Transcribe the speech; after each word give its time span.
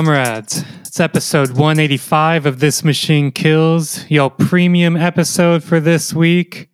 comrades. 0.00 0.64
It's 0.80 0.98
episode 0.98 1.50
185 1.50 2.46
of 2.46 2.58
This 2.58 2.82
Machine 2.82 3.30
Kills, 3.30 4.10
your 4.10 4.30
premium 4.30 4.96
episode 4.96 5.62
for 5.62 5.78
this 5.78 6.14
week. 6.14 6.70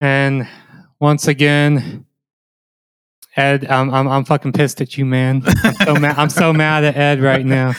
And 0.00 0.46
once 1.00 1.26
again, 1.26 2.06
Ed, 3.34 3.66
I'm, 3.66 3.92
I'm, 3.92 4.06
I'm 4.06 4.24
fucking 4.24 4.52
pissed 4.52 4.80
at 4.80 4.96
you, 4.96 5.06
man. 5.06 5.42
I'm 5.64 5.74
so, 5.74 5.94
I'm 5.96 6.30
so 6.30 6.52
mad 6.52 6.84
at 6.84 6.96
Ed 6.96 7.20
right 7.20 7.44
now, 7.44 7.72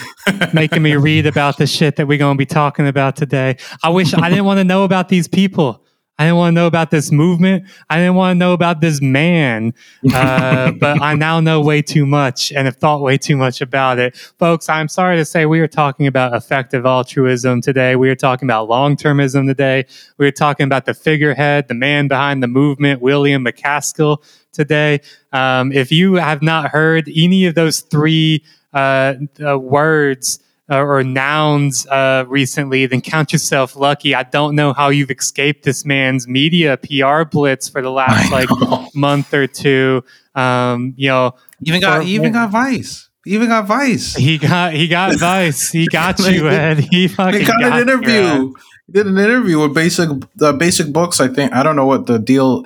making 0.54 0.84
me 0.84 0.98
read 0.98 1.26
about 1.26 1.58
the 1.58 1.66
shit 1.66 1.96
that 1.96 2.06
we're 2.06 2.18
going 2.18 2.36
to 2.36 2.38
be 2.38 2.46
talking 2.46 2.90
about 2.90 3.16
today. 3.16 3.56
I 3.84 3.90
wish 3.90 4.14
I 4.14 4.28
didn't 4.28 4.44
want 4.44 4.58
to 4.58 4.66
know 4.66 4.84
about 4.84 5.08
these 5.08 5.30
people. 5.30 5.86
I 6.20 6.26
didn't 6.26 6.36
want 6.36 6.52
to 6.54 6.56
know 6.56 6.68
about 6.68 6.92
this 6.92 7.14
movement. 7.14 7.64
I 7.90 7.98
didn't 7.98 8.16
want 8.16 8.36
to 8.36 8.40
know 8.40 8.52
about 8.52 8.82
this 8.82 9.02
man. 9.02 9.74
Uh, 10.14 10.72
but 10.72 11.02
I 11.02 11.16
now 11.16 11.40
know 11.40 11.62
way 11.62 11.82
too 11.82 12.06
much 12.06 12.52
and 12.52 12.66
have 12.66 12.76
thought 12.76 13.02
way 13.02 13.18
too 13.18 13.38
much 13.38 13.62
about 13.62 14.00
it. 14.00 14.18
Folks, 14.18 14.68
I'm 14.68 14.90
sorry 14.90 15.16
to 15.16 15.24
say 15.24 15.46
we 15.46 15.62
are 15.62 15.68
talking 15.68 16.08
about 16.08 16.36
effective 16.36 16.86
altruism 16.86 17.62
today. 17.62 17.96
We 17.96 18.10
are 18.10 18.16
talking 18.16 18.48
about 18.48 18.68
long 18.68 18.98
termism 18.98 19.48
today. 19.48 19.86
We 20.18 20.28
are 20.28 20.32
talking 20.32 20.66
about 20.66 20.86
the 20.86 20.94
figurehead, 20.94 21.70
the 21.70 21.74
man 21.74 22.10
behind 22.10 22.44
the 22.44 22.48
movement, 22.48 23.02
William 23.02 23.46
MacAskill 23.46 24.22
today. 24.52 25.00
Um, 25.32 25.72
if 25.72 25.90
you 25.90 26.16
have 26.16 26.42
not 26.42 26.72
heard 26.72 27.10
any 27.16 27.46
of 27.46 27.56
those 27.56 27.80
three 27.80 28.44
uh, 28.74 29.14
uh, 29.46 29.58
words, 29.58 30.40
uh, 30.70 30.80
or 30.80 31.04
nouns 31.04 31.88
uh, 31.88 32.26
recently, 32.28 32.86
then 32.86 33.02
count 33.02 33.34
yourself 33.34 33.76
lucky. 33.76 34.14
I 34.14 34.24
don't 34.24 34.56
know 34.56 34.74
how 34.74 34.90
you've 34.90 35.12
escaped 35.12 35.64
this 35.64 35.86
man's 35.86 36.28
media 36.28 36.78
PR 36.78 37.24
blitz 37.24 37.70
for 37.70 37.82
the 37.82 37.92
last 37.92 38.32
like 38.32 38.50
month 38.96 39.34
or 39.34 39.48
two. 39.48 40.04
Um, 40.36 40.94
you 40.96 41.10
know, 41.10 41.36
even 41.64 41.82
got 41.82 42.04
for, 42.04 42.08
even 42.08 42.32
got 42.32 42.52
Vice. 42.52 43.10
He 43.26 43.34
even 43.34 43.48
got 43.48 43.66
Vice. 43.66 44.16
He 44.16 44.38
got 44.38 44.74
he 44.74 44.88
got 44.88 45.16
Vice. 45.20 45.70
He 45.72 45.88
got 45.88 46.20
you, 46.20 46.48
Ed. 46.48 46.80
He 46.80 47.08
fucking 47.08 47.46
got, 47.46 47.60
got 47.60 47.74
an 47.74 47.90
interview. 47.90 48.54
He 48.88 48.94
did 48.94 49.08
an 49.08 49.18
interview 49.18 49.60
with 49.60 49.74
basic 49.74 50.10
the 50.36 50.54
basic 50.54 50.94
books. 50.94 51.20
I 51.20 51.28
think 51.28 51.54
I 51.54 51.64
don't 51.64 51.76
know 51.76 51.86
what 51.86 52.06
the 52.06 52.20
deal 52.20 52.64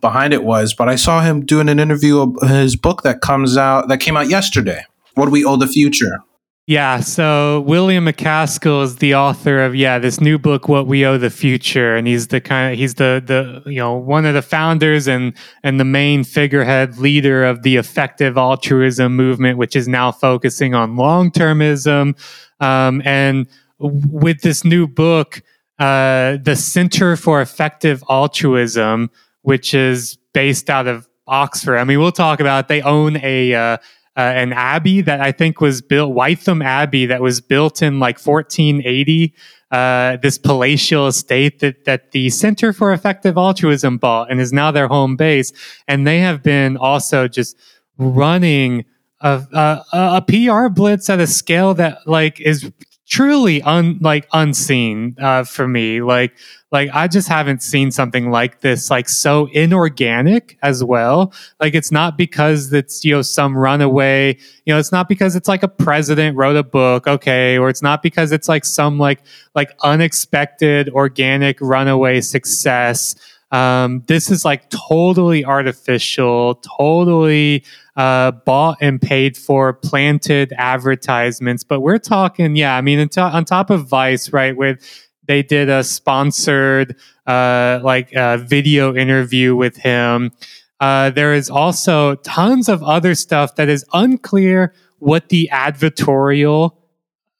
behind 0.00 0.32
it 0.32 0.44
was, 0.44 0.74
but 0.74 0.88
I 0.88 0.96
saw 0.96 1.20
him 1.20 1.44
doing 1.44 1.68
an 1.68 1.80
interview 1.80 2.20
of 2.20 2.48
his 2.48 2.76
book 2.76 3.02
that 3.02 3.20
comes 3.20 3.56
out 3.56 3.88
that 3.88 3.98
came 3.98 4.16
out 4.16 4.28
yesterday. 4.28 4.84
What 5.14 5.26
do 5.26 5.30
we 5.32 5.44
owe 5.44 5.56
the 5.56 5.66
future? 5.66 6.22
Yeah, 6.68 7.00
so 7.00 7.62
William 7.62 8.04
MacAskill 8.04 8.82
is 8.82 8.96
the 8.96 9.14
author 9.14 9.62
of 9.62 9.74
yeah 9.74 9.98
this 9.98 10.20
new 10.20 10.38
book, 10.38 10.68
What 10.68 10.86
We 10.86 11.06
Owe 11.06 11.16
the 11.16 11.30
Future, 11.30 11.96
and 11.96 12.06
he's 12.06 12.28
the 12.28 12.42
kind 12.42 12.74
of 12.74 12.78
he's 12.78 12.96
the 12.96 13.22
the 13.24 13.62
you 13.70 13.78
know 13.78 13.94
one 13.94 14.26
of 14.26 14.34
the 14.34 14.42
founders 14.42 15.08
and 15.08 15.32
and 15.62 15.80
the 15.80 15.86
main 15.86 16.24
figurehead 16.24 16.98
leader 16.98 17.42
of 17.42 17.62
the 17.62 17.76
effective 17.76 18.36
altruism 18.36 19.16
movement, 19.16 19.56
which 19.56 19.74
is 19.74 19.88
now 19.88 20.12
focusing 20.12 20.74
on 20.74 20.96
long 20.96 21.30
termism, 21.30 22.14
um, 22.60 23.00
and 23.06 23.46
with 23.78 24.42
this 24.42 24.62
new 24.62 24.86
book, 24.86 25.40
uh, 25.78 26.36
the 26.42 26.54
Center 26.54 27.16
for 27.16 27.40
Effective 27.40 28.04
Altruism, 28.10 29.10
which 29.40 29.72
is 29.72 30.18
based 30.34 30.68
out 30.68 30.86
of 30.86 31.08
Oxford. 31.26 31.78
I 31.78 31.84
mean, 31.84 31.98
we'll 31.98 32.12
talk 32.12 32.40
about. 32.40 32.66
It. 32.66 32.68
They 32.68 32.82
own 32.82 33.16
a 33.22 33.54
uh, 33.54 33.76
uh, 34.18 34.20
an 34.20 34.52
abbey 34.52 35.00
that 35.00 35.20
I 35.20 35.30
think 35.30 35.60
was 35.60 35.80
built, 35.80 36.12
Wytham 36.12 36.62
Abbey, 36.62 37.06
that 37.06 37.22
was 37.22 37.40
built 37.40 37.80
in 37.80 38.00
like 38.00 38.18
1480. 38.18 39.32
Uh, 39.70 40.16
this 40.16 40.38
palatial 40.38 41.06
estate 41.06 41.60
that 41.60 41.84
that 41.84 42.10
the 42.12 42.30
Center 42.30 42.72
for 42.72 42.92
Effective 42.92 43.36
Altruism 43.36 43.98
bought 43.98 44.30
and 44.30 44.40
is 44.40 44.52
now 44.52 44.70
their 44.70 44.88
home 44.88 45.14
base, 45.14 45.52
and 45.86 46.06
they 46.06 46.20
have 46.20 46.42
been 46.42 46.76
also 46.76 47.28
just 47.28 47.56
running 47.98 48.86
a, 49.20 49.42
a, 49.52 49.84
a 49.92 50.24
PR 50.26 50.68
blitz 50.68 51.10
at 51.10 51.20
a 51.20 51.26
scale 51.26 51.74
that 51.74 51.98
like 52.06 52.40
is 52.40 52.72
truly 53.08 53.62
un 53.62 53.98
like 54.00 54.28
unseen 54.32 55.16
uh, 55.20 55.42
for 55.42 55.66
me. 55.66 56.02
Like 56.02 56.34
like 56.70 56.90
I 56.92 57.08
just 57.08 57.28
haven't 57.28 57.62
seen 57.62 57.90
something 57.90 58.30
like 58.30 58.60
this 58.60 58.90
like 58.90 59.08
so 59.08 59.46
inorganic 59.52 60.58
as 60.62 60.84
well. 60.84 61.32
Like 61.58 61.74
it's 61.74 61.90
not 61.90 62.18
because 62.18 62.72
it's 62.72 63.04
you 63.04 63.14
know 63.14 63.22
some 63.22 63.56
runaway. 63.56 64.36
You 64.66 64.74
know 64.74 64.78
it's 64.78 64.92
not 64.92 65.08
because 65.08 65.34
it's 65.34 65.48
like 65.48 65.62
a 65.62 65.68
president 65.68 66.36
wrote 66.36 66.56
a 66.56 66.62
book, 66.62 67.06
okay, 67.06 67.58
or 67.58 67.70
it's 67.70 67.82
not 67.82 68.02
because 68.02 68.30
it's 68.30 68.48
like 68.48 68.64
some 68.64 68.98
like 68.98 69.20
like 69.54 69.72
unexpected 69.82 70.90
organic 70.90 71.58
runaway 71.60 72.20
success. 72.20 73.14
Um, 73.50 74.02
this 74.06 74.30
is 74.30 74.44
like 74.44 74.68
totally 74.70 75.44
artificial, 75.44 76.56
totally 76.56 77.64
uh, 77.96 78.32
bought 78.32 78.78
and 78.80 79.00
paid 79.00 79.36
for 79.36 79.72
planted 79.72 80.52
advertisements. 80.56 81.64
But 81.64 81.80
we're 81.80 81.98
talking, 81.98 82.56
yeah, 82.56 82.76
I 82.76 82.80
mean, 82.80 83.08
on 83.16 83.44
top 83.44 83.70
of 83.70 83.88
Vice, 83.88 84.32
right, 84.32 84.56
with 84.56 84.84
they 85.26 85.42
did 85.42 85.68
a 85.68 85.84
sponsored 85.84 86.96
uh, 87.26 87.80
like 87.82 88.14
uh, 88.16 88.38
video 88.38 88.94
interview 88.94 89.54
with 89.54 89.76
him. 89.76 90.32
Uh, 90.80 91.10
there 91.10 91.34
is 91.34 91.50
also 91.50 92.14
tons 92.16 92.68
of 92.68 92.82
other 92.82 93.14
stuff 93.14 93.56
that 93.56 93.68
is 93.68 93.84
unclear 93.92 94.72
what 94.98 95.28
the 95.28 95.48
advertorial 95.52 96.76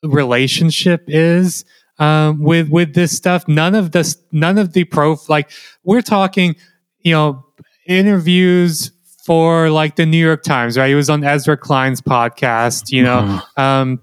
relationship 0.03 1.05
is 1.07 1.65
um, 1.99 2.41
with 2.41 2.69
with 2.69 2.95
this 2.95 3.17
stuff. 3.17 3.47
None 3.49 3.75
of 3.75 3.93
this, 3.93 4.17
none 4.33 4.59
of 4.59 4.73
the 4.73 4.85
pro 4.85 5.17
like 5.29 5.51
we're 5.85 6.03
talking, 6.03 6.57
you 7.01 7.13
know, 7.13 7.45
interviews 7.87 8.93
for 9.25 9.71
like 9.71 9.97
the 9.97 10.07
New 10.07 10.25
York 10.25 10.43
Times, 10.43 10.79
right? 10.79 10.89
He 10.89 10.95
was 10.95 11.11
on 11.11 11.23
Ezra 11.25 11.57
Klein's 11.57 12.01
podcast, 12.01 12.93
you 12.93 13.03
know. 13.03 13.21
Mm-hmm. 13.21 13.61
Um, 13.61 14.03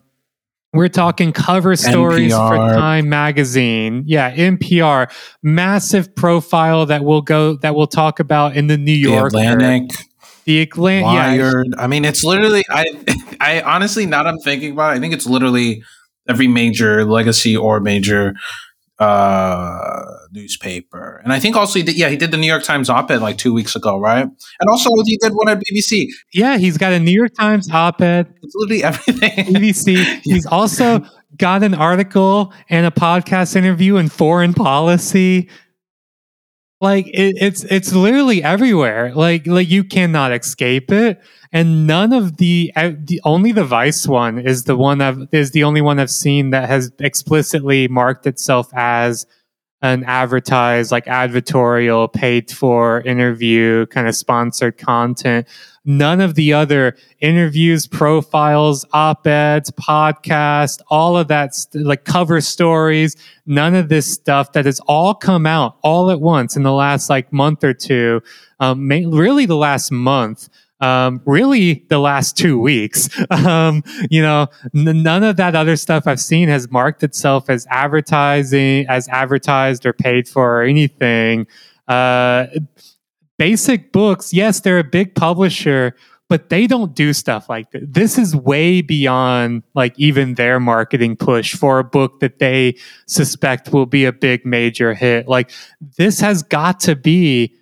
we're 0.75 0.89
talking 0.89 1.31
cover 1.31 1.75
stories 1.77 2.33
NPR. 2.33 2.49
for 2.49 2.75
Time 2.75 3.07
magazine. 3.07 4.03
Yeah, 4.05 4.35
NPR, 4.35 5.09
massive 5.41 6.13
profile 6.15 6.85
that 6.87 7.03
we'll 7.05 7.21
go 7.21 7.55
that 7.57 7.75
we'll 7.75 7.87
talk 7.87 8.19
about 8.19 8.57
in 8.57 8.67
the 8.67 8.77
New 8.77 8.91
York 8.91 9.27
Atlantic. 9.27 9.97
The 10.43 10.61
Atlantic, 10.61 11.39
Yeah. 11.39 11.63
I 11.77 11.87
mean, 11.87 12.05
it's 12.05 12.23
literally. 12.23 12.63
I, 12.69 12.85
I 13.39 13.61
honestly, 13.61 14.05
now 14.05 14.23
that 14.23 14.29
I'm 14.29 14.39
thinking 14.39 14.73
about 14.73 14.93
it, 14.93 14.97
I 14.97 14.99
think 14.99 15.13
it's 15.13 15.25
literally 15.25 15.83
every 16.27 16.47
major 16.47 17.05
legacy 17.05 17.55
or 17.55 17.79
major 17.79 18.33
uh, 18.99 20.03
newspaper. 20.31 21.21
And 21.23 21.33
I 21.33 21.39
think 21.39 21.55
also, 21.55 21.79
he 21.79 21.83
did, 21.83 21.97
yeah, 21.97 22.09
he 22.09 22.17
did 22.17 22.31
the 22.31 22.37
New 22.37 22.47
York 22.47 22.63
Times 22.63 22.89
op 22.89 23.11
ed 23.11 23.21
like 23.21 23.37
two 23.37 23.53
weeks 23.53 23.75
ago, 23.75 23.99
right? 23.99 24.23
And 24.23 24.69
also, 24.69 24.89
he 25.05 25.17
did 25.17 25.33
one 25.33 25.49
at 25.49 25.59
BBC. 25.59 26.07
Yeah, 26.33 26.57
he's 26.57 26.77
got 26.77 26.93
a 26.93 26.99
New 26.99 27.11
York 27.11 27.33
Times 27.33 27.69
op 27.69 28.01
ed. 28.01 28.33
It's 28.41 28.55
literally 28.55 28.83
everything. 28.83 29.45
BBC. 29.55 30.21
He's 30.23 30.45
also 30.45 31.03
got 31.37 31.63
an 31.63 31.73
article 31.73 32.53
and 32.69 32.85
a 32.85 32.91
podcast 32.91 33.55
interview 33.55 33.97
in 33.97 34.07
foreign 34.07 34.53
policy. 34.53 35.49
Like 36.81 37.07
it, 37.07 37.37
it's 37.39 37.63
it's 37.63 37.93
literally 37.93 38.43
everywhere. 38.43 39.13
Like 39.15 39.47
like 39.47 39.69
you 39.69 39.83
cannot 39.83 40.33
escape 40.33 40.91
it 40.91 41.21
and 41.55 41.87
none 41.87 42.11
of 42.11 42.35
the, 42.35 42.73
uh, 42.75 42.91
the 42.99 43.21
only 43.23 43.53
the 43.53 43.63
Vice 43.63 44.05
one 44.05 44.39
is 44.39 44.65
the 44.65 44.75
one 44.75 44.99
I've 44.99 45.29
is 45.31 45.51
the 45.51 45.63
only 45.63 45.79
one 45.79 46.01
I've 46.01 46.11
seen 46.11 46.49
that 46.49 46.67
has 46.67 46.91
explicitly 46.99 47.87
marked 47.87 48.27
itself 48.27 48.69
as 48.73 49.25
an 49.93 50.03
advertised 50.05 50.91
like 50.91 51.05
advertorial 51.05 52.11
paid 52.11 52.51
for 52.51 53.01
interview 53.01 53.85
kind 53.87 54.07
of 54.07 54.15
sponsored 54.15 54.77
content. 54.77 55.47
None 55.85 56.19
of 56.19 56.33
the 56.33 56.51
other 56.53 56.97
interviews 57.19 57.87
profiles 57.87 58.85
op-eds 58.93 59.71
podcast 59.71 60.81
all 60.89 61.15
of 61.15 61.27
that 61.27 61.53
st- 61.53 61.85
like 61.85 62.03
cover 62.03 62.41
stories 62.41 63.15
none 63.45 63.73
of 63.73 63.89
this 63.89 64.11
stuff 64.11 64.51
that 64.51 64.65
has 64.65 64.79
all 64.81 65.13
come 65.13 65.45
out 65.45 65.77
all 65.81 66.11
at 66.11 66.19
once 66.19 66.55
in 66.55 66.63
the 66.63 66.71
last 66.71 67.09
like 67.09 67.31
month 67.31 67.63
or 67.63 67.73
two 67.73 68.21
um, 68.59 68.87
may- 68.87 69.05
really 69.05 69.45
the 69.45 69.55
last 69.55 69.91
month 69.91 70.49
um, 70.85 71.21
really 71.25 71.85
the 71.89 71.97
last 71.99 72.37
two 72.37 72.59
weeks. 72.59 73.09
Um, 73.45 73.83
you 74.09 74.21
know, 74.21 74.47
n- 74.75 75.03
none 75.03 75.23
of 75.23 75.35
that 75.37 75.55
other 75.55 75.75
stuff 75.75 76.07
I've 76.07 76.21
seen 76.21 76.47
has 76.47 76.71
marked 76.71 77.03
itself 77.03 77.49
as 77.49 77.67
advertising, 77.69 78.85
as 78.87 79.07
advertised 79.09 79.85
or 79.85 79.93
paid 79.93 80.27
for 80.27 80.61
or 80.61 80.63
anything. 80.63 81.47
Uh, 81.87 82.47
basic 83.37 83.91
books, 83.91 84.33
yes, 84.33 84.61
they're 84.61 84.79
a 84.79 84.83
big 84.83 85.15
publisher, 85.15 85.95
but 86.29 86.49
they 86.49 86.65
don't 86.65 86.95
do 86.95 87.13
stuff 87.13 87.49
like 87.49 87.71
this. 87.71 87.83
This 87.85 88.17
is 88.17 88.35
way 88.35 88.81
beyond 88.81 89.63
like 89.75 89.93
even 89.99 90.35
their 90.35 90.59
marketing 90.59 91.15
push 91.17 91.55
for 91.55 91.79
a 91.79 91.83
book 91.83 92.19
that 92.21 92.39
they 92.39 92.77
suspect 93.05 93.73
will 93.73 93.85
be 93.85 94.05
a 94.05 94.13
big 94.13 94.45
major 94.45 94.93
hit. 94.93 95.27
Like 95.27 95.51
this 95.97 96.19
has 96.21 96.41
got 96.41 96.79
to 96.81 96.95
be 96.95 97.53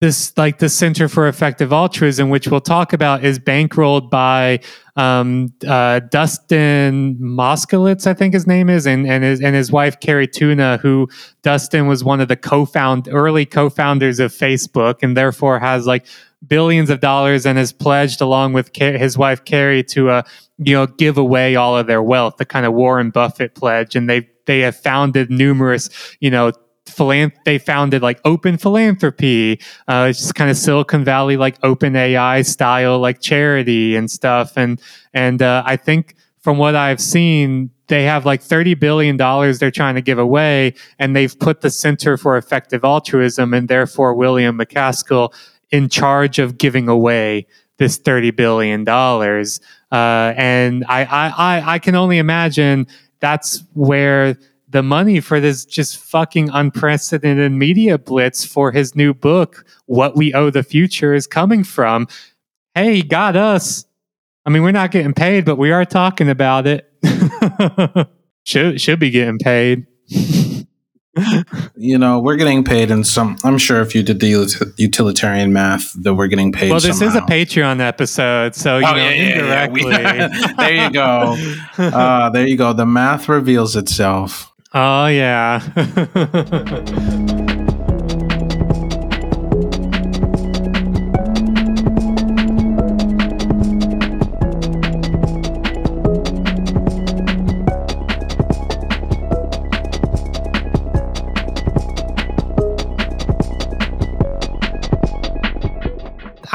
this 0.00 0.36
like 0.36 0.58
the 0.58 0.68
Center 0.68 1.08
for 1.08 1.26
Effective 1.26 1.72
Altruism, 1.72 2.30
which 2.30 2.46
we'll 2.46 2.60
talk 2.60 2.92
about, 2.92 3.24
is 3.24 3.38
bankrolled 3.40 4.10
by 4.10 4.60
um, 4.96 5.52
uh, 5.66 6.00
Dustin 6.00 7.16
Moskovitz, 7.16 8.06
I 8.06 8.14
think 8.14 8.34
his 8.34 8.46
name 8.46 8.70
is, 8.70 8.86
and 8.86 9.08
and 9.08 9.24
his 9.24 9.40
and 9.40 9.56
his 9.56 9.72
wife 9.72 9.98
Cari 9.98 10.28
Tuna, 10.28 10.78
who 10.78 11.08
Dustin 11.42 11.88
was 11.88 12.04
one 12.04 12.20
of 12.20 12.28
the 12.28 12.36
co-found 12.36 13.08
early 13.10 13.44
co-founders 13.44 14.20
of 14.20 14.32
Facebook, 14.32 14.96
and 15.02 15.16
therefore 15.16 15.58
has 15.58 15.86
like 15.86 16.06
billions 16.46 16.90
of 16.90 17.00
dollars 17.00 17.44
and 17.44 17.58
has 17.58 17.72
pledged 17.72 18.20
along 18.20 18.52
with 18.52 18.70
his 18.76 19.18
wife 19.18 19.44
Cari 19.44 19.82
to 19.82 20.10
uh, 20.10 20.22
you 20.58 20.74
know 20.74 20.86
give 20.86 21.18
away 21.18 21.56
all 21.56 21.76
of 21.76 21.88
their 21.88 22.02
wealth, 22.02 22.36
the 22.36 22.44
kind 22.44 22.66
of 22.66 22.72
Warren 22.72 23.10
Buffett 23.10 23.56
pledge, 23.56 23.96
and 23.96 24.08
they 24.08 24.28
they 24.46 24.60
have 24.60 24.76
founded 24.76 25.28
numerous 25.28 25.90
you 26.20 26.30
know 26.30 26.52
philanth- 26.88 27.32
they 27.44 27.58
founded 27.58 28.02
like 28.02 28.20
open 28.24 28.56
philanthropy 28.58 29.60
uh, 29.88 30.06
it's 30.08 30.18
just 30.18 30.34
kind 30.34 30.50
of 30.50 30.56
silicon 30.56 31.04
valley 31.04 31.36
like 31.36 31.56
open 31.62 31.94
ai 31.96 32.42
style 32.42 32.98
like 32.98 33.20
charity 33.20 33.96
and 33.96 34.10
stuff 34.10 34.56
and 34.56 34.80
and 35.14 35.42
uh, 35.42 35.62
i 35.66 35.76
think 35.76 36.14
from 36.40 36.58
what 36.58 36.74
i've 36.74 37.00
seen 37.00 37.70
they 37.88 38.04
have 38.04 38.26
like 38.26 38.42
30 38.42 38.74
billion 38.74 39.16
dollars 39.16 39.58
they're 39.58 39.70
trying 39.70 39.94
to 39.94 40.02
give 40.02 40.18
away 40.18 40.74
and 40.98 41.14
they've 41.16 41.38
put 41.38 41.60
the 41.60 41.70
center 41.70 42.16
for 42.16 42.36
effective 42.36 42.84
altruism 42.84 43.54
and 43.54 43.68
therefore 43.68 44.14
william 44.14 44.58
macaskill 44.58 45.32
in 45.70 45.88
charge 45.88 46.38
of 46.38 46.58
giving 46.58 46.88
away 46.88 47.46
this 47.78 47.98
$30 47.98 48.34
billion. 48.36 48.86
Uh, 48.88 50.34
and 50.36 50.84
I, 50.88 51.04
I, 51.04 51.74
I 51.74 51.78
can 51.78 51.94
only 51.94 52.18
imagine 52.18 52.86
that's 53.20 53.62
where 53.74 54.36
the 54.68 54.82
money 54.82 55.20
for 55.20 55.40
this 55.40 55.64
just 55.64 55.96
fucking 55.96 56.50
unprecedented 56.50 57.52
media 57.52 57.98
blitz 57.98 58.44
for 58.44 58.70
his 58.70 58.94
new 58.94 59.14
book, 59.14 59.64
What 59.86 60.16
We 60.16 60.34
Owe 60.34 60.50
the 60.50 60.62
Future, 60.62 61.14
is 61.14 61.26
coming 61.26 61.64
from. 61.64 62.06
Hey, 62.74 62.96
he 62.96 63.02
got 63.02 63.36
us. 63.36 63.86
I 64.44 64.50
mean, 64.50 64.62
we're 64.62 64.72
not 64.72 64.90
getting 64.90 65.14
paid, 65.14 65.44
but 65.44 65.56
we 65.56 65.70
are 65.70 65.84
talking 65.84 66.28
about 66.28 66.66
it. 66.66 66.90
should 68.44 68.80
should 68.80 68.98
be 68.98 69.10
getting 69.10 69.38
paid. 69.38 69.86
you 71.76 71.98
know, 71.98 72.20
we're 72.20 72.36
getting 72.36 72.64
paid 72.64 72.90
in 72.90 73.04
some. 73.04 73.36
I'm 73.44 73.58
sure 73.58 73.80
if 73.80 73.94
you 73.94 74.02
did 74.02 74.20
the 74.20 74.72
utilitarian 74.76 75.52
math, 75.52 75.92
that 76.02 76.14
we're 76.14 76.28
getting 76.28 76.52
paid. 76.52 76.70
Well, 76.70 76.80
this 76.80 76.98
somehow. 76.98 77.16
is 77.18 77.22
a 77.22 77.26
Patreon 77.26 77.80
episode, 77.80 78.54
so 78.54 78.78
you 78.78 78.86
oh, 78.86 78.92
know, 78.92 78.96
yeah, 78.96 79.10
yeah, 79.10 79.32
indirectly. 79.32 79.90
Yeah. 79.90 80.52
there 80.58 80.84
you 80.84 80.90
go. 80.90 81.36
Uh, 81.78 82.28
there 82.30 82.46
you 82.46 82.56
go. 82.56 82.72
The 82.72 82.84
math 82.84 83.28
reveals 83.28 83.76
itself. 83.76 84.52
Oh 84.74 85.06
yeah. 85.06 85.62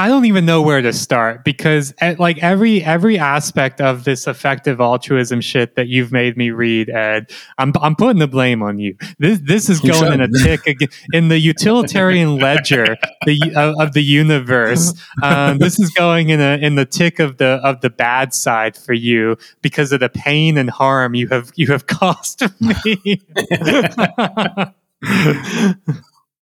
I 0.03 0.09
don't 0.09 0.25
even 0.25 0.45
know 0.45 0.61
where 0.61 0.81
to 0.81 0.91
start 0.91 1.45
because 1.45 1.93
at, 1.99 2.19
like 2.19 2.43
every 2.43 2.83
every 2.83 3.17
aspect 3.17 3.79
of 3.79 4.03
this 4.03 4.27
effective 4.27 4.81
altruism 4.81 5.39
shit 5.39 5.77
that 5.77 5.87
you've 5.87 6.11
made 6.11 6.35
me 6.35 6.49
read, 6.49 6.89
Ed, 6.89 7.31
I'm 7.57 7.71
I'm 7.81 7.95
putting 7.95 8.19
the 8.19 8.27
blame 8.27 8.61
on 8.61 8.79
you. 8.79 8.97
This 9.17 9.39
this 9.39 9.69
is 9.69 9.79
going 9.79 10.11
in 10.11 10.19
a 10.19 10.27
tick 10.27 10.65
in 11.13 11.29
the 11.29 11.39
utilitarian 11.39 12.37
ledger 12.41 12.97
the, 13.25 13.53
of, 13.55 13.75
of, 13.79 13.93
the 13.93 14.03
universe. 14.03 14.93
Um, 15.21 15.59
this 15.59 15.79
is 15.79 15.89
going 15.91 16.31
in 16.31 16.41
a 16.41 16.57
in 16.57 16.75
the 16.75 16.85
tick 16.85 17.19
of 17.19 17.37
the 17.37 17.61
of 17.63 17.79
the 17.79 17.89
bad 17.89 18.33
side 18.33 18.75
for 18.75 18.91
you 18.91 19.37
because 19.61 19.93
of 19.93 20.01
the 20.01 20.09
pain 20.09 20.57
and 20.57 20.69
harm 20.69 21.15
you 21.15 21.29
have 21.29 21.53
you 21.55 21.67
have 21.67 21.87
caused 21.87 22.43
me 22.59 23.21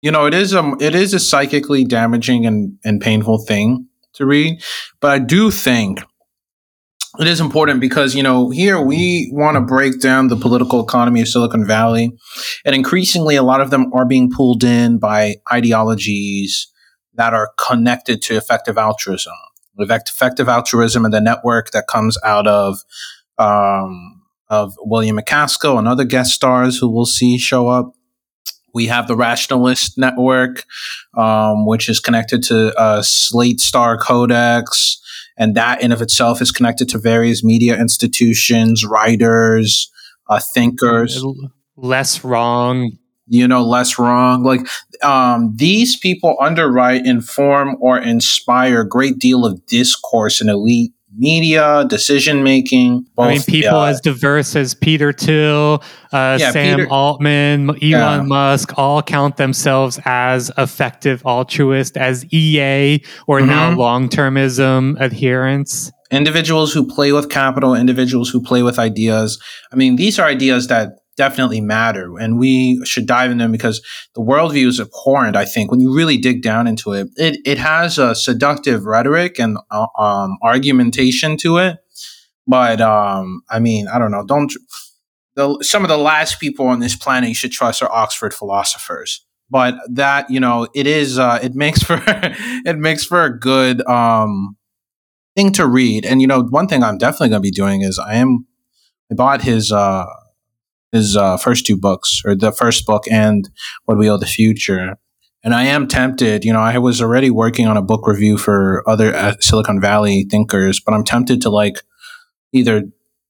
you 0.01 0.11
know, 0.11 0.25
it 0.25 0.33
is 0.33 0.53
a 0.53 0.75
it 0.79 0.95
is 0.95 1.13
a 1.13 1.19
psychically 1.19 1.83
damaging 1.83 2.45
and, 2.45 2.77
and 2.83 3.01
painful 3.01 3.39
thing 3.39 3.87
to 4.13 4.25
read, 4.25 4.61
but 4.99 5.11
I 5.11 5.19
do 5.19 5.51
think 5.51 5.99
it 7.19 7.27
is 7.27 7.41
important 7.41 7.81
because 7.81 8.15
you 8.15 8.23
know 8.23 8.49
here 8.49 8.79
we 8.79 9.29
want 9.33 9.55
to 9.55 9.61
break 9.61 9.99
down 9.99 10.27
the 10.27 10.37
political 10.37 10.81
economy 10.81 11.21
of 11.21 11.27
Silicon 11.27 11.65
Valley, 11.65 12.11
and 12.65 12.75
increasingly 12.75 13.35
a 13.35 13.43
lot 13.43 13.61
of 13.61 13.71
them 13.71 13.91
are 13.93 14.05
being 14.05 14.29
pulled 14.29 14.63
in 14.63 14.99
by 14.99 15.35
ideologies 15.51 16.71
that 17.15 17.33
are 17.33 17.51
connected 17.57 18.21
to 18.23 18.37
effective 18.37 18.77
altruism. 18.77 19.33
Effective 19.77 20.49
altruism 20.49 21.05
and 21.05 21.13
the 21.13 21.21
network 21.21 21.71
that 21.71 21.87
comes 21.87 22.17
out 22.23 22.47
of 22.47 22.79
um, 23.37 24.21
of 24.49 24.75
William 24.79 25.17
MacAskill 25.17 25.77
and 25.77 25.87
other 25.87 26.03
guest 26.03 26.33
stars 26.33 26.77
who 26.77 26.89
we'll 26.89 27.05
see 27.05 27.37
show 27.37 27.67
up 27.67 27.93
we 28.73 28.87
have 28.87 29.07
the 29.07 29.15
Rationalist 29.15 29.97
Network, 29.97 30.63
um, 31.17 31.65
which 31.65 31.89
is 31.89 31.99
connected 31.99 32.43
to 32.43 32.77
uh, 32.79 33.01
Slate 33.01 33.59
Star 33.59 33.97
Codex, 33.97 35.01
and 35.37 35.55
that 35.55 35.81
in 35.81 35.91
of 35.91 36.01
itself 36.01 36.41
is 36.41 36.51
connected 36.51 36.89
to 36.89 36.97
various 36.97 37.43
media 37.43 37.79
institutions, 37.79 38.85
writers, 38.85 39.91
uh, 40.29 40.39
thinkers. 40.53 41.23
Less 41.75 42.23
wrong. 42.23 42.91
You 43.31 43.47
know, 43.47 43.63
less 43.63 43.99
wrong. 43.99 44.43
Like 44.43 44.61
um, 45.03 45.53
these 45.55 45.95
people 45.95 46.35
underwrite, 46.41 47.05
inform, 47.05 47.77
or 47.79 47.99
inspire 47.99 48.81
a 48.81 48.87
great 48.87 49.19
deal 49.19 49.45
of 49.45 49.63
discourse 49.67 50.41
in 50.41 50.49
elite 50.49 50.93
media, 51.15 51.85
decision 51.89 52.43
making. 52.43 53.05
I 53.17 53.29
mean, 53.29 53.41
people 53.41 53.77
uh, 53.77 53.87
as 53.87 54.01
diverse 54.01 54.55
as 54.55 54.73
Peter 54.73 55.11
Thiel, 55.11 55.83
uh, 56.11 56.37
yeah, 56.39 56.51
Sam 56.51 56.77
Peter, 56.77 56.89
Altman, 56.89 57.69
Elon 57.69 57.81
yeah. 57.81 58.21
Musk 58.21 58.77
all 58.77 59.01
count 59.01 59.37
themselves 59.37 59.99
as 60.05 60.51
effective 60.57 61.25
altruist, 61.25 61.97
as 61.97 62.25
EA 62.33 63.01
or 63.27 63.39
mm-hmm. 63.39 63.49
now 63.49 63.75
long 63.75 64.09
termism 64.09 64.99
adherents. 64.99 65.91
Individuals 66.11 66.73
who 66.73 66.87
play 66.87 67.11
with 67.11 67.29
capital, 67.29 67.75
individuals 67.75 68.29
who 68.29 68.41
play 68.41 68.63
with 68.63 68.79
ideas. 68.79 69.39
I 69.71 69.75
mean, 69.75 69.95
these 69.95 70.17
are 70.17 70.27
ideas 70.27 70.67
that 70.67 70.98
definitely 71.19 71.59
matter 71.59 72.17
and 72.17 72.39
we 72.39 72.79
should 72.85 73.05
dive 73.05 73.29
in 73.29 73.39
them 73.39 73.51
because 73.51 73.81
the 74.15 74.21
worldview 74.21 74.67
is 74.67 74.79
abhorrent 74.79 75.35
i 75.35 75.43
think. 75.43 75.69
When 75.69 75.81
you 75.81 75.93
really 75.93 76.17
dig 76.17 76.41
down 76.41 76.65
into 76.65 76.93
it 76.93 77.09
it, 77.17 77.39
it 77.45 77.57
has 77.57 77.97
a 77.97 78.15
seductive 78.15 78.85
rhetoric 78.85 79.37
and 79.39 79.57
uh, 79.69 79.87
um, 79.99 80.37
argumentation 80.41 81.35
to 81.37 81.57
it 81.57 81.77
but 82.47 82.79
um, 82.79 83.41
i 83.49 83.59
mean 83.59 83.87
i 83.89 83.99
don't 83.99 84.11
know. 84.11 84.25
Don't 84.25 84.53
the, 85.35 85.59
some 85.61 85.83
of 85.83 85.89
the 85.89 85.97
last 85.97 86.39
people 86.39 86.67
on 86.67 86.79
this 86.79 86.95
planet 86.95 87.27
you 87.29 87.35
should 87.35 87.51
trust 87.51 87.83
are 87.83 87.91
oxford 87.91 88.33
philosophers 88.33 89.25
but 89.49 89.75
that 89.89 90.29
you 90.29 90.39
know 90.39 90.67
it 90.73 90.87
is 90.87 91.19
uh, 91.19 91.37
it 91.43 91.53
makes 91.53 91.83
for 91.89 92.01
it 92.07 92.77
makes 92.77 93.03
for 93.03 93.25
a 93.25 93.37
good 93.37 93.85
um, 93.87 94.55
thing 95.35 95.51
to 95.53 95.67
read. 95.67 96.05
And 96.05 96.21
you 96.21 96.27
know 96.27 96.43
one 96.43 96.67
thing 96.67 96.83
i'm 96.83 96.97
definitely 96.97 97.29
going 97.29 97.41
to 97.41 97.47
be 97.47 97.51
doing 97.51 97.81
is 97.81 97.99
i 97.99 98.15
am 98.15 98.45
i 99.11 99.15
bought 99.15 99.41
his 99.41 99.71
uh 99.71 100.05
his 100.91 101.15
uh, 101.15 101.37
first 101.37 101.65
two 101.65 101.77
books, 101.77 102.21
or 102.25 102.35
the 102.35 102.51
first 102.51 102.85
book 102.85 103.03
and 103.09 103.49
What 103.85 103.97
We 103.97 104.09
Owe 104.09 104.17
the 104.17 104.25
Future. 104.25 104.97
And 105.43 105.53
I 105.53 105.63
am 105.63 105.87
tempted, 105.87 106.43
you 106.43 106.51
know, 106.51 106.59
I 106.59 106.77
was 106.79 107.01
already 107.01 107.29
working 107.29 107.65
on 107.65 107.77
a 107.77 107.81
book 107.81 108.07
review 108.07 108.37
for 108.37 108.83
other 108.87 109.15
uh, 109.15 109.35
Silicon 109.39 109.79
Valley 109.79 110.25
thinkers, 110.29 110.81
but 110.81 110.93
I'm 110.93 111.05
tempted 111.05 111.41
to 111.43 111.49
like 111.49 111.81
either 112.51 112.83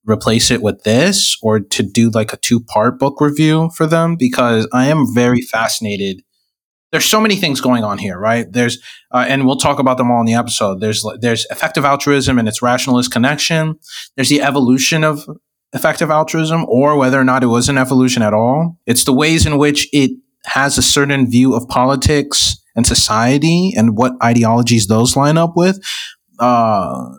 replace 0.06 0.50
it 0.50 0.62
with 0.62 0.84
this 0.84 1.38
or 1.44 1.60
to 1.60 1.84
do 1.84 2.10
like 2.10 2.34
a 2.34 2.38
two 2.38 2.62
part 2.62 2.98
book 2.98 3.22
review 3.22 3.70
for 3.75 3.86
them 3.86 4.16
because 4.18 4.68
I 4.74 4.88
am 4.88 5.13
very 5.13 5.42
fascinated. 5.42 6.24
There's 6.92 7.06
so 7.06 7.22
many 7.22 7.36
things 7.36 7.62
going 7.62 7.84
on 7.84 8.00
here, 8.00 8.18
right? 8.18 8.51
There's, 8.51 8.80
uh, 9.12 9.25
and 9.28 9.46
we'll 9.46 9.58
talk 9.58 9.78
about 9.78 9.98
them 9.98 10.10
all 10.10 10.22
in 10.22 10.25
the 10.25 10.34
episode. 10.34 10.82
There's, 10.82 11.06
there's 11.20 11.46
effective 11.51 11.86
altruism 11.86 12.39
and 12.39 12.48
its 12.48 12.63
rationalist 12.63 13.12
connection. 13.12 13.78
There's 14.16 14.30
the 14.30 14.42
evolution 14.42 15.04
of 15.04 15.30
effective 15.73 16.09
altruism 16.09 16.65
or 16.67 16.97
whether 16.97 17.19
or 17.19 17.23
not 17.23 17.43
it 17.43 17.47
was 17.47 17.69
an 17.69 17.77
evolution 17.77 18.21
at 18.21 18.33
all. 18.33 18.77
It's 18.85 19.03
the 19.03 19.13
ways 19.13 19.45
in 19.45 19.57
which 19.57 19.88
it 19.93 20.11
has 20.45 20.77
a 20.77 20.81
certain 20.81 21.29
view 21.29 21.55
of 21.55 21.67
politics 21.67 22.57
and 22.75 22.88
society 22.88 23.73
and 23.75 23.97
what 23.97 24.13
ideologies 24.23 24.88
those 24.88 25.15
line 25.15 25.38
up 25.38 25.53
with. 25.55 25.79
Uh, 26.39 27.09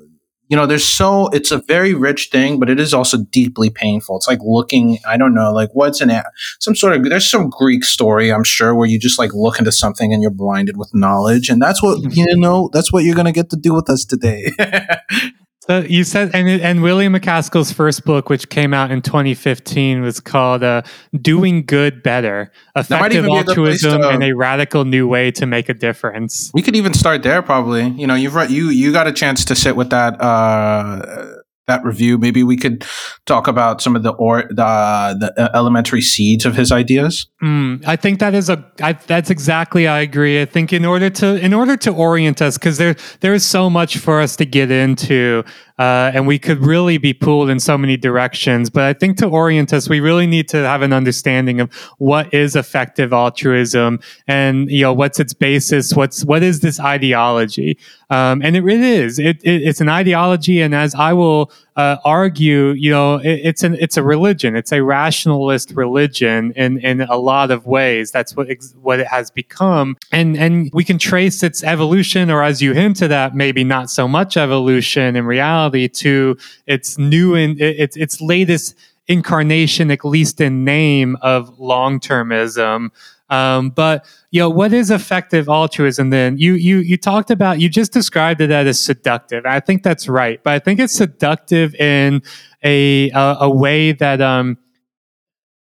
you 0.48 0.56
know, 0.56 0.66
there's 0.66 0.84
so 0.84 1.28
it's 1.28 1.52
a 1.52 1.62
very 1.68 1.94
rich 1.94 2.30
thing, 2.32 2.58
but 2.58 2.68
it 2.68 2.80
is 2.80 2.92
also 2.92 3.18
deeply 3.18 3.70
painful. 3.70 4.16
It's 4.16 4.26
like 4.26 4.40
looking, 4.42 4.98
I 5.06 5.16
don't 5.16 5.32
know, 5.32 5.52
like 5.52 5.70
what's 5.74 6.00
an 6.00 6.10
some 6.58 6.74
sort 6.74 6.96
of 6.96 7.04
there's 7.04 7.30
some 7.30 7.50
Greek 7.50 7.84
story, 7.84 8.32
I'm 8.32 8.42
sure, 8.42 8.74
where 8.74 8.88
you 8.88 8.98
just 8.98 9.16
like 9.16 9.30
look 9.32 9.60
into 9.60 9.70
something 9.70 10.12
and 10.12 10.22
you're 10.22 10.32
blinded 10.32 10.76
with 10.76 10.90
knowledge, 10.92 11.50
and 11.50 11.62
that's 11.62 11.80
what 11.84 12.00
you 12.16 12.36
know. 12.36 12.68
That's 12.72 12.92
what 12.92 13.04
you're 13.04 13.14
gonna 13.14 13.30
get 13.30 13.50
to 13.50 13.56
do 13.56 13.72
with 13.72 13.88
us 13.88 14.04
today. 14.04 14.50
So 15.70 15.82
you 15.82 16.02
said, 16.02 16.32
and 16.34 16.48
and 16.48 16.82
William 16.82 17.12
MacAskill's 17.12 17.70
first 17.70 18.04
book, 18.04 18.28
which 18.28 18.48
came 18.48 18.74
out 18.74 18.90
in 18.90 19.02
2015, 19.02 20.02
was 20.02 20.18
called 20.18 20.64
uh, 20.64 20.82
"Doing 21.22 21.64
Good 21.64 22.02
Better: 22.02 22.50
Effective 22.74 23.24
Altruism 23.24 24.02
and 24.02 24.24
a 24.24 24.32
Radical 24.32 24.84
New 24.84 25.06
Way 25.06 25.30
to 25.30 25.46
Make 25.46 25.68
a 25.68 25.74
Difference." 25.74 26.50
We 26.52 26.62
could 26.62 26.74
even 26.74 26.92
start 26.92 27.22
there, 27.22 27.40
probably. 27.40 27.86
You 27.90 28.08
know, 28.08 28.16
you've 28.16 28.34
read, 28.34 28.50
you 28.50 28.70
you 28.70 28.92
got 28.92 29.06
a 29.06 29.12
chance 29.12 29.44
to 29.44 29.54
sit 29.54 29.76
with 29.76 29.90
that. 29.90 30.20
Uh, 30.20 31.36
that 31.70 31.84
review, 31.84 32.18
maybe 32.18 32.42
we 32.42 32.56
could 32.56 32.84
talk 33.24 33.48
about 33.48 33.80
some 33.80 33.96
of 33.96 34.02
the 34.02 34.10
or 34.10 34.44
the, 34.50 34.64
uh, 34.64 35.48
elementary 35.54 36.02
seeds 36.02 36.44
of 36.44 36.54
his 36.54 36.72
ideas. 36.72 37.26
Mm, 37.42 37.86
I 37.86 37.96
think 37.96 38.18
that 38.20 38.34
is 38.34 38.50
a 38.50 38.64
I, 38.82 38.92
that's 38.92 39.30
exactly 39.30 39.88
I 39.88 40.00
agree. 40.00 40.42
I 40.42 40.44
think 40.44 40.72
in 40.72 40.84
order 40.84 41.10
to 41.10 41.36
in 41.44 41.54
order 41.54 41.76
to 41.78 41.90
orient 41.92 42.42
us, 42.42 42.58
because 42.58 42.78
there 42.78 42.96
there 43.20 43.34
is 43.34 43.46
so 43.46 43.70
much 43.70 43.98
for 43.98 44.20
us 44.20 44.36
to 44.36 44.44
get 44.44 44.70
into 44.70 45.44
uh, 45.80 46.12
and 46.12 46.26
we 46.26 46.38
could 46.38 46.58
really 46.58 46.98
be 46.98 47.14
pulled 47.14 47.48
in 47.48 47.58
so 47.58 47.78
many 47.78 47.96
directions. 47.96 48.68
But 48.68 48.82
I 48.82 48.92
think 48.92 49.16
to 49.16 49.26
orient 49.26 49.72
us, 49.72 49.88
we 49.88 49.98
really 49.98 50.26
need 50.26 50.46
to 50.50 50.58
have 50.58 50.82
an 50.82 50.92
understanding 50.92 51.58
of 51.58 51.72
what 51.96 52.32
is 52.34 52.54
effective 52.54 53.14
altruism, 53.14 53.98
and 54.28 54.70
you 54.70 54.82
know 54.82 54.92
what's 54.92 55.18
its 55.18 55.32
basis. 55.32 55.94
What's 55.94 56.22
what 56.22 56.42
is 56.42 56.60
this 56.60 56.78
ideology? 56.78 57.78
Um, 58.10 58.42
and 58.42 58.56
it 58.56 58.60
really 58.60 58.90
is. 58.90 59.18
It, 59.18 59.42
it, 59.42 59.62
it's 59.62 59.80
an 59.80 59.88
ideology, 59.88 60.60
and 60.60 60.74
as 60.74 60.94
I 60.94 61.14
will 61.14 61.50
uh, 61.76 61.96
argue, 62.04 62.70
you 62.70 62.90
know, 62.90 63.16
it, 63.16 63.40
it's 63.44 63.62
an 63.62 63.76
it's 63.80 63.96
a 63.96 64.02
religion. 64.02 64.56
It's 64.56 64.72
a 64.72 64.82
rationalist 64.82 65.72
religion 65.72 66.52
in 66.56 66.78
in 66.78 67.02
a 67.02 67.16
lot 67.16 67.50
of 67.50 67.66
ways. 67.66 68.10
That's 68.10 68.36
what 68.36 68.48
what 68.80 69.00
it 69.00 69.06
has 69.06 69.30
become, 69.30 69.96
and 70.12 70.36
and 70.36 70.70
we 70.72 70.84
can 70.84 70.98
trace 70.98 71.42
its 71.42 71.62
evolution, 71.62 72.30
or 72.30 72.42
as 72.42 72.60
you 72.60 72.72
hinted 72.72 73.12
at, 73.12 73.34
maybe 73.34 73.64
not 73.64 73.90
so 73.90 74.08
much 74.08 74.36
evolution 74.36 75.16
in 75.16 75.26
reality, 75.26 75.88
to 75.88 76.36
its 76.66 76.98
new 76.98 77.34
and 77.34 77.60
its 77.60 77.96
its 77.96 78.20
latest 78.20 78.76
incarnation, 79.06 79.90
at 79.90 80.04
least 80.04 80.40
in 80.40 80.64
name, 80.64 81.16
of 81.20 81.58
long 81.58 81.98
termism. 82.00 82.90
Um, 83.30 83.70
but 83.70 84.04
you 84.30 84.40
know, 84.40 84.50
what 84.50 84.72
is 84.72 84.90
effective 84.90 85.48
altruism? 85.48 86.10
Then 86.10 86.36
you 86.36 86.54
you 86.54 86.78
you 86.78 86.96
talked 86.96 87.30
about 87.30 87.60
you 87.60 87.68
just 87.68 87.92
described 87.92 88.40
it 88.40 88.50
as 88.50 88.78
seductive. 88.78 89.46
I 89.46 89.60
think 89.60 89.82
that's 89.82 90.08
right, 90.08 90.42
but 90.42 90.52
I 90.52 90.58
think 90.58 90.80
it's 90.80 90.94
seductive 90.94 91.74
in 91.76 92.22
a 92.64 93.10
a, 93.10 93.36
a 93.40 93.50
way 93.50 93.92
that 93.92 94.20
um 94.20 94.58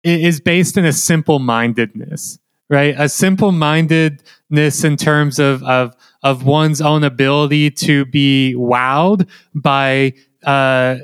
is 0.03 0.39
based 0.39 0.77
in 0.77 0.85
a 0.85 0.93
simple 0.93 1.39
mindedness, 1.39 2.39
right? 2.69 2.95
A 2.97 3.09
simple 3.09 3.51
mindedness 3.51 4.83
in 4.83 4.95
terms 4.95 5.39
of 5.39 5.63
of 5.63 5.95
of 6.23 6.45
one's 6.45 6.81
own 6.81 7.03
ability 7.03 7.71
to 7.71 8.05
be 8.05 8.55
wowed 8.57 9.27
by 9.55 10.13
uh, 10.45 10.97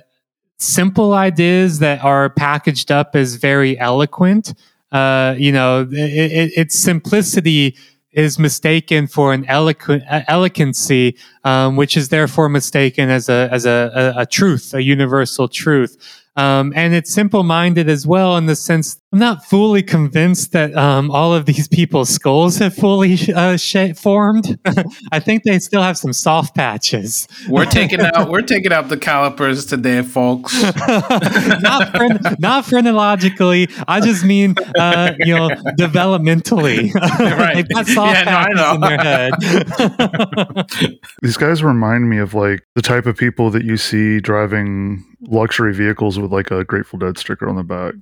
simple 0.58 1.14
ideas 1.14 1.80
that 1.80 2.04
are 2.04 2.30
packaged 2.30 2.92
up 2.92 3.16
as 3.16 3.36
very 3.36 3.78
eloquent 3.80 4.54
uh, 4.94 5.36
you 5.38 5.52
know, 5.52 5.88
it, 5.92 6.32
it, 6.32 6.52
its 6.56 6.78
simplicity 6.78 7.76
is 8.12 8.38
mistaken 8.38 9.08
for 9.08 9.34
an 9.34 9.44
eloquent 9.46 10.04
elegancy, 10.28 11.18
um, 11.44 11.76
which 11.76 11.98
is 11.98 12.10
therefore 12.10 12.48
mistaken 12.48 13.10
as 13.10 13.28
a 13.28 13.50
as 13.52 13.66
a, 13.66 14.14
a, 14.16 14.22
a 14.22 14.26
truth, 14.26 14.74
a 14.74 14.84
universal 14.84 15.48
truth. 15.48 16.22
Um, 16.36 16.74
and 16.76 16.94
it's 16.94 17.12
simple 17.12 17.44
minded 17.44 17.90
as 17.90 18.08
well 18.08 18.38
in 18.38 18.46
the 18.46 18.56
sense 18.56 19.00
I'm 19.14 19.20
not 19.20 19.46
fully 19.46 19.84
convinced 19.84 20.54
that 20.54 20.76
um, 20.76 21.12
all 21.12 21.36
of 21.36 21.46
these 21.46 21.68
people's 21.68 22.10
skulls 22.10 22.58
have 22.58 22.74
fully 22.74 23.16
uh, 23.36 23.58
sh- 23.58 23.94
formed. 23.96 24.58
I 25.12 25.20
think 25.20 25.44
they 25.44 25.60
still 25.60 25.84
have 25.84 26.00
some 26.00 26.14
soft 26.14 26.56
patches. 26.56 27.28
We're 27.48 27.66
taking 27.66 28.02
out 28.02 28.32
we're 28.32 28.42
taking 28.42 28.74
out 28.74 28.90
the 28.90 28.98
calipers 28.98 29.68
today, 29.68 30.02
folks. 30.02 30.60
not 31.62 32.40
not 32.40 32.66
phrenologically. 32.66 33.70
I 33.88 34.02
just 34.02 34.26
mean 34.26 34.56
uh, 34.80 35.14
you 35.20 35.36
know 35.36 35.50
developmentally. 35.78 36.92
right. 37.20 37.54
They've 37.54 37.70
got 37.70 37.86
soft 37.86 38.18
yeah, 38.18 38.24
patches 38.24 38.56
no, 38.56 38.74
in 38.74 38.82
their 38.82 38.98
head. 38.98 39.34
these 41.22 41.38
guys 41.38 41.64
remind 41.64 42.10
me 42.10 42.18
of 42.18 42.34
like 42.34 42.64
the 42.74 42.82
type 42.82 43.06
of 43.06 43.16
people 43.16 43.52
that 43.52 43.64
you 43.64 43.78
see 43.78 44.20
driving 44.20 45.06
luxury 45.22 45.74
vehicles 45.74 46.18
with 46.18 46.32
like 46.32 46.50
a 46.50 46.64
Grateful 46.64 46.98
Dead 46.98 47.20
sticker 47.20 47.48
on 47.48 47.58
the 47.58 47.64
back. 47.64 47.94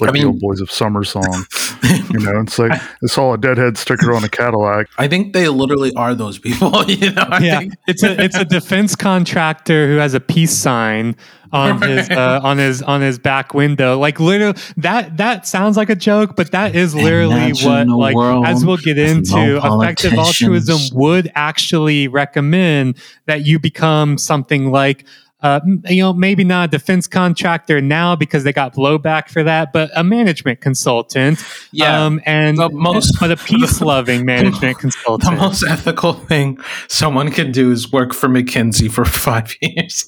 Like 0.00 0.10
I 0.10 0.12
mean, 0.12 0.22
the 0.22 0.28
old 0.28 0.40
Boys 0.40 0.60
of 0.60 0.70
Summer 0.70 1.02
song. 1.02 1.44
you 1.82 2.20
know, 2.20 2.40
it's 2.40 2.58
like 2.58 2.72
I 2.72 3.06
saw 3.06 3.34
a 3.34 3.38
Deadhead 3.38 3.76
sticker 3.76 4.14
on 4.14 4.22
a 4.22 4.28
Cadillac. 4.28 4.86
I 4.96 5.08
think 5.08 5.32
they 5.32 5.48
literally 5.48 5.92
are 5.94 6.14
those 6.14 6.38
people. 6.38 6.68
You 6.88 7.12
know, 7.12 7.26
I 7.28 7.38
yeah, 7.40 7.58
think. 7.58 7.74
it's 7.86 8.02
a 8.02 8.22
it's 8.22 8.36
a 8.36 8.44
defense 8.44 8.96
contractor 8.96 9.88
who 9.88 9.96
has 9.96 10.14
a 10.14 10.20
peace 10.20 10.56
sign 10.56 11.16
on 11.52 11.80
his 11.82 12.10
uh, 12.10 12.40
on 12.42 12.58
his 12.58 12.82
on 12.82 13.00
his 13.00 13.18
back 13.18 13.54
window. 13.54 13.98
Like 13.98 14.20
literally, 14.20 14.58
that 14.78 15.16
that 15.16 15.46
sounds 15.46 15.76
like 15.76 15.90
a 15.90 15.94
joke, 15.94 16.36
but 16.36 16.52
that 16.52 16.74
is 16.74 16.94
literally 16.94 17.52
what 17.64 17.88
like 17.88 18.16
as 18.46 18.64
we'll 18.64 18.76
get 18.78 18.98
into. 18.98 19.34
No 19.34 19.80
effective 19.80 20.14
altruism 20.14 20.96
would 20.96 21.30
actually 21.34 22.08
recommend 22.08 22.98
that 23.26 23.44
you 23.44 23.58
become 23.58 24.18
something 24.18 24.70
like 24.70 25.04
uh, 25.40 25.60
you 25.88 26.02
know, 26.02 26.12
maybe 26.12 26.42
not 26.42 26.68
a 26.68 26.70
defense 26.78 27.06
contractor 27.06 27.80
now 27.80 28.16
because 28.16 28.42
they 28.42 28.52
got 28.52 28.74
blowback 28.74 29.28
for 29.28 29.44
that, 29.44 29.72
but 29.72 29.88
a 29.94 30.02
management 30.02 30.60
consultant. 30.60 31.40
Yeah. 31.70 32.04
Um, 32.04 32.20
and 32.26 32.58
the 32.58 32.68
most, 32.70 33.16
but 33.20 33.30
a 33.30 33.36
peace 33.36 33.80
loving 33.80 34.24
management 34.24 34.78
consultant. 34.78 35.30
The 35.30 35.40
most 35.40 35.64
ethical 35.68 36.14
thing 36.14 36.58
someone 36.88 37.30
can 37.30 37.52
do 37.52 37.70
is 37.70 37.92
work 37.92 38.14
for 38.14 38.28
McKinsey 38.28 38.90
for 38.90 39.04
five 39.04 39.54
years. 39.60 40.06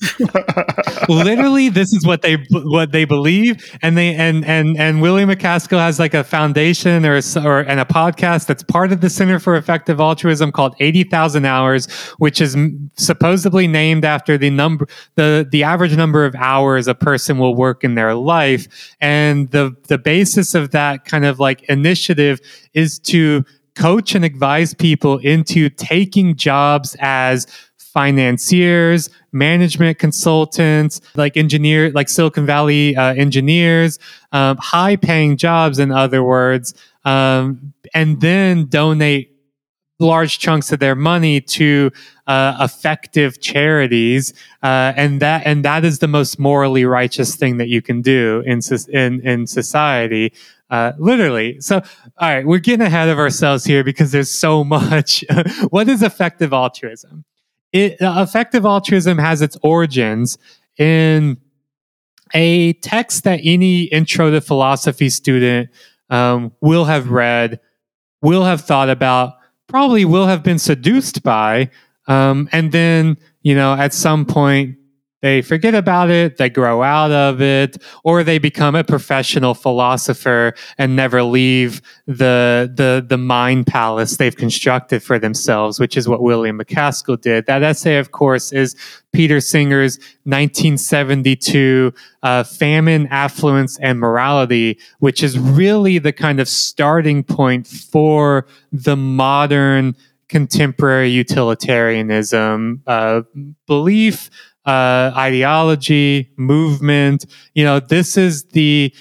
Literally, 1.08 1.68
this 1.68 1.92
is 1.92 2.04
what 2.04 2.22
they 2.22 2.44
what 2.50 2.90
they 2.90 3.04
believe, 3.04 3.78
and 3.82 3.96
they 3.96 4.14
and 4.16 4.44
and 4.44 4.76
and 4.76 5.00
William 5.00 5.30
MacAskill 5.30 5.78
has 5.78 6.00
like 6.00 6.14
a 6.14 6.24
foundation 6.24 7.06
or 7.06 7.20
or 7.36 7.60
and 7.60 7.78
a 7.78 7.84
podcast 7.84 8.46
that's 8.46 8.64
part 8.64 8.90
of 8.90 9.00
the 9.00 9.08
Center 9.10 9.38
for 9.38 9.54
Effective 9.54 10.00
Altruism 10.00 10.50
called 10.50 10.74
Eighty 10.80 11.04
Thousand 11.04 11.44
Hours, 11.44 11.86
which 12.18 12.40
is 12.40 12.56
supposedly 12.96 13.68
named 13.68 14.04
after 14.04 14.36
the 14.36 14.50
number 14.50 14.88
the 15.19 15.19
the 15.50 15.62
average 15.62 15.96
number 15.96 16.24
of 16.24 16.34
hours 16.34 16.86
a 16.88 16.94
person 16.94 17.38
will 17.38 17.54
work 17.54 17.84
in 17.84 17.94
their 17.94 18.14
life. 18.14 18.94
And 19.00 19.50
the 19.50 19.74
the 19.88 19.98
basis 19.98 20.54
of 20.54 20.70
that 20.70 21.04
kind 21.04 21.24
of 21.24 21.38
like 21.38 21.62
initiative 21.64 22.40
is 22.74 22.98
to 23.00 23.44
coach 23.74 24.14
and 24.14 24.24
advise 24.24 24.74
people 24.74 25.18
into 25.18 25.70
taking 25.70 26.36
jobs 26.36 26.96
as 27.00 27.46
financiers, 27.78 29.10
management 29.32 29.98
consultants, 29.98 31.00
like 31.16 31.36
engineer, 31.36 31.90
like 31.90 32.08
Silicon 32.08 32.46
Valley 32.46 32.94
uh, 32.94 33.14
engineers, 33.14 33.98
um, 34.32 34.56
high 34.58 34.96
paying 34.96 35.36
jobs, 35.36 35.78
in 35.78 35.90
other 35.90 36.22
words, 36.22 36.74
um, 37.04 37.72
and 37.94 38.20
then 38.20 38.66
donate 38.66 39.29
large 40.00 40.38
chunks 40.38 40.72
of 40.72 40.78
their 40.78 40.94
money 40.94 41.40
to 41.40 41.90
uh, 42.26 42.56
effective 42.60 43.40
charities, 43.40 44.32
uh, 44.62 44.92
and 44.96 45.20
that 45.20 45.42
and 45.46 45.64
that 45.64 45.84
is 45.84 45.98
the 45.98 46.08
most 46.08 46.38
morally 46.38 46.84
righteous 46.84 47.36
thing 47.36 47.58
that 47.58 47.68
you 47.68 47.82
can 47.82 48.02
do 48.02 48.42
in 48.46 48.60
in 48.88 49.20
in 49.20 49.46
society. 49.46 50.32
Uh, 50.70 50.92
literally. 50.98 51.60
So, 51.60 51.82
all 52.18 52.28
right, 52.32 52.46
we're 52.46 52.60
getting 52.60 52.86
ahead 52.86 53.08
of 53.08 53.18
ourselves 53.18 53.64
here 53.64 53.82
because 53.82 54.12
there's 54.12 54.30
so 54.30 54.62
much. 54.78 55.24
what 55.70 55.88
is 55.88 56.00
effective 56.00 56.52
altruism? 56.52 57.24
It, 57.72 58.00
uh, 58.00 58.24
effective 58.26 58.64
altruism 58.64 59.18
has 59.18 59.42
its 59.42 59.56
origins 59.62 60.38
in 60.78 61.38
a 62.34 62.74
text 62.74 63.24
that 63.24 63.40
any 63.42 63.82
intro 63.84 64.30
to 64.30 64.40
philosophy 64.40 65.08
student 65.08 65.70
um, 66.08 66.52
will 66.60 66.84
have 66.84 67.10
read, 67.10 67.60
will 68.22 68.44
have 68.44 68.60
thought 68.60 68.90
about, 68.90 69.34
probably 69.70 70.04
will 70.04 70.26
have 70.26 70.42
been 70.42 70.58
seduced 70.58 71.22
by. 71.22 71.70
Um, 72.06 72.48
and 72.52 72.72
then, 72.72 73.16
you 73.42 73.54
know, 73.54 73.72
at 73.74 73.94
some 73.94 74.26
point, 74.26 74.76
they 75.22 75.42
forget 75.42 75.74
about 75.74 76.10
it, 76.10 76.38
they 76.38 76.48
grow 76.48 76.82
out 76.82 77.10
of 77.10 77.42
it, 77.42 77.76
or 78.04 78.24
they 78.24 78.38
become 78.38 78.74
a 78.74 78.82
professional 78.82 79.54
philosopher 79.54 80.54
and 80.78 80.96
never 80.96 81.22
leave 81.22 81.82
the 82.06 82.72
the 82.74 83.04
the 83.06 83.18
mind 83.18 83.66
palace 83.66 84.16
they've 84.16 84.36
constructed 84.36 85.02
for 85.02 85.18
themselves, 85.18 85.78
which 85.78 85.96
is 85.96 86.08
what 86.08 86.22
William 86.22 86.58
MacAskill 86.58 87.20
did. 87.20 87.46
That 87.46 87.62
essay, 87.62 87.98
of 87.98 88.12
course, 88.12 88.52
is 88.52 88.74
Peter 89.12 89.40
Singer's 89.40 89.98
1972 90.24 91.92
uh, 92.22 92.44
Famine, 92.44 93.06
Affluence, 93.08 93.78
and 93.80 93.98
Morality, 93.98 94.78
which 95.00 95.22
is 95.22 95.38
really 95.38 95.98
the 95.98 96.12
kind 96.12 96.40
of 96.40 96.48
starting 96.48 97.24
point 97.24 97.66
for 97.66 98.46
the 98.72 98.96
modern 98.96 99.96
contemporary 100.30 101.08
utilitarianism 101.08 102.82
uh, 102.86 103.22
belief 103.66 104.30
uh, 104.70 105.12
ideology, 105.16 106.30
movement. 106.36 107.26
You 107.54 107.64
know, 107.64 107.80
this 107.80 108.16
is 108.16 108.44
the 108.44 108.94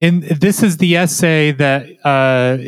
and 0.00 0.22
this 0.22 0.62
is 0.62 0.76
the 0.76 0.96
essay 0.96 1.52
that 1.52 1.86
uh, 2.04 2.58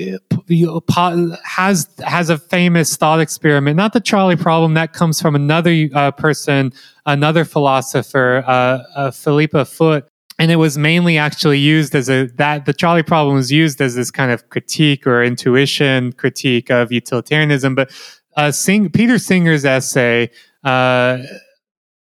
has 1.45 1.89
has 2.05 2.31
a 2.31 2.39
famous 2.39 2.97
thought 2.97 3.21
experiment, 3.21 3.77
not 3.77 3.93
the 3.93 4.01
trolley 4.01 4.37
problem. 4.37 4.75
That 4.75 4.93
comes 4.93 5.21
from 5.21 5.37
another 5.37 5.89
uh, 5.95 6.11
person, 6.11 6.73
another 7.05 7.45
philosopher, 7.45 8.43
uh, 8.47 8.51
uh 8.97 9.11
Philippa 9.13 9.65
Foot, 9.65 10.09
and 10.39 10.51
it 10.51 10.57
was 10.57 10.77
mainly 10.77 11.19
actually 11.19 11.61
used 11.61 11.95
as 11.95 12.09
a 12.09 12.27
that 12.37 12.65
the 12.65 12.73
trolley 12.73 13.05
problem 13.05 13.37
was 13.37 13.53
used 13.53 13.81
as 13.81 13.95
this 13.95 14.11
kind 14.11 14.33
of 14.33 14.49
critique 14.49 15.07
or 15.07 15.23
intuition 15.23 16.13
critique 16.13 16.71
of 16.71 16.91
utilitarianism. 16.91 17.77
But 17.77 17.93
uh, 18.37 18.51
Sing, 18.51 18.91
Peter 18.91 19.19
Singer's 19.19 19.65
essay 19.65 20.31
uh, 20.65 21.19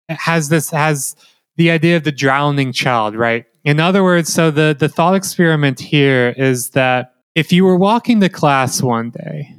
has 0.09 0.49
this 0.49 0.71
has 0.71 1.17
the 1.57 1.71
idea 1.71 1.97
of 1.97 2.05
the 2.05 2.13
drowning 2.13 2.73
child, 2.73 3.15
right? 3.15 3.47
In 3.65 3.81
other 3.81 4.03
words, 4.03 4.33
so 4.33 4.51
the, 4.51 4.77
the 4.79 4.89
thought 4.89 5.15
experiment 5.15 5.81
here 5.81 6.35
is 6.37 6.71
that 6.71 7.15
if 7.35 7.53
you 7.53 7.65
were 7.65 7.77
walking 7.77 8.21
to 8.21 8.29
class 8.29 8.83
one 8.83 9.11
day 9.11 9.55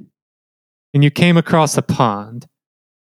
and 0.94 1.04
you 1.04 1.12
came 1.12 1.38
across 1.38 1.78
a 1.78 1.82
pond, 1.82 2.48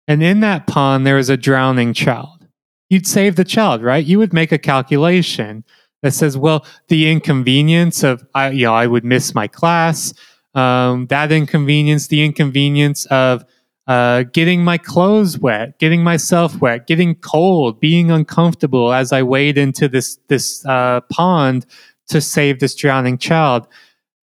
and 0.07 0.23
in 0.23 0.39
that 0.41 0.67
pond 0.67 1.05
there 1.05 1.15
was 1.15 1.29
a 1.29 1.37
drowning 1.37 1.93
child, 1.93 2.47
you'd 2.89 3.07
save 3.07 3.35
the 3.35 3.43
child, 3.43 3.81
right? 3.81 4.05
You 4.05 4.19
would 4.19 4.33
make 4.33 4.51
a 4.51 4.57
calculation 4.57 5.63
that 6.01 6.13
says, 6.13 6.37
well, 6.37 6.65
the 6.89 7.09
inconvenience 7.09 8.03
of, 8.03 8.25
I, 8.33 8.49
you 8.51 8.65
know, 8.65 8.73
I 8.73 8.87
would 8.87 9.05
miss 9.05 9.33
my 9.33 9.47
class, 9.47 10.13
um, 10.53 11.07
that 11.07 11.31
inconvenience, 11.31 12.07
the 12.07 12.23
inconvenience 12.23 13.05
of 13.07 13.43
uh, 13.87 14.23
getting 14.23 14.63
my 14.63 14.77
clothes 14.77 15.37
wet, 15.37 15.77
getting 15.77 16.03
myself 16.03 16.59
wet, 16.61 16.87
getting 16.87 17.15
cold, 17.15 17.79
being 17.79 18.11
uncomfortable 18.11 18.93
as 18.93 19.11
I 19.11 19.23
wade 19.23 19.57
into 19.57 19.87
this 19.89 20.17
this 20.29 20.65
uh, 20.65 21.01
pond 21.11 21.65
to 22.07 22.21
save 22.21 22.59
this 22.59 22.75
drowning 22.75 23.17
child. 23.17 23.67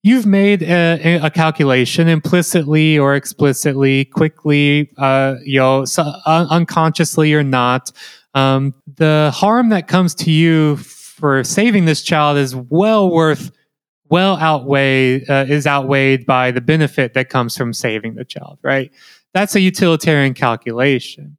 You've 0.03 0.25
made 0.25 0.63
a, 0.63 1.21
a 1.23 1.31
calculation 1.31 2.09
implicitly 2.09 2.99
or 2.99 3.15
explicitly, 3.15 4.07
quickly, 4.07 4.91
uh, 4.97 5.35
you 5.45 5.59
know, 5.59 5.85
so, 5.85 6.11
un- 6.25 6.47
unconsciously 6.49 7.35
or 7.35 7.43
not. 7.43 7.93
Um, 8.33 8.73
the 8.97 9.31
harm 9.35 9.69
that 9.71 9.89
comes 9.89 10.15
to 10.17 10.31
you 10.31 10.77
for 10.77 11.45
saving 11.45 11.85
this 11.85 12.03
child 12.03 12.39
is 12.39 12.57
well 12.57 13.11
worth, 13.11 13.51
well 14.09 14.37
outweigh 14.37 15.23
uh, 15.27 15.45
is 15.45 15.67
outweighed 15.67 16.25
by 16.25 16.51
the 16.51 16.63
benefit 16.63 17.13
that 17.13 17.29
comes 17.29 17.55
from 17.55 17.75
saving 17.75 18.15
the 18.15 18.25
child. 18.25 18.59
Right 18.63 18.91
that's 19.35 19.55
a 19.55 19.61
utilitarian 19.61 20.35
calculation. 20.35 21.37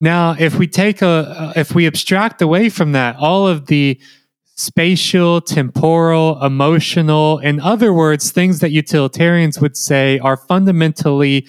Now, 0.00 0.34
if 0.38 0.58
we 0.58 0.66
take 0.66 1.02
a, 1.02 1.52
if 1.56 1.74
we 1.74 1.86
abstract 1.86 2.40
away 2.40 2.70
from 2.70 2.92
that, 2.92 3.16
all 3.16 3.46
of 3.46 3.66
the 3.66 4.00
spatial, 4.56 5.40
temporal, 5.40 6.42
emotional, 6.42 7.38
in 7.38 7.60
other 7.60 7.92
words, 7.92 8.30
things 8.30 8.60
that 8.60 8.70
utilitarians 8.70 9.60
would 9.60 9.76
say 9.76 10.18
are 10.18 10.36
fundamentally 10.36 11.46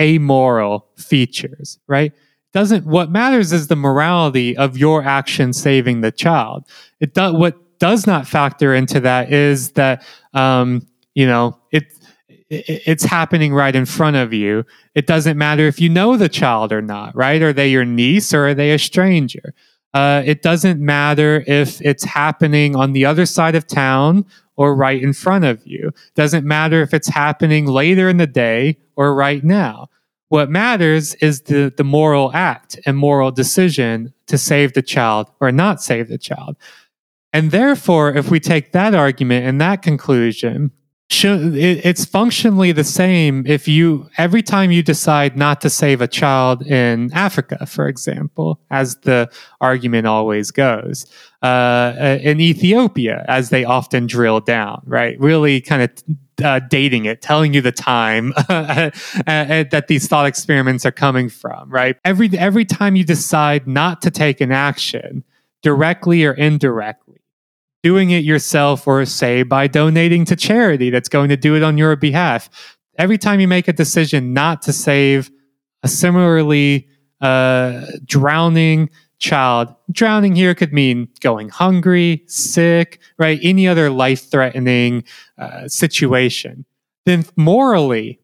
amoral 0.00 0.86
features, 0.96 1.78
right? 1.86 2.12
Doesn't 2.52 2.86
what 2.86 3.10
matters 3.10 3.52
is 3.52 3.66
the 3.66 3.76
morality 3.76 4.56
of 4.56 4.78
your 4.78 5.02
action 5.02 5.52
saving 5.52 6.00
the 6.00 6.12
child. 6.12 6.64
It 7.00 7.14
does 7.14 7.34
what 7.34 7.78
does 7.80 8.06
not 8.06 8.28
factor 8.28 8.74
into 8.74 9.00
that 9.00 9.32
is 9.32 9.72
that 9.72 10.04
um, 10.34 10.86
you 11.14 11.26
know 11.26 11.58
it 11.72 11.92
it's 12.66 13.04
happening 13.04 13.52
right 13.52 13.74
in 13.74 13.86
front 13.86 14.16
of 14.16 14.32
you. 14.32 14.64
It 14.94 15.06
doesn't 15.06 15.36
matter 15.38 15.66
if 15.66 15.80
you 15.80 15.88
know 15.88 16.16
the 16.16 16.28
child 16.28 16.72
or 16.72 16.82
not, 16.82 17.14
right? 17.16 17.42
Are 17.42 17.52
they 17.52 17.68
your 17.68 17.84
niece 17.84 18.32
or 18.32 18.48
are 18.48 18.54
they 18.54 18.72
a 18.72 18.78
stranger? 18.78 19.54
Uh, 19.92 20.22
it 20.26 20.42
doesn't 20.42 20.80
matter 20.80 21.44
if 21.46 21.80
it's 21.80 22.04
happening 22.04 22.74
on 22.74 22.92
the 22.92 23.04
other 23.04 23.26
side 23.26 23.54
of 23.54 23.66
town 23.66 24.26
or 24.56 24.74
right 24.74 25.02
in 25.02 25.12
front 25.12 25.44
of 25.44 25.64
you. 25.66 25.88
It 25.88 26.14
doesn't 26.14 26.44
matter 26.44 26.82
if 26.82 26.92
it's 26.92 27.08
happening 27.08 27.66
later 27.66 28.08
in 28.08 28.16
the 28.16 28.26
day 28.26 28.78
or 28.96 29.14
right 29.14 29.42
now. 29.44 29.88
What 30.28 30.50
matters 30.50 31.14
is 31.16 31.42
the, 31.42 31.72
the 31.76 31.84
moral 31.84 32.32
act 32.32 32.78
and 32.86 32.96
moral 32.96 33.30
decision 33.30 34.12
to 34.26 34.38
save 34.38 34.72
the 34.72 34.82
child 34.82 35.30
or 35.40 35.52
not 35.52 35.82
save 35.82 36.08
the 36.08 36.18
child. 36.18 36.56
And 37.32 37.50
therefore, 37.50 38.14
if 38.16 38.30
we 38.30 38.40
take 38.40 38.72
that 38.72 38.94
argument 38.94 39.46
and 39.46 39.60
that 39.60 39.82
conclusion, 39.82 40.70
it's 41.10 42.04
functionally 42.04 42.72
the 42.72 42.84
same 42.84 43.46
if 43.46 43.68
you 43.68 44.08
every 44.18 44.42
time 44.42 44.70
you 44.70 44.82
decide 44.82 45.36
not 45.36 45.60
to 45.60 45.70
save 45.70 46.00
a 46.00 46.08
child 46.08 46.66
in 46.66 47.12
Africa, 47.12 47.66
for 47.66 47.88
example, 47.88 48.60
as 48.70 48.96
the 48.96 49.30
argument 49.60 50.06
always 50.06 50.50
goes, 50.50 51.06
uh, 51.42 51.46
uh 51.46 52.18
in 52.22 52.40
Ethiopia, 52.40 53.24
as 53.28 53.50
they 53.50 53.64
often 53.64 54.06
drill 54.06 54.40
down, 54.40 54.82
right? 54.86 55.18
Really 55.20 55.60
kind 55.60 55.82
of 55.82 55.90
uh, 56.42 56.60
dating 56.68 57.04
it, 57.04 57.22
telling 57.22 57.54
you 57.54 57.60
the 57.60 57.72
time 57.72 58.32
uh, 58.48 58.90
uh, 59.26 59.64
that 59.70 59.86
these 59.88 60.08
thought 60.08 60.26
experiments 60.26 60.84
are 60.84 60.92
coming 60.92 61.28
from, 61.28 61.70
right? 61.70 61.96
Every 62.04 62.30
every 62.36 62.64
time 62.64 62.96
you 62.96 63.04
decide 63.04 63.66
not 63.66 64.02
to 64.02 64.10
take 64.10 64.40
an 64.40 64.52
action, 64.52 65.22
directly 65.62 66.24
or 66.24 66.32
indirectly 66.32 67.03
doing 67.84 68.10
it 68.10 68.24
yourself 68.24 68.88
or 68.88 69.04
say 69.04 69.42
by 69.42 69.66
donating 69.66 70.24
to 70.24 70.34
charity 70.34 70.88
that's 70.88 71.10
going 71.10 71.28
to 71.28 71.36
do 71.36 71.54
it 71.54 71.62
on 71.62 71.76
your 71.76 71.94
behalf. 71.96 72.48
Every 72.96 73.18
time 73.18 73.40
you 73.40 73.46
make 73.46 73.68
a 73.68 73.74
decision 73.74 74.32
not 74.32 74.62
to 74.62 74.72
save 74.72 75.30
a 75.82 75.88
similarly 75.88 76.88
uh, 77.20 77.84
drowning 78.06 78.88
child, 79.18 79.74
drowning 79.92 80.34
here 80.34 80.54
could 80.54 80.72
mean 80.72 81.08
going 81.20 81.50
hungry, 81.50 82.24
sick, 82.26 83.00
right? 83.18 83.38
Any 83.42 83.68
other 83.68 83.90
life 83.90 84.30
threatening 84.30 85.04
uh, 85.36 85.68
situation. 85.68 86.64
Then 87.04 87.26
morally, 87.36 88.18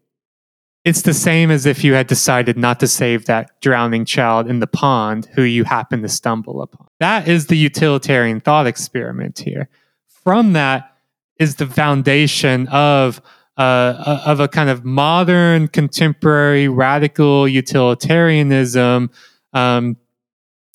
it's 0.85 1.03
the 1.03 1.15
same 1.15 1.51
as 1.51 1.67
if 1.67 1.85
you 1.85 1.95
had 1.95 2.07
decided 2.07 2.57
not 2.57 2.81
to 2.81 2.87
save 2.87 3.27
that 3.27 3.61
drowning 3.61 4.05
child 4.05 4.49
in 4.49 4.61
the 4.61 4.67
pond 4.67 5.29
who 5.35 5.43
you 5.43 5.65
happen 5.65 6.03
to 6.03 6.09
stumble 6.09 6.63
upon. 6.63 6.87
That 7.01 7.29
is 7.29 7.47
the 7.47 7.57
utilitarian 7.57 8.41
thought 8.41 8.67
experiment 8.67 9.39
here. 9.39 9.69
From 10.07 10.55
that 10.55 10.97
is 11.39 11.57
the 11.57 11.67
foundation 11.67 12.67
of 12.69 13.21
uh, 13.57 14.23
of 14.25 14.41
a 14.41 14.49
kind 14.49 14.71
of 14.71 14.85
modern, 14.85 15.69
contemporary, 15.69 16.67
radical 16.67 17.47
utilitarianism 17.47 19.11
um, 19.53 19.97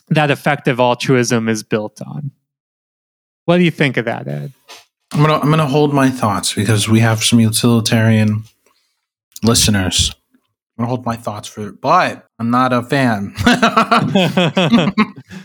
that 0.10 0.30
effective 0.30 0.80
altruism 0.80 1.50
is 1.50 1.64
built 1.64 2.00
on. 2.04 2.30
What 3.46 3.58
do 3.58 3.64
you 3.64 3.72
think 3.72 3.98
of 3.98 4.06
that, 4.06 4.28
Ed? 4.28 4.54
I'm 5.14 5.22
gonna 5.22 5.40
I'm 5.40 5.50
gonna 5.50 5.66
hold 5.66 5.94
my 5.94 6.10
thoughts 6.10 6.54
because 6.54 6.88
we 6.88 7.00
have 7.00 7.24
some 7.24 7.40
utilitarian 7.40 8.44
listeners. 9.44 10.14
I'm 10.78 10.84
gonna 10.84 10.90
hold 10.90 11.06
my 11.06 11.16
thoughts 11.16 11.48
for 11.48 11.72
but 11.72 12.28
I'm 12.40 12.50
not 12.50 12.74
a 12.74 12.84
fan. 12.84 13.34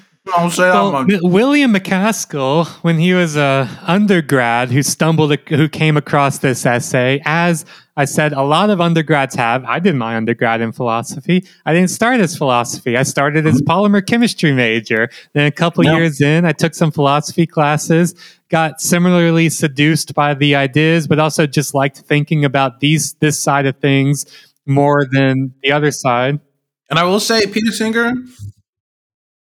well, 0.30 1.06
William 1.22 1.74
MacAskill, 1.74 2.66
when 2.82 2.98
he 2.98 3.14
was 3.14 3.36
a 3.36 3.68
undergrad 3.82 4.70
who 4.70 4.82
stumbled, 4.82 5.36
who 5.48 5.68
came 5.68 5.96
across 5.96 6.38
this 6.38 6.64
essay, 6.64 7.20
as 7.24 7.64
I 7.96 8.04
said, 8.04 8.32
a 8.32 8.42
lot 8.42 8.70
of 8.70 8.80
undergrads 8.80 9.34
have. 9.34 9.64
I 9.64 9.78
did 9.78 9.94
my 9.94 10.16
undergrad 10.16 10.60
in 10.60 10.72
philosophy. 10.72 11.46
I 11.66 11.74
didn't 11.74 11.90
start 11.90 12.20
as 12.20 12.36
philosophy. 12.36 12.96
I 12.96 13.02
started 13.02 13.46
as 13.46 13.60
polymer 13.62 14.04
chemistry 14.04 14.52
major. 14.52 15.10
Then 15.34 15.46
a 15.46 15.50
couple 15.50 15.84
no. 15.84 15.96
years 15.96 16.20
in, 16.20 16.44
I 16.44 16.52
took 16.52 16.74
some 16.74 16.90
philosophy 16.90 17.46
classes. 17.46 18.14
Got 18.48 18.80
similarly 18.80 19.48
seduced 19.50 20.14
by 20.14 20.34
the 20.34 20.54
ideas, 20.54 21.06
but 21.06 21.18
also 21.18 21.46
just 21.46 21.74
liked 21.74 21.98
thinking 21.98 22.44
about 22.44 22.80
these 22.80 23.12
this 23.14 23.38
side 23.38 23.66
of 23.66 23.76
things 23.76 24.24
more 24.66 25.06
than 25.10 25.52
the 25.62 25.72
other 25.72 25.90
side. 25.90 26.40
And 26.88 26.98
I 26.98 27.04
will 27.04 27.20
say, 27.20 27.46
Peter 27.46 27.70
Singer, 27.70 28.14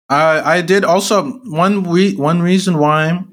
I 0.09 0.59
I 0.59 0.61
did 0.61 0.85
also 0.85 1.33
one 1.45 1.89
re- 1.89 2.17
one 2.17 2.43
reason 2.43 2.79
why 2.79 3.25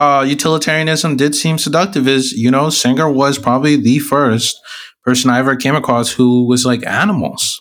uh, 0.00 0.24
utilitarianism 0.26 1.16
did 1.16 1.34
seem 1.34 1.58
seductive 1.58 2.08
is 2.08 2.32
you 2.32 2.50
know 2.50 2.70
Singer 2.70 3.10
was 3.10 3.38
probably 3.38 3.76
the 3.76 3.98
first 4.00 4.58
person 5.04 5.30
I 5.30 5.38
ever 5.38 5.56
came 5.56 5.74
across 5.74 6.10
who 6.12 6.46
was 6.46 6.64
like 6.64 6.86
animals. 6.86 7.60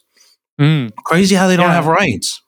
Mm. 0.60 0.92
Crazy 1.06 1.36
how 1.36 1.48
they 1.48 1.58
don't 1.58 1.68
yeah. 1.68 1.74
have 1.74 1.88
rights. 1.88 2.42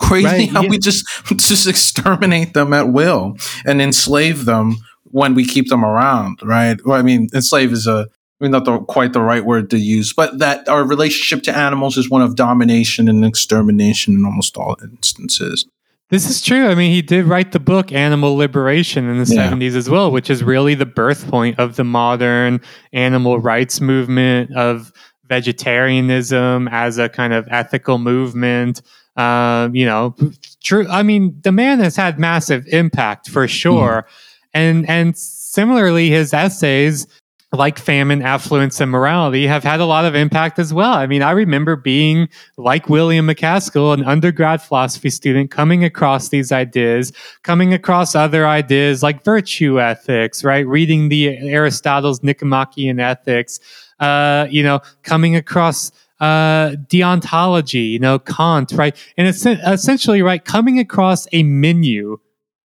Crazy 0.00 0.26
right, 0.26 0.48
how 0.50 0.62
yeah. 0.62 0.70
we 0.70 0.78
just 0.78 1.06
just 1.36 1.66
exterminate 1.66 2.54
them 2.54 2.72
at 2.72 2.88
will 2.88 3.36
and 3.64 3.80
enslave 3.80 4.44
them 4.44 4.76
when 5.04 5.34
we 5.34 5.44
keep 5.44 5.68
them 5.68 5.84
around, 5.84 6.40
right? 6.42 6.78
Well, 6.84 6.98
I 6.98 7.02
mean, 7.02 7.28
enslave 7.34 7.72
is 7.72 7.86
a 7.86 8.08
I 8.40 8.44
mean, 8.44 8.50
not 8.50 8.64
the, 8.64 8.78
quite 8.80 9.12
the 9.12 9.20
right 9.20 9.44
word 9.44 9.70
to 9.70 9.78
use, 9.78 10.12
but 10.12 10.38
that 10.40 10.68
our 10.68 10.84
relationship 10.84 11.44
to 11.44 11.56
animals 11.56 11.96
is 11.96 12.10
one 12.10 12.22
of 12.22 12.34
domination 12.34 13.08
and 13.08 13.24
extermination 13.24 14.14
in 14.14 14.24
almost 14.24 14.56
all 14.56 14.76
instances. 14.82 15.66
This 16.10 16.28
is 16.28 16.42
true. 16.42 16.66
I 16.66 16.74
mean, 16.74 16.92
he 16.92 17.00
did 17.00 17.24
write 17.24 17.52
the 17.52 17.60
book 17.60 17.90
Animal 17.92 18.36
Liberation 18.36 19.08
in 19.08 19.22
the 19.22 19.34
yeah. 19.34 19.50
70s 19.50 19.74
as 19.74 19.88
well, 19.88 20.10
which 20.10 20.30
is 20.30 20.42
really 20.42 20.74
the 20.74 20.86
birth 20.86 21.28
point 21.28 21.58
of 21.58 21.76
the 21.76 21.84
modern 21.84 22.60
animal 22.92 23.38
rights 23.38 23.80
movement, 23.80 24.54
of 24.54 24.92
vegetarianism 25.26 26.68
as 26.68 26.98
a 26.98 27.08
kind 27.08 27.32
of 27.32 27.48
ethical 27.50 27.98
movement. 27.98 28.82
Um, 29.16 29.74
you 29.74 29.86
know, 29.86 30.14
true. 30.62 30.86
I 30.88 31.02
mean, 31.02 31.40
the 31.42 31.52
man 31.52 31.78
has 31.80 31.96
had 31.96 32.18
massive 32.18 32.66
impact 32.66 33.30
for 33.30 33.46
sure, 33.48 34.06
mm. 34.06 34.48
and 34.52 34.88
and 34.88 35.16
similarly, 35.16 36.10
his 36.10 36.34
essays 36.34 37.06
like 37.54 37.78
famine, 37.78 38.22
affluence, 38.22 38.80
and 38.80 38.90
morality 38.90 39.46
have 39.46 39.64
had 39.64 39.80
a 39.80 39.84
lot 39.84 40.04
of 40.04 40.14
impact 40.14 40.58
as 40.58 40.74
well. 40.74 40.92
I 40.92 41.06
mean, 41.06 41.22
I 41.22 41.30
remember 41.30 41.76
being 41.76 42.28
like 42.56 42.88
William 42.88 43.26
MacAskill, 43.26 43.94
an 43.94 44.04
undergrad 44.04 44.62
philosophy 44.62 45.10
student, 45.10 45.50
coming 45.50 45.84
across 45.84 46.28
these 46.28 46.52
ideas, 46.52 47.12
coming 47.42 47.72
across 47.72 48.14
other 48.14 48.46
ideas 48.46 49.02
like 49.02 49.24
virtue 49.24 49.80
ethics, 49.80 50.44
right? 50.44 50.66
Reading 50.66 51.08
the 51.08 51.38
Aristotle's 51.48 52.22
Nicomachean 52.22 53.00
Ethics, 53.00 53.60
uh, 54.00 54.46
you 54.50 54.62
know, 54.62 54.80
coming 55.02 55.36
across 55.36 55.92
uh, 56.20 56.70
deontology, 56.88 57.90
you 57.90 57.98
know, 57.98 58.18
Kant, 58.18 58.72
right? 58.72 58.96
And 59.16 59.26
it's 59.26 59.44
essentially, 59.46 60.22
right, 60.22 60.44
coming 60.44 60.78
across 60.78 61.26
a 61.32 61.42
menu 61.42 62.18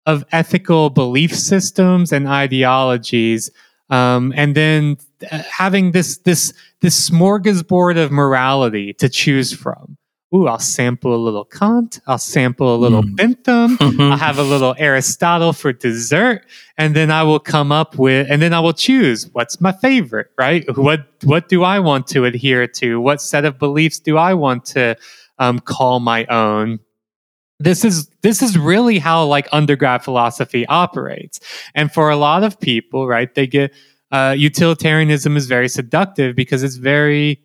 of 0.06 0.24
ethical 0.32 0.90
belief 0.90 1.36
systems 1.36 2.12
and 2.12 2.28
ideologies 2.28 3.52
um, 3.90 4.34
and 4.36 4.56
then 4.56 4.98
uh, 5.32 5.42
having 5.50 5.92
this 5.92 6.18
this 6.20 6.54
this 6.82 7.10
smorgasbord 7.10 7.98
of 7.98 8.12
morality 8.12 8.94
to 8.94 9.10
choose 9.10 9.54
from. 9.54 9.98
Ooh, 10.34 10.48
I'll 10.48 10.60
sample 10.60 11.16
a 11.16 11.18
little 11.18 11.46
Kant. 11.46 12.02
I'll 12.08 12.18
sample 12.18 12.76
a 12.76 12.78
little 12.78 13.04
mm. 13.04 13.16
Bentham. 13.16 13.78
I'll 14.02 14.18
have 14.18 14.38
a 14.38 14.44
little 14.44 14.76
Aristotle 14.78 15.54
for 15.54 15.72
dessert, 15.72 16.46
and 16.78 16.96
then 16.96 17.12
I 17.12 17.24
will 17.24 17.40
come 17.40 17.72
up 17.72 17.98
with, 17.98 18.28
and 18.30 18.42
then 18.42 18.54
I 18.54 18.60
will 18.60 18.74
choose 18.74 19.30
what's 19.34 19.62
my 19.62 19.72
favorite. 19.72 20.28
Right? 20.38 20.66
What 20.78 21.08
what 21.24 21.48
do 21.48 21.64
I 21.64 21.80
want 21.80 22.08
to 22.08 22.26
adhere 22.26 22.68
to? 22.68 23.00
What 23.00 23.22
set 23.22 23.46
of 23.46 23.60
beliefs 23.60 24.00
do 24.00 24.18
I 24.18 24.34
want 24.34 24.66
to 24.68 24.98
um, 25.38 25.60
call 25.60 26.00
my 26.00 26.26
own? 26.26 26.80
This 27.60 27.86
is 27.86 28.10
this 28.22 28.42
is 28.42 28.58
really 28.58 29.00
how 29.00 29.26
like 29.26 29.48
undergrad 29.52 30.04
philosophy 30.04 30.66
operates. 30.68 31.40
And 31.74 31.92
for 31.92 32.10
a 32.10 32.16
lot 32.16 32.44
of 32.44 32.60
people 32.60 33.08
right 33.08 33.34
they 33.34 33.48
get 33.48 33.74
uh, 34.12 34.36
utilitarianism 34.38 35.36
is 35.36 35.48
very 35.48 35.70
seductive 35.70 36.36
because 36.36 36.64
it's 36.64 36.76
very 36.76 37.42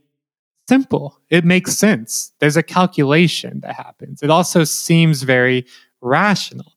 simple. 0.69 1.19
It 1.31 1.45
makes 1.45 1.77
sense. 1.77 2.33
There's 2.39 2.57
a 2.57 2.63
calculation 2.63 3.61
that 3.61 3.75
happens. 3.75 4.23
It 4.23 4.31
also 4.31 4.65
seems 4.65 5.23
very 5.23 5.67
rational. 6.01 6.75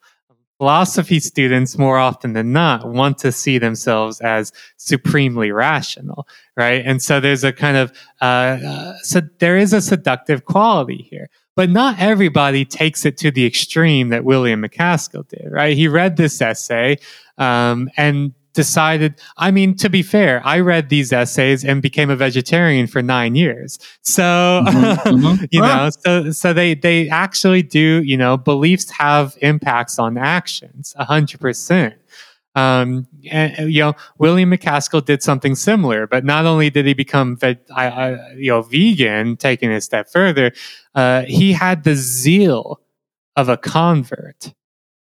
Philosophy 0.58 1.19
students 1.19 1.78
more 1.78 1.98
often 1.98 2.34
than 2.34 2.54
not 2.54 2.88
want 2.88 3.17
to 3.19 3.32
see 3.32 3.58
themselves 3.58 4.22
as 4.22 4.52
supremely 4.78 5.52
rational 5.52 6.28
right? 6.56 6.84
And 6.86 7.02
so 7.02 7.19
there's 7.19 7.43
a 7.43 7.52
kind 7.52 7.78
of 7.78 7.91
uh, 8.22 8.26
uh, 8.65 8.93
so 9.02 9.22
there 9.39 9.58
is 9.58 9.74
a 9.74 9.82
seductive 9.82 10.46
quality 10.46 11.08
here 11.10 11.30
but 11.56 11.70
not 11.70 12.00
everybody 12.00 12.66
takes 12.66 13.06
it 13.06 13.18
to 13.18 13.32
the 13.32 13.46
extreme 13.46 14.10
that 14.10 14.24
William 14.24 14.63
MacAskill 14.63 15.28
did, 15.28 15.48
right? 15.52 15.76
He 15.76 15.88
read 15.88 16.18
this 16.18 16.42
essay 16.42 16.98
um, 17.38 17.89
and 17.98 18.34
decided 18.54 19.20
i 19.38 19.50
mean 19.50 19.76
to 19.76 19.89
be 19.89 20.04
fair 20.04 20.42
i 20.46 20.60
read 20.60 20.89
these 20.89 21.12
essays 21.12 21.66
and 21.66 21.82
became 21.82 22.10
a 22.10 22.16
vegetarian 22.16 22.86
for 22.86 23.02
nine 23.02 23.36
years 23.36 23.80
so 24.02 24.63
mm-hmm, 24.66 25.10
mm-hmm. 25.26 25.46
you 25.52 25.60
know 25.60 25.89
so 26.06 26.32
so 26.32 26.54
they 26.54 26.76
they 26.76 27.10
actually 27.10 27.63
do 27.63 28.04
you 28.06 28.16
know 28.16 28.38
beliefs 28.38 28.89
have 28.92 29.36
impacts 29.42 29.98
on 29.98 30.18
actions 30.18 30.94
100% 31.00 31.96
um, 32.56 33.08
and, 33.32 33.74
you 33.74 33.82
know, 33.82 33.94
William 34.20 34.52
MacAskill 34.52 35.04
did 35.04 35.24
something 35.24 35.56
similar, 35.56 36.06
but 36.06 36.24
not 36.24 36.46
only 36.46 36.70
did 36.70 36.86
he 36.86 36.94
become, 36.94 37.36
ve- 37.36 37.58
I, 37.74 37.88
I, 37.88 38.32
you 38.34 38.52
know, 38.52 38.62
vegan, 38.62 39.38
taking 39.38 39.72
it 39.72 39.76
a 39.76 39.82
step 39.82 40.08
further, 40.12 40.52
uh, 40.94 41.24
he 41.24 41.52
had 41.52 41.84
the 41.84 41.96
zeal 41.96 42.80
of 43.36 43.50
a 43.50 43.58
convert, 43.58 44.54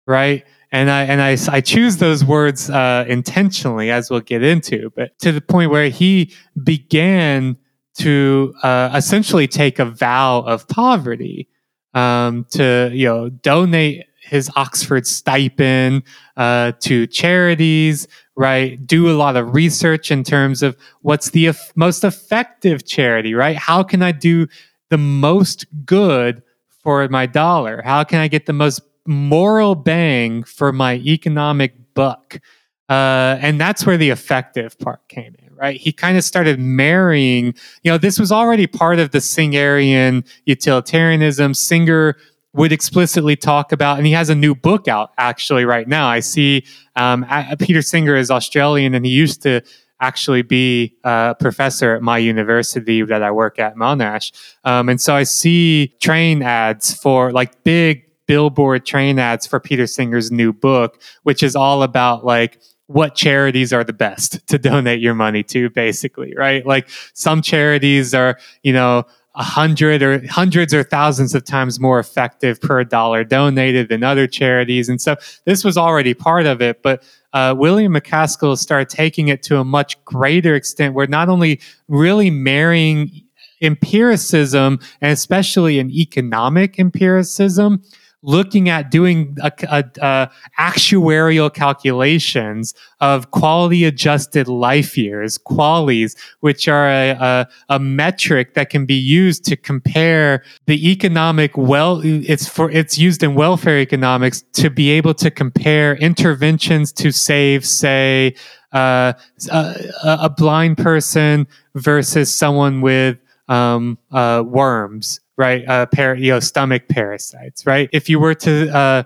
right? 0.07 0.45
And 0.71 0.89
I 0.89 1.03
and 1.03 1.21
I, 1.21 1.35
I 1.53 1.59
choose 1.59 1.97
those 1.97 2.23
words 2.23 2.69
uh, 2.69 3.03
intentionally, 3.07 3.91
as 3.91 4.09
we'll 4.09 4.21
get 4.21 4.41
into, 4.41 4.89
but 4.95 5.17
to 5.19 5.33
the 5.33 5.41
point 5.41 5.69
where 5.69 5.89
he 5.89 6.31
began 6.63 7.57
to 7.97 8.53
uh, 8.63 8.89
essentially 8.95 9.47
take 9.47 9.79
a 9.79 9.85
vow 9.85 10.39
of 10.39 10.65
poverty 10.69 11.49
um, 11.93 12.45
to 12.51 12.89
you 12.93 13.05
know 13.05 13.27
donate 13.27 14.05
his 14.31 14.49
Oxford 14.55 15.05
stipend 15.05 16.03
uh, 16.37 16.71
to 16.79 17.05
charities, 17.05 18.07
right? 18.37 18.79
Do 18.87 19.11
a 19.11 19.15
lot 19.15 19.35
of 19.35 19.53
research 19.53 20.09
in 20.09 20.23
terms 20.23 20.63
of 20.63 20.77
what's 21.01 21.31
the 21.31 21.49
ef- 21.49 21.73
most 21.75 22.05
effective 22.05 22.85
charity, 22.85 23.33
right? 23.33 23.57
How 23.57 23.83
can 23.83 24.01
I 24.01 24.13
do 24.13 24.47
the 24.89 24.97
most 24.97 25.65
good 25.85 26.43
for 26.69 27.05
my 27.09 27.25
dollar? 27.25 27.81
How 27.83 28.05
can 28.05 28.19
I 28.19 28.29
get 28.29 28.45
the 28.45 28.53
most 28.53 28.79
moral 29.05 29.75
bang 29.75 30.43
for 30.43 30.71
my 30.71 30.95
economic 30.95 31.73
buck? 31.93 32.39
Uh, 32.87 33.37
and 33.41 33.59
that's 33.59 33.85
where 33.85 33.97
the 33.97 34.11
effective 34.11 34.79
part 34.79 35.05
came 35.09 35.35
in, 35.39 35.55
right? 35.55 35.79
He 35.79 35.91
kind 35.91 36.17
of 36.17 36.23
started 36.23 36.57
marrying, 36.57 37.53
you 37.83 37.91
know, 37.91 37.97
this 37.97 38.17
was 38.17 38.31
already 38.31 38.65
part 38.65 38.97
of 38.99 39.11
the 39.11 39.17
Singerian 39.17 40.25
utilitarianism. 40.45 41.53
Singer 41.53 42.15
would 42.53 42.71
explicitly 42.71 43.35
talk 43.35 43.71
about, 43.71 43.97
and 43.97 44.05
he 44.05 44.11
has 44.13 44.29
a 44.29 44.35
new 44.35 44.53
book 44.53 44.87
out 44.87 45.11
actually 45.17 45.65
right 45.65 45.87
now. 45.87 46.07
I 46.07 46.19
see 46.19 46.65
um, 46.95 47.25
Peter 47.59 47.81
Singer 47.81 48.15
is 48.15 48.29
Australian, 48.29 48.93
and 48.93 49.05
he 49.05 49.11
used 49.11 49.41
to 49.43 49.61
actually 50.01 50.41
be 50.41 50.95
a 51.03 51.35
professor 51.39 51.95
at 51.95 52.01
my 52.01 52.17
university 52.17 53.03
that 53.03 53.23
I 53.23 53.31
work 53.31 53.59
at, 53.59 53.75
Monash. 53.75 54.31
Um, 54.63 54.89
and 54.89 54.99
so 54.99 55.15
I 55.15 55.23
see 55.23 55.93
train 56.01 56.41
ads 56.41 56.93
for 56.93 57.31
like 57.31 57.63
big 57.63 58.05
billboard 58.25 58.85
train 58.85 59.19
ads 59.19 59.45
for 59.45 59.59
Peter 59.59 59.85
Singer's 59.85 60.31
new 60.31 60.51
book, 60.51 61.01
which 61.23 61.43
is 61.43 61.55
all 61.55 61.83
about 61.83 62.25
like 62.25 62.59
what 62.87 63.15
charities 63.15 63.71
are 63.71 63.83
the 63.83 63.93
best 63.93 64.45
to 64.47 64.57
donate 64.57 64.99
your 64.99 65.13
money 65.13 65.43
to, 65.43 65.69
basically, 65.69 66.33
right? 66.35 66.65
Like 66.65 66.89
some 67.13 67.41
charities 67.41 68.13
are, 68.13 68.37
you 68.63 68.73
know, 68.73 69.05
a 69.35 69.43
hundred 69.43 70.03
or 70.03 70.27
hundreds 70.27 70.73
or 70.73 70.83
thousands 70.83 71.33
of 71.33 71.45
times 71.45 71.79
more 71.79 71.99
effective 71.99 72.59
per 72.59 72.83
dollar 72.83 73.23
donated 73.23 73.87
than 73.87 74.03
other 74.03 74.27
charities. 74.27 74.89
And 74.89 75.01
so 75.01 75.15
this 75.45 75.63
was 75.63 75.77
already 75.77 76.13
part 76.13 76.45
of 76.45 76.61
it, 76.61 76.83
but 76.83 77.03
uh, 77.33 77.55
William 77.57 77.93
MacAskill 77.93 78.57
started 78.57 78.89
taking 78.89 79.29
it 79.29 79.41
to 79.43 79.57
a 79.57 79.63
much 79.63 80.03
greater 80.03 80.53
extent 80.53 80.93
where 80.93 81.07
not 81.07 81.29
only 81.29 81.61
really 81.87 82.29
marrying 82.29 83.23
empiricism 83.61 84.79
and 84.99 85.11
especially 85.11 85.79
an 85.79 85.89
economic 85.91 86.77
empiricism 86.77 87.81
looking 88.23 88.69
at 88.69 88.91
doing 88.91 89.35
a, 89.41 89.51
a, 89.69 89.83
a 90.01 90.31
actuarial 90.59 91.53
calculations 91.53 92.73
of 92.99 93.31
quality 93.31 93.83
adjusted 93.83 94.47
life 94.47 94.97
years, 94.97 95.37
QALYs, 95.37 96.15
which 96.41 96.67
are 96.67 96.87
a, 96.89 97.47
a, 97.69 97.79
metric 97.79 98.53
that 98.53 98.69
can 98.69 98.85
be 98.85 98.95
used 98.95 99.43
to 99.45 99.55
compare 99.55 100.43
the 100.67 100.91
economic 100.91 101.57
well. 101.57 102.01
It's 102.03 102.47
for 102.47 102.69
it's 102.69 102.97
used 102.97 103.23
in 103.23 103.33
welfare 103.33 103.79
economics 103.79 104.43
to 104.53 104.69
be 104.69 104.91
able 104.91 105.13
to 105.15 105.31
compare 105.31 105.95
interventions 105.95 106.91
to 106.93 107.11
save, 107.11 107.65
say, 107.65 108.35
uh, 108.71 109.13
a, 109.51 109.89
a 110.03 110.29
blind 110.29 110.77
person 110.77 111.47
versus 111.75 112.33
someone 112.33 112.81
with 112.81 113.17
um, 113.47 113.97
uh, 114.11 114.43
worms 114.45 115.19
right? 115.41 115.67
Uh, 115.67 115.87
par- 115.87 116.15
you 116.15 116.31
know, 116.31 116.39
stomach 116.39 116.87
parasites, 116.87 117.65
right? 117.65 117.89
If 117.91 118.07
you 118.07 118.19
were 118.19 118.35
to 118.35 118.69
uh, 118.73 119.03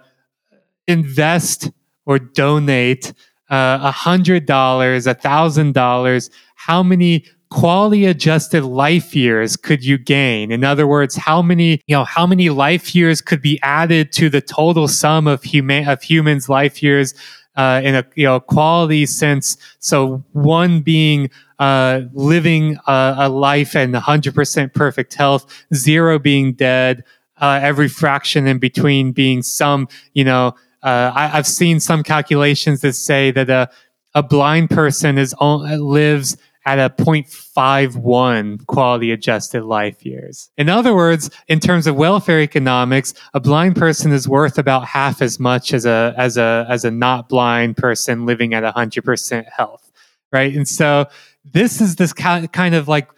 invest 0.86 1.72
or 2.06 2.20
donate 2.20 3.14
uh, 3.50 3.80
a 3.82 3.92
hundred 3.92 4.46
dollars, 4.46 5.08
a 5.08 5.14
thousand 5.14 5.74
dollars, 5.74 6.30
how 6.56 6.84
many 6.84 7.24
quality 7.52 8.06
adjusted 8.06 8.66
life 8.66 9.16
years 9.16 9.56
could 9.56 9.86
you 9.86 10.00
gain 10.00 10.52
in 10.52 10.64
other 10.64 10.88
words 10.88 11.16
how 11.16 11.44
many 11.44 11.80
you 11.86 11.96
know 11.96 12.04
how 12.04 12.26
many 12.26 12.50
life 12.50 12.96
years 12.96 13.22
could 13.22 13.40
be 13.40 13.60
added 13.62 14.12
to 14.12 14.30
the 14.30 14.42
total 14.42 14.88
sum 14.88 15.28
of 15.28 15.44
human 15.44 15.88
of 15.88 16.02
humans 16.02 16.50
life 16.50 16.82
years 16.82 17.14
uh, 17.56 17.80
in 17.84 17.94
a 17.94 18.04
you 18.16 18.26
know 18.26 18.40
quality 18.40 19.06
sense 19.06 19.58
so 19.80 20.24
one 20.34 20.82
being 20.82 21.30
uh, 21.60 22.02
living 22.14 22.78
a, 22.88 23.16
a, 23.20 23.30
life 23.30 23.76
in 23.76 23.94
100% 23.94 24.74
perfect 24.74 25.14
health, 25.14 25.66
zero 25.74 26.20
being 26.20 26.54
dead, 26.54 27.04
uh, 27.38 27.60
every 27.62 27.88
fraction 27.88 28.48
in 28.48 28.60
between 28.60 29.12
being 29.12 29.42
some, 29.42 29.88
you 30.14 30.24
know, 30.24 30.56
uh, 30.84 31.12
I, 31.14 31.28
have 31.28 31.48
seen 31.48 31.80
some 31.80 32.04
calculations 32.04 32.82
that 32.82 32.94
say 32.94 33.32
that 33.32 33.50
a, 33.50 33.70
a 34.14 34.22
blind 34.22 34.70
person 34.70 35.18
is 35.18 35.34
lives 35.40 36.38
at 36.66 36.80
a 36.80 36.90
0.51 36.90 38.66
quality 38.66 39.12
adjusted 39.12 39.64
life 39.64 40.04
years. 40.04 40.50
In 40.58 40.68
other 40.68 40.96
words, 40.96 41.30
in 41.48 41.60
terms 41.60 41.86
of 41.86 41.96
welfare 41.96 42.42
economics, 42.42 43.14
a 43.34 43.40
blind 43.40 43.76
person 43.76 44.12
is 44.12 44.28
worth 44.28 44.58
about 44.58 44.86
half 44.86 45.22
as 45.22 45.40
much 45.40 45.74
as 45.74 45.86
a 45.86 46.14
as 46.18 46.38
a 46.38 46.66
as 46.68 46.84
a 46.84 46.92
not 46.92 47.30
blind 47.30 47.78
person 47.78 48.26
living 48.26 48.54
at 48.54 48.64
100% 48.64 49.46
health, 49.56 49.92
right? 50.32 50.56
And 50.56 50.68
so 50.68 51.08
this 51.54 51.82
is 51.82 51.96
this 51.96 52.14
kind 52.14 52.76
of 52.76 52.88
like 52.88 53.10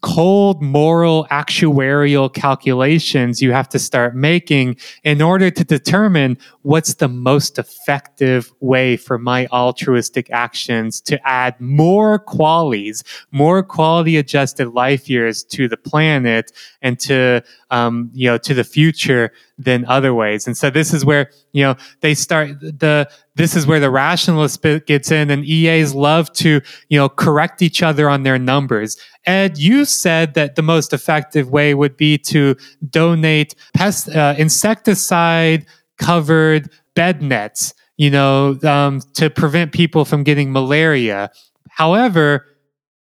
cold 0.00 0.62
moral 0.62 1.26
actuarial 1.30 2.32
calculations 2.32 3.42
you 3.42 3.52
have 3.52 3.68
to 3.68 3.80
start 3.80 4.14
making 4.14 4.76
in 5.02 5.20
order 5.20 5.50
to 5.50 5.64
determine 5.64 6.38
what's 6.62 6.94
the 6.94 7.08
most 7.08 7.58
effective 7.58 8.52
way 8.60 8.96
for 8.96 9.18
my 9.18 9.46
altruistic 9.48 10.30
actions 10.30 11.00
to 11.00 11.20
add 11.26 11.60
more 11.60 12.18
qualities, 12.18 13.02
more 13.32 13.62
quality 13.62 14.16
adjusted 14.16 14.68
life 14.68 15.10
years 15.10 15.42
to 15.42 15.66
the 15.66 15.76
planet 15.76 16.52
and 16.80 17.00
to 17.00 17.42
um, 17.70 18.10
you 18.14 18.28
know 18.28 18.38
to 18.38 18.54
the 18.54 18.64
future 18.64 19.32
than 19.60 19.84
other 19.86 20.14
ways. 20.14 20.46
And 20.46 20.56
so 20.56 20.70
this 20.70 20.92
is 20.92 21.04
where 21.04 21.30
you 21.52 21.62
know 21.62 21.76
they 22.00 22.14
start 22.14 22.60
the 22.60 23.08
this 23.34 23.54
is 23.54 23.66
where 23.66 23.80
the 23.80 23.90
rationalist 23.90 24.62
bit 24.62 24.86
gets 24.86 25.10
in, 25.10 25.30
and 25.30 25.44
EAs 25.44 25.94
love 25.94 26.32
to 26.34 26.60
you 26.88 26.98
know 26.98 27.08
correct 27.08 27.62
each 27.62 27.82
other 27.82 28.08
on 28.08 28.22
their 28.22 28.38
numbers. 28.38 28.96
Ed, 29.26 29.58
you 29.58 29.84
said 29.84 30.34
that 30.34 30.56
the 30.56 30.62
most 30.62 30.92
effective 30.92 31.50
way 31.50 31.74
would 31.74 31.96
be 31.96 32.16
to 32.18 32.56
donate 32.88 33.54
pest 33.74 34.08
uh, 34.08 34.34
insecticide 34.38 35.66
covered 35.98 36.70
bed 36.94 37.22
nets, 37.22 37.74
you 37.96 38.10
know, 38.10 38.58
um, 38.64 39.00
to 39.14 39.28
prevent 39.30 39.72
people 39.72 40.04
from 40.04 40.24
getting 40.24 40.52
malaria. 40.52 41.30
However, 41.68 42.46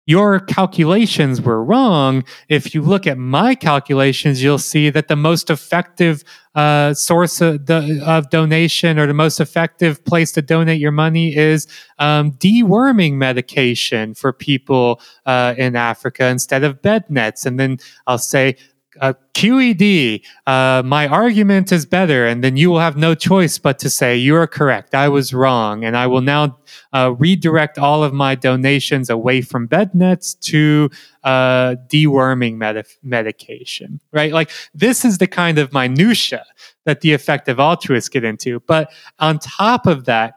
your 0.06 0.38
calculations 0.38 1.42
were 1.42 1.62
wrong. 1.62 2.24
If 2.48 2.74
you 2.74 2.80
look 2.80 3.06
at 3.06 3.18
my 3.18 3.56
calculations, 3.56 4.42
you'll 4.42 4.58
see 4.58 4.88
that 4.90 5.08
the 5.08 5.16
most 5.16 5.50
effective 5.50 6.22
uh, 6.54 6.94
source 6.94 7.40
of, 7.40 7.66
the, 7.66 8.02
of, 8.06 8.30
donation 8.30 8.98
or 8.98 9.06
the 9.06 9.12
most 9.12 9.40
effective 9.40 10.02
place 10.04 10.32
to 10.32 10.40
donate 10.40 10.80
your 10.80 10.92
money 10.92 11.36
is 11.36 11.66
um, 11.98 12.32
deworming 12.32 13.14
medication 13.14 14.14
for 14.14 14.32
people 14.32 15.00
uh, 15.26 15.54
in 15.58 15.76
Africa 15.76 16.26
instead 16.26 16.64
of 16.64 16.80
bed 16.80 17.04
nets. 17.10 17.44
And 17.44 17.60
then 17.60 17.78
I'll 18.06 18.16
say, 18.16 18.56
uh, 19.00 19.12
QED, 19.34 20.22
uh, 20.46 20.82
my 20.84 21.06
argument 21.06 21.70
is 21.72 21.84
better, 21.84 22.26
and 22.26 22.42
then 22.42 22.56
you 22.56 22.70
will 22.70 22.78
have 22.78 22.96
no 22.96 23.14
choice 23.14 23.58
but 23.58 23.78
to 23.80 23.90
say, 23.90 24.16
You 24.16 24.36
are 24.36 24.46
correct. 24.46 24.94
I 24.94 25.08
was 25.08 25.34
wrong. 25.34 25.84
And 25.84 25.96
I 25.96 26.06
will 26.06 26.20
now 26.20 26.58
uh, 26.92 27.14
redirect 27.18 27.78
all 27.78 28.02
of 28.02 28.12
my 28.12 28.34
donations 28.34 29.10
away 29.10 29.42
from 29.42 29.66
bed 29.66 29.94
nets 29.94 30.34
to 30.34 30.90
uh, 31.24 31.76
deworming 31.88 32.56
med- 32.56 32.86
medication, 33.02 34.00
right? 34.12 34.32
Like, 34.32 34.50
this 34.74 35.04
is 35.04 35.18
the 35.18 35.26
kind 35.26 35.58
of 35.58 35.72
minutia 35.72 36.44
that 36.84 37.00
the 37.00 37.12
effective 37.12 37.60
altruists 37.60 38.08
get 38.08 38.24
into. 38.24 38.60
But 38.60 38.90
on 39.18 39.38
top 39.38 39.86
of 39.86 40.04
that, 40.04 40.34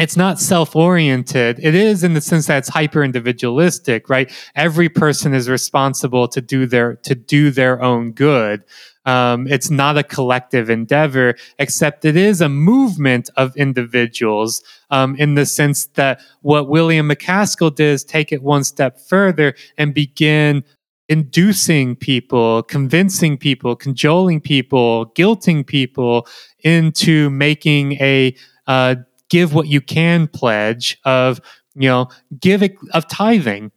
it's 0.00 0.16
not 0.16 0.40
self-oriented. 0.40 1.58
It 1.62 1.74
is 1.74 2.02
in 2.02 2.14
the 2.14 2.20
sense 2.20 2.46
that 2.46 2.58
it's 2.58 2.68
hyper 2.68 3.04
individualistic 3.04 4.08
right? 4.08 4.32
Every 4.54 4.88
person 4.88 5.34
is 5.34 5.48
responsible 5.48 6.26
to 6.28 6.40
do 6.40 6.66
their 6.66 6.96
to 6.96 7.14
do 7.14 7.50
their 7.50 7.82
own 7.82 8.12
good. 8.12 8.64
Um, 9.06 9.46
it's 9.46 9.70
not 9.70 9.96
a 9.96 10.02
collective 10.02 10.68
endeavor 10.68 11.34
except 11.58 12.04
it 12.04 12.16
is 12.16 12.40
a 12.40 12.48
movement 12.48 13.30
of 13.36 13.56
individuals 13.56 14.62
um, 14.90 15.16
in 15.16 15.36
the 15.36 15.46
sense 15.46 15.86
that 15.94 16.20
what 16.42 16.68
william 16.68 17.08
macaskill 17.08 17.74
did 17.74 17.94
is 17.94 18.04
take 18.04 18.30
it 18.30 18.42
one 18.42 18.62
step 18.62 19.00
further 19.00 19.54
and 19.78 19.94
begin 19.94 20.62
inducing 21.08 21.96
people, 21.96 22.62
convincing 22.62 23.36
people, 23.36 23.74
cajoling 23.74 24.40
people, 24.40 25.06
guilting 25.16 25.66
people 25.66 26.26
into 26.62 27.28
making 27.30 27.94
a 27.94 28.34
uh, 28.68 28.94
give 29.30 29.54
what 29.54 29.66
you 29.66 29.80
can 29.80 30.28
pledge 30.28 30.98
of 31.04 31.40
you 31.74 31.88
know 31.88 32.08
give 32.38 32.62
of 32.92 33.08
tithing 33.08 33.72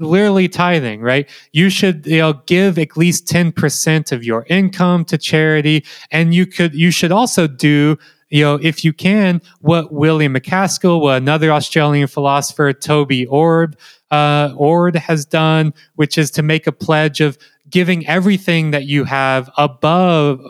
literally 0.00 0.48
tithing 0.48 1.00
right? 1.00 1.28
You 1.52 1.70
should 1.70 2.06
you 2.06 2.18
know 2.18 2.34
give 2.46 2.78
at 2.78 2.96
least 2.96 3.26
10% 3.26 4.12
of 4.12 4.24
your 4.24 4.46
income 4.48 5.04
to 5.06 5.18
charity. 5.18 5.84
And 6.10 6.34
you 6.34 6.46
could 6.46 6.74
you 6.74 6.90
should 6.90 7.12
also 7.12 7.46
do 7.46 7.98
you 8.30 8.44
know 8.44 8.56
if 8.62 8.84
you 8.84 8.92
can 8.92 9.40
what 9.60 9.92
william 9.92 10.34
macaskill 10.34 11.00
what 11.00 11.16
another 11.16 11.50
australian 11.50 12.06
philosopher 12.06 12.72
toby 12.72 13.26
ord 13.26 13.76
uh, 14.10 14.52
ord 14.56 14.96
has 14.96 15.24
done 15.24 15.72
which 15.96 16.18
is 16.18 16.30
to 16.30 16.42
make 16.42 16.66
a 16.66 16.72
pledge 16.72 17.20
of 17.20 17.38
giving 17.70 18.06
everything 18.06 18.70
that 18.70 18.84
you 18.84 19.04
have 19.04 19.50
above 19.56 20.44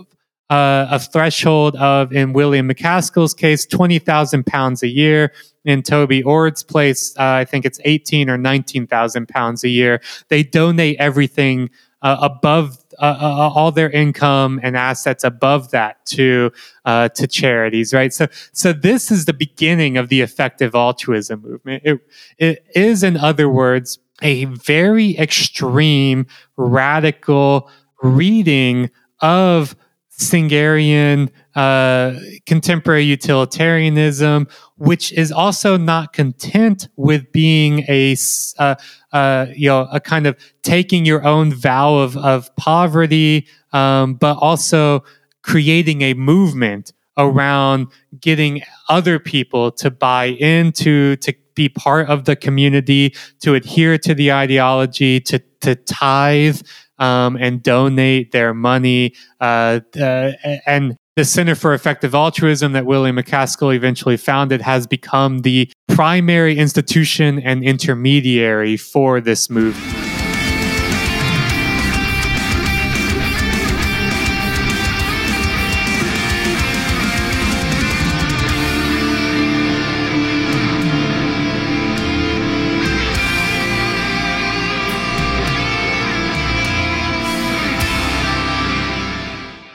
uh, 0.50 0.86
a 0.90 0.98
threshold 0.98 1.76
of, 1.76 2.12
in 2.12 2.32
William 2.32 2.68
MacAskill's 2.68 3.34
case, 3.34 3.66
20,000 3.66 4.46
pounds 4.46 4.82
a 4.82 4.88
year. 4.88 5.32
In 5.64 5.82
Toby 5.82 6.22
Ord's 6.22 6.62
place, 6.62 7.14
uh, 7.18 7.24
I 7.24 7.44
think 7.44 7.66
it's 7.66 7.78
18 7.84 8.30
or 8.30 8.38
19,000 8.38 9.28
pounds 9.28 9.64
a 9.64 9.68
year. 9.68 10.00
They 10.28 10.42
donate 10.42 10.96
everything 10.98 11.68
uh, 12.00 12.16
above 12.20 12.78
uh, 12.98 13.04
uh, 13.04 13.24
uh, 13.24 13.50
all 13.54 13.70
their 13.70 13.90
income 13.90 14.58
and 14.62 14.76
assets 14.76 15.24
above 15.24 15.70
that 15.70 16.04
to 16.06 16.50
to 16.84 17.26
charities, 17.28 17.92
right? 17.92 18.12
So, 18.12 18.26
so 18.52 18.72
this 18.72 19.10
is 19.10 19.26
the 19.26 19.32
beginning 19.32 19.96
of 19.96 20.08
the 20.08 20.20
effective 20.20 20.74
altruism 20.74 21.42
movement. 21.42 21.82
It, 21.84 22.00
it 22.38 22.64
is, 22.74 23.02
in 23.02 23.16
other 23.16 23.48
words, 23.48 23.98
a 24.22 24.46
very 24.46 25.16
extreme, 25.18 26.26
radical 26.56 27.70
reading 28.02 28.90
of 29.20 29.76
Singerian 30.18 31.30
uh, 31.54 32.14
contemporary 32.44 33.04
utilitarianism, 33.04 34.48
which 34.76 35.12
is 35.12 35.30
also 35.30 35.76
not 35.76 36.12
content 36.12 36.88
with 36.96 37.30
being 37.32 37.84
a 37.88 38.16
uh, 38.58 38.74
uh, 39.12 39.46
you 39.54 39.68
know 39.68 39.88
a 39.92 40.00
kind 40.00 40.26
of 40.26 40.36
taking 40.62 41.04
your 41.04 41.24
own 41.24 41.54
vow 41.54 41.94
of 41.96 42.16
of 42.16 42.54
poverty, 42.56 43.46
um, 43.72 44.14
but 44.14 44.36
also 44.38 45.04
creating 45.42 46.02
a 46.02 46.14
movement 46.14 46.92
around 47.16 47.86
getting 48.20 48.62
other 48.88 49.18
people 49.18 49.70
to 49.72 49.90
buy 49.90 50.26
into 50.26 51.16
to 51.16 51.32
be 51.54 51.68
part 51.68 52.08
of 52.08 52.24
the 52.24 52.36
community, 52.36 53.14
to 53.40 53.54
adhere 53.54 53.98
to 53.98 54.14
the 54.14 54.32
ideology, 54.32 55.20
to 55.20 55.38
to 55.60 55.76
tithe 55.76 56.60
um, 56.98 57.36
and 57.36 57.62
donate 57.62 58.32
their 58.32 58.54
money. 58.54 59.14
Uh, 59.40 59.80
uh, 60.00 60.32
and 60.66 60.96
the 61.16 61.24
Center 61.24 61.54
for 61.54 61.74
Effective 61.74 62.14
Altruism 62.14 62.72
that 62.72 62.86
William 62.86 63.16
MacAskill 63.16 63.74
eventually 63.74 64.16
founded 64.16 64.60
has 64.60 64.86
become 64.86 65.40
the 65.40 65.70
primary 65.88 66.56
institution 66.56 67.40
and 67.40 67.64
intermediary 67.64 68.76
for 68.76 69.20
this 69.20 69.50
movement. 69.50 70.07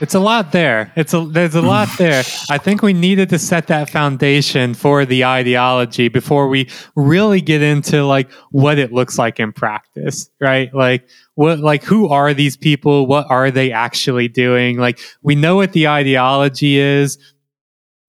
It's 0.04 0.16
a 0.16 0.20
lot 0.20 0.52
there. 0.52 0.92
It's 0.98 1.14
a 1.14 1.22
there's 1.22 1.56
a 1.56 1.62
lot 1.62 1.88
there. 1.98 2.26
I 2.50 2.58
think 2.58 2.82
we 2.82 2.92
needed 2.92 3.30
to 3.30 3.40
set 3.40 3.68
that 3.68 3.90
foundation 3.90 4.74
for 4.74 5.06
the 5.06 5.24
ideology 5.24 6.10
before 6.10 6.50
we 6.50 6.70
really 6.98 7.40
get 7.40 7.62
into 7.62 8.06
like 8.06 8.30
what 8.52 8.78
it 8.80 8.92
looks 8.92 9.18
like 9.18 9.40
in 9.40 9.54
practice, 9.54 10.30
right? 10.42 10.74
Like 10.74 11.08
what 11.36 11.60
like 11.60 11.86
who 11.86 12.10
are 12.10 12.34
these 12.34 12.58
people? 12.58 13.08
What 13.08 13.28
are 13.30 13.50
they 13.50 13.72
actually 13.72 14.28
doing? 14.28 14.78
Like 14.78 15.00
we 15.22 15.36
know 15.36 15.56
what 15.56 15.72
the 15.72 15.88
ideology 15.88 16.78
is, 16.78 17.18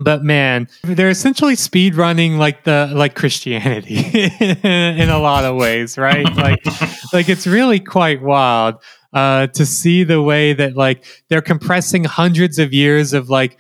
but 0.01 0.25
man, 0.25 0.67
they're 0.83 1.11
essentially 1.11 1.55
speed 1.55 1.95
running 1.95 2.39
like 2.39 2.65
the 2.65 2.91
like 2.93 3.15
Christianity 3.15 3.99
in 4.65 5.11
a 5.11 5.19
lot 5.21 5.45
of 5.45 5.55
ways, 5.55 5.97
right? 5.97 6.27
Like 6.35 6.67
like 7.13 7.29
it's 7.29 7.47
really 7.47 7.79
quite 7.79 8.21
wild 8.21 8.83
uh, 9.15 9.47
to 9.49 9.65
see 9.65 10.05
the 10.05 10.21
way 10.21 10.53
that 10.53 10.77
like 10.77 11.05
they're 11.29 11.41
compressing 11.41 12.05
hundreds 12.05 12.59
of 12.59 12.73
years 12.73 13.13
of 13.13 13.31
like 13.31 13.57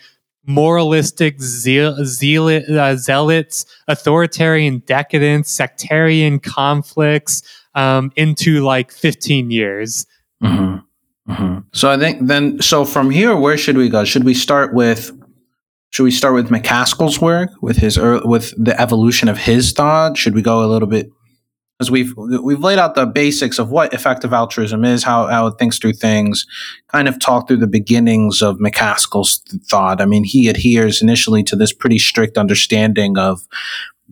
moralistic 0.47 1.40
zeal, 1.40 2.05
zealot, 2.05 2.69
uh, 2.69 2.97
zealots, 2.97 3.64
authoritarian 3.88 4.81
decadence, 4.81 5.51
sectarian 5.51 6.38
conflicts 6.38 7.43
um, 7.75 8.12
into 8.17 8.62
like 8.62 8.93
15 8.93 9.51
years. 9.51 10.07
Mm-hmm. 10.43 11.33
Mm-hmm. 11.33 11.59
So 11.73 11.90
I 11.90 11.99
think 11.99 12.27
then, 12.27 12.61
so 12.61 12.85
from 12.85 13.11
here, 13.11 13.35
where 13.37 13.57
should 13.57 13.77
we 13.77 13.88
go? 13.88 14.05
Should 14.05 14.25
we 14.25 14.35
start 14.35 14.75
with? 14.75 15.12
Should 15.90 16.03
we 16.03 16.11
start 16.11 16.35
with 16.35 16.49
MacAskill's 16.49 17.21
work, 17.21 17.51
with 17.62 17.77
his 17.77 17.97
with 17.97 18.53
the 18.62 18.79
evolution 18.79 19.29
of 19.29 19.38
his 19.38 19.73
thought? 19.73 20.19
Should 20.19 20.35
we 20.35 20.43
go 20.43 20.64
a 20.64 20.67
little 20.67 20.88
bit 20.88 21.11
because 21.79 21.91
we've 21.91 22.15
we've 22.17 22.61
laid 22.61 22.79
out 22.79 22.95
the 22.95 23.07
basics 23.07 23.59
of 23.59 23.71
what 23.71 23.93
effective 23.93 24.33
altruism 24.33 24.85
is, 24.85 25.03
how 25.03 25.27
how 25.27 25.47
it 25.49 25.59
thinks 25.59 25.79
through 25.79 25.95
things, 25.95 26.47
kind 26.89 27.09
of 27.09 27.19
talked 27.19 27.49
through 27.49 27.57
the 27.59 27.67
beginnings 27.67 28.43
of 28.43 28.59
MacAskill's 28.59 29.39
thought. 29.69 30.01
I 30.01 30.07
mean, 30.07 30.25
he 30.25 30.49
adheres 30.49 31.03
initially 31.03 31.43
to 31.45 31.57
this 31.57 31.73
pretty 31.73 31.99
strict 31.99 32.39
understanding 32.39 33.19
of, 33.19 33.41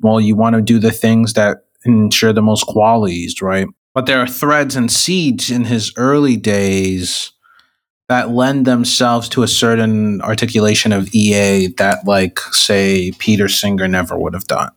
well, 0.00 0.20
you 0.20 0.34
want 0.34 0.56
to 0.56 0.62
do 0.62 0.78
the 0.78 0.90
things 0.90 1.34
that 1.34 1.58
ensure 1.84 2.32
the 2.32 2.42
most 2.42 2.66
qualities, 2.66 3.40
right? 3.40 3.66
But 3.94 4.06
there 4.06 4.18
are 4.18 4.26
threads 4.26 4.74
and 4.74 4.90
seeds 4.90 5.50
in 5.50 5.64
his 5.64 5.92
early 5.96 6.36
days 6.36 7.32
that 8.08 8.30
lend 8.30 8.66
themselves 8.66 9.28
to 9.30 9.42
a 9.42 9.48
certain 9.48 10.20
articulation 10.22 10.92
of 10.92 11.14
EA 11.14 11.68
that, 11.78 12.06
like, 12.06 12.40
say, 12.50 13.12
Peter 13.18 13.48
Singer 13.48 13.88
never 13.88 14.18
would 14.18 14.34
have 14.34 14.46
done. 14.46 14.70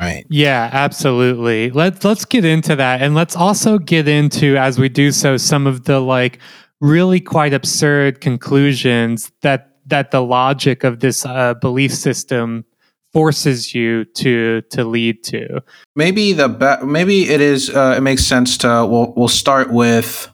Right. 0.00 0.26
Yeah, 0.30 0.70
absolutely. 0.72 1.70
Let's 1.70 2.04
let's 2.04 2.24
get 2.24 2.44
into 2.44 2.76
that, 2.76 3.02
and 3.02 3.14
let's 3.14 3.34
also 3.34 3.78
get 3.78 4.06
into, 4.06 4.56
as 4.56 4.78
we 4.78 4.88
do 4.88 5.10
so, 5.10 5.36
some 5.36 5.66
of 5.66 5.84
the 5.84 6.00
like 6.00 6.38
really 6.80 7.20
quite 7.20 7.52
absurd 7.52 8.20
conclusions 8.20 9.32
that 9.42 9.72
that 9.86 10.12
the 10.12 10.22
logic 10.22 10.84
of 10.84 11.00
this 11.00 11.26
uh, 11.26 11.54
belief 11.54 11.92
system 11.92 12.64
forces 13.12 13.74
you 13.74 14.04
to 14.04 14.62
to 14.70 14.84
lead 14.84 15.24
to. 15.24 15.62
Maybe 15.96 16.32
the 16.32 16.48
be- 16.48 16.86
maybe 16.86 17.28
it 17.28 17.40
is. 17.40 17.68
Uh, 17.70 17.94
it 17.96 18.00
makes 18.00 18.24
sense 18.24 18.56
to. 18.58 18.86
We'll 18.88 19.12
we'll 19.16 19.28
start 19.28 19.72
with 19.72 20.30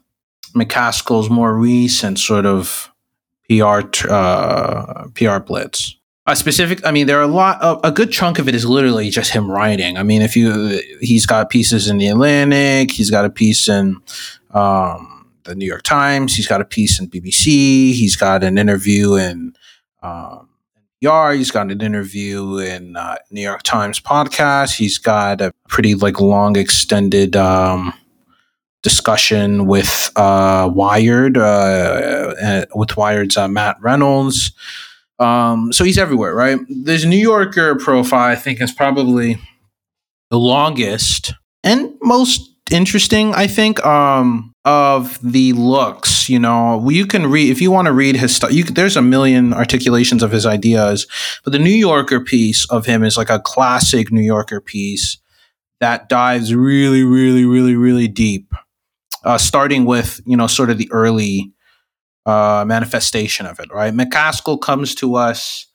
MacAskill's 0.55 1.31
more 1.31 1.55
recent 1.57 2.19
sort 2.19 2.47
of 2.47 2.93
PR 3.49 3.81
uh, 4.11 5.09
PR 5.15 5.39
blitz. 5.39 5.97
A 6.27 6.35
specific, 6.35 6.81
I 6.87 6.91
mean, 6.91 7.07
there 7.07 7.19
are 7.19 7.23
a 7.23 7.27
lot. 7.27 7.59
A, 7.85 7.93
good 7.93 8.11
chunk 8.11 8.39
of 8.39 8.49
it 8.49 8.55
is 8.55 8.65
literally 8.65 9.11
just 9.11 9.33
him 9.33 9.51
writing. 9.51 9.99
I 9.99 10.03
mean, 10.03 10.23
if 10.23 10.37
you, 10.37 10.81
he's 11.01 11.27
got 11.27 11.51
pieces 11.51 11.87
in 11.87 11.99
the 11.99 12.07
Atlantic, 12.09 12.93
he's 12.93 13.11
got 13.11 13.27
a 13.27 13.31
piece 13.31 13.69
in 13.69 14.01
um, 14.53 15.31
the 15.45 15.55
New 15.55 15.67
York 15.67 15.83
Times, 15.83 16.35
he's 16.35 16.49
got 16.49 16.63
a 16.63 16.65
piece 16.65 16.99
in 16.99 17.11
BBC, 17.11 17.93
he's 17.93 18.17
got 18.17 18.43
an 18.43 18.57
interview 18.57 19.17
in 19.17 19.55
um, 20.03 20.49
NPR, 21.03 21.37
he's 21.37 21.51
got 21.51 21.71
an 21.71 21.83
interview 21.83 22.57
in 22.57 22.97
uh, 22.97 23.17
New 23.31 23.43
York 23.43 23.63
Times 23.63 24.01
podcast, 24.01 24.77
he's 24.77 24.97
got 24.97 25.43
a 25.43 25.53
pretty 25.69 25.95
like 25.95 26.21
long 26.21 26.57
extended. 26.57 27.37
Um, 27.37 27.93
discussion 28.83 29.67
with 29.67 30.11
uh, 30.15 30.71
Wired, 30.71 31.39
uh, 31.39 31.41
uh, 31.41 32.65
with 32.75 32.99
Wired's 32.99 33.37
uh, 33.39 33.49
Matt 33.49 33.79
Reynolds. 33.81 34.53
Um, 35.19 35.73
so 35.73 35.85
he's 35.85 35.99
everywhere, 35.99 36.35
right? 36.35 36.59
This 36.69 37.05
New 37.05 37.17
Yorker 37.19 37.77
profile, 37.77 38.31
I 38.31 38.37
think, 38.37 38.61
is 38.61 38.73
probably 38.73 39.39
the 40.31 40.39
longest 40.39 41.35
and 41.63 41.93
most 42.03 42.51
interesting, 42.71 43.35
I 43.35 43.47
think, 43.47 43.85
um, 43.85 44.53
of 44.65 45.19
the 45.23 45.53
looks. 45.53 46.29
You 46.29 46.39
know, 46.39 46.89
you 46.91 47.07
can 47.07 47.31
read 47.31 47.51
if 47.51 47.61
you 47.61 47.71
want 47.71 47.87
to 47.87 47.93
read 47.93 48.17
his 48.17 48.35
stuff. 48.35 48.51
There's 48.51 48.97
a 48.97 49.03
million 49.03 49.53
articulations 49.53 50.23
of 50.23 50.33
his 50.33 50.47
ideas, 50.47 51.07
but 51.45 51.53
the 51.53 51.59
New 51.59 51.71
Yorker 51.71 52.21
piece 52.21 52.69
of 52.71 52.87
him 52.87 53.05
is 53.05 53.17
like 53.17 53.31
a 53.31 53.41
classic 53.41 54.11
New 54.11 54.23
Yorker 54.23 54.61
piece 54.61 55.19
that 55.81 56.09
dives 56.09 56.55
really, 56.55 57.05
really, 57.05 57.45
really, 57.45 57.77
really 57.77 58.09
deep 58.09 58.53
uh, 59.25 59.39
starting 59.39 59.85
with 59.85 60.21
you 60.27 60.37
know 60.37 60.47
sort 60.47 60.71
of 60.71 60.79
the 60.79 60.91
early 60.93 61.53
uh, 62.27 62.65
manifestation 62.67 63.47
of 63.47 63.61
it. 63.61 63.73
Right, 63.73 63.93
MacAskill 63.93 64.61
comes 64.61 64.95
to 64.97 65.17
us 65.17 65.67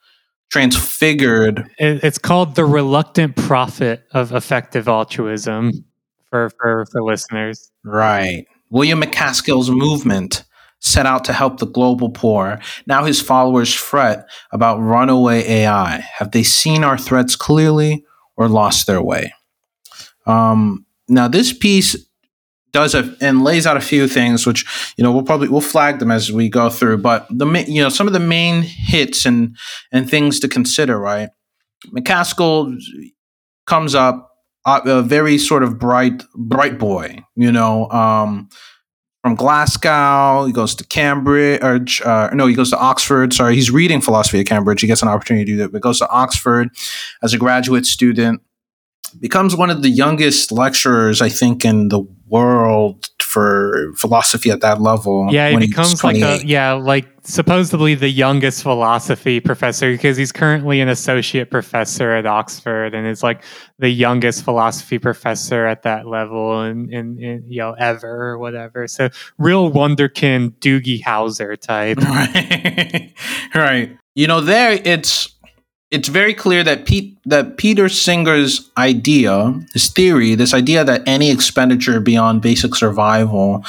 transfigured. 0.49 1.69
It's 1.77 2.17
called 2.17 2.55
the 2.55 2.65
reluctant 2.65 3.35
prophet 3.35 4.03
of 4.11 4.33
effective 4.33 4.87
altruism 4.87 5.71
for 6.29 6.49
for, 6.59 6.85
for 6.91 7.03
listeners. 7.03 7.71
Right, 7.83 8.45
William 8.69 9.01
MacAskill's 9.01 9.69
movement 9.69 10.43
set 10.81 11.05
out 11.05 11.25
to 11.25 11.33
help 11.33 11.59
the 11.59 11.67
global 11.67 12.09
poor. 12.09 12.59
Now 12.87 13.03
his 13.03 13.21
followers 13.21 13.73
fret 13.73 14.29
about 14.51 14.79
runaway 14.79 15.45
AI. 15.45 15.97
Have 15.97 16.31
they 16.31 16.43
seen 16.43 16.85
our 16.85 16.97
threats 16.97 17.35
clearly 17.35 18.05
or 18.37 18.47
lost 18.47 18.87
their 18.87 19.01
way? 19.01 19.33
Um, 20.25 20.85
now, 21.09 21.27
this 21.27 21.51
piece 21.51 21.95
does 22.71 22.93
a 22.93 23.15
and 23.21 23.43
lays 23.43 23.65
out 23.65 23.77
a 23.77 23.81
few 23.81 24.07
things 24.07 24.45
which 24.45 24.93
you 24.97 25.03
know 25.03 25.11
we'll 25.11 25.23
probably 25.23 25.47
we'll 25.47 25.61
flag 25.61 25.99
them 25.99 26.11
as 26.11 26.31
we 26.31 26.49
go 26.49 26.69
through 26.69 26.97
but 26.97 27.27
the 27.29 27.45
you 27.67 27.81
know 27.81 27.89
some 27.89 28.07
of 28.07 28.13
the 28.13 28.19
main 28.19 28.61
hits 28.61 29.25
and 29.25 29.57
and 29.91 30.09
things 30.09 30.39
to 30.39 30.47
consider 30.47 30.99
right? 30.99 31.29
MacAskill 31.93 32.77
comes 33.65 33.95
up 33.95 34.29
a 34.65 35.01
very 35.01 35.37
sort 35.37 35.63
of 35.63 35.79
bright 35.79 36.23
bright 36.35 36.77
boy 36.77 37.23
you 37.35 37.51
know 37.51 37.89
um, 37.89 38.49
from 39.23 39.35
glasgow 39.35 40.45
he 40.45 40.53
goes 40.53 40.75
to 40.75 40.85
cambridge 40.85 42.01
uh, 42.01 42.29
no 42.33 42.45
he 42.45 42.53
goes 42.53 42.69
to 42.69 42.77
oxford 42.77 43.33
sorry 43.33 43.55
he's 43.55 43.71
reading 43.71 44.01
philosophy 44.01 44.39
at 44.39 44.45
cambridge 44.45 44.81
he 44.81 44.87
gets 44.87 45.01
an 45.01 45.07
opportunity 45.07 45.45
to 45.45 45.51
do 45.53 45.57
that 45.57 45.71
but 45.71 45.81
goes 45.81 45.99
to 45.99 46.09
oxford 46.09 46.69
as 47.23 47.33
a 47.33 47.37
graduate 47.37 47.85
student 47.85 48.41
becomes 49.19 49.55
one 49.55 49.69
of 49.69 49.81
the 49.81 49.89
youngest 49.89 50.51
lecturers, 50.51 51.21
I 51.21 51.29
think, 51.29 51.65
in 51.65 51.89
the 51.89 52.01
world 52.27 53.09
for 53.29 53.93
philosophy 53.95 54.49
at 54.49 54.61
that 54.61 54.81
level. 54.81 55.27
Yeah, 55.29 55.51
he 55.51 55.57
becomes 55.57 56.03
like 56.03 56.17
a 56.17 56.43
yeah, 56.43 56.73
like 56.73 57.05
supposedly 57.23 57.93
the 57.93 58.09
youngest 58.09 58.63
philosophy 58.63 59.39
professor 59.39 59.91
because 59.91 60.17
he's 60.17 60.31
currently 60.31 60.81
an 60.81 60.89
associate 60.89 61.51
professor 61.51 62.11
at 62.11 62.25
Oxford 62.25 62.95
and 62.95 63.05
is 63.05 63.21
like 63.21 63.43
the 63.77 63.89
youngest 63.89 64.43
philosophy 64.43 64.97
professor 64.97 65.67
at 65.67 65.83
that 65.83 66.07
level 66.07 66.61
and 66.61 66.91
in, 66.91 67.19
in, 67.19 67.23
in, 67.23 67.43
you 67.47 67.59
know 67.59 67.73
ever 67.73 68.31
or 68.31 68.39
whatever. 68.39 68.87
So 68.87 69.09
real 69.37 69.71
wonderkin 69.71 70.51
Doogie 70.59 71.01
Howser 71.01 71.55
type. 71.59 71.99
Right. 72.09 73.13
right. 73.53 73.97
You 74.15 74.27
know, 74.27 74.41
there 74.41 74.71
it's 74.71 75.35
it's 75.91 76.07
very 76.07 76.33
clear 76.33 76.63
that 76.63 76.85
Pete 76.85 77.17
that 77.25 77.57
Peter 77.57 77.89
Singer's 77.89 78.69
idea, 78.77 79.53
his 79.73 79.89
theory, 79.89 80.35
this 80.35 80.53
idea 80.53 80.83
that 80.83 81.01
any 81.07 81.31
expenditure 81.31 81.99
beyond 81.99 82.41
basic 82.41 82.75
survival 82.75 83.63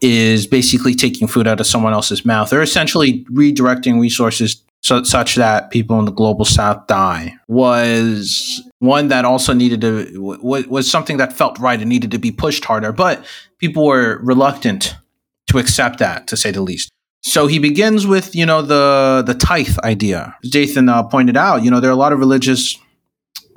is 0.00 0.46
basically 0.46 0.94
taking 0.94 1.26
food 1.26 1.46
out 1.46 1.58
of 1.60 1.66
someone 1.66 1.92
else's 1.92 2.24
mouth. 2.24 2.50
They're 2.50 2.62
essentially 2.62 3.24
redirecting 3.24 4.00
resources 4.00 4.62
so, 4.82 5.02
such 5.02 5.34
that 5.34 5.70
people 5.70 5.98
in 5.98 6.04
the 6.04 6.12
global 6.12 6.44
south 6.44 6.86
die 6.86 7.34
was 7.48 8.62
one 8.78 9.08
that 9.08 9.24
also 9.24 9.52
needed 9.52 9.80
to 9.80 10.38
was, 10.42 10.66
was 10.68 10.88
something 10.88 11.16
that 11.16 11.32
felt 11.32 11.58
right 11.58 11.80
and 11.80 11.88
needed 11.88 12.12
to 12.12 12.18
be 12.18 12.30
pushed 12.30 12.64
harder 12.64 12.92
but 12.92 13.24
people 13.58 13.84
were 13.84 14.20
reluctant 14.22 14.94
to 15.48 15.58
accept 15.58 15.98
that 15.98 16.28
to 16.28 16.36
say 16.36 16.52
the 16.52 16.60
least 16.60 16.90
so 17.26 17.48
he 17.48 17.58
begins 17.58 18.06
with, 18.06 18.36
you 18.36 18.46
know, 18.46 18.62
the 18.62 19.24
the 19.26 19.34
tithe 19.34 19.76
idea. 19.82 20.36
As 20.44 20.50
Jathan 20.52 20.88
uh, 20.88 21.02
pointed 21.02 21.36
out, 21.36 21.64
you 21.64 21.72
know, 21.72 21.80
there 21.80 21.90
are 21.90 21.92
a 21.92 21.96
lot 21.96 22.12
of 22.12 22.20
religious 22.20 22.78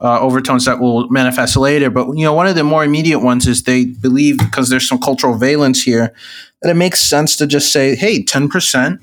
uh, 0.02 0.20
overtones 0.20 0.66
that 0.66 0.80
will 0.80 1.08
manifest 1.10 1.56
later. 1.56 1.92
But 1.92 2.18
you 2.18 2.24
know, 2.24 2.34
one 2.34 2.48
of 2.48 2.56
the 2.56 2.64
more 2.64 2.84
immediate 2.84 3.20
ones 3.20 3.46
is 3.46 3.62
they 3.62 3.86
believe 3.86 4.40
because 4.40 4.70
there's 4.70 4.88
some 4.88 4.98
cultural 4.98 5.38
valence 5.38 5.84
here 5.84 6.16
that 6.64 6.72
it 6.72 6.74
makes 6.74 7.00
sense 7.00 7.36
to 7.36 7.46
just 7.46 7.72
say, 7.72 7.96
"Hey, 7.96 8.24
ten 8.24 8.50
percent 8.50 9.02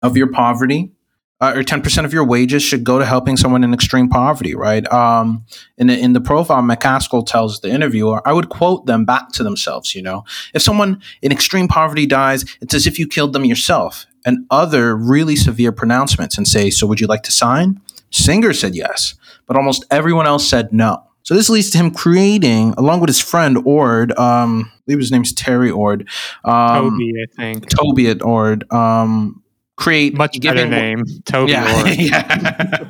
of 0.00 0.16
your 0.16 0.28
poverty 0.28 0.92
uh, 1.40 1.52
or 1.54 1.62
10% 1.62 2.04
of 2.04 2.12
your 2.12 2.24
wages 2.24 2.62
should 2.62 2.82
go 2.82 2.98
to 2.98 3.04
helping 3.04 3.36
someone 3.36 3.62
in 3.62 3.74
extreme 3.74 4.08
poverty, 4.08 4.54
right? 4.54 4.90
Um, 4.92 5.44
in, 5.76 5.88
the, 5.88 5.98
in 5.98 6.12
the 6.14 6.20
profile, 6.20 6.62
MacAskill 6.62 7.26
tells 7.26 7.60
the 7.60 7.68
interviewer, 7.68 8.26
I 8.26 8.32
would 8.32 8.48
quote 8.48 8.86
them 8.86 9.04
back 9.04 9.30
to 9.32 9.42
themselves, 9.42 9.94
you 9.94 10.02
know. 10.02 10.24
If 10.54 10.62
someone 10.62 11.02
in 11.20 11.32
extreme 11.32 11.68
poverty 11.68 12.06
dies, 12.06 12.44
it's 12.60 12.74
as 12.74 12.86
if 12.86 12.98
you 12.98 13.06
killed 13.06 13.32
them 13.32 13.44
yourself. 13.44 14.06
And 14.24 14.46
other 14.50 14.96
really 14.96 15.36
severe 15.36 15.70
pronouncements 15.70 16.36
and 16.36 16.48
say, 16.48 16.68
So 16.70 16.84
would 16.88 16.98
you 16.98 17.06
like 17.06 17.22
to 17.24 17.32
sign? 17.32 17.80
Singer 18.10 18.52
said 18.52 18.74
yes, 18.74 19.14
but 19.46 19.56
almost 19.56 19.84
everyone 19.90 20.26
else 20.26 20.48
said 20.48 20.72
no. 20.72 21.02
So 21.22 21.34
this 21.34 21.48
leads 21.48 21.70
to 21.70 21.78
him 21.78 21.90
creating, 21.90 22.74
along 22.78 23.00
with 23.00 23.08
his 23.08 23.20
friend 23.20 23.58
Ord, 23.64 24.16
um, 24.18 24.70
I 24.72 24.78
believe 24.86 25.00
his 25.00 25.10
name's 25.12 25.32
Terry 25.32 25.70
Ord. 25.70 26.08
Um, 26.44 26.90
Toby, 26.90 27.12
I 27.20 27.36
think. 27.36 27.68
Toby 27.68 28.08
at 28.08 28.24
Ord. 28.24 28.72
Um, 28.72 29.42
create 29.76 30.14
much 30.14 30.40
better 30.40 30.66
name 30.66 31.04
toby 31.24 31.52
yeah, 31.52 31.84
yeah. 31.98 32.84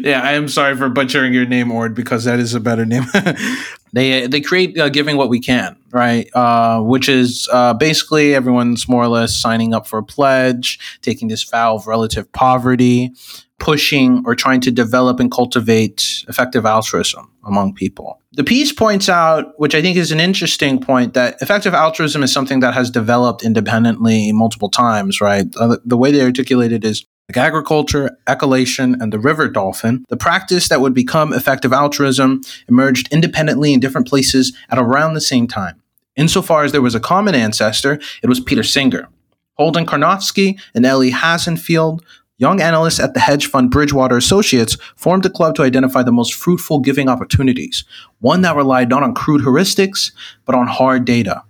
yeah 0.00 0.20
i 0.22 0.32
am 0.32 0.48
sorry 0.48 0.76
for 0.76 0.88
butchering 0.88 1.32
your 1.34 1.46
name 1.46 1.70
ord 1.70 1.94
because 1.94 2.24
that 2.24 2.38
is 2.38 2.54
a 2.54 2.60
better 2.60 2.86
name 2.86 3.04
they 3.92 4.26
they 4.26 4.40
create 4.40 4.78
uh, 4.78 4.88
giving 4.88 5.16
what 5.16 5.28
we 5.28 5.40
can 5.40 5.76
right 5.90 6.28
uh, 6.34 6.80
which 6.80 7.08
is 7.08 7.48
uh, 7.52 7.74
basically 7.74 8.34
everyone's 8.34 8.88
more 8.88 9.02
or 9.02 9.08
less 9.08 9.36
signing 9.36 9.74
up 9.74 9.86
for 9.86 9.98
a 9.98 10.04
pledge 10.04 10.78
taking 11.02 11.28
this 11.28 11.42
vow 11.42 11.74
of 11.74 11.86
relative 11.86 12.30
poverty 12.32 13.12
pushing 13.58 14.22
or 14.24 14.34
trying 14.34 14.60
to 14.60 14.70
develop 14.70 15.20
and 15.20 15.30
cultivate 15.30 16.24
effective 16.28 16.64
altruism 16.64 17.30
among 17.44 17.74
people. 17.74 18.20
The 18.38 18.44
piece 18.44 18.72
points 18.72 19.08
out, 19.08 19.58
which 19.58 19.74
I 19.74 19.82
think 19.82 19.96
is 19.96 20.12
an 20.12 20.20
interesting 20.20 20.80
point, 20.80 21.14
that 21.14 21.42
effective 21.42 21.74
altruism 21.74 22.22
is 22.22 22.32
something 22.32 22.60
that 22.60 22.72
has 22.72 22.88
developed 22.88 23.42
independently 23.42 24.30
multiple 24.30 24.70
times, 24.70 25.20
right? 25.20 25.46
Uh, 25.56 25.78
the 25.84 25.96
way 25.96 26.12
they 26.12 26.22
articulate 26.22 26.70
it 26.70 26.84
is 26.84 27.04
like 27.28 27.36
agriculture, 27.36 28.16
echolocation, 28.28 28.94
and 29.00 29.12
the 29.12 29.18
river 29.18 29.48
dolphin, 29.48 30.04
the 30.08 30.16
practice 30.16 30.68
that 30.68 30.80
would 30.80 30.94
become 30.94 31.32
effective 31.32 31.72
altruism 31.72 32.40
emerged 32.68 33.12
independently 33.12 33.72
in 33.72 33.80
different 33.80 34.06
places 34.06 34.56
at 34.70 34.78
around 34.78 35.14
the 35.14 35.20
same 35.20 35.48
time. 35.48 35.82
Insofar 36.14 36.62
as 36.62 36.70
there 36.70 36.80
was 36.80 36.94
a 36.94 37.00
common 37.00 37.34
ancestor, 37.34 37.98
it 38.22 38.28
was 38.28 38.38
Peter 38.38 38.62
Singer. 38.62 39.08
Holden 39.54 39.84
Karnofsky 39.84 40.60
and 40.76 40.86
Elie 40.86 41.10
Hassenfeld 41.10 42.02
young 42.38 42.60
analysts 42.62 43.00
at 43.00 43.14
the 43.14 43.20
hedge 43.20 43.46
fund 43.46 43.70
Bridgewater 43.70 44.16
Associates 44.16 44.76
formed 44.96 45.26
a 45.26 45.30
club 45.30 45.54
to 45.56 45.62
identify 45.62 46.02
the 46.02 46.12
most 46.12 46.32
fruitful 46.32 46.78
giving 46.78 47.08
opportunities, 47.08 47.84
one 48.20 48.40
that 48.42 48.56
relied 48.56 48.88
not 48.88 49.02
on 49.02 49.14
crude 49.14 49.42
heuristics, 49.42 50.12
but 50.46 50.54
on 50.54 50.66
hard 50.66 51.04
data. 51.04 51.42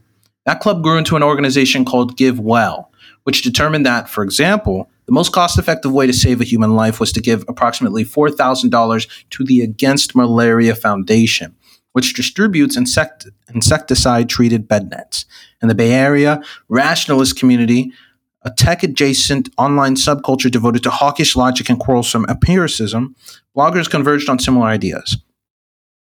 That 0.47 0.61
club 0.61 0.83
grew 0.83 0.97
into 0.97 1.15
an 1.15 1.23
organization 1.23 1.85
called 1.85 2.17
GiveWell, 2.17 2.87
which 3.25 3.43
determined 3.43 3.85
that, 3.87 4.09
for 4.09 4.25
example, 4.25 4.91
the 5.05 5.13
most 5.13 5.33
cost 5.33 5.59
effective 5.59 5.93
way 5.93 6.07
to 6.07 6.13
save 6.13 6.41
a 6.41 6.45
human 6.45 6.75
life 6.75 7.01
was 7.01 7.13
to 7.13 7.21
give 7.21 7.45
approximately 7.49 8.05
$4,000 8.05 9.09
to 9.31 9.45
the 9.45 9.61
Against 9.61 10.17
Malaria 10.17 10.75
Foundation, 10.75 11.55
which 11.93 12.15
distributes 12.15 12.77
insect, 12.77 13.27
insecticide 13.55 14.29
treated 14.29 14.69
bed 14.69 14.91
nets. 14.91 15.27
In 15.61 15.69
the 15.69 15.75
Bay 15.75 15.93
Area, 15.93 16.43
rationalist 16.69 17.39
community, 17.39 17.93
a 18.43 18.51
tech 18.51 18.83
adjacent 18.83 19.49
online 19.59 19.95
subculture 19.95 20.51
devoted 20.51 20.83
to 20.83 20.91
hawkish 20.91 21.37
logic 21.37 21.69
and 21.69 21.79
quarrelsome 21.79 22.27
empiricism, 22.29 23.15
bloggers 23.57 23.91
converged 23.91 24.29
on 24.29 24.39
similar 24.39 24.67
ideas. 24.67 25.19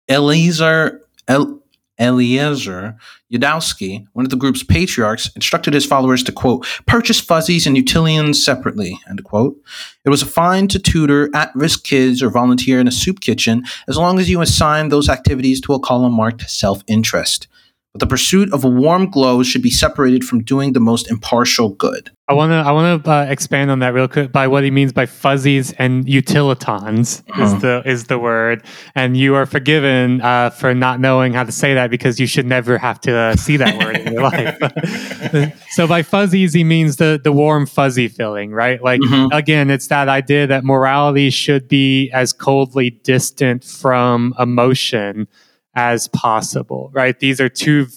Eliezer, 0.09 1.01
El, 1.27 1.63
Eliezer 1.99 2.97
Yudkowsky, 3.31 4.05
one 4.13 4.25
of 4.25 4.31
the 4.31 4.37
group's 4.37 4.63
patriarchs, 4.63 5.29
instructed 5.35 5.73
his 5.73 5.85
followers 5.85 6.23
to, 6.23 6.31
quote, 6.31 6.65
purchase 6.87 7.19
fuzzies 7.19 7.65
and 7.67 7.77
utilians 7.77 8.43
separately, 8.43 8.99
end 9.09 9.23
quote. 9.23 9.55
It 10.03 10.09
was 10.09 10.21
a 10.21 10.27
fine 10.27 10.67
to 10.69 10.79
tutor 10.79 11.29
at 11.35 11.55
risk 11.55 11.83
kids 11.83 12.21
or 12.21 12.29
volunteer 12.29 12.79
in 12.79 12.87
a 12.87 12.91
soup 12.91 13.19
kitchen 13.19 13.63
as 13.87 13.97
long 13.97 14.19
as 14.19 14.29
you 14.29 14.41
assigned 14.41 14.91
those 14.91 15.09
activities 15.09 15.61
to 15.61 15.73
a 15.73 15.79
column 15.79 16.13
marked 16.13 16.49
self 16.49 16.83
interest. 16.87 17.47
But 17.93 17.99
the 17.99 18.07
pursuit 18.07 18.51
of 18.51 18.63
a 18.63 18.67
warm 18.67 19.11
glow 19.11 19.43
should 19.43 19.61
be 19.61 19.69
separated 19.69 20.23
from 20.23 20.43
doing 20.43 20.73
the 20.73 20.79
most 20.79 21.11
impartial 21.11 21.69
good. 21.69 22.09
I 22.27 22.33
want 22.33 22.49
to 22.49 22.55
I 22.55 22.71
want 22.71 23.03
to 23.03 23.11
uh, 23.11 23.25
expand 23.25 23.69
on 23.69 23.79
that 23.79 23.93
real 23.93 24.07
quick 24.07 24.31
by 24.31 24.47
what 24.47 24.63
he 24.63 24.71
means 24.71 24.91
by 24.91 25.05
fuzzies 25.05 25.73
and 25.73 26.03
utilitons 26.05 27.21
uh-huh. 27.29 27.43
is 27.43 27.61
the 27.61 27.83
is 27.85 28.03
the 28.05 28.17
word, 28.17 28.65
and 28.95 29.15
you 29.15 29.35
are 29.35 29.45
forgiven 29.45 30.21
uh, 30.21 30.49
for 30.49 30.73
not 30.73 30.99
knowing 30.99 31.33
how 31.33 31.43
to 31.43 31.51
say 31.51 31.75
that 31.75 31.91
because 31.91 32.19
you 32.19 32.25
should 32.25 32.47
never 32.47 32.79
have 32.79 32.99
to 33.01 33.15
uh, 33.15 33.35
see 33.35 33.57
that 33.57 33.77
word 33.77 33.97
in 33.97 34.13
your 34.13 34.23
life. 34.31 35.53
so 35.69 35.85
by 35.85 36.01
fuzzies, 36.01 36.51
he 36.53 36.63
means 36.63 36.95
the 36.95 37.21
the 37.23 37.31
warm 37.31 37.67
fuzzy 37.67 38.07
feeling, 38.07 38.53
right? 38.53 38.81
Like 38.81 39.01
mm-hmm. 39.01 39.31
again, 39.31 39.69
it's 39.69 39.89
that 39.89 40.09
idea 40.09 40.47
that 40.47 40.63
morality 40.63 41.29
should 41.29 41.67
be 41.67 42.09
as 42.09 42.33
coldly 42.33 42.89
distant 42.89 43.63
from 43.63 44.33
emotion 44.39 45.27
as 45.75 46.07
possible, 46.09 46.89
right? 46.93 47.19
These 47.19 47.41
are 47.41 47.49
two 47.49 47.87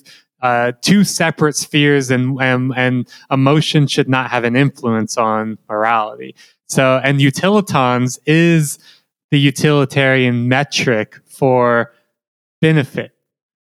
uh, 0.42 0.72
two 0.82 1.02
separate 1.02 1.56
spheres, 1.56 2.10
and, 2.10 2.40
and 2.40 2.72
and 2.76 3.08
emotion 3.30 3.86
should 3.86 4.08
not 4.08 4.30
have 4.30 4.44
an 4.44 4.54
influence 4.54 5.16
on 5.16 5.58
morality. 5.68 6.34
So, 6.68 7.00
and 7.02 7.20
utilitons 7.20 8.18
is 8.26 8.78
the 9.30 9.38
utilitarian 9.38 10.48
metric 10.48 11.18
for 11.26 11.92
benefit, 12.60 13.12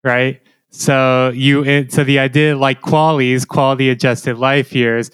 right? 0.03 0.41
So 0.69 1.31
you, 1.33 1.89
so 1.89 2.03
the 2.03 2.19
idea 2.19 2.57
like 2.57 2.81
qualities, 2.81 3.45
quality 3.45 3.89
adjusted 3.89 4.37
life 4.37 4.73
years, 4.73 5.11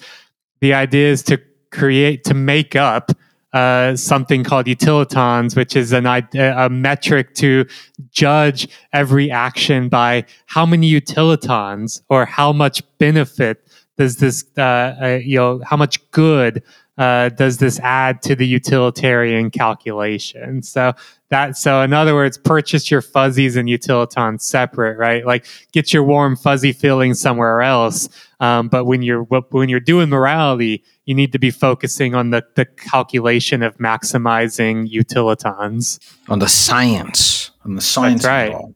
the 0.60 0.74
idea 0.74 1.10
is 1.10 1.22
to 1.24 1.40
create 1.70 2.24
to 2.24 2.34
make 2.34 2.74
up 2.74 3.12
uh, 3.52 3.94
something 3.96 4.44
called 4.44 4.66
utilitons, 4.66 5.54
which 5.56 5.76
is 5.76 5.92
an, 5.92 6.06
a 6.06 6.68
metric 6.70 7.34
to 7.34 7.66
judge 8.10 8.68
every 8.92 9.30
action 9.30 9.88
by 9.88 10.24
how 10.46 10.64
many 10.64 10.90
utilitons 10.90 12.00
or 12.08 12.24
how 12.24 12.52
much 12.52 12.82
benefit 12.98 13.68
does 13.98 14.16
this, 14.16 14.44
uh, 14.56 14.62
uh, 14.62 15.20
you 15.22 15.36
know, 15.36 15.60
how 15.64 15.76
much 15.76 16.10
good 16.12 16.62
uh, 16.98 17.28
does 17.30 17.58
this 17.58 17.78
add 17.80 18.22
to 18.22 18.34
the 18.34 18.46
utilitarian 18.46 19.50
calculation? 19.50 20.62
So 20.62 20.94
that, 21.28 21.56
so 21.56 21.82
in 21.82 21.92
other 21.92 22.14
words, 22.14 22.38
purchase 22.38 22.90
your 22.90 23.02
fuzzies 23.02 23.56
and 23.56 23.68
utilitons 23.68 24.42
separate, 24.42 24.98
right? 24.98 25.26
Like 25.26 25.46
get 25.72 25.92
your 25.92 26.04
warm 26.04 26.36
fuzzy 26.36 26.72
feeling 26.72 27.14
somewhere 27.14 27.62
else. 27.62 28.08
Um, 28.40 28.68
but 28.68 28.86
when 28.86 29.02
you're 29.02 29.22
when 29.24 29.68
you're 29.68 29.80
doing 29.80 30.08
morality, 30.08 30.84
you 31.04 31.14
need 31.14 31.32
to 31.32 31.38
be 31.38 31.50
focusing 31.50 32.14
on 32.14 32.30
the, 32.30 32.44
the 32.54 32.64
calculation 32.64 33.62
of 33.62 33.76
maximizing 33.78 34.90
utilitons. 34.92 35.98
On 36.28 36.38
the 36.38 36.48
science. 36.48 37.50
On 37.64 37.74
the 37.74 37.80
science. 37.80 38.22
That's 38.22 38.52
right. 38.52 38.74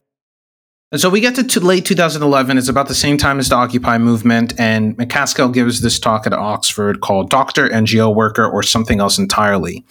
And 0.93 1.01
so 1.01 1.11
we 1.11 1.21
get 1.21 1.35
to, 1.35 1.43
to, 1.43 1.61
late 1.61 1.85
2011. 1.85 2.59
It's 2.59 2.69
about 2.69 2.89
the 2.89 2.95
same 2.95 3.17
time 3.17 3.39
as 3.39 3.49
the 3.49 3.57
Occupy 3.57 3.99
movement. 3.99 4.59
And 4.59 4.97
MacAskill 4.97 5.53
gives 5.53 5.81
this 5.81 5.99
talk 5.99 6.27
at 6.27 6.33
Oxford 6.33 7.01
called 7.01 7.29
Doctor, 7.29 7.69
NGO 7.69 8.15
Worker, 8.15 8.49
or 8.49 8.63
Something 8.63 9.01
Else 9.01 9.19
Entirely. 9.19 9.85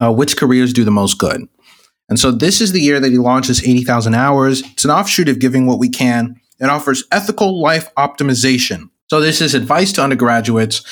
Uh, 0.00 0.12
which 0.12 0.36
careers 0.36 0.72
do 0.72 0.84
the 0.84 0.92
most 0.92 1.18
good? 1.18 1.48
And 2.08 2.18
so 2.18 2.30
this 2.30 2.60
is 2.60 2.72
the 2.72 2.80
year 2.80 3.00
that 3.00 3.10
he 3.10 3.18
launches 3.18 3.62
80,000 3.62 4.14
Hours. 4.14 4.62
It's 4.72 4.84
an 4.84 4.92
offshoot 4.92 5.28
of 5.28 5.40
Giving 5.40 5.66
What 5.66 5.80
We 5.80 5.88
Can. 5.88 6.40
It 6.60 6.66
offers 6.66 7.04
ethical 7.10 7.60
life 7.60 7.92
optimization. 7.96 8.90
So 9.10 9.20
this 9.20 9.40
is 9.40 9.54
advice 9.54 9.92
to 9.94 10.02
undergraduates 10.02 10.82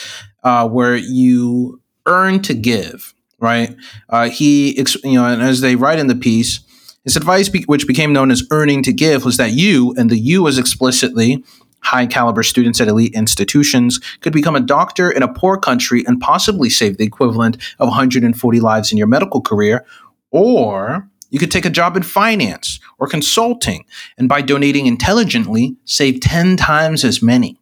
uh, 0.47 0.67
where 0.69 0.95
you 0.95 1.81
earn 2.07 2.41
to 2.41 2.55
give, 2.55 3.13
right? 3.41 3.75
Uh, 4.09 4.31
he, 4.31 4.79
you 5.03 5.15
know, 5.15 5.27
and 5.27 5.43
as 5.43 5.61
they 5.61 5.75
write 5.75 5.99
in 5.99 6.07
the 6.07 6.15
piece, 6.15 6.61
his 7.03 7.17
advice, 7.17 7.49
be- 7.49 7.65
which 7.65 7.89
became 7.89 8.13
known 8.13 8.31
as 8.31 8.45
earning 8.53 8.85
to 8.85 8.93
give, 8.93 9.25
was 9.25 9.39
that 9.39 9.51
you, 9.51 9.93
and 9.99 10.09
the 10.09 10.17
you 10.17 10.45
was 10.45 10.57
explicitly 10.57 11.43
high 11.81 12.07
caliber 12.07 12.45
students 12.45 12.81
at 12.81 12.87
elite 12.87 13.13
institutions, 13.13 13.99
could 14.21 14.33
become 14.33 14.55
a 14.55 14.61
doctor 14.61 15.11
in 15.11 15.25
a 15.25 15.33
poor 15.33 15.57
country 15.59 16.05
and 16.07 16.21
possibly 16.21 16.71
save 16.71 16.97
the 16.97 17.05
equivalent 17.05 17.57
of 17.81 17.89
140 17.89 18.61
lives 18.61 18.93
in 18.93 18.99
your 18.99 19.07
medical 19.09 19.41
career, 19.41 19.85
or 20.31 21.09
you 21.31 21.41
could 21.41 21.51
take 21.51 21.65
a 21.65 21.71
job 21.71 21.97
in 21.97 22.05
finance 22.05 22.79
or 23.01 23.09
consulting, 23.09 23.85
and 24.17 24.29
by 24.29 24.43
donating 24.43 24.87
intelligently, 24.87 25.75
save 25.85 26.21
10 26.21 26.57
times 26.57 27.05
as 27.05 27.21
many. 27.21 27.59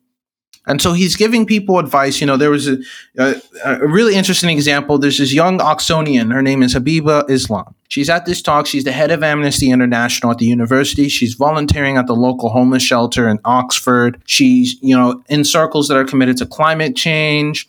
And 0.66 0.80
so 0.80 0.92
he's 0.94 1.14
giving 1.14 1.44
people 1.44 1.78
advice. 1.78 2.20
You 2.20 2.26
know, 2.26 2.36
there 2.36 2.50
was 2.50 2.68
a, 2.68 2.78
a, 3.18 3.34
a, 3.64 3.86
really 3.86 4.14
interesting 4.14 4.50
example. 4.50 4.96
There's 4.98 5.18
this 5.18 5.32
young 5.32 5.58
Oxonian. 5.58 6.32
Her 6.32 6.42
name 6.42 6.62
is 6.62 6.74
Habiba 6.74 7.28
Islam. 7.28 7.74
She's 7.88 8.08
at 8.08 8.24
this 8.24 8.40
talk. 8.40 8.66
She's 8.66 8.84
the 8.84 8.92
head 8.92 9.10
of 9.10 9.22
Amnesty 9.22 9.70
International 9.70 10.32
at 10.32 10.38
the 10.38 10.46
university. 10.46 11.08
She's 11.08 11.34
volunteering 11.34 11.96
at 11.98 12.06
the 12.06 12.16
local 12.16 12.48
homeless 12.48 12.82
shelter 12.82 13.28
in 13.28 13.38
Oxford. 13.44 14.20
She's, 14.24 14.76
you 14.80 14.96
know, 14.96 15.22
in 15.28 15.44
circles 15.44 15.88
that 15.88 15.96
are 15.96 16.04
committed 16.04 16.38
to 16.38 16.46
climate 16.46 16.96
change 16.96 17.68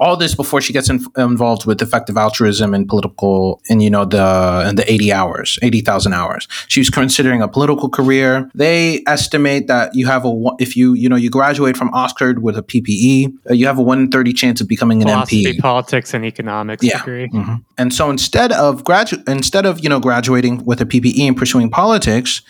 all 0.00 0.16
this 0.16 0.34
before 0.34 0.60
she 0.60 0.72
gets 0.72 0.88
in, 0.88 1.04
involved 1.16 1.66
with 1.66 1.82
effective 1.82 2.16
altruism 2.16 2.74
and 2.74 2.88
political 2.88 3.60
and 3.68 3.82
you 3.82 3.90
know 3.90 4.04
the 4.04 4.64
and 4.66 4.78
the 4.78 4.90
80 4.90 5.12
hours 5.12 5.58
80,000 5.62 6.12
hours. 6.12 6.48
She's 6.68 6.90
considering 6.90 7.42
a 7.42 7.48
political 7.48 7.88
career. 7.88 8.50
They 8.54 9.02
estimate 9.06 9.66
that 9.66 9.94
you 9.94 10.06
have 10.06 10.24
a 10.24 10.32
if 10.58 10.76
you 10.76 10.94
you 10.94 11.08
know 11.08 11.16
you 11.16 11.30
graduate 11.30 11.76
from 11.76 11.90
Oxford 11.94 12.42
with 12.42 12.56
a 12.56 12.62
PPE 12.62 13.32
uh, 13.50 13.54
you 13.54 13.66
have 13.66 13.78
a 13.78 13.82
1 13.82 13.98
in 13.98 14.10
30 14.10 14.32
chance 14.32 14.60
of 14.60 14.68
becoming 14.68 15.02
an 15.02 15.08
Philosophy, 15.08 15.44
MP 15.44 15.58
politics 15.58 16.14
and 16.14 16.24
economics 16.24 16.84
yeah. 16.84 16.98
degree. 16.98 17.28
Mm-hmm. 17.28 17.56
and 17.76 17.92
so 17.92 18.10
instead 18.10 18.52
of 18.52 18.84
gradu- 18.84 19.26
instead 19.28 19.66
of 19.66 19.80
you 19.80 19.88
know 19.88 20.00
graduating 20.00 20.64
with 20.64 20.80
a 20.80 20.86
PPE 20.86 21.28
and 21.28 21.36
pursuing 21.36 21.70
politics 21.70 22.42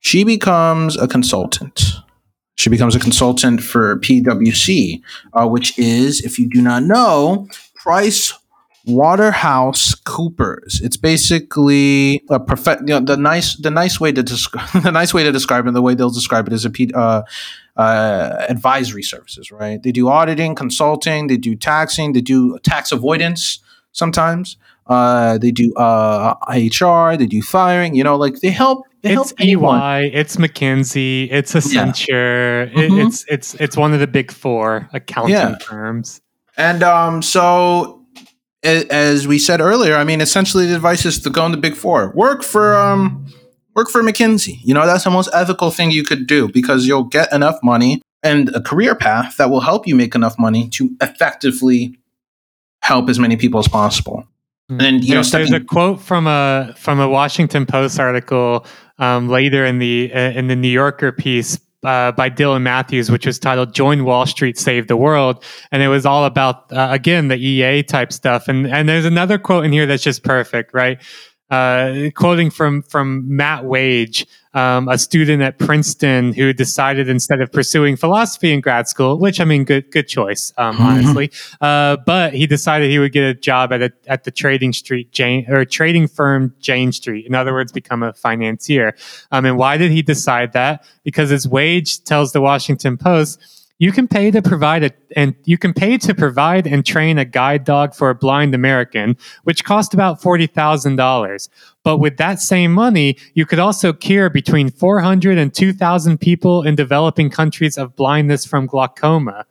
she 0.00 0.24
becomes 0.24 0.96
a 0.96 1.08
consultant 1.08 1.96
she 2.56 2.70
becomes 2.70 2.96
a 2.96 2.98
consultant 2.98 3.62
for 3.62 3.98
PwC, 4.00 5.02
uh, 5.34 5.46
which 5.46 5.78
is, 5.78 6.22
if 6.22 6.38
you 6.38 6.48
do 6.48 6.62
not 6.62 6.82
know, 6.82 7.48
Price 7.74 8.32
Waterhouse 8.86 9.94
Coopers. 9.94 10.80
It's 10.82 10.96
basically 10.96 12.22
a 12.30 12.40
perfect. 12.40 12.82
You 12.82 12.94
know, 12.94 13.00
the 13.00 13.16
nice, 13.16 13.56
the 13.56 13.70
nice 13.70 14.00
way 14.00 14.10
to 14.12 14.22
describe 14.22 14.68
the 14.82 14.92
nice 14.92 15.12
way 15.12 15.22
to 15.24 15.32
describe 15.32 15.66
it. 15.66 15.72
The 15.72 15.82
way 15.82 15.94
they'll 15.94 16.10
describe 16.10 16.46
it 16.46 16.52
is 16.52 16.64
a 16.64 16.70
P, 16.70 16.90
uh, 16.94 17.22
uh, 17.76 18.46
advisory 18.48 19.02
services. 19.02 19.50
Right? 19.50 19.82
They 19.82 19.92
do 19.92 20.08
auditing, 20.08 20.54
consulting. 20.54 21.26
They 21.26 21.36
do 21.36 21.56
taxing. 21.56 22.12
They 22.12 22.20
do 22.20 22.58
tax 22.60 22.90
avoidance 22.90 23.58
sometimes. 23.92 24.56
Uh, 24.86 25.36
they 25.38 25.50
do 25.50 25.74
uh, 25.74 26.34
HR. 26.48 27.16
They 27.16 27.26
do 27.26 27.42
firing. 27.42 27.94
You 27.94 28.04
know, 28.04 28.16
like 28.16 28.40
they 28.40 28.50
help. 28.50 28.86
It's 29.06 29.14
help 29.14 29.40
anyone. 29.40 29.80
EY. 29.80 30.10
It's 30.12 30.36
McKinsey. 30.36 31.28
It's 31.30 31.54
Accenture. 31.54 32.70
Yeah. 32.70 32.82
Mm-hmm. 32.82 33.06
it's 33.06 33.24
it's 33.28 33.54
it's 33.54 33.76
one 33.76 33.92
of 33.92 34.00
the 34.00 34.06
big 34.06 34.30
four 34.30 34.88
accounting 34.92 35.34
yeah. 35.34 35.58
firms. 35.58 36.20
And 36.56 36.82
um, 36.82 37.22
so, 37.22 38.04
as 38.62 39.28
we 39.28 39.38
said 39.38 39.60
earlier, 39.60 39.96
I 39.96 40.04
mean, 40.04 40.20
essentially 40.20 40.66
the 40.66 40.74
advice 40.74 41.04
is 41.04 41.20
to 41.20 41.30
go 41.30 41.44
in 41.44 41.52
the 41.52 41.58
big 41.58 41.74
four. 41.74 42.12
Work 42.14 42.42
for 42.42 42.76
um, 42.76 43.26
work 43.74 43.88
for 43.90 44.02
McKinsey. 44.02 44.58
You 44.62 44.74
know, 44.74 44.86
that's 44.86 45.04
the 45.04 45.10
most 45.10 45.28
ethical 45.32 45.70
thing 45.70 45.90
you 45.90 46.02
could 46.02 46.26
do 46.26 46.48
because 46.48 46.86
you'll 46.86 47.04
get 47.04 47.32
enough 47.32 47.58
money 47.62 48.02
and 48.22 48.48
a 48.54 48.60
career 48.60 48.94
path 48.94 49.36
that 49.36 49.50
will 49.50 49.60
help 49.60 49.86
you 49.86 49.94
make 49.94 50.14
enough 50.14 50.38
money 50.38 50.68
to 50.70 50.96
effectively 51.00 51.96
help 52.82 53.08
as 53.08 53.18
many 53.18 53.36
people 53.36 53.60
as 53.60 53.68
possible. 53.68 54.26
Hmm. 54.68 54.80
And 54.80 55.04
you 55.04 55.14
there's, 55.14 55.32
know, 55.32 55.38
there's 55.38 55.52
a 55.52 55.60
quote 55.60 56.00
from 56.00 56.26
a 56.26 56.74
from 56.76 56.98
a 56.98 57.08
Washington 57.08 57.66
Post 57.66 58.00
article 58.00 58.66
um, 58.98 59.28
later 59.28 59.64
in 59.64 59.78
the 59.78 60.10
uh, 60.12 60.18
in 60.30 60.48
the 60.48 60.56
New 60.56 60.68
Yorker 60.68 61.12
piece 61.12 61.58
uh, 61.84 62.12
by 62.12 62.30
Dylan 62.30 62.62
Matthews, 62.62 63.10
which 63.10 63.26
was 63.26 63.38
titled 63.38 63.74
"Join 63.74 64.04
Wall 64.04 64.26
Street, 64.26 64.58
Save 64.58 64.88
the 64.88 64.96
World," 64.96 65.44
and 65.70 65.82
it 65.82 65.88
was 65.88 66.06
all 66.06 66.24
about 66.24 66.72
uh, 66.72 66.88
again 66.90 67.28
the 67.28 67.36
EA 67.36 67.82
type 67.82 68.12
stuff. 68.12 68.48
And 68.48 68.66
and 68.66 68.88
there's 68.88 69.04
another 69.04 69.38
quote 69.38 69.64
in 69.64 69.72
here 69.72 69.86
that's 69.86 70.02
just 70.02 70.22
perfect, 70.22 70.74
right? 70.74 71.00
Uh, 71.48 72.10
quoting 72.16 72.50
from 72.50 72.82
from 72.82 73.36
Matt 73.36 73.64
Wage, 73.64 74.26
um, 74.52 74.88
a 74.88 74.98
student 74.98 75.42
at 75.42 75.58
Princeton 75.58 76.32
who 76.32 76.52
decided 76.52 77.08
instead 77.08 77.40
of 77.40 77.52
pursuing 77.52 77.94
philosophy 77.94 78.52
in 78.52 78.60
grad 78.60 78.88
school, 78.88 79.18
which 79.18 79.40
I 79.40 79.44
mean, 79.44 79.62
good 79.62 79.90
good 79.92 80.08
choice, 80.08 80.52
um, 80.56 80.74
mm-hmm. 80.74 80.82
honestly. 80.82 81.30
Uh, 81.60 81.98
but 82.04 82.34
he 82.34 82.48
decided 82.48 82.90
he 82.90 82.98
would 82.98 83.12
get 83.12 83.22
a 83.22 83.34
job 83.34 83.72
at 83.72 83.80
a, 83.80 83.92
at 84.08 84.24
the 84.24 84.32
trading 84.32 84.72
street 84.72 85.12
Jane 85.12 85.46
or 85.48 85.64
trading 85.64 86.08
firm 86.08 86.52
Jane 86.58 86.90
Street. 86.90 87.26
In 87.26 87.34
other 87.36 87.52
words, 87.52 87.70
become 87.70 88.02
a 88.02 88.12
financier. 88.12 88.96
Um, 89.30 89.44
and 89.44 89.56
why 89.56 89.76
did 89.76 89.92
he 89.92 90.02
decide 90.02 90.52
that? 90.54 90.84
Because 91.04 91.30
his 91.30 91.46
wage 91.46 92.02
tells 92.02 92.32
the 92.32 92.40
Washington 92.40 92.96
Post 92.96 93.55
you 93.78 93.92
can 93.92 94.08
pay 94.08 94.30
to 94.30 94.40
provide 94.40 94.84
a, 94.84 94.90
and 95.14 95.34
you 95.44 95.58
can 95.58 95.74
pay 95.74 95.98
to 95.98 96.14
provide 96.14 96.66
and 96.66 96.84
train 96.84 97.18
a 97.18 97.24
guide 97.24 97.64
dog 97.64 97.94
for 97.94 98.08
a 98.08 98.14
blind 98.14 98.54
American, 98.54 99.16
which 99.44 99.64
cost 99.64 99.92
about 99.92 100.22
forty 100.22 100.46
thousand 100.46 100.96
dollars. 100.96 101.48
But 101.84 101.98
with 101.98 102.16
that 102.16 102.40
same 102.40 102.72
money, 102.72 103.16
you 103.34 103.46
could 103.46 103.58
also 103.58 103.92
cure 103.92 104.28
between 104.28 104.70
400 104.70 105.38
and 105.38 105.54
2,000 105.54 106.18
people 106.18 106.64
in 106.64 106.74
developing 106.74 107.30
countries 107.30 107.78
of 107.78 107.94
blindness 107.94 108.44
from 108.44 108.66
glaucoma. 108.66 109.46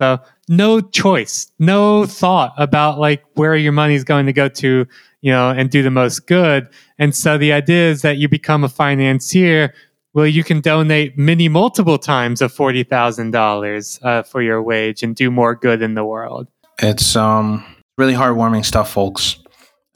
So 0.00 0.20
no 0.48 0.80
choice, 0.80 1.52
no 1.58 2.06
thought 2.06 2.54
about 2.56 2.98
like 2.98 3.24
where 3.34 3.56
your 3.56 3.72
money 3.72 3.94
is 3.94 4.04
going 4.04 4.24
to 4.26 4.32
go 4.32 4.48
to, 4.48 4.86
you 5.20 5.32
know, 5.32 5.50
and 5.50 5.70
do 5.70 5.82
the 5.82 5.90
most 5.90 6.26
good. 6.26 6.68
And 6.98 7.14
so 7.14 7.36
the 7.36 7.52
idea 7.52 7.90
is 7.90 8.02
that 8.02 8.16
you 8.16 8.28
become 8.28 8.64
a 8.64 8.68
financier 8.68 9.74
well, 10.16 10.26
you 10.26 10.42
can 10.42 10.62
donate 10.62 11.18
many 11.18 11.46
multiple 11.46 11.98
times 11.98 12.40
of 12.40 12.50
forty 12.50 12.82
thousand 12.84 13.36
uh, 13.36 13.38
dollars 13.38 14.00
for 14.24 14.40
your 14.40 14.62
wage 14.62 15.02
and 15.02 15.14
do 15.14 15.30
more 15.30 15.54
good 15.54 15.82
in 15.82 15.92
the 15.92 16.04
world. 16.04 16.48
It's 16.78 17.14
um 17.14 17.64
really 17.98 18.14
heartwarming 18.14 18.64
stuff, 18.64 18.90
folks. 18.90 19.38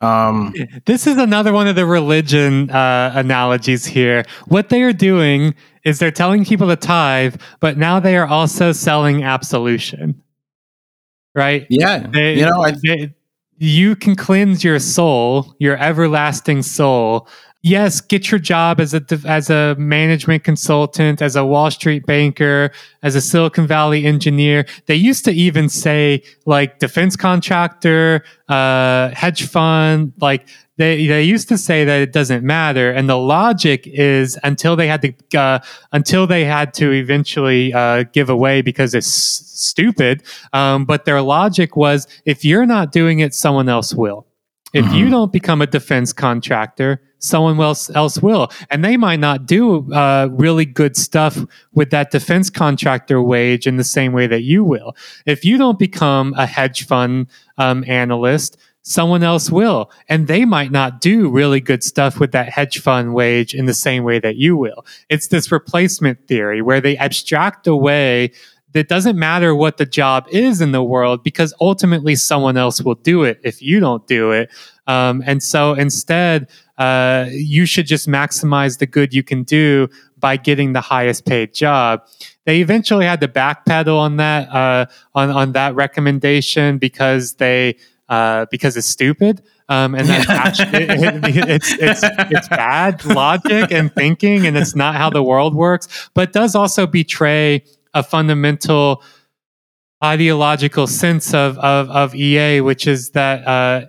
Um, 0.02 0.54
this 0.84 1.06
is 1.06 1.16
another 1.16 1.52
one 1.52 1.68
of 1.68 1.76
the 1.76 1.86
religion 1.86 2.70
uh, 2.70 3.12
analogies 3.14 3.86
here. 3.86 4.24
What 4.48 4.68
they 4.68 4.82
are 4.82 4.92
doing 4.92 5.54
is 5.84 5.98
they're 5.98 6.10
telling 6.10 6.44
people 6.44 6.68
to 6.68 6.76
tithe, 6.76 7.36
but 7.60 7.78
now 7.78 7.98
they 7.98 8.16
are 8.16 8.26
also 8.26 8.72
selling 8.72 9.22
absolution. 9.24 10.22
Right? 11.34 11.66
Yeah. 11.70 12.06
They, 12.06 12.38
you 12.38 12.46
know, 12.46 12.62
I, 12.62 12.72
they, 12.82 13.14
you 13.58 13.94
can 13.94 14.16
cleanse 14.16 14.64
your 14.64 14.78
soul, 14.78 15.54
your 15.58 15.76
everlasting 15.76 16.62
soul, 16.62 17.28
yes, 17.62 18.00
get 18.00 18.30
your 18.30 18.38
job 18.38 18.80
as 18.80 18.94
a 18.94 19.02
as 19.26 19.50
a 19.50 19.74
management 19.76 20.44
consultant, 20.44 21.20
as 21.20 21.36
a 21.36 21.44
Wall 21.44 21.70
Street 21.70 22.06
banker, 22.06 22.70
as 23.02 23.14
a 23.14 23.20
Silicon 23.20 23.66
Valley 23.66 24.04
engineer. 24.06 24.66
They 24.86 24.94
used 24.94 25.24
to 25.26 25.32
even 25.32 25.68
say 25.68 26.22
like 26.46 26.78
defense 26.78 27.16
contractor, 27.16 28.24
uh, 28.48 29.10
hedge 29.10 29.46
fund, 29.46 30.12
like 30.20 30.48
they 30.76 31.06
they 31.06 31.22
used 31.22 31.48
to 31.48 31.58
say 31.58 31.84
that 31.84 32.00
it 32.00 32.12
doesn't 32.12 32.44
matter, 32.44 32.90
and 32.90 33.08
the 33.08 33.18
logic 33.18 33.86
is 33.86 34.38
until 34.42 34.76
they 34.76 34.88
had 34.88 35.02
to 35.02 35.38
uh, 35.38 35.58
until 35.92 36.26
they 36.26 36.44
had 36.44 36.72
to 36.74 36.92
eventually 36.92 37.72
uh, 37.74 38.04
give 38.12 38.30
away 38.30 38.62
because 38.62 38.94
it's 38.94 39.08
stupid. 39.08 40.22
Um, 40.52 40.86
but 40.86 41.04
their 41.04 41.20
logic 41.20 41.76
was 41.76 42.06
if 42.24 42.44
you're 42.44 42.66
not 42.66 42.92
doing 42.92 43.20
it, 43.20 43.34
someone 43.34 43.68
else 43.68 43.94
will. 43.94 44.26
If 44.72 44.84
mm-hmm. 44.84 44.94
you 44.94 45.10
don't 45.10 45.32
become 45.32 45.60
a 45.60 45.66
defense 45.66 46.12
contractor, 46.12 47.02
someone 47.20 47.60
else 47.60 47.88
else 47.90 48.20
will, 48.20 48.50
and 48.70 48.84
they 48.84 48.96
might 48.96 49.20
not 49.20 49.46
do 49.46 49.90
uh, 49.92 50.28
really 50.32 50.64
good 50.64 50.96
stuff 50.96 51.38
with 51.72 51.90
that 51.90 52.10
defense 52.10 52.50
contractor 52.50 53.22
wage 53.22 53.66
in 53.66 53.76
the 53.76 53.84
same 53.84 54.12
way 54.12 54.26
that 54.26 54.42
you 54.42 54.64
will. 54.64 54.96
If 55.26 55.44
you 55.44 55.56
don't 55.56 55.78
become 55.78 56.34
a 56.36 56.46
hedge 56.46 56.86
fund 56.86 57.28
um, 57.58 57.84
analyst, 57.86 58.56
someone 58.82 59.22
else 59.22 59.50
will, 59.50 59.90
and 60.08 60.26
they 60.26 60.44
might 60.44 60.72
not 60.72 61.00
do 61.00 61.28
really 61.28 61.60
good 61.60 61.84
stuff 61.84 62.18
with 62.18 62.32
that 62.32 62.48
hedge 62.48 62.80
fund 62.80 63.14
wage 63.14 63.54
in 63.54 63.66
the 63.66 63.74
same 63.74 64.04
way 64.04 64.18
that 64.18 64.36
you 64.36 64.56
will. 64.56 64.84
It's 65.08 65.28
this 65.28 65.52
replacement 65.52 66.26
theory 66.26 66.62
where 66.62 66.80
they 66.80 66.96
abstract 66.96 67.66
away 67.66 68.32
that 68.72 68.88
doesn't 68.88 69.18
matter 69.18 69.54
what 69.54 69.76
the 69.76 69.86
job 69.86 70.26
is 70.30 70.60
in 70.60 70.72
the 70.72 70.82
world 70.82 71.22
because 71.24 71.52
ultimately 71.60 72.14
someone 72.14 72.56
else 72.56 72.80
will 72.80 72.94
do 72.94 73.24
it 73.24 73.40
if 73.42 73.60
you 73.60 73.80
don't 73.80 74.06
do 74.06 74.30
it. 74.30 74.50
Um, 74.86 75.22
and 75.26 75.42
so 75.42 75.74
instead, 75.74 76.48
uh, 76.80 77.26
you 77.30 77.66
should 77.66 77.86
just 77.86 78.08
maximize 78.08 78.78
the 78.78 78.86
good 78.86 79.12
you 79.12 79.22
can 79.22 79.42
do 79.42 79.86
by 80.18 80.38
getting 80.38 80.72
the 80.72 80.80
highest 80.80 81.26
paid 81.26 81.52
job. 81.52 82.02
They 82.46 82.62
eventually 82.62 83.04
had 83.04 83.20
to 83.20 83.28
backpedal 83.28 83.98
on 83.98 84.16
that 84.16 84.48
uh, 84.48 84.86
on 85.14 85.30
on 85.30 85.52
that 85.52 85.74
recommendation 85.74 86.78
because 86.78 87.34
they 87.34 87.76
uh, 88.08 88.46
because 88.50 88.78
it's 88.78 88.86
stupid. 88.86 89.42
Um, 89.68 89.94
and 89.94 90.08
that's 90.08 90.28
actually 90.28 90.84
it, 90.84 91.24
it, 91.36 91.48
it's 91.50 91.72
it's 91.72 92.00
it's 92.02 92.48
bad 92.48 93.04
logic 93.04 93.70
and 93.70 93.94
thinking, 93.94 94.46
and 94.46 94.56
it's 94.56 94.74
not 94.74 94.94
how 94.96 95.10
the 95.10 95.22
world 95.22 95.54
works. 95.54 96.08
But 96.14 96.32
does 96.32 96.54
also 96.54 96.86
betray 96.86 97.62
a 97.92 98.02
fundamental 98.02 99.02
ideological 100.02 100.86
sense 100.86 101.34
of, 101.34 101.58
of, 101.58 101.90
of 101.90 102.14
EA, 102.14 102.62
which 102.62 102.86
is 102.86 103.10
that 103.10 103.46
uh, 103.46 103.86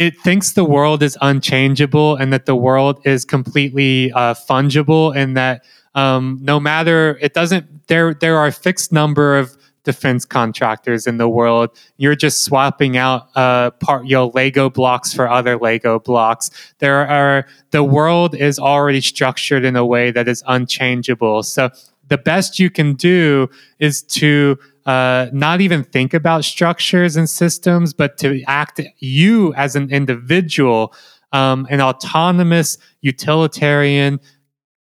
it 0.00 0.18
thinks 0.18 0.52
the 0.52 0.64
world 0.64 1.02
is 1.02 1.16
unchangeable 1.20 2.16
and 2.16 2.32
that 2.32 2.46
the 2.46 2.56
world 2.56 3.02
is 3.04 3.26
completely 3.26 4.10
uh, 4.12 4.32
fungible, 4.32 5.14
and 5.14 5.36
that 5.36 5.62
um, 5.94 6.38
no 6.40 6.58
matter 6.58 7.18
it 7.20 7.34
doesn't 7.34 7.86
there 7.86 8.14
there 8.14 8.38
are 8.38 8.46
a 8.46 8.52
fixed 8.52 8.92
number 8.92 9.38
of 9.38 9.56
defense 9.84 10.24
contractors 10.24 11.06
in 11.06 11.18
the 11.18 11.28
world. 11.28 11.70
You're 11.98 12.14
just 12.16 12.44
swapping 12.44 12.96
out 12.96 13.28
uh, 13.36 13.72
part 13.72 14.06
you 14.06 14.14
know 14.14 14.28
Lego 14.28 14.70
blocks 14.70 15.12
for 15.12 15.28
other 15.28 15.58
Lego 15.58 16.00
blocks. 16.00 16.50
There 16.78 17.06
are 17.06 17.46
the 17.70 17.84
world 17.84 18.34
is 18.34 18.58
already 18.58 19.02
structured 19.02 19.66
in 19.66 19.76
a 19.76 19.84
way 19.84 20.10
that 20.12 20.26
is 20.28 20.42
unchangeable. 20.46 21.42
So 21.42 21.68
the 22.08 22.18
best 22.18 22.58
you 22.58 22.70
can 22.70 22.94
do 22.94 23.50
is 23.78 24.02
to 24.02 24.58
uh, 24.90 25.30
not 25.32 25.60
even 25.60 25.84
think 25.84 26.12
about 26.12 26.44
structures 26.44 27.14
and 27.14 27.30
systems, 27.30 27.94
but 27.94 28.18
to 28.18 28.42
act 28.48 28.80
you 28.98 29.54
as 29.54 29.76
an 29.76 29.88
individual, 29.92 30.92
um, 31.30 31.64
an 31.70 31.80
autonomous, 31.80 32.76
utilitarian, 33.00 34.18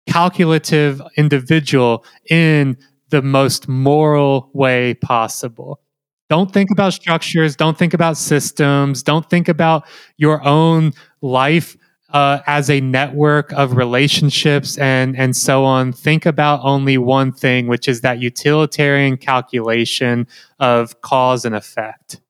calculative 0.05 1.01
individual 1.17 2.05
in 2.29 2.77
the 3.09 3.23
most 3.23 3.67
moral 3.67 4.51
way 4.53 4.93
possible. 4.93 5.81
Don't 6.29 6.51
think 6.51 6.69
about 6.69 6.93
structures. 6.93 7.55
Don't 7.55 7.77
think 7.77 7.95
about 7.95 8.15
systems. 8.15 9.01
Don't 9.01 9.27
think 9.27 9.47
about 9.47 9.87
your 10.17 10.43
own 10.43 10.93
life 11.21 11.75
uh, 12.15 12.41
as 12.47 12.69
a 12.69 12.79
network 12.79 13.51
of 13.51 13.75
relationships 13.75 14.77
and 14.77 15.17
and 15.17 15.35
so 15.35 15.65
on, 15.65 15.91
think 15.91 16.25
about 16.25 16.61
only 16.63 16.97
one 16.97 17.33
thing, 17.33 17.67
which 17.67 17.89
is 17.89 17.99
that 18.01 18.21
utilitarian 18.21 19.17
calculation 19.17 20.25
of 20.57 21.01
cause 21.01 21.43
and 21.43 21.53
effect. 21.53 22.21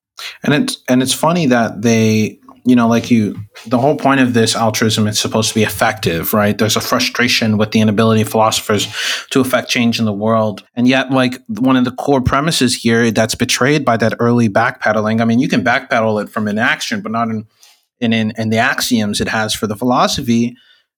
And 0.42 0.54
it's 0.54 0.82
and 0.88 1.04
it's 1.04 1.12
funny 1.12 1.46
that 1.46 1.82
they, 1.82 2.40
you 2.64 2.74
know, 2.74 2.88
like 2.88 3.12
you, 3.12 3.36
the 3.68 3.78
whole 3.78 3.94
point 3.94 4.18
of 4.18 4.34
this 4.34 4.56
altruism 4.56 5.06
is 5.06 5.20
supposed 5.20 5.50
to 5.50 5.54
be 5.54 5.62
effective, 5.62 6.34
right? 6.34 6.58
There's 6.58 6.74
a 6.74 6.80
frustration 6.80 7.56
with 7.56 7.70
the 7.70 7.80
inability 7.80 8.22
of 8.22 8.28
philosophers 8.28 8.88
to 9.30 9.40
affect 9.40 9.70
change 9.70 10.00
in 10.00 10.04
the 10.04 10.12
world, 10.12 10.66
and 10.74 10.88
yet, 10.88 11.12
like 11.12 11.40
one 11.46 11.76
of 11.76 11.84
the 11.84 11.92
core 11.92 12.20
premises 12.20 12.74
here 12.74 13.12
that's 13.12 13.36
betrayed 13.36 13.84
by 13.84 13.96
that 13.98 14.14
early 14.18 14.48
backpedaling. 14.48 15.20
I 15.20 15.26
mean, 15.26 15.38
you 15.38 15.48
can 15.48 15.62
backpedal 15.62 16.20
it 16.24 16.28
from 16.28 16.48
inaction, 16.48 17.02
but 17.02 17.12
not 17.12 17.28
in 17.28 17.46
and 18.00 18.14
in 18.14 18.32
and 18.36 18.52
the 18.52 18.58
axioms 18.58 19.20
it 19.20 19.28
has 19.28 19.54
for 19.54 19.66
the 19.66 19.76
philosophy 19.76 20.56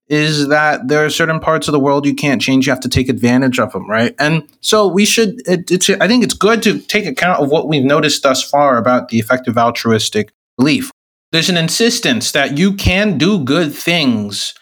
is 0.08 0.48
that 0.48 0.88
there 0.88 1.04
are 1.04 1.10
certain 1.10 1.38
parts 1.38 1.68
of 1.68 1.72
the 1.72 1.78
world 1.78 2.06
you 2.06 2.14
can't 2.14 2.40
change 2.40 2.66
you 2.66 2.72
have 2.72 2.80
to 2.80 2.88
take 2.88 3.08
advantage 3.08 3.58
of 3.58 3.72
them 3.72 3.88
right? 3.88 4.14
And 4.18 4.48
so 4.60 4.86
we 4.86 5.04
should 5.04 5.40
it, 5.46 5.70
it's 5.70 5.90
i 5.90 6.08
think 6.08 6.24
it's 6.24 6.34
good 6.34 6.62
to 6.62 6.78
take 6.78 7.06
account 7.06 7.40
of 7.42 7.50
what 7.50 7.68
we've 7.68 7.84
noticed 7.84 8.22
thus 8.22 8.42
far 8.42 8.78
about 8.78 9.08
the 9.08 9.18
effective 9.18 9.58
altruistic 9.58 10.32
belief. 10.56 10.90
There's 11.30 11.50
an 11.50 11.58
insistence 11.58 12.32
that 12.32 12.56
you 12.56 12.72
can 12.72 13.18
do 13.18 13.44
good 13.44 13.74
things 13.74 14.54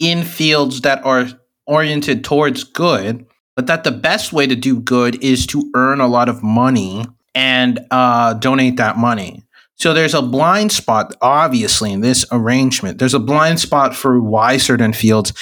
in 0.00 0.24
fields 0.24 0.80
that 0.80 1.04
are 1.04 1.28
oriented 1.66 2.24
towards 2.24 2.64
good 2.64 3.26
but 3.56 3.68
that 3.68 3.84
the 3.84 3.92
best 3.92 4.32
way 4.32 4.46
to 4.46 4.56
do 4.56 4.80
good 4.80 5.22
is 5.22 5.46
to 5.46 5.70
earn 5.74 6.00
a 6.00 6.08
lot 6.08 6.28
of 6.28 6.42
money 6.42 7.06
and 7.34 7.80
uh, 7.90 8.34
donate 8.34 8.76
that 8.76 8.96
money 8.96 9.42
so 9.76 9.92
there's 9.92 10.14
a 10.14 10.22
blind 10.22 10.72
spot, 10.72 11.14
obviously, 11.20 11.92
in 11.92 12.00
this 12.00 12.24
arrangement. 12.30 12.98
There's 12.98 13.14
a 13.14 13.18
blind 13.18 13.60
spot 13.60 13.94
for 13.94 14.20
why 14.20 14.56
certain 14.56 14.92
fields 14.92 15.32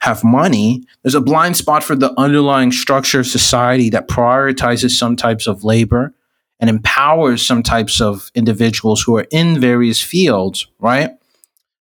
have 0.00 0.22
money. 0.22 0.84
There's 1.02 1.16
a 1.16 1.20
blind 1.20 1.56
spot 1.56 1.82
for 1.82 1.96
the 1.96 2.12
underlying 2.18 2.70
structure 2.72 3.20
of 3.20 3.26
society 3.26 3.90
that 3.90 4.08
prioritizes 4.08 4.90
some 4.90 5.16
types 5.16 5.46
of 5.46 5.64
labor 5.64 6.14
and 6.60 6.70
empowers 6.70 7.44
some 7.44 7.62
types 7.62 8.00
of 8.00 8.30
individuals 8.34 9.02
who 9.02 9.16
are 9.16 9.26
in 9.30 9.60
various 9.60 10.00
fields, 10.00 10.66
right? 10.78 11.10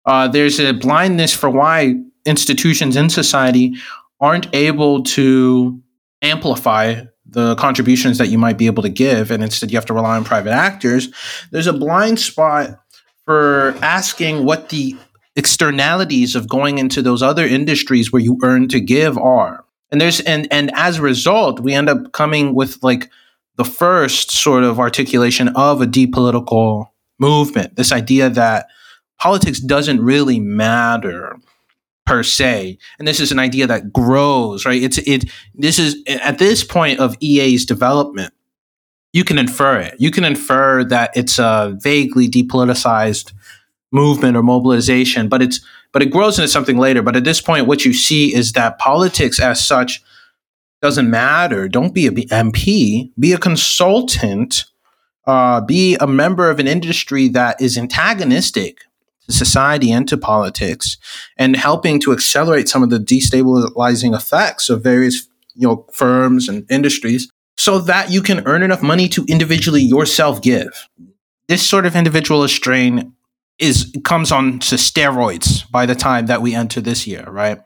Uh, 0.05 0.29
there's 0.29 0.61
a 0.61 0.73
blindness 0.73 1.35
for 1.35 1.51
why 1.51 1.97
institutions 2.25 2.95
in 2.95 3.11
society 3.11 3.75
aren't 4.21 4.55
able 4.55 5.03
to 5.03 5.83
amplify 6.23 7.03
the 7.29 7.55
contributions 7.57 8.19
that 8.19 8.29
you 8.29 8.39
might 8.39 8.59
be 8.59 8.67
able 8.67 8.83
to 8.83 8.89
give, 8.89 9.31
and 9.31 9.43
instead 9.43 9.71
you 9.71 9.77
have 9.77 9.87
to 9.87 9.95
rely 9.95 10.17
on 10.17 10.25
private 10.25 10.53
actors. 10.53 11.09
There's 11.51 11.67
a 11.67 11.73
blind 11.73 12.21
spot 12.21 12.81
for 13.25 13.77
asking 13.83 14.45
what 14.45 14.69
the 14.69 14.97
externalities 15.35 16.35
of 16.35 16.49
going 16.49 16.79
into 16.79 17.03
those 17.03 17.23
other 17.23 17.45
industries 17.45 18.13
where 18.13 18.23
you 18.23 18.39
earn 18.43 18.69
to 18.69 18.81
give 18.81 19.19
are. 19.19 19.65
And 19.91 20.01
there's 20.01 20.21
and 20.21 20.49
and 20.51 20.71
as 20.75 20.99
a 20.99 21.03
result, 21.03 21.61
we 21.61 21.73
end 21.73 21.89
up 21.89 22.13
coming 22.13 22.55
with 22.55 22.83
like 22.83 23.11
the 23.57 23.65
first 23.65 24.31
sort 24.31 24.65
of 24.65 24.79
articulation 24.79 25.49
of 25.49 25.81
a 25.81 25.87
depolitical 25.87 26.89
movement. 27.19 27.77
This 27.77 27.93
idea 27.93 28.29
that 28.31 28.69
politics 29.19 29.61
doesn't 29.61 30.01
really 30.01 30.41
matter 30.41 31.37
per 32.07 32.23
se. 32.23 32.79
And 32.99 33.07
this 33.07 33.21
is 33.21 33.33
an 33.33 33.39
idea 33.39 33.67
that 33.67 33.93
grows 33.93 34.65
right? 34.65 34.83
It's 34.83 34.99
it 34.99 35.25
this 35.55 35.79
is 35.79 36.03
at 36.07 36.39
this 36.39 36.65
point 36.65 37.01
of 37.01 37.17
EA's 37.21 37.67
development 37.67 38.33
you 39.13 39.25
can 39.25 39.39
infer 39.39 39.79
it. 39.79 39.95
You 39.99 40.11
can 40.11 40.25
infer 40.25 40.85
that 40.85 41.11
it's 41.17 41.39
a 41.39 41.77
vaguely 41.81 42.29
depoliticized 42.29 43.33
movement 43.93 44.37
or 44.37 44.43
mobilization 44.43 45.29
but 45.29 45.43
it's 45.43 45.61
but 45.93 46.03
it 46.03 46.11
grows 46.11 46.39
into 46.39 46.49
something 46.49 46.79
later. 46.79 47.03
But 47.03 47.17
at 47.17 47.25
this 47.25 47.41
point 47.41 47.67
what 47.67 47.85
you 47.85 47.93
see 47.93 48.35
is 48.35 48.53
that 48.53 48.79
politics 48.79 49.41
as 49.41 49.65
such 49.65 50.03
doesn't 50.81 51.11
matter. 51.11 51.69
Don't 51.69 51.93
be 51.93 52.07
a 52.07 52.11
mp 52.11 53.11
be 53.19 53.33
a 53.33 53.39
consultant. 53.39 54.65
Uh, 55.27 55.61
be 55.61 55.97
a 55.97 56.07
member 56.07 56.49
of 56.51 56.61
an 56.61 56.69
industry 56.69 57.27
that 57.27 57.61
is 57.61 57.77
antagonistic 57.77 58.83
society 59.29 59.91
and 59.91 60.09
to 60.09 60.17
politics 60.17 60.97
and 61.37 61.57
helping 61.57 62.01
to 62.01 62.13
accelerate 62.13 62.69
some 62.69 62.83
of 62.83 62.91
the 62.91 62.99
destabilizing 62.99 64.15
effects 64.15 64.69
of 64.69 64.83
various 64.83 65.29
you 65.55 65.67
know 65.67 65.87
firms 65.93 66.49
and 66.49 66.65
industries 66.71 67.31
so 67.57 67.79
that 67.79 68.11
you 68.11 68.23
can 68.23 68.47
earn 68.47 68.63
enough 68.63 68.83
money 68.83 69.09
to 69.09 69.25
individually 69.29 69.83
yourself 69.83 70.43
give. 70.43 70.89
This 71.49 71.67
sort 71.67 71.87
of 71.87 71.97
individualist 71.97 72.55
strain 72.55 73.13
is 73.59 73.93
comes 74.05 74.31
on 74.31 74.59
to 74.59 74.77
steroids 74.77 75.71
by 75.71 75.87
the 75.87 75.95
time 75.95 76.27
that 76.27 76.43
we 76.43 76.55
enter 76.55 76.81
this 76.81 77.07
year 77.07 77.25
right? 77.29 77.61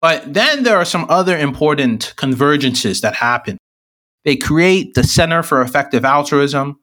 But 0.00 0.32
then 0.32 0.62
there 0.62 0.76
are 0.76 0.84
some 0.84 1.06
other 1.08 1.36
important 1.36 2.14
convergences 2.16 3.00
that 3.00 3.14
happen. 3.14 3.58
They 4.24 4.36
create 4.36 4.94
the 4.94 5.04
center 5.04 5.42
for 5.42 5.62
effective 5.62 6.04
altruism 6.04 6.80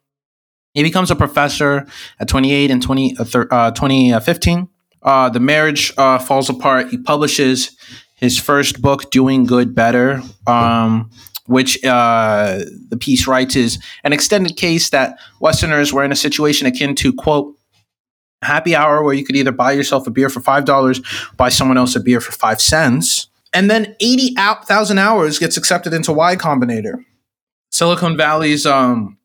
he 0.74 0.84
becomes 0.84 1.12
a 1.12 1.16
professor 1.16 1.86
at 2.20 2.28
28 2.28 2.72
and 2.72 2.82
20, 2.82 3.18
uh, 3.18 3.24
uh 3.52 3.72
2015. 3.72 4.68
Uh, 5.02 5.30
the 5.30 5.40
marriage 5.40 5.94
uh, 5.98 6.18
falls 6.18 6.50
apart. 6.50 6.90
He 6.90 6.98
publishes 6.98 7.76
his 8.16 8.40
first 8.40 8.82
book, 8.82 9.12
Doing 9.12 9.46
Good 9.46 9.76
Better, 9.76 10.22
um, 10.48 11.12
which 11.46 11.84
uh, 11.84 12.62
the 12.90 12.98
piece 12.98 13.28
writes 13.28 13.56
is 13.56 13.80
an 14.04 14.14
extended 14.14 14.56
case 14.56 14.90
that 14.92 15.20
Westerners 15.42 15.92
were 15.92 16.04
in 16.04 16.12
a 16.12 16.16
situation 16.16 16.68
akin 16.68 16.96
to, 16.96 17.12
quote, 17.12 17.54
happy 18.42 18.76
hour 18.76 19.04
where 19.04 19.14
you 19.14 19.26
could 19.26 19.36
either 19.36 19.52
buy 19.52 19.72
yourself 19.74 20.08
a 20.08 20.12
beer 20.12 20.30
for 20.30 20.40
$5, 20.40 21.36
buy 21.38 21.50
someone 21.50 21.78
else 21.78 21.96
a 21.96 22.00
beer 22.00 22.22
for 22.22 22.32
5 22.32 22.62
cents. 22.62 23.28
And 23.54 23.70
then 23.70 23.96
80,000 24.00 24.98
hours 24.98 25.38
gets 25.38 25.58
accepted 25.58 25.94
into 25.94 26.14
Y 26.14 26.36
Combinator. 26.36 27.04
Silicon 27.72 28.16
Valley's 28.18 28.66
um, 28.66 29.18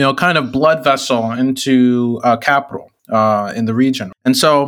you 0.00 0.06
know, 0.06 0.14
kind 0.14 0.38
of 0.38 0.50
blood 0.50 0.82
vessel 0.82 1.30
into 1.30 2.22
uh, 2.24 2.34
capital 2.38 2.90
uh, 3.10 3.52
in 3.54 3.66
the 3.66 3.74
region. 3.74 4.12
And 4.24 4.34
so, 4.34 4.66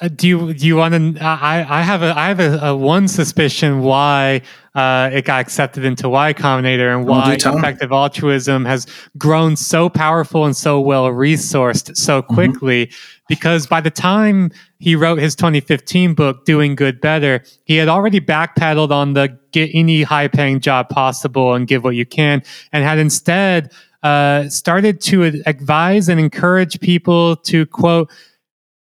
uh, 0.00 0.08
do 0.08 0.26
you 0.26 0.54
do 0.54 0.66
you 0.66 0.76
want 0.76 0.94
to? 0.94 1.22
I 1.22 1.66
I 1.68 1.82
have 1.82 2.02
a 2.02 2.18
I 2.18 2.28
have 2.28 2.40
a, 2.40 2.58
a 2.68 2.74
one 2.74 3.06
suspicion 3.06 3.80
why 3.80 4.40
uh, 4.74 5.10
it 5.12 5.26
got 5.26 5.42
accepted 5.42 5.84
into 5.84 6.08
Y 6.08 6.32
Combinator 6.32 6.96
and 6.96 7.06
why 7.06 7.34
effective 7.34 7.92
altruism 7.92 8.64
has 8.64 8.86
grown 9.18 9.54
so 9.54 9.90
powerful 9.90 10.46
and 10.46 10.56
so 10.56 10.80
well 10.80 11.08
resourced 11.08 11.94
so 11.94 12.22
mm-hmm. 12.22 12.34
quickly. 12.34 12.86
Mm-hmm. 12.86 13.24
Because 13.28 13.66
by 13.66 13.82
the 13.82 13.90
time 13.90 14.50
he 14.78 14.96
wrote 14.96 15.18
his 15.18 15.36
2015 15.36 16.14
book, 16.14 16.46
Doing 16.46 16.74
Good 16.74 17.02
Better, 17.02 17.44
he 17.64 17.76
had 17.76 17.88
already 17.88 18.18
backpedaled 18.18 18.90
on 18.90 19.12
the 19.12 19.38
get 19.52 19.70
any 19.74 20.04
high 20.04 20.26
paying 20.26 20.58
job 20.58 20.88
possible 20.88 21.52
and 21.52 21.68
give 21.68 21.84
what 21.84 21.96
you 21.96 22.06
can, 22.06 22.42
and 22.72 22.82
had 22.82 22.98
instead 22.98 23.70
uh, 24.02 24.48
started 24.48 25.00
to 25.02 25.42
advise 25.46 26.08
and 26.08 26.18
encourage 26.18 26.80
people 26.80 27.36
to 27.36 27.66
quote 27.66 28.10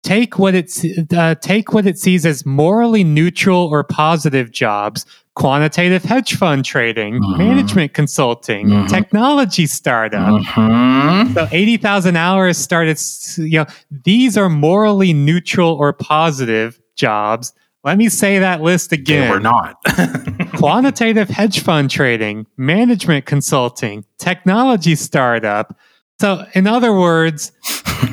take 0.03 0.37
what 0.37 0.53
it 0.53 0.71
uh, 1.13 1.35
take 1.35 1.73
what 1.73 1.85
it 1.85 1.97
sees 1.97 2.25
as 2.25 2.45
morally 2.45 3.03
neutral 3.03 3.67
or 3.67 3.83
positive 3.83 4.51
jobs 4.51 5.05
quantitative 5.35 6.03
hedge 6.03 6.35
fund 6.35 6.63
trading 6.63 7.15
mm-hmm. 7.15 7.37
management 7.37 7.93
consulting 7.93 8.67
mm-hmm. 8.67 8.87
technology 8.87 9.65
startup 9.65 10.41
mm-hmm. 10.41 11.33
so 11.33 11.47
80,000 11.51 12.15
hours 12.15 12.57
started 12.57 12.99
you 13.37 13.59
know 13.59 13.65
these 13.89 14.37
are 14.37 14.49
morally 14.49 15.11
neutral 15.11 15.73
or 15.73 15.91
positive 15.91 16.79
jobs 16.95 17.53
let 17.83 17.97
me 17.97 18.07
say 18.09 18.39
that 18.39 18.61
list 18.61 18.91
again. 18.91 19.27
They 19.27 19.29
were 19.29 19.39
not. 19.39 19.75
Quantitative 20.55 21.29
hedge 21.29 21.59
fund 21.59 21.89
trading, 21.91 22.47
management 22.55 23.25
consulting, 23.25 24.05
technology 24.17 24.95
startup. 24.95 25.77
So, 26.19 26.45
in 26.53 26.65
other 26.65 26.93
words, 26.97 27.51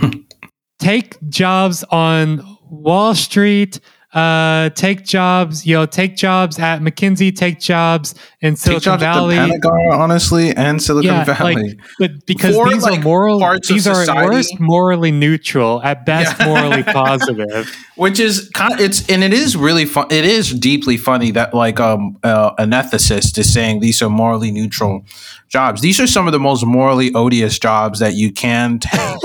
take 0.81 1.17
jobs 1.29 1.85
on 1.85 2.59
Wall 2.69 3.15
Street, 3.15 3.79
uh, 4.13 4.71
take 4.71 5.05
jobs, 5.05 5.65
you 5.65 5.77
know, 5.77 5.87
take 5.87 6.17
jobs 6.17 6.59
at 6.59 6.81
McKinsey, 6.81 7.35
take 7.35 7.61
jobs 7.61 8.15
in 8.41 8.57
Silicon 8.57 8.83
jobs 8.83 9.03
Valley. 9.03 9.37
At 9.37 9.47
the 9.47 9.53
Pentagon, 9.53 9.93
honestly, 9.93 10.55
and 10.57 10.83
Silicon 10.83 11.11
yeah, 11.11 11.25
Valley. 11.25 11.55
Like, 11.55 11.81
but 11.99 12.27
because 12.27 12.57
For, 12.57 12.69
these 12.69 12.83
like, 12.83 12.99
are 12.99 13.03
moral, 13.03 13.59
these 13.69 13.87
are 13.87 14.03
at 14.03 14.27
worst 14.27 14.59
morally 14.59 15.13
neutral, 15.13 15.81
at 15.83 16.05
best 16.05 16.37
yeah. 16.41 16.47
morally 16.47 16.83
positive. 16.93 17.73
Which 17.95 18.19
is 18.19 18.51
kind 18.53 18.75
of, 18.75 18.81
it's 18.81 19.09
and 19.09 19.23
it 19.23 19.33
is 19.33 19.57
really 19.57 19.85
fun. 19.85 20.09
It 20.11 20.25
is 20.25 20.53
deeply 20.53 20.97
funny 20.97 21.31
that 21.33 21.55
like 21.55 21.79
um 21.79 22.19
uh, 22.25 22.53
an 22.59 22.71
ethicist 22.71 23.39
is 23.39 23.53
saying 23.53 23.79
these 23.79 24.03
are 24.03 24.11
morally 24.11 24.51
neutral 24.51 25.05
jobs. 25.49 25.83
These 25.83 26.01
are 26.01 26.07
some 26.09 26.27
of 26.27 26.33
the 26.33 26.41
most 26.41 26.67
morally 26.67 27.13
odious 27.15 27.61
jobs 27.61 28.01
that 28.01 28.15
you 28.15 28.33
can 28.33 28.81
take, 28.81 29.21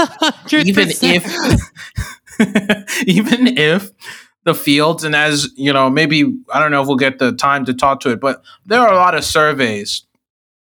even 0.53 0.89
if 1.01 1.25
even 3.07 3.57
if 3.57 3.91
the 4.45 4.55
fields 4.55 5.03
and 5.03 5.15
as 5.15 5.49
you 5.55 5.73
know 5.73 5.89
maybe 5.89 6.23
i 6.53 6.59
don't 6.59 6.71
know 6.71 6.81
if 6.81 6.87
we'll 6.87 6.95
get 6.95 7.19
the 7.19 7.33
time 7.33 7.65
to 7.65 7.73
talk 7.73 7.99
to 7.99 8.11
it 8.11 8.21
but 8.21 8.41
there 8.65 8.79
are 8.79 8.93
a 8.93 8.95
lot 8.95 9.15
of 9.15 9.25
surveys 9.25 10.03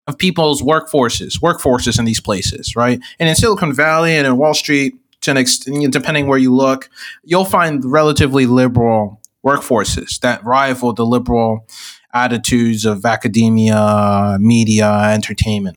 of 0.06 0.18
people's 0.18 0.62
workforces 0.62 1.38
workforces 1.40 1.98
in 1.98 2.04
these 2.04 2.20
places 2.20 2.74
right? 2.74 3.00
And 3.20 3.28
in 3.28 3.36
silicon 3.36 3.72
valley 3.72 4.16
and 4.16 4.26
in 4.26 4.36
wall 4.36 4.54
street 4.54 4.96
to 5.20 5.88
depending 5.90 6.26
where 6.26 6.38
you 6.38 6.52
look 6.52 6.88
you'll 7.24 7.44
find 7.44 7.84
relatively 7.84 8.46
liberal 8.46 9.20
workforces 9.46 10.18
that 10.20 10.42
rival 10.44 10.92
the 10.94 11.06
liberal 11.06 11.66
attitudes 12.14 12.86
of 12.86 13.04
academia 13.04 14.38
media 14.40 14.90
entertainment 15.12 15.76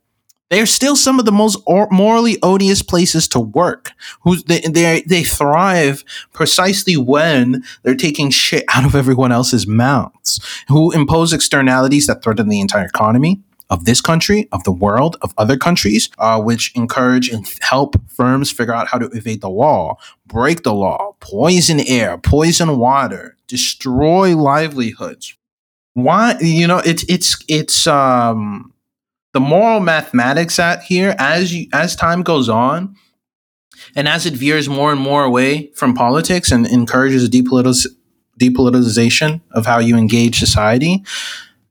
they 0.52 0.60
are 0.60 0.68
still 0.68 0.98
some 0.98 1.18
of 1.18 1.26
the 1.26 1.32
most 1.32 1.58
or- 1.66 1.88
morally 1.90 2.38
odious 2.44 2.84
places 2.84 3.28
to 3.30 3.40
work. 3.40 3.94
Who's 4.22 4.44
they, 4.44 4.60
they 4.60 5.02
they 5.08 5.24
thrive 5.24 6.04
precisely 6.34 6.98
when 6.98 7.64
they're 7.82 7.96
taking 7.96 8.30
shit 8.30 8.66
out 8.68 8.86
of 8.86 8.94
everyone 8.94 9.32
else's 9.32 9.66
mouths. 9.66 10.40
Who 10.68 10.92
impose 10.92 11.34
externalities 11.34 12.06
that 12.08 12.22
threaten 12.22 12.50
the 12.50 12.60
entire 12.60 12.86
economy 12.86 13.42
of 13.70 13.86
this 13.86 14.02
country, 14.02 14.50
of 14.52 14.66
the 14.66 14.74
world, 14.74 15.16
of 15.22 15.34
other 15.38 15.56
countries, 15.58 16.10
uh, 16.20 16.42
which 16.42 16.76
encourage 16.76 17.30
and 17.30 17.48
help 17.62 17.96
firms 18.10 18.52
figure 18.52 18.74
out 18.74 18.90
how 18.90 18.98
to 18.98 19.06
evade 19.12 19.40
the 19.40 19.50
law, 19.50 19.96
break 20.28 20.64
the 20.64 20.74
law, 20.74 21.16
poison 21.22 21.80
air, 21.88 22.18
poison 22.18 22.78
water, 22.78 23.38
destroy 23.48 24.36
livelihoods. 24.36 25.38
Why? 25.94 26.36
You 26.42 26.68
know, 26.68 26.80
it's 26.80 27.06
it's 27.08 27.38
it's 27.48 27.88
um 27.88 28.74
the 29.34 29.40
moral 29.40 29.80
mathematics 29.80 30.60
at 30.60 30.84
here 30.84 31.16
as 31.18 31.54
you, 31.54 31.68
as 31.74 31.96
time 31.96 32.24
goes 32.24 32.50
on 32.50 32.96
and 33.96 34.08
as 34.08 34.26
it 34.26 34.34
veers 34.34 34.70
more 34.70 34.92
and 34.92 35.02
more 35.02 35.24
away 35.24 35.68
from 35.76 35.94
politics 35.94 36.52
and 36.52 36.68
encourages 36.68 37.30
depolitiz- 37.30 37.88
depoliticization 38.40 39.42
of 39.52 39.66
how 39.66 39.80
you 39.80 39.98
engage 39.98 40.40
society 40.40 41.04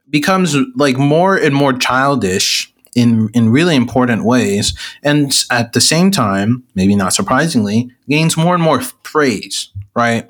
becomes 0.09 0.57
like 0.77 0.97
more 0.99 1.37
and 1.37 1.55
more 1.55 1.73
childish 1.73 2.73
in 2.97 3.29
in 3.35 3.51
really 3.51 3.77
important 3.77 4.25
ways 4.25 4.77
and 5.03 5.45
at 5.51 5.73
the 5.73 5.81
same 5.81 6.11
time 6.11 6.65
maybe 6.75 6.97
not 6.97 7.13
surprisingly 7.13 7.89
gains 8.09 8.37
more 8.37 8.55
and 8.55 8.63
more 8.63 8.81
praise 9.05 9.71
right 9.95 10.29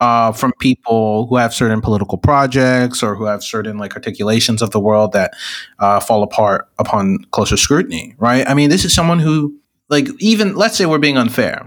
uh, 0.00 0.32
from 0.32 0.52
people 0.60 1.26
who 1.26 1.36
have 1.36 1.54
certain 1.54 1.80
political 1.80 2.18
projects 2.18 3.02
or 3.02 3.14
who 3.14 3.24
have 3.24 3.44
certain 3.44 3.78
like 3.78 3.94
articulations 3.94 4.62
of 4.62 4.70
the 4.70 4.80
world 4.80 5.12
that 5.12 5.32
uh, 5.78 6.00
fall 6.00 6.22
apart 6.22 6.68
upon 6.78 7.18
closer 7.32 7.56
scrutiny, 7.56 8.14
right? 8.18 8.48
I 8.48 8.54
mean, 8.54 8.70
this 8.70 8.84
is 8.84 8.94
someone 8.94 9.18
who, 9.18 9.58
like, 9.90 10.08
even 10.18 10.54
let's 10.56 10.76
say 10.76 10.86
we're 10.86 10.98
being 10.98 11.18
unfair 11.18 11.66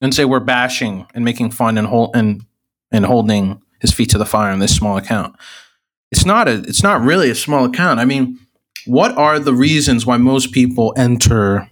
and 0.00 0.14
say 0.14 0.24
we're 0.24 0.40
bashing 0.40 1.06
and 1.14 1.24
making 1.24 1.50
fun 1.50 1.78
and 1.78 1.86
hold 1.86 2.14
and 2.14 2.44
and 2.92 3.06
holding 3.06 3.62
his 3.80 3.92
feet 3.92 4.10
to 4.10 4.18
the 4.18 4.26
fire 4.26 4.52
on 4.52 4.58
this 4.58 4.74
small 4.76 4.96
account. 4.96 5.34
it's 6.10 6.24
not 6.26 6.48
a 6.48 6.54
it's 6.68 6.82
not 6.82 7.00
really 7.02 7.30
a 7.30 7.34
small 7.34 7.64
account. 7.64 8.00
I 8.00 8.04
mean, 8.04 8.38
what 8.86 9.16
are 9.16 9.38
the 9.38 9.54
reasons 9.54 10.06
why 10.06 10.16
most 10.16 10.52
people 10.52 10.92
enter 10.96 11.70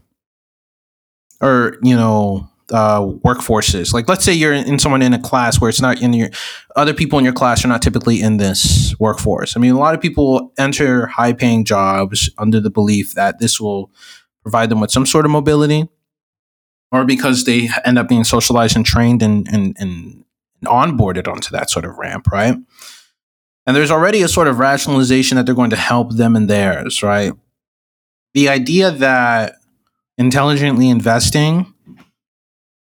or 1.41 1.77
you 1.83 1.97
know 1.97 2.48
uh, 2.73 3.01
workforces? 3.01 3.93
Like, 3.93 4.09
let's 4.09 4.25
say 4.25 4.33
you're 4.33 4.53
in 4.53 4.79
someone 4.79 5.03
in 5.03 5.15
a 5.15 5.19
class 5.19 5.61
where 5.61 5.69
it's 5.69 5.81
not 5.81 6.03
in 6.03 6.13
your 6.13 6.31
other 6.77 6.95
people 6.95 7.19
in 7.19 7.25
your 7.25 7.35
class 7.35 7.65
are 7.65 7.69
not 7.69 7.83
typically 7.83 8.21
in 8.21 8.37
this 8.37 8.95
workforce. 8.99 9.57
I 9.57 9.61
mean, 9.61 9.73
a 9.73 9.79
lot 9.79 9.95
of 9.95 10.01
people 10.01 10.53
enter 10.59 11.07
high 11.07 11.33
paying 11.33 11.65
jobs 11.65 12.31
under 12.39 12.61
the 12.61 12.71
belief 12.71 13.15
that 13.15 13.39
this 13.39 13.61
will 13.61 13.91
provide 14.43 14.69
them 14.69 14.81
with 14.81 14.91
some 14.91 15.07
sort 15.07 15.25
of 15.25 15.31
mobility, 15.31 15.89
or 16.93 17.05
because 17.05 17.45
they 17.45 17.69
end 17.85 17.99
up 17.99 18.09
being 18.09 18.25
socialized 18.25 18.77
and 18.77 18.87
trained 18.87 19.23
and 19.23 19.47
and 19.49 19.77
and 19.79 20.25
onboarded 20.65 21.29
onto 21.29 21.51
that 21.51 21.71
sort 21.71 21.85
of 21.85 21.97
ramp, 21.99 22.27
right? 22.33 22.55
And 23.67 23.77
there's 23.77 23.91
already 23.91 24.23
a 24.23 24.29
sort 24.29 24.49
of 24.49 24.59
rationalization 24.59 25.37
that 25.37 25.45
they're 25.45 25.55
going 25.55 25.71
to 25.71 25.77
help 25.77 26.15
them 26.15 26.35
and 26.35 26.49
theirs, 26.49 27.03
right? 27.03 27.33
The 28.33 28.49
idea 28.49 28.91
that 28.91 29.57
intelligently 30.17 30.89
investing 30.89 31.75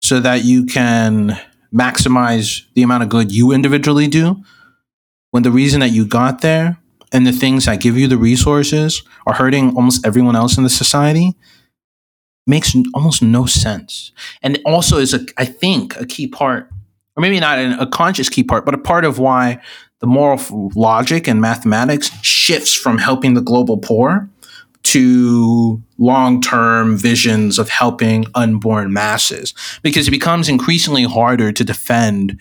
so 0.02 0.20
that 0.20 0.44
you 0.44 0.66
can 0.66 1.40
maximize 1.74 2.64
the 2.74 2.84
amount 2.84 3.04
of 3.04 3.10
good 3.10 3.32
you 3.32 3.52
individually 3.52 4.08
do. 4.08 4.44
When 5.32 5.44
the 5.44 5.52
reason 5.52 5.80
that 5.80 5.90
you 5.90 6.06
got 6.06 6.42
there 6.42 6.78
and 7.12 7.26
the 7.26 7.32
things 7.32 7.66
that 7.66 7.80
give 7.80 7.98
you 7.98 8.08
the 8.08 8.18
resources 8.18 9.04
are 9.26 9.34
hurting 9.34 9.76
almost 9.76 10.06
everyone 10.06 10.36
else 10.36 10.58
in 10.58 10.64
the 10.64 10.70
society 10.70 11.36
makes 12.48 12.76
almost 12.94 13.22
no 13.22 13.46
sense. 13.46 14.12
And 14.42 14.60
also 14.66 14.98
is 14.98 15.14
a 15.14 15.26
i 15.38 15.46
think 15.46 15.96
a 15.98 16.06
key 16.06 16.28
part 16.28 16.70
or 17.16 17.22
maybe 17.22 17.40
not 17.40 17.60
a 17.60 17.88
conscious 17.88 18.30
key 18.30 18.44
part 18.44 18.66
but 18.66 18.74
a 18.74 18.78
part 18.78 19.06
of 19.06 19.20
why 19.20 19.62
the 20.00 20.08
moral 20.08 20.40
logic 20.76 21.28
and 21.28 21.40
mathematics 21.40 22.10
shifts 22.24 22.74
from 22.74 22.98
helping 22.98 23.36
the 23.36 23.42
global 23.42 23.78
poor 23.78 24.28
to 24.84 25.82
long 25.98 26.42
term 26.42 26.98
visions 26.98 27.60
of 27.60 27.70
helping 27.70 28.26
unborn 28.36 28.92
masses 28.94 29.54
because 29.82 30.08
it 30.08 30.12
becomes 30.12 30.50
increasingly 30.50 31.04
harder 31.04 31.52
to 31.52 31.64
defend 31.64 32.40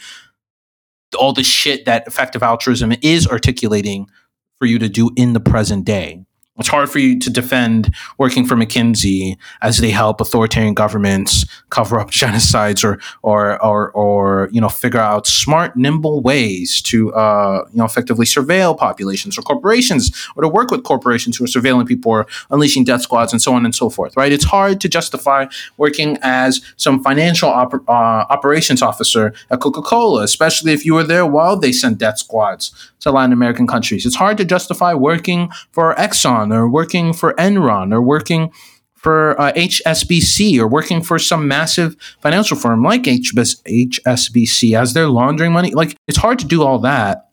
all 1.18 1.32
the 1.32 1.44
shit 1.44 1.84
that 1.84 2.06
effective 2.06 2.42
altruism 2.42 2.92
is 3.02 3.26
articulating 3.26 4.08
for 4.56 4.66
you 4.66 4.78
to 4.78 4.88
do 4.88 5.10
in 5.16 5.32
the 5.32 5.40
present 5.40 5.84
day. 5.84 6.24
It's 6.60 6.68
hard 6.68 6.90
for 6.90 6.98
you 6.98 7.18
to 7.18 7.30
defend 7.30 7.94
working 8.18 8.46
for 8.46 8.54
McKinsey 8.54 9.38
as 9.62 9.78
they 9.78 9.90
help 9.90 10.20
authoritarian 10.20 10.74
governments 10.74 11.46
cover 11.70 11.98
up 11.98 12.10
genocides 12.20 12.84
or 12.84 13.00
or 13.22 13.62
or, 13.64 13.90
or 13.92 14.50
you 14.52 14.60
know 14.60 14.68
figure 14.68 15.00
out 15.00 15.26
smart, 15.26 15.74
nimble 15.74 16.20
ways 16.20 16.82
to 16.82 17.12
uh, 17.14 17.64
you 17.72 17.78
know 17.78 17.86
effectively 17.86 18.26
surveil 18.26 18.76
populations 18.76 19.38
or 19.38 19.42
corporations 19.42 20.14
or 20.36 20.42
to 20.42 20.48
work 20.48 20.70
with 20.70 20.84
corporations 20.84 21.38
who 21.38 21.44
are 21.44 21.48
surveilling 21.48 21.88
people 21.88 22.12
or 22.12 22.26
unleashing 22.50 22.84
death 22.84 23.00
squads 23.00 23.32
and 23.32 23.40
so 23.40 23.54
on 23.54 23.64
and 23.64 23.74
so 23.74 23.88
forth. 23.88 24.14
Right? 24.16 24.30
It's 24.30 24.44
hard 24.44 24.82
to 24.82 24.88
justify 24.88 25.46
working 25.78 26.18
as 26.20 26.60
some 26.76 27.02
financial 27.02 27.48
op- 27.48 27.88
uh, 27.88 28.26
operations 28.28 28.82
officer 28.82 29.32
at 29.50 29.60
Coca 29.60 29.80
Cola, 29.80 30.24
especially 30.24 30.72
if 30.72 30.84
you 30.84 30.92
were 30.92 31.04
there 31.04 31.24
while 31.24 31.56
they 31.56 31.72
sent 31.72 31.96
death 31.96 32.18
squads 32.18 32.90
to 33.00 33.10
Latin 33.10 33.32
American 33.32 33.66
countries. 33.66 34.04
It's 34.04 34.16
hard 34.16 34.36
to 34.38 34.44
justify 34.44 34.92
working 34.94 35.50
for 35.72 35.94
Exxon 35.94 36.49
or 36.52 36.68
working 36.68 37.12
for 37.12 37.34
Enron 37.34 37.92
or 37.92 38.00
working 38.02 38.52
for 38.94 39.40
uh, 39.40 39.52
HSBC 39.52 40.58
or 40.58 40.68
working 40.68 41.02
for 41.02 41.18
some 41.18 41.48
massive 41.48 41.96
financial 42.20 42.56
firm 42.56 42.82
like 42.82 43.04
HSBC 43.04 44.78
as 44.78 44.92
they're 44.92 45.08
laundering 45.08 45.52
money. 45.52 45.72
Like 45.72 45.96
it's 46.06 46.18
hard 46.18 46.38
to 46.40 46.46
do 46.46 46.62
all 46.62 46.78
that 46.80 47.30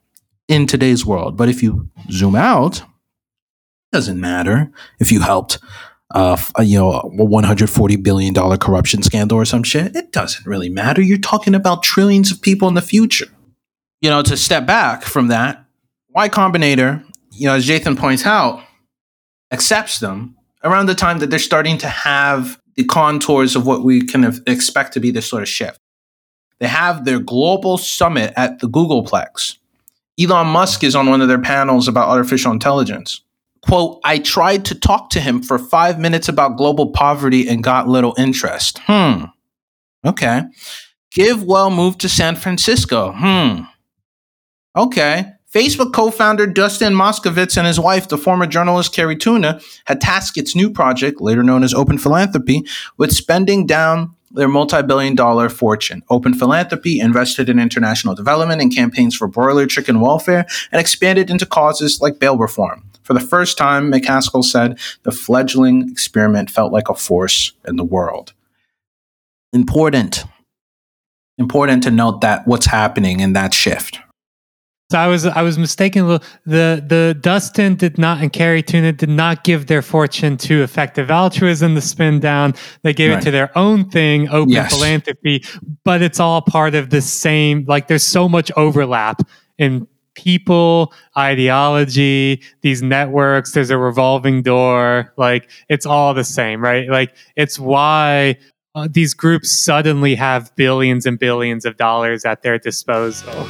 in 0.48 0.66
today's 0.66 1.06
world. 1.06 1.36
But 1.36 1.50
if 1.50 1.62
you 1.62 1.90
zoom 2.10 2.36
out, 2.36 2.80
it 2.80 2.86
doesn't 3.92 4.20
matter 4.20 4.72
if 5.00 5.12
you 5.12 5.20
helped 5.22 5.60
uh, 6.12 6.38
you 6.60 6.78
know, 6.78 6.92
a 6.94 7.10
$140 7.10 8.04
billion 8.04 8.34
corruption 8.34 9.04
scandal 9.04 9.38
or 9.38 9.46
some 9.46 9.64
shit. 9.64 9.96
It 9.96 10.12
doesn't 10.12 10.46
really 10.46 10.70
matter. 10.70 11.02
You're 11.02 11.18
talking 11.18 11.54
about 11.54 11.84
trillions 11.84 12.32
of 12.32 12.42
people 12.42 12.68
in 12.68 12.76
the 12.76 12.82
future. 12.82 13.28
You 14.02 14.10
know, 14.10 14.22
to 14.22 14.38
step 14.38 14.66
back 14.66 15.04
from 15.04 15.28
that, 15.30 15.66
Y 16.10 16.30
Combinator, 16.30 17.04
you 17.32 17.48
know, 17.48 17.56
as 17.56 17.68
Jathan 17.68 17.98
points 17.98 18.26
out, 18.26 18.64
accepts 19.52 20.00
them 20.00 20.36
around 20.64 20.88
the 20.88 20.96
time 20.96 21.20
that 21.20 21.30
they're 21.30 21.40
starting 21.40 21.78
to 21.80 21.88
have 21.88 22.60
the 22.76 22.84
contours 22.86 23.56
of 23.56 23.66
what 23.66 23.84
we 23.84 24.02
can 24.02 24.24
expect 24.46 24.94
to 24.94 25.00
be 25.00 25.12
this 25.12 25.28
sort 25.28 25.44
of 25.44 25.50
shift. 25.50 25.80
They 26.60 26.68
have 26.68 27.06
their 27.06 27.20
global 27.20 27.78
summit 27.78 28.34
at 28.36 28.60
the 28.60 28.68
Googleplex. 28.68 29.58
Elon 30.20 30.48
Musk 30.48 30.84
is 30.84 30.96
on 30.96 31.08
one 31.08 31.22
of 31.22 31.28
their 31.28 31.42
panels 31.42 31.88
about 31.88 32.10
artificial 32.10 32.52
intelligence. 32.52 33.22
Quote, 33.62 34.00
I 34.04 34.20
tried 34.20 34.66
to 34.66 34.76
talk 34.76 35.10
to 35.12 35.20
him 35.20 35.42
for 35.42 35.60
five 35.60 36.00
minutes 36.00 36.28
about 36.30 36.58
global 36.58 36.92
poverty 36.92 37.48
and 37.48 37.64
got 37.64 37.88
little 37.88 38.16
interest. 38.18 38.80
Hmm. 38.80 39.26
Okay. 40.06 40.44
GiveWell 41.16 41.76
moved 41.76 42.02
to 42.02 42.10
San 42.10 42.36
Francisco. 42.36 43.12
Hmm. 43.16 43.64
Okay. 44.76 45.34
Facebook 45.54 45.94
co 45.94 46.12
founder 46.12 46.46
Dustin 46.46 46.94
Moskovitz 46.94 47.58
and 47.58 47.66
his 47.66 47.80
wife, 47.80 48.10
the 48.10 48.18
former 48.18 48.46
journalist 48.46 48.94
Cari 48.94 49.16
Tuna, 49.16 49.62
had 49.86 50.02
tasked 50.02 50.38
its 50.38 50.56
new 50.56 50.70
project, 50.70 51.22
later 51.22 51.42
known 51.42 51.64
as 51.64 51.74
Open 51.74 51.98
Philanthropy, 51.98 52.66
with 52.98 53.14
spending 53.14 53.66
down 53.66 54.14
their 54.32 54.50
multi 54.50 54.82
billion 54.82 55.16
dollar 55.16 55.48
fortune. 55.48 56.04
Open 56.10 56.34
Philanthropy 56.34 57.00
invested 57.00 57.48
in 57.48 57.60
international 57.60 58.14
development 58.14 58.62
and 58.62 58.76
campaigns 58.76 59.16
for 59.16 59.28
broiler 59.28 59.66
chicken 59.66 60.02
welfare 60.02 60.46
and 60.72 60.82
expanded 60.82 61.30
into 61.30 61.46
causes 61.46 62.02
like 62.02 62.20
bail 62.20 62.38
reform. 62.38 62.84
For 63.04 63.14
the 63.14 63.22
first 63.22 63.58
time, 63.58 63.90
MacAskill 63.90 64.44
said 64.44 64.78
the 65.04 65.14
fledgling 65.14 65.90
experiment 65.90 66.50
felt 66.52 66.74
like 66.74 66.90
a 66.90 66.94
force 66.94 67.54
in 67.66 67.78
the 67.78 67.86
world. 67.86 68.34
Important. 69.54 70.26
Important 71.38 71.84
to 71.84 71.92
note 71.92 72.20
that 72.20 72.46
what's 72.46 72.66
happening 72.66 73.22
in 73.22 73.32
that 73.32 73.54
shift. 73.54 74.00
So 74.90 74.98
I 74.98 75.08
was 75.08 75.26
I 75.26 75.42
was 75.42 75.58
mistaken. 75.58 76.08
The 76.08 76.22
the 76.46 77.18
Dustin 77.20 77.76
did 77.76 77.98
not 77.98 78.22
and 78.22 78.32
Cari 78.32 78.64
Tuna 78.64 78.94
did 78.94 79.10
not 79.10 79.44
give 79.44 79.68
their 79.68 79.82
fortune 79.82 80.38
to 80.38 80.64
effective 80.64 81.12
altruism 81.12 81.76
to 81.76 81.82
spin 81.82 82.22
down. 82.22 82.54
They 82.84 82.94
gave 82.94 83.12
right. 83.12 83.20
it 83.22 83.26
to 83.26 83.32
their 83.32 83.56
own 83.58 83.90
thing, 83.90 84.30
open 84.30 84.50
yes. 84.50 84.74
philanthropy. 84.74 85.44
But 85.84 86.02
it's 86.02 86.22
all 86.22 86.42
part 86.42 86.74
of 86.74 86.90
the 86.90 87.02
same. 87.02 87.66
Like 87.68 87.88
there's 87.88 88.06
so 88.06 88.30
much 88.30 88.50
overlap 88.56 89.24
in 89.58 89.88
people, 90.14 90.94
ideology, 91.18 92.42
these 92.62 92.82
networks. 92.82 93.52
There's 93.52 93.70
a 93.70 93.78
revolving 93.78 94.42
door. 94.42 95.14
Like 95.18 95.50
it's 95.68 95.86
all 95.86 96.14
the 96.14 96.24
same, 96.24 96.64
right? 96.64 96.88
Like 96.88 97.14
it's 97.36 97.60
why 97.60 98.38
uh, 98.74 98.88
these 98.90 99.14
groups 99.14 99.52
suddenly 99.52 100.16
have 100.16 100.56
billions 100.56 101.06
and 101.06 101.20
billions 101.20 101.66
of 101.66 101.76
dollars 101.76 102.24
at 102.24 102.42
their 102.42 102.58
disposal. 102.58 103.48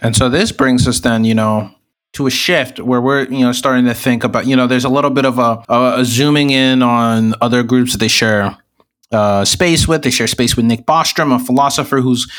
And 0.00 0.16
so 0.16 0.28
this 0.28 0.52
brings 0.52 0.88
us 0.88 1.00
then, 1.00 1.24
you 1.24 1.34
know, 1.34 1.70
to 2.12 2.26
a 2.26 2.30
shift 2.30 2.80
where 2.80 3.00
we're, 3.00 3.24
you 3.24 3.40
know, 3.40 3.52
starting 3.52 3.84
to 3.84 3.94
think 3.94 4.24
about, 4.24 4.46
you 4.46 4.56
know, 4.56 4.66
there's 4.66 4.84
a 4.84 4.88
little 4.88 5.10
bit 5.10 5.24
of 5.24 5.38
a, 5.38 5.62
a, 5.68 6.00
a 6.00 6.04
zooming 6.04 6.50
in 6.50 6.82
on 6.82 7.34
other 7.40 7.62
groups 7.62 7.92
that 7.92 7.98
they 7.98 8.08
share 8.08 8.56
uh, 9.12 9.44
space 9.44 9.86
with. 9.86 10.02
They 10.02 10.10
share 10.10 10.26
space 10.26 10.56
with 10.56 10.64
Nick 10.64 10.86
Bostrom, 10.86 11.34
a 11.34 11.38
philosopher 11.38 12.00
who's 12.00 12.30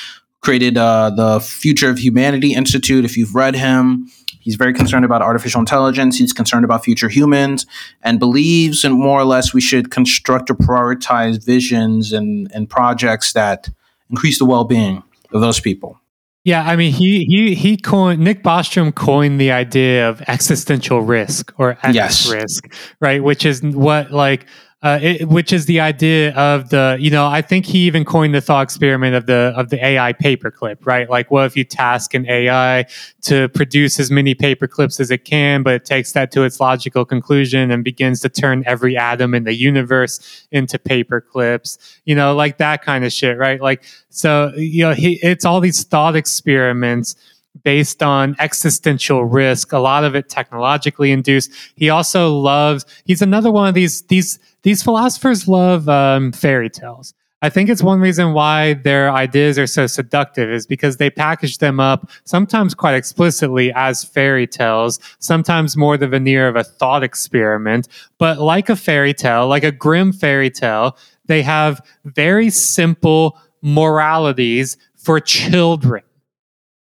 created 0.41 0.77
uh, 0.77 1.11
the 1.11 1.39
Future 1.39 1.89
of 1.89 1.99
Humanity 1.99 2.53
Institute. 2.53 3.05
If 3.05 3.15
you've 3.15 3.35
read 3.35 3.55
him, 3.55 4.07
he's 4.39 4.55
very 4.55 4.73
concerned 4.73 5.05
about 5.05 5.21
artificial 5.21 5.59
intelligence. 5.59 6.17
He's 6.17 6.33
concerned 6.33 6.65
about 6.65 6.83
future 6.83 7.09
humans 7.09 7.65
and 8.01 8.19
believes, 8.19 8.83
and 8.83 8.95
more 8.95 9.19
or 9.19 9.25
less, 9.25 9.53
we 9.53 9.61
should 9.61 9.91
construct 9.91 10.49
or 10.49 10.55
prioritize 10.55 11.45
visions 11.45 12.11
and, 12.11 12.51
and 12.53 12.69
projects 12.69 13.33
that 13.33 13.69
increase 14.09 14.39
the 14.39 14.45
well 14.45 14.63
being 14.63 15.03
of 15.31 15.41
those 15.41 15.59
people. 15.59 16.00
Yeah, 16.43 16.63
I 16.63 16.75
mean, 16.75 16.91
he 16.91 17.23
he 17.25 17.53
he 17.53 17.77
coined 17.77 18.19
Nick 18.19 18.43
Bostrom 18.43 18.95
coined 18.95 19.39
the 19.39 19.51
idea 19.51 20.09
of 20.09 20.21
existential 20.27 21.01
risk 21.01 21.53
or 21.57 21.77
yes. 21.91 22.31
risk, 22.31 22.73
right? 22.99 23.23
Which 23.23 23.45
is 23.45 23.61
what 23.61 24.11
like 24.11 24.47
uh, 24.83 24.97
it, 24.99 25.27
which 25.27 25.53
is 25.53 25.67
the 25.67 25.79
idea 25.79 26.33
of 26.33 26.69
the 26.69 26.97
you 26.99 27.11
know 27.11 27.27
I 27.27 27.41
think 27.43 27.67
he 27.67 27.85
even 27.85 28.03
coined 28.03 28.33
the 28.33 28.41
thought 28.41 28.63
experiment 28.63 29.15
of 29.15 29.27
the 29.27 29.53
of 29.55 29.69
the 29.69 29.83
AI 29.83 30.13
paperclip, 30.13 30.85
right? 30.85 31.07
Like, 31.07 31.29
what 31.29 31.45
if 31.45 31.55
you 31.55 31.63
task 31.63 32.15
an 32.15 32.27
AI 32.27 32.87
to 33.23 33.47
produce 33.49 33.99
as 33.99 34.09
many 34.09 34.33
paperclips 34.33 34.99
as 34.99 35.11
it 35.11 35.23
can, 35.23 35.61
but 35.61 35.75
it 35.75 35.85
takes 35.85 36.13
that 36.13 36.31
to 36.31 36.43
its 36.43 36.59
logical 36.59 37.05
conclusion 37.05 37.69
and 37.69 37.83
begins 37.83 38.21
to 38.21 38.29
turn 38.29 38.63
every 38.65 38.97
atom 38.97 39.35
in 39.35 39.43
the 39.43 39.53
universe 39.53 40.47
into 40.51 40.79
paperclips, 40.79 41.77
you 42.05 42.15
know, 42.15 42.33
like 42.33 42.57
that 42.57 42.81
kind 42.83 43.05
of 43.05 43.13
shit, 43.13 43.37
right? 43.37 43.61
Like, 43.61 43.83
so 44.09 44.51
you 44.55 44.83
know, 44.83 44.93
he, 44.93 45.19
it's 45.21 45.45
all 45.45 45.59
these 45.59 45.83
thought 45.83 46.15
experiments 46.15 47.15
based 47.63 48.01
on 48.01 48.35
existential 48.39 49.25
risk 49.25 49.73
a 49.73 49.77
lot 49.77 50.05
of 50.05 50.15
it 50.15 50.29
technologically 50.29 51.11
induced 51.11 51.51
he 51.75 51.89
also 51.89 52.33
loves 52.33 52.85
he's 53.03 53.21
another 53.21 53.51
one 53.51 53.67
of 53.67 53.73
these 53.73 54.03
these 54.03 54.39
these 54.63 54.83
philosophers 54.83 55.47
love 55.47 55.87
um, 55.89 56.31
fairy 56.31 56.69
tales 56.69 57.13
i 57.41 57.49
think 57.49 57.69
it's 57.69 57.83
one 57.83 57.99
reason 57.99 58.33
why 58.33 58.73
their 58.73 59.11
ideas 59.11 59.57
are 59.57 59.67
so 59.67 59.87
seductive 59.87 60.49
is 60.49 60.65
because 60.65 60.97
they 60.97 61.09
package 61.09 61.57
them 61.59 61.79
up 61.79 62.09
sometimes 62.23 62.73
quite 62.73 62.95
explicitly 62.95 63.71
as 63.75 64.03
fairy 64.03 64.47
tales 64.47 64.99
sometimes 65.19 65.77
more 65.77 65.97
the 65.97 66.07
veneer 66.07 66.47
of 66.47 66.55
a 66.55 66.63
thought 66.63 67.03
experiment 67.03 67.87
but 68.17 68.39
like 68.39 68.69
a 68.69 68.75
fairy 68.75 69.13
tale 69.13 69.47
like 69.47 69.63
a 69.63 69.71
grim 69.71 70.11
fairy 70.11 70.49
tale 70.49 70.97
they 71.25 71.41
have 71.41 71.81
very 72.05 72.49
simple 72.49 73.37
moralities 73.61 74.77
for 74.95 75.19
children 75.19 76.03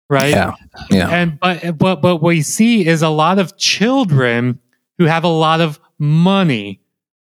right? 0.08 0.30
Yeah, 0.30 0.54
yeah. 0.90 1.08
And 1.08 1.38
but 1.40 1.78
but 1.78 2.00
but 2.02 2.16
what 2.16 2.22
we 2.22 2.42
see 2.42 2.86
is 2.86 3.02
a 3.02 3.08
lot 3.08 3.38
of 3.38 3.56
children 3.56 4.60
who 4.98 5.04
have 5.04 5.24
a 5.24 5.28
lot 5.28 5.60
of 5.60 5.80
money 5.98 6.80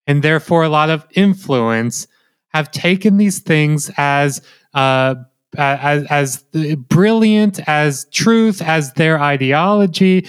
and 0.06 0.22
therefore 0.22 0.64
a 0.64 0.68
lot 0.68 0.90
of 0.90 1.06
influence 1.14 2.06
have 2.48 2.70
taken 2.70 3.16
these 3.16 3.40
things 3.40 3.90
as 3.96 4.40
uh, 4.74 5.14
as 5.56 6.04
as 6.04 6.44
brilliant 6.88 7.60
as 7.68 8.06
truth 8.12 8.62
as 8.62 8.92
their 8.94 9.20
ideology. 9.20 10.26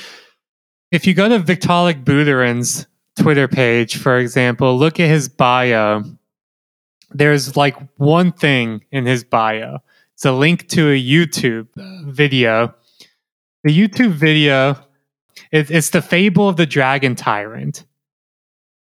If 0.92 1.06
you 1.06 1.14
go 1.14 1.28
to 1.30 1.40
Vitalik 1.40 2.04
Buterin's 2.04 2.88
Twitter 3.20 3.48
page, 3.48 3.98
for 3.98 4.18
example, 4.18 4.78
look 4.78 5.00
at 5.00 5.10
his 5.10 5.28
bio. 5.30 6.04
There's 7.12 7.56
like 7.56 7.76
one 7.98 8.32
thing 8.32 8.84
in 8.92 9.06
his 9.06 9.24
bio 9.24 9.80
it's 10.18 10.26
a 10.26 10.32
link 10.32 10.68
to 10.70 10.90
a 10.90 11.00
YouTube 11.00 11.68
video. 12.08 12.74
The 13.64 13.70
YouTube 13.70 14.14
video, 14.14 14.72
it, 15.52 15.70
it's 15.70 15.92
the 15.92 16.02
Fable 16.02 16.50
of 16.50 16.58
the 16.58 16.66
Dragon 16.66 17.14
Tyrant. 17.14 17.86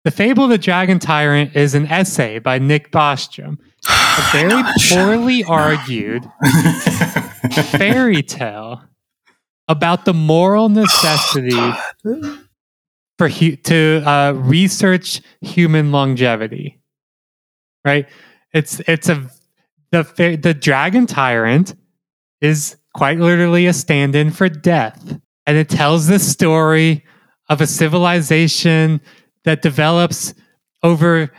The 0.06 0.12
Fable 0.12 0.44
of 0.44 0.50
the 0.50 0.58
Dragon 0.58 1.00
Tyrant 1.00 1.56
is 1.56 1.74
an 1.74 1.86
essay 1.88 2.38
by 2.38 2.60
Nick 2.60 2.92
Bostrom, 2.92 3.58
a 3.88 4.22
very 4.32 4.62
poorly 4.88 5.42
argued 5.42 6.22
fairy 7.72 8.22
tale 8.22 8.84
about 9.66 10.04
the 10.04 10.14
moral 10.14 10.68
necessity 10.68 11.50
oh, 11.56 12.38
for 13.18 13.28
hu- 13.28 13.56
to 13.56 14.02
uh, 14.06 14.34
research 14.36 15.22
human 15.40 15.90
longevity. 15.90 16.80
Right? 17.84 18.08
It's 18.52 18.78
it's 18.86 19.08
a 19.08 19.28
the 19.90 20.38
the 20.40 20.54
dragon 20.54 21.06
tyrant 21.06 21.74
is 22.40 22.76
quite 22.94 23.18
literally 23.18 23.66
a 23.66 23.72
stand-in 23.72 24.30
for 24.30 24.48
death, 24.48 25.18
and 25.46 25.56
it 25.56 25.68
tells 25.68 26.06
the 26.06 26.20
story 26.20 27.04
of 27.48 27.60
a 27.60 27.66
civilization 27.66 29.00
that 29.46 29.62
develops 29.62 30.34
over 30.82 31.32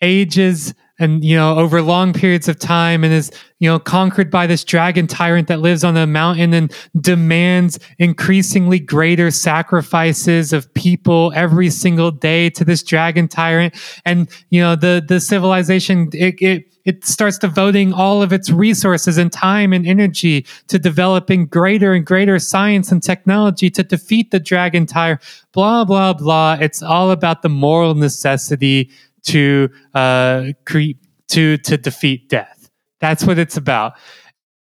ages 0.00 0.72
and 0.98 1.24
you 1.24 1.36
know 1.36 1.56
over 1.56 1.80
long 1.82 2.12
periods 2.12 2.48
of 2.48 2.58
time 2.58 3.04
and 3.04 3.12
is 3.12 3.30
you 3.58 3.68
know 3.68 3.78
conquered 3.78 4.30
by 4.30 4.46
this 4.46 4.64
dragon 4.64 5.06
tyrant 5.06 5.48
that 5.48 5.60
lives 5.60 5.84
on 5.84 5.96
a 5.96 6.06
mountain 6.06 6.52
and 6.54 6.72
demands 7.00 7.78
increasingly 7.98 8.78
greater 8.78 9.30
sacrifices 9.30 10.52
of 10.52 10.72
people 10.74 11.32
every 11.34 11.70
single 11.70 12.10
day 12.10 12.50
to 12.50 12.64
this 12.64 12.82
dragon 12.82 13.28
tyrant. 13.28 13.74
And 14.04 14.28
you 14.50 14.60
know 14.60 14.76
the 14.76 15.04
the 15.06 15.20
civilization 15.20 16.10
it, 16.12 16.34
it 16.40 16.64
it 16.84 17.04
starts 17.04 17.36
devoting 17.36 17.92
all 17.92 18.22
of 18.22 18.32
its 18.32 18.48
resources 18.48 19.18
and 19.18 19.30
time 19.30 19.74
and 19.74 19.86
energy 19.86 20.46
to 20.68 20.78
developing 20.78 21.44
greater 21.44 21.92
and 21.92 22.06
greater 22.06 22.38
science 22.38 22.90
and 22.90 23.02
technology 23.02 23.68
to 23.68 23.82
defeat 23.82 24.30
the 24.30 24.40
dragon 24.40 24.86
tyrant. 24.86 25.20
Blah 25.52 25.84
blah 25.84 26.14
blah. 26.14 26.56
It's 26.60 26.82
all 26.82 27.10
about 27.10 27.42
the 27.42 27.48
moral 27.48 27.94
necessity 27.94 28.90
to 29.28 29.68
uh, 29.94 30.46
cre- 30.66 30.98
to 31.28 31.56
to 31.58 31.76
defeat 31.76 32.28
death. 32.28 32.70
That's 33.00 33.24
what 33.24 33.38
it's 33.38 33.56
about. 33.56 33.94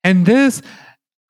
And 0.02 0.26
this, 0.26 0.60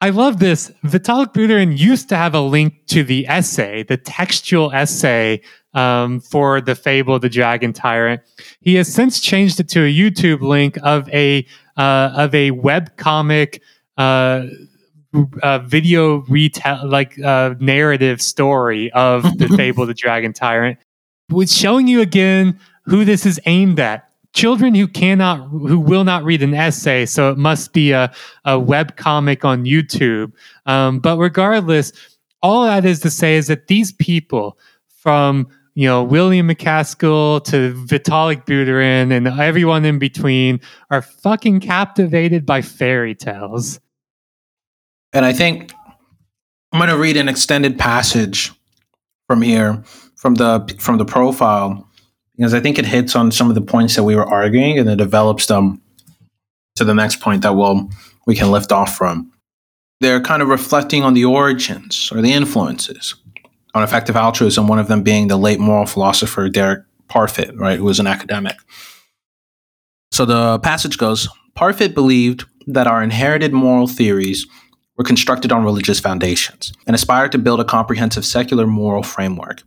I 0.01 0.11
love 0.11 0.39
this. 0.39 0.72
Vitalik 0.85 1.32
Buterin 1.32 1.78
used 1.78 2.09
to 2.09 2.16
have 2.16 2.35
a 2.35 2.41
link 2.41 2.87
to 2.89 3.05
the 3.05 3.26
essay, 3.28 3.85
the 3.85 3.97
textual 3.97 4.72
essay 4.72 5.43
um, 5.74 6.20
for 6.20 6.61
the 6.61 6.74
Fable, 6.74 7.14
of 7.14 7.22
the 7.22 7.28
Dragon 7.28 7.72
Tyrant. 7.72 8.22
He 8.61 8.74
has 8.76 8.93
since 8.93 9.20
changed 9.20 9.61
it 9.61 9.68
to 9.70 9.80
a 9.80 9.93
YouTube 9.93 10.41
link 10.41 10.78
of 10.82 11.09
a 11.11 11.47
uh, 11.76 12.11
of 12.16 12.35
a 12.35 12.51
web 12.53 12.97
comic. 12.97 13.62
Uh, 13.97 14.47
uh, 15.45 15.61
video 15.61 16.22
retell 16.22 16.85
like 16.89 17.16
uh, 17.20 17.55
narrative 17.61 18.20
story 18.20 18.91
of 18.93 19.22
the 19.39 19.49
Fable, 19.57 19.82
of 19.85 19.89
the 19.89 19.95
Dragon 19.95 20.32
Tyrant, 20.32 20.76
with 21.30 21.49
showing 21.49 21.87
you 21.87 22.01
again 22.01 22.59
who 22.85 23.05
this 23.05 23.26
is 23.26 23.41
aimed 23.47 23.80
at. 23.80 24.09
Children 24.32 24.74
who 24.74 24.89
cannot 24.89 25.49
who 25.49 25.78
will 25.78 26.03
not 26.03 26.24
read 26.24 26.43
an 26.43 26.55
essay 26.55 27.07
so 27.07 27.30
it 27.30 27.39
must 27.39 27.72
be 27.72 27.93
a, 27.93 28.12
a 28.45 28.59
web 28.59 28.97
comic 28.97 29.45
on 29.45 29.64
youtube. 29.64 30.32
Um, 30.66 30.99
but 30.99 31.18
regardless 31.18 31.93
all 32.43 32.64
that 32.64 32.85
is 32.85 32.99
to 33.01 33.11
say 33.11 33.37
is 33.37 33.47
that 33.47 33.68
these 33.68 33.93
people 33.93 34.59
from 34.89 35.47
you 35.74 35.87
know 35.87 36.03
william 36.03 36.49
MacAskill 36.49 37.45
to 37.45 37.74
vitalik 37.87 38.45
buterin 38.45 39.16
and 39.16 39.28
everyone 39.28 39.85
in 39.85 40.01
between 40.01 40.59
are 40.91 41.03
fucking 41.03 41.61
captivated 41.61 42.45
by 42.45 42.61
fairy 42.61 43.14
tales. 43.14 43.78
And 45.12 45.24
i 45.24 45.32
think 45.32 45.72
i'm 46.72 46.80
going 46.80 46.91
to 46.91 46.99
read 46.99 47.16
an 47.16 47.28
extended 47.28 47.78
passage 47.78 48.51
from 49.28 49.43
here 49.43 49.85
from 50.16 50.35
the 50.35 50.76
from 50.80 50.99
the 50.99 51.05
profile 51.05 51.84
because 52.37 52.55
I 52.55 52.61
think 52.61 52.78
it 52.78 52.87
hits 52.87 53.14
on 53.14 53.30
some 53.30 53.49
of 53.49 53.55
the 53.55 53.61
points 53.61 53.95
that 53.97 54.05
we 54.05 54.16
were 54.16 54.26
arguing 54.26 54.78
and 54.78 54.89
it 54.89 54.97
develops 54.97 55.47
them 55.47 55.80
to 56.76 56.85
the 56.85 56.95
next 56.95 57.20
point 57.20 57.43
that 57.43 57.55
we'll, 57.55 57.89
we 58.26 58.35
can 58.35 58.51
lift 58.51 58.72
off 58.72 58.97
from. 58.97 59.30
They're 60.01 60.20
kind 60.20 60.43
of 60.43 60.49
reflecting 60.49 61.03
on 61.03 61.14
the 61.14 61.24
origins 61.24 62.11
or 62.12 62.20
the 62.20 62.32
influences 62.32 63.14
on 63.74 63.82
effective 63.82 64.16
altruism, 64.16 64.68
one 64.68 64.78
of 64.78 64.89
them 64.89 65.03
being 65.03 65.28
the 65.28 65.37
late 65.37 65.61
moral 65.61 65.87
philosopher 65.87 66.49
Derek 66.49 66.85
Parfit, 67.09 67.59
right, 67.59 67.78
who 67.78 67.85
was 67.85 68.01
an 68.01 68.07
academic. 68.07 68.57
So 70.12 70.24
the 70.24 70.59
passage 70.61 70.97
goes 70.99 71.28
Parfit 71.57 71.95
believed 71.95 72.45
that 72.66 72.87
our 72.87 73.03
inherited 73.03 73.53
moral 73.53 73.87
theories 73.87 74.47
were 74.97 75.05
constructed 75.05 75.53
on 75.53 75.64
religious 75.64 76.01
foundations 76.01 76.72
and 76.87 76.95
aspired 76.95 77.32
to 77.32 77.39
build 77.39 77.61
a 77.61 77.64
comprehensive 77.64 78.24
secular 78.24 78.66
moral 78.66 79.03
framework. 79.03 79.62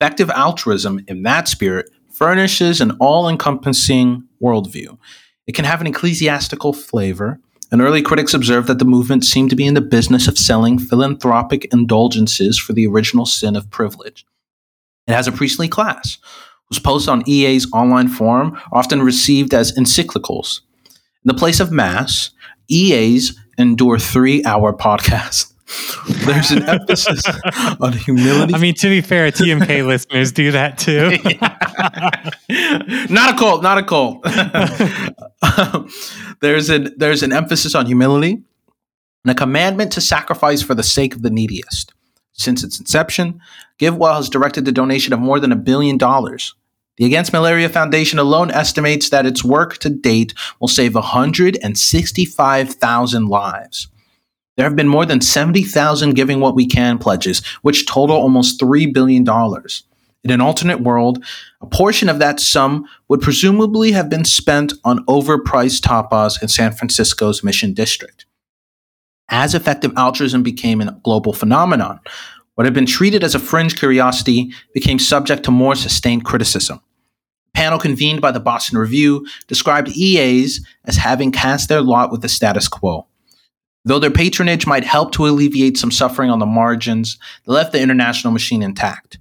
Effective 0.00 0.30
altruism, 0.30 1.04
in 1.08 1.24
that 1.24 1.48
spirit, 1.48 1.90
furnishes 2.12 2.80
an 2.80 2.92
all 3.00 3.28
encompassing 3.28 4.22
worldview. 4.40 4.96
It 5.46 5.54
can 5.54 5.64
have 5.64 5.80
an 5.80 5.88
ecclesiastical 5.88 6.72
flavor, 6.72 7.40
and 7.72 7.80
early 7.80 8.00
critics 8.00 8.32
observed 8.32 8.68
that 8.68 8.78
the 8.78 8.84
movement 8.84 9.24
seemed 9.24 9.50
to 9.50 9.56
be 9.56 9.66
in 9.66 9.74
the 9.74 9.80
business 9.80 10.28
of 10.28 10.38
selling 10.38 10.78
philanthropic 10.78 11.72
indulgences 11.72 12.58
for 12.58 12.74
the 12.74 12.86
original 12.86 13.26
sin 13.26 13.56
of 13.56 13.70
privilege. 13.70 14.24
It 15.08 15.14
has 15.14 15.26
a 15.26 15.32
priestly 15.32 15.68
class, 15.68 16.18
whose 16.68 16.78
posts 16.78 17.08
on 17.08 17.28
EA's 17.28 17.66
online 17.72 18.08
forum 18.08 18.56
are 18.70 18.78
often 18.78 19.02
received 19.02 19.52
as 19.52 19.72
encyclicals. 19.72 20.60
In 20.86 21.28
the 21.28 21.34
place 21.34 21.60
of 21.60 21.72
Mass, 21.72 22.30
EAs 22.68 23.36
endure 23.58 23.98
three 23.98 24.44
hour 24.44 24.72
podcasts 24.72 25.52
there's 26.24 26.50
an 26.50 26.68
emphasis 26.68 27.22
on 27.80 27.92
humility. 27.92 28.54
I 28.54 28.58
mean, 28.58 28.74
to 28.74 28.88
be 28.88 29.00
fair, 29.00 29.30
TMK 29.30 29.86
listeners 29.86 30.32
do 30.32 30.50
that 30.52 30.76
too. 30.78 31.10
not 33.12 33.34
a 33.34 33.38
cult, 33.38 33.62
not 33.62 33.78
a 33.78 33.82
cult. 33.82 34.22
there's 36.40 36.70
an 36.70 36.94
there's 36.96 37.22
an 37.22 37.32
emphasis 37.32 37.74
on 37.74 37.84
humility 37.86 38.42
and 39.24 39.30
a 39.30 39.34
commandment 39.34 39.92
to 39.92 40.00
sacrifice 40.00 40.62
for 40.62 40.74
the 40.74 40.82
sake 40.82 41.14
of 41.14 41.20
the 41.22 41.30
neediest. 41.30 41.92
Since 42.32 42.64
its 42.64 42.78
inception, 42.78 43.40
GiveWell 43.78 44.16
has 44.16 44.30
directed 44.30 44.64
the 44.64 44.72
donation 44.72 45.12
of 45.12 45.20
more 45.20 45.40
than 45.40 45.52
a 45.52 45.56
billion 45.56 45.98
dollars. 45.98 46.54
The 46.96 47.04
Against 47.04 47.32
Malaria 47.32 47.68
Foundation 47.68 48.18
alone 48.18 48.50
estimates 48.50 49.10
that 49.10 49.26
its 49.26 49.44
work 49.44 49.76
to 49.78 49.90
date 49.90 50.34
will 50.60 50.68
save 50.68 50.94
165,000 50.94 53.26
lives. 53.26 53.88
There 54.58 54.66
have 54.66 54.74
been 54.74 54.88
more 54.88 55.06
than 55.06 55.20
70,000 55.20 56.14
Giving 56.14 56.40
What 56.40 56.56
We 56.56 56.66
Can 56.66 56.98
pledges, 56.98 57.46
which 57.62 57.86
total 57.86 58.16
almost 58.16 58.60
$3 58.60 58.92
billion. 58.92 59.24
In 60.24 60.32
an 60.32 60.40
alternate 60.40 60.80
world, 60.80 61.24
a 61.60 61.66
portion 61.66 62.08
of 62.08 62.18
that 62.18 62.40
sum 62.40 62.84
would 63.06 63.20
presumably 63.20 63.92
have 63.92 64.10
been 64.10 64.24
spent 64.24 64.72
on 64.82 65.06
overpriced 65.06 65.82
tapas 65.82 66.42
in 66.42 66.48
San 66.48 66.72
Francisco's 66.72 67.44
Mission 67.44 67.72
District. 67.72 68.26
As 69.28 69.54
effective 69.54 69.92
altruism 69.96 70.42
became 70.42 70.80
a 70.80 71.00
global 71.04 71.32
phenomenon, 71.32 72.00
what 72.56 72.64
had 72.64 72.74
been 72.74 72.84
treated 72.84 73.22
as 73.22 73.36
a 73.36 73.38
fringe 73.38 73.78
curiosity 73.78 74.52
became 74.74 74.98
subject 74.98 75.44
to 75.44 75.52
more 75.52 75.76
sustained 75.76 76.24
criticism. 76.24 76.80
A 77.54 77.56
panel 77.56 77.78
convened 77.78 78.20
by 78.20 78.32
the 78.32 78.40
Boston 78.40 78.78
Review 78.78 79.24
described 79.46 79.96
EAs 79.96 80.66
as 80.84 80.96
having 80.96 81.30
cast 81.30 81.68
their 81.68 81.80
lot 81.80 82.10
with 82.10 82.22
the 82.22 82.28
status 82.28 82.66
quo. 82.66 83.07
Though 83.84 83.98
their 83.98 84.10
patronage 84.10 84.66
might 84.66 84.84
help 84.84 85.12
to 85.12 85.26
alleviate 85.26 85.78
some 85.78 85.90
suffering 85.90 86.30
on 86.30 86.38
the 86.38 86.46
margins, 86.46 87.18
they 87.46 87.52
left 87.52 87.72
the 87.72 87.80
international 87.80 88.32
machine 88.32 88.62
intact. 88.62 89.18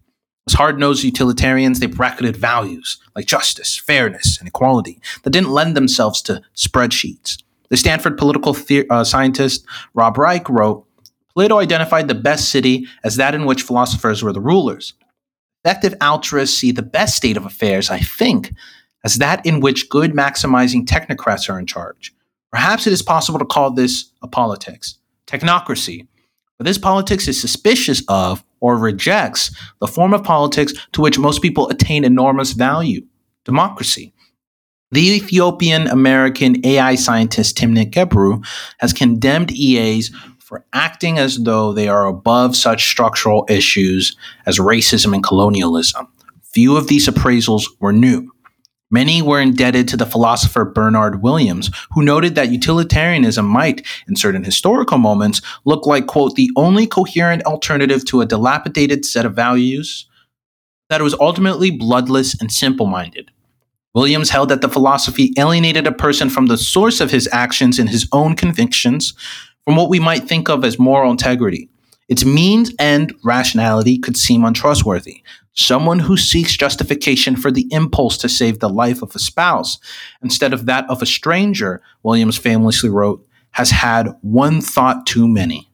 As 0.47 0.53
hard 0.53 0.79
nosed 0.79 1.03
utilitarians, 1.03 1.79
they 1.79 1.87
bracketed 1.87 2.37
values 2.37 2.97
like 3.15 3.25
justice, 3.25 3.77
fairness, 3.77 4.39
and 4.39 4.47
equality 4.47 5.01
that 5.23 5.31
didn't 5.31 5.51
lend 5.51 5.75
themselves 5.75 6.21
to 6.23 6.41
spreadsheets. 6.55 7.43
The 7.69 7.77
Stanford 7.77 8.17
political 8.17 8.53
the- 8.53 8.89
uh, 8.89 9.03
scientist 9.03 9.65
Rob 9.93 10.17
Reich 10.17 10.49
wrote 10.49 10.85
Plato 11.33 11.59
identified 11.59 12.07
the 12.07 12.15
best 12.15 12.49
city 12.49 12.87
as 13.03 13.17
that 13.17 13.35
in 13.35 13.45
which 13.45 13.61
philosophers 13.61 14.23
were 14.23 14.33
the 14.33 14.41
rulers. 14.41 14.93
Effective 15.63 15.93
altruists 16.01 16.57
see 16.57 16.71
the 16.71 16.81
best 16.81 17.15
state 17.15 17.37
of 17.37 17.45
affairs, 17.45 17.89
I 17.89 17.99
think, 17.99 18.53
as 19.03 19.17
that 19.17 19.45
in 19.45 19.59
which 19.59 19.89
good 19.89 20.13
maximizing 20.13 20.85
technocrats 20.85 21.49
are 21.49 21.59
in 21.59 21.67
charge. 21.67 22.13
Perhaps 22.51 22.87
it 22.87 22.93
is 22.93 23.01
possible 23.01 23.39
to 23.39 23.45
call 23.45 23.71
this 23.71 24.11
a 24.21 24.27
politics, 24.27 24.97
technocracy. 25.27 26.07
But 26.57 26.65
this 26.65 26.77
politics 26.77 27.27
is 27.27 27.39
suspicious 27.39 28.01
of 28.07 28.43
or 28.59 28.77
rejects 28.77 29.55
the 29.79 29.87
form 29.87 30.13
of 30.13 30.23
politics 30.23 30.73
to 30.93 31.01
which 31.01 31.19
most 31.19 31.41
people 31.41 31.69
attain 31.69 32.03
enormous 32.03 32.53
value 32.53 33.01
democracy. 33.45 34.13
The 34.91 35.15
Ethiopian 35.15 35.87
American 35.87 36.65
AI 36.65 36.95
scientist 36.95 37.57
Timnit 37.57 37.91
Gebru 37.91 38.45
has 38.79 38.93
condemned 38.93 39.51
EAs 39.51 40.11
for 40.39 40.65
acting 40.71 41.19
as 41.19 41.37
though 41.43 41.73
they 41.73 41.89
are 41.89 42.05
above 42.05 42.55
such 42.55 42.87
structural 42.87 43.45
issues 43.49 44.15
as 44.45 44.59
racism 44.59 45.13
and 45.13 45.23
colonialism. 45.23 46.07
Few 46.41 46.77
of 46.77 46.87
these 46.87 47.07
appraisals 47.07 47.65
were 47.81 47.91
new. 47.91 48.31
Many 48.89 49.21
were 49.21 49.41
indebted 49.41 49.87
to 49.89 49.97
the 49.97 50.05
philosopher 50.05 50.63
Bernard 50.63 51.21
Williams, 51.21 51.69
who 51.91 52.03
noted 52.03 52.35
that 52.35 52.51
utilitarianism 52.51 53.45
might, 53.45 53.85
in 54.07 54.15
certain 54.15 54.45
historical 54.45 54.97
moments, 54.97 55.41
look 55.65 55.85
like, 55.85 56.07
quote, 56.07 56.35
the 56.35 56.49
only 56.55 56.87
coherent 56.87 57.43
alternative 57.43 58.05
to 58.05 58.21
a 58.21 58.25
dilapidated 58.25 59.03
set 59.03 59.25
of 59.25 59.35
values, 59.35 60.07
that 60.89 61.01
was 61.01 61.13
ultimately 61.15 61.69
bloodless 61.69 62.39
and 62.39 62.49
simple 62.49 62.85
minded. 62.85 63.29
Williams 63.93 64.29
held 64.29 64.49
that 64.49 64.61
the 64.61 64.69
philosophy 64.69 65.33
alienated 65.37 65.85
a 65.85 65.91
person 65.91 66.29
from 66.29 66.45
the 66.45 66.57
source 66.57 67.01
of 67.01 67.11
his 67.11 67.27
actions 67.33 67.79
and 67.79 67.89
his 67.89 68.07
own 68.13 68.35
convictions, 68.35 69.13
from 69.65 69.75
what 69.75 69.89
we 69.89 69.99
might 69.99 70.23
think 70.23 70.47
of 70.47 70.63
as 70.63 70.79
moral 70.79 71.11
integrity. 71.11 71.67
Its 72.07 72.23
means 72.23 72.71
and 72.79 73.13
rationality 73.23 73.97
could 73.97 74.15
seem 74.15 74.45
untrustworthy. 74.45 75.23
Someone 75.57 75.97
who 75.97 76.17
seeks 76.17 76.55
justification 76.55 77.35
for 77.35 77.49
the 77.49 77.67
impulse 77.71 78.15
to 78.19 78.29
save 78.29 78.59
the 78.59 78.69
life 78.69 79.01
of 79.01 79.15
a 79.15 79.19
spouse 79.19 79.79
instead 80.21 80.53
of 80.53 80.67
that 80.67 80.87
of 80.87 81.01
a 81.01 81.05
stranger, 81.05 81.81
Williams 82.03 82.37
famously 82.37 82.89
wrote, 82.91 83.25
has 83.51 83.71
had 83.71 84.15
one 84.21 84.61
thought 84.61 85.07
too 85.07 85.27
many. 85.27 85.67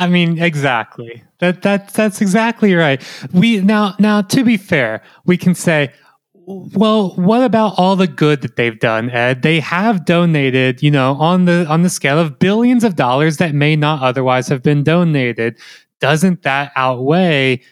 I 0.00 0.08
mean, 0.08 0.42
exactly. 0.42 1.22
That 1.38 1.62
that 1.62 1.94
that's 1.94 2.20
exactly 2.20 2.74
right. 2.74 3.00
We 3.32 3.60
now 3.60 3.94
now 4.00 4.22
to 4.22 4.42
be 4.42 4.56
fair, 4.56 5.02
we 5.24 5.36
can 5.36 5.54
say, 5.54 5.92
well, 6.34 7.10
what 7.10 7.42
about 7.42 7.74
all 7.76 7.94
the 7.94 8.08
good 8.08 8.42
that 8.42 8.56
they've 8.56 8.78
done, 8.78 9.08
Ed? 9.10 9.42
They 9.42 9.60
have 9.60 10.04
donated, 10.04 10.82
you 10.82 10.90
know, 10.90 11.14
on 11.14 11.44
the 11.44 11.64
on 11.68 11.82
the 11.82 11.90
scale 11.90 12.18
of 12.18 12.40
billions 12.40 12.82
of 12.82 12.96
dollars 12.96 13.36
that 13.36 13.54
may 13.54 13.76
not 13.76 14.02
otherwise 14.02 14.48
have 14.48 14.64
been 14.64 14.82
donated. 14.82 15.58
Doesn't 16.00 16.42
that 16.42 16.72
outweigh 16.76 17.62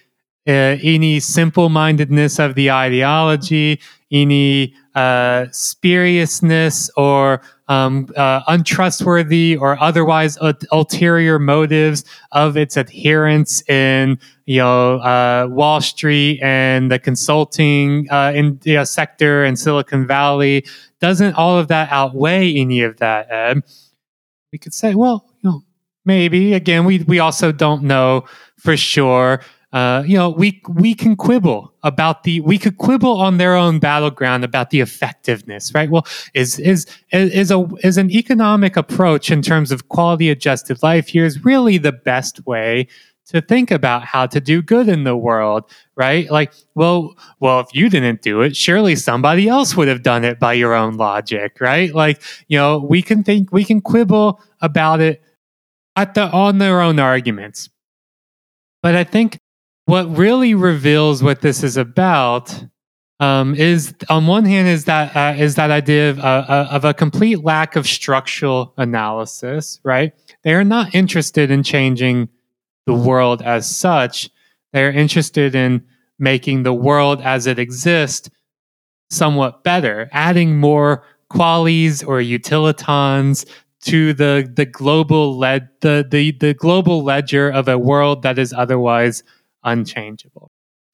uh, 0.46 0.76
any 0.82 1.20
simple-mindedness 1.20 2.38
of 2.38 2.54
the 2.54 2.70
ideology, 2.70 3.80
any 4.10 4.74
uh, 4.94 5.46
spuriousness 5.50 6.90
or 6.96 7.40
um, 7.68 8.08
uh, 8.16 8.42
untrustworthy 8.46 9.56
or 9.56 9.80
otherwise 9.80 10.38
ulterior 10.70 11.38
motives 11.38 12.04
of 12.32 12.56
its 12.56 12.76
adherents 12.76 13.68
in 13.68 14.18
you 14.44 14.58
know 14.58 14.98
uh, 14.98 15.48
Wall 15.50 15.80
Street 15.80 16.40
and 16.42 16.92
the 16.92 16.98
consulting 16.98 18.06
uh, 18.10 18.32
in 18.34 18.60
you 18.64 18.74
know, 18.74 18.84
sector 18.84 19.44
and 19.44 19.58
Silicon 19.58 20.06
Valley. 20.06 20.64
Doesn't 21.00 21.34
all 21.34 21.58
of 21.58 21.68
that 21.68 21.90
outweigh 21.90 22.54
any 22.54 22.82
of 22.82 22.98
that, 22.98 23.30
Ed? 23.30 23.62
We 24.52 24.58
could 24.58 24.74
say, 24.74 24.94
well, 24.94 25.26
you 25.42 25.50
know, 25.50 25.62
maybe. 26.04 26.52
Again, 26.52 26.84
we 26.84 26.98
we 26.98 27.18
also 27.18 27.50
don't 27.50 27.82
know 27.82 28.26
for 28.58 28.76
sure 28.76 29.40
uh, 29.74 30.04
you 30.06 30.16
know, 30.16 30.30
we 30.30 30.62
we 30.68 30.94
can 30.94 31.16
quibble 31.16 31.74
about 31.82 32.22
the 32.22 32.40
we 32.42 32.58
could 32.58 32.78
quibble 32.78 33.20
on 33.20 33.38
their 33.38 33.56
own 33.56 33.80
battleground 33.80 34.44
about 34.44 34.70
the 34.70 34.80
effectiveness, 34.80 35.74
right? 35.74 35.90
Well, 35.90 36.06
is 36.32 36.60
is 36.60 36.86
is 37.10 37.50
a 37.50 37.66
is 37.82 37.98
an 37.98 38.08
economic 38.12 38.76
approach 38.76 39.32
in 39.32 39.42
terms 39.42 39.72
of 39.72 39.88
quality 39.88 40.30
adjusted 40.30 40.80
life 40.84 41.12
is 41.16 41.44
really 41.44 41.76
the 41.78 41.90
best 41.90 42.46
way 42.46 42.86
to 43.26 43.40
think 43.40 43.72
about 43.72 44.04
how 44.04 44.26
to 44.26 44.40
do 44.40 44.62
good 44.62 44.88
in 44.88 45.02
the 45.02 45.16
world, 45.16 45.68
right? 45.96 46.30
Like, 46.30 46.52
well, 46.76 47.16
well, 47.40 47.58
if 47.58 47.66
you 47.72 47.88
didn't 47.88 48.22
do 48.22 48.42
it, 48.42 48.54
surely 48.54 48.94
somebody 48.94 49.48
else 49.48 49.74
would 49.74 49.88
have 49.88 50.04
done 50.04 50.24
it 50.24 50.38
by 50.38 50.52
your 50.52 50.74
own 50.74 50.98
logic, 50.98 51.56
right? 51.60 51.92
Like, 51.92 52.22
you 52.46 52.56
know, 52.56 52.78
we 52.78 53.02
can 53.02 53.24
think 53.24 53.50
we 53.50 53.64
can 53.64 53.80
quibble 53.80 54.40
about 54.60 55.00
it 55.00 55.20
at 55.96 56.14
the 56.14 56.30
on 56.30 56.58
their 56.58 56.80
own 56.80 57.00
arguments. 57.00 57.70
But 58.80 58.94
I 58.94 59.02
think 59.02 59.40
what 59.86 60.16
really 60.16 60.54
reveals 60.54 61.22
what 61.22 61.40
this 61.40 61.62
is 61.62 61.76
about 61.76 62.64
um, 63.20 63.54
is 63.54 63.94
on 64.08 64.26
one 64.26 64.44
hand 64.44 64.66
is 64.66 64.86
that 64.86 65.14
uh, 65.14 65.34
is 65.38 65.54
that 65.54 65.70
idea 65.70 66.10
of, 66.10 66.18
uh, 66.18 66.22
uh, 66.22 66.68
of, 66.70 66.84
a 66.84 66.92
complete 66.92 67.44
lack 67.44 67.76
of 67.76 67.86
structural 67.86 68.74
analysis 68.76 69.80
right? 69.84 70.12
They 70.42 70.52
are 70.54 70.64
not 70.64 70.94
interested 70.94 71.50
in 71.50 71.62
changing 71.62 72.28
the 72.86 72.94
world 72.94 73.40
as 73.40 73.70
such. 73.70 74.30
They're 74.72 74.90
interested 74.90 75.54
in 75.54 75.84
making 76.18 76.64
the 76.64 76.74
world 76.74 77.20
as 77.22 77.46
it 77.46 77.58
exists 77.58 78.28
somewhat 79.10 79.62
better 79.62 80.08
adding 80.12 80.56
more 80.56 81.04
qualities 81.28 82.02
or 82.02 82.18
utilitons 82.18 83.46
to 83.80 84.12
the 84.14 84.50
the 84.56 84.64
global 84.64 85.36
led 85.38 85.68
the, 85.82 86.06
the 86.10 86.32
the 86.32 86.54
global 86.54 87.04
ledger 87.04 87.48
of 87.50 87.68
a 87.68 87.78
world 87.78 88.22
that 88.22 88.38
is 88.38 88.52
otherwise 88.52 89.22
unchangeable. 89.64 90.50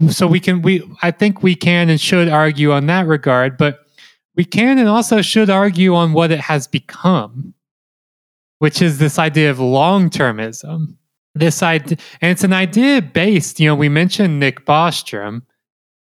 So 0.09 0.27
we 0.27 0.41
can 0.41 0.63
we 0.63 0.83
I 1.03 1.11
think 1.11 1.43
we 1.43 1.55
can 1.55 1.91
and 1.91 2.01
should 2.01 2.29
argue 2.29 2.73
on 2.73 2.87
that 2.87 3.07
regard, 3.07 3.59
but 3.59 3.81
we 4.37 4.45
can 4.45 4.79
and 4.79 4.89
also 4.89 5.21
should 5.21 5.51
argue 5.51 5.95
on 5.95 6.13
what 6.13 6.31
it 6.31 6.41
has 6.41 6.67
become, 6.67 7.55
which 8.59 8.81
is 8.81 8.99
this 8.99 9.19
idea 9.19 9.51
of 9.51 9.59
long-termism. 9.59 10.97
This 11.35 11.63
idea, 11.63 11.97
and 12.21 12.33
it's 12.33 12.43
an 12.43 12.53
idea 12.53 13.01
based, 13.01 13.61
you 13.61 13.69
know, 13.69 13.77
we 13.77 13.89
mentioned 13.89 14.41
Nick 14.41 14.67
Bostrom. 14.67 15.43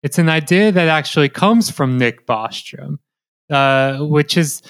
It's 0.03 0.19
an 0.19 0.29
idea 0.29 0.71
that 0.71 0.89
actually 0.89 1.31
comes 1.31 1.71
from 1.71 1.97
Nick 1.97 2.27
Bostrom, 2.27 2.99
uh, 3.49 4.01
which 4.01 4.37
is, 4.37 4.61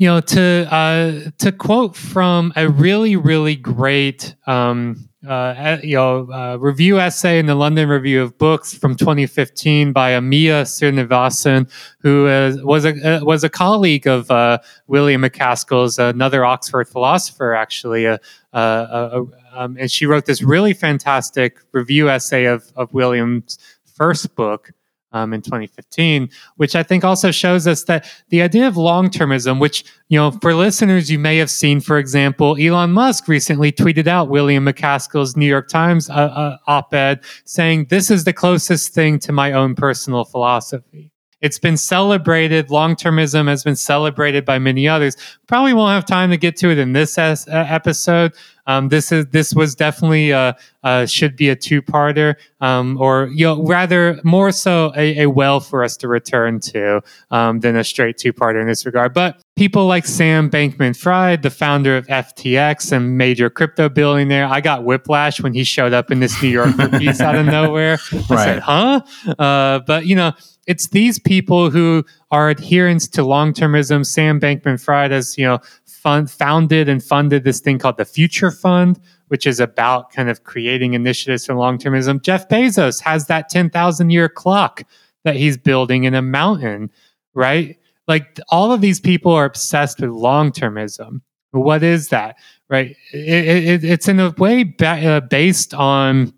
you 0.00 0.06
know, 0.06 0.18
to 0.18 0.66
uh, 0.74 1.30
to 1.36 1.52
quote 1.52 1.94
from 1.94 2.54
a 2.56 2.70
really, 2.70 3.16
really 3.16 3.54
great 3.54 4.34
um, 4.46 5.10
uh, 5.28 5.76
you 5.82 5.96
know, 5.96 6.26
uh, 6.32 6.56
review 6.56 6.98
essay 6.98 7.38
in 7.38 7.44
the 7.44 7.54
London 7.54 7.86
Review 7.86 8.22
of 8.22 8.38
Books 8.38 8.72
from 8.72 8.96
2015 8.96 9.92
by 9.92 10.12
Amia 10.12 10.62
Srinivasan, 10.62 11.70
who 11.98 12.26
is, 12.26 12.62
was 12.62 12.86
a 12.86 13.18
uh, 13.18 13.24
was 13.26 13.44
a 13.44 13.50
colleague 13.50 14.06
of 14.06 14.30
uh, 14.30 14.56
William 14.86 15.20
MacAskill's, 15.20 15.98
another 15.98 16.46
Oxford 16.46 16.88
philosopher, 16.88 17.54
actually. 17.54 18.06
Uh, 18.06 18.16
uh, 18.54 19.24
um, 19.52 19.76
and 19.78 19.90
she 19.90 20.06
wrote 20.06 20.24
this 20.24 20.40
really 20.40 20.72
fantastic 20.72 21.58
review 21.72 22.08
essay 22.08 22.46
of 22.46 22.72
of 22.74 22.94
William's 22.94 23.58
first 23.84 24.34
book 24.34 24.72
um, 25.12 25.32
in 25.32 25.42
2015, 25.42 26.28
which 26.56 26.76
I 26.76 26.82
think 26.82 27.04
also 27.04 27.30
shows 27.30 27.66
us 27.66 27.84
that 27.84 28.10
the 28.28 28.42
idea 28.42 28.66
of 28.68 28.76
long 28.76 29.10
termism, 29.10 29.60
which, 29.60 29.84
you 30.08 30.18
know, 30.18 30.30
for 30.30 30.54
listeners, 30.54 31.10
you 31.10 31.18
may 31.18 31.36
have 31.38 31.50
seen, 31.50 31.80
for 31.80 31.98
example, 31.98 32.56
Elon 32.60 32.92
Musk 32.92 33.28
recently 33.28 33.72
tweeted 33.72 34.06
out 34.06 34.28
William 34.28 34.64
MacAskill's 34.64 35.36
New 35.36 35.46
York 35.46 35.68
Times 35.68 36.08
uh, 36.10 36.12
uh, 36.12 36.56
op 36.66 36.94
ed 36.94 37.20
saying, 37.44 37.86
This 37.86 38.10
is 38.10 38.24
the 38.24 38.32
closest 38.32 38.94
thing 38.94 39.18
to 39.20 39.32
my 39.32 39.52
own 39.52 39.74
personal 39.74 40.24
philosophy. 40.24 41.10
It's 41.40 41.58
been 41.58 41.76
celebrated. 41.76 42.70
Long 42.70 42.94
termism 42.94 43.48
has 43.48 43.64
been 43.64 43.76
celebrated 43.76 44.44
by 44.44 44.58
many 44.58 44.86
others. 44.86 45.16
Probably 45.46 45.72
won't 45.72 45.92
have 45.92 46.04
time 46.04 46.30
to 46.30 46.36
get 46.36 46.56
to 46.58 46.70
it 46.70 46.78
in 46.78 46.92
this 46.92 47.16
es- 47.16 47.48
uh, 47.48 47.66
episode, 47.68 48.34
Um, 48.70 48.88
this 48.88 49.10
is 49.10 49.26
this 49.26 49.52
was 49.54 49.74
definitely 49.74 50.30
a, 50.30 50.56
a 50.84 51.06
should 51.06 51.34
be 51.36 51.48
a 51.48 51.56
two 51.56 51.82
parter, 51.82 52.36
um, 52.60 52.96
or 53.00 53.28
you 53.34 53.44
know 53.46 53.62
rather 53.64 54.20
more 54.24 54.52
so 54.52 54.92
a, 54.96 55.22
a 55.22 55.26
well 55.30 55.58
for 55.60 55.82
us 55.82 55.96
to 55.98 56.08
return 56.08 56.60
to 56.60 57.02
um, 57.30 57.60
than 57.60 57.76
a 57.76 57.82
straight 57.84 58.16
two 58.16 58.32
parter 58.32 58.60
in 58.60 58.66
this 58.68 58.86
regard. 58.86 59.12
But 59.12 59.42
people 59.56 59.86
like 59.86 60.06
Sam 60.06 60.48
Bankman 60.50 60.96
Fried, 60.96 61.42
the 61.42 61.50
founder 61.50 61.96
of 61.96 62.06
FTX 62.06 62.92
and 62.92 63.18
major 63.18 63.50
crypto 63.50 63.88
billionaire, 63.88 64.46
I 64.46 64.60
got 64.60 64.84
whiplash 64.84 65.40
when 65.40 65.52
he 65.54 65.64
showed 65.64 65.92
up 65.92 66.10
in 66.10 66.20
this 66.20 66.40
New 66.42 66.48
Yorker 66.50 66.88
piece 66.98 67.20
out 67.20 67.34
of 67.36 67.46
nowhere. 67.58 67.98
I 68.12 68.16
Right. 68.30 68.44
said, 68.44 68.58
"Huh?" 68.60 69.00
Uh, 69.38 69.80
but 69.80 70.06
you 70.06 70.14
know, 70.14 70.32
it's 70.66 70.88
these 70.90 71.18
people 71.18 71.70
who 71.70 72.04
are 72.30 72.48
adherents 72.48 73.08
to 73.08 73.24
long 73.24 73.52
termism. 73.52 74.06
Sam 74.06 74.38
Bankman 74.38 74.80
Fried 74.80 75.10
has, 75.10 75.36
you 75.36 75.44
know, 75.44 75.58
fund, 76.00 76.30
founded 76.30 76.88
and 76.88 77.02
funded 77.02 77.44
this 77.44 77.60
thing 77.60 77.78
called 77.78 77.96
the 77.96 78.04
Future 78.04 78.50
Fund, 78.50 79.00
which 79.28 79.46
is 79.46 79.60
about 79.60 80.12
kind 80.12 80.30
of 80.30 80.44
creating 80.44 80.94
initiatives 80.94 81.46
for 81.46 81.54
long 81.54 81.78
termism. 81.78 82.22
Jeff 82.22 82.48
Bezos 82.48 83.00
has 83.00 83.26
that 83.26 83.48
10,000 83.48 84.10
year 84.10 84.28
clock 84.28 84.82
that 85.24 85.36
he's 85.36 85.56
building 85.56 86.04
in 86.04 86.14
a 86.14 86.22
mountain, 86.22 86.90
right? 87.34 87.78
Like 88.08 88.40
all 88.48 88.72
of 88.72 88.80
these 88.80 89.00
people 89.00 89.32
are 89.32 89.44
obsessed 89.44 90.00
with 90.00 90.10
long 90.10 90.50
termism. 90.52 91.20
What 91.52 91.82
is 91.82 92.08
that, 92.08 92.36
right? 92.68 92.96
It, 93.12 93.66
it, 93.66 93.84
it's 93.84 94.08
in 94.08 94.20
a 94.20 94.30
way 94.30 94.64
ba- 94.64 95.16
uh, 95.16 95.20
based 95.20 95.74
on 95.74 96.32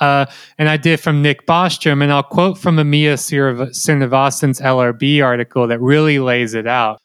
uh, 0.00 0.26
an 0.58 0.68
idea 0.68 0.96
from 0.96 1.22
Nick 1.22 1.46
Bostrom, 1.46 2.02
and 2.02 2.10
I'll 2.12 2.22
quote 2.22 2.58
from 2.58 2.76
Amia 2.76 3.14
Srinivasan's 3.14 4.60
LRB 4.60 5.22
article 5.22 5.66
that 5.66 5.80
really 5.80 6.18
lays 6.18 6.54
it 6.54 6.66
out. 6.66 7.00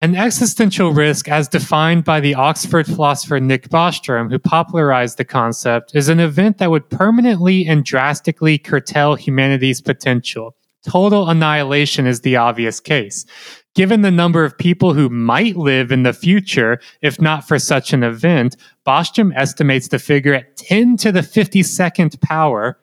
An 0.00 0.14
existential 0.14 0.92
risk, 0.92 1.26
as 1.26 1.48
defined 1.48 2.04
by 2.04 2.20
the 2.20 2.36
Oxford 2.36 2.86
philosopher 2.86 3.40
Nick 3.40 3.68
Bostrom, 3.68 4.30
who 4.30 4.38
popularized 4.38 5.18
the 5.18 5.24
concept, 5.24 5.90
is 5.92 6.08
an 6.08 6.20
event 6.20 6.58
that 6.58 6.70
would 6.70 6.88
permanently 6.88 7.66
and 7.66 7.84
drastically 7.84 8.58
curtail 8.58 9.16
humanity's 9.16 9.80
potential. 9.80 10.54
Total 10.86 11.28
annihilation 11.28 12.06
is 12.06 12.20
the 12.20 12.36
obvious 12.36 12.78
case. 12.78 13.26
Given 13.74 14.02
the 14.02 14.12
number 14.12 14.44
of 14.44 14.56
people 14.56 14.94
who 14.94 15.08
might 15.08 15.56
live 15.56 15.90
in 15.90 16.04
the 16.04 16.12
future, 16.12 16.78
if 17.02 17.20
not 17.20 17.48
for 17.48 17.58
such 17.58 17.92
an 17.92 18.04
event, 18.04 18.56
Bostrom 18.86 19.32
estimates 19.34 19.88
the 19.88 19.98
figure 19.98 20.34
at 20.34 20.56
10 20.56 20.96
to 20.98 21.10
the 21.10 21.22
52nd 21.22 22.20
power, 22.20 22.78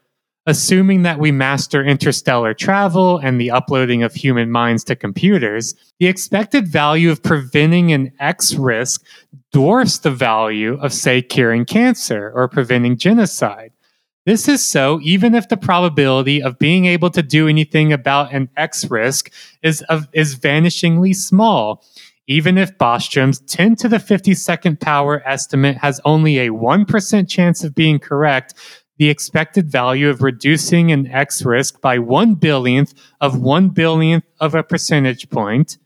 assuming 0.45 1.01
that 1.01 1.19
we 1.19 1.31
master 1.31 1.83
interstellar 1.83 2.53
travel 2.53 3.17
and 3.17 3.39
the 3.39 3.51
uploading 3.51 4.03
of 4.03 4.13
human 4.13 4.51
minds 4.51 4.83
to 4.83 4.95
computers. 4.95 5.73
The 5.99 6.07
expected 6.07 6.67
value 6.67 7.09
of 7.09 7.23
preventing 7.23 7.91
an 7.91 8.11
X 8.19 8.53
risk 8.53 9.03
dwarfs 9.51 9.99
the 9.99 10.11
value 10.11 10.77
of, 10.79 10.93
say, 10.93 11.21
curing 11.21 11.65
cancer 11.65 12.31
or 12.35 12.47
preventing 12.47 12.97
genocide. 12.97 13.71
This 14.25 14.47
is 14.47 14.65
so 14.65 14.99
even 15.03 15.35
if 15.35 15.49
the 15.49 15.57
probability 15.57 16.41
of 16.41 16.57
being 16.57 16.85
able 16.85 17.11
to 17.11 17.21
do 17.21 17.47
anything 17.47 17.93
about 17.93 18.33
an 18.33 18.49
X 18.57 18.89
risk 18.89 19.31
is, 19.61 19.81
of, 19.83 20.07
is 20.13 20.35
vanishingly 20.35 21.15
small. 21.15 21.83
Even 22.27 22.57
if 22.57 22.75
Bostrom's 22.79 23.39
10 23.41 23.75
to 23.77 23.87
the 23.87 23.97
52nd 23.97 24.79
power 24.79 25.21
estimate 25.27 25.77
has 25.77 26.01
only 26.05 26.39
a 26.39 26.49
1% 26.49 27.29
chance 27.29 27.63
of 27.63 27.75
being 27.75 27.99
correct, 27.99 28.55
the 28.97 29.09
expected 29.09 29.69
value 29.69 30.09
of 30.09 30.21
reducing 30.21 30.91
an 30.91 31.07
X 31.07 31.43
risk 31.43 31.81
by 31.81 31.99
one 31.99 32.35
billionth 32.35 32.93
of 33.21 33.39
one 33.39 33.69
billionth 33.69 34.23
of 34.39 34.55
a 34.55 34.63
percentage 34.63 35.29
point 35.29 35.77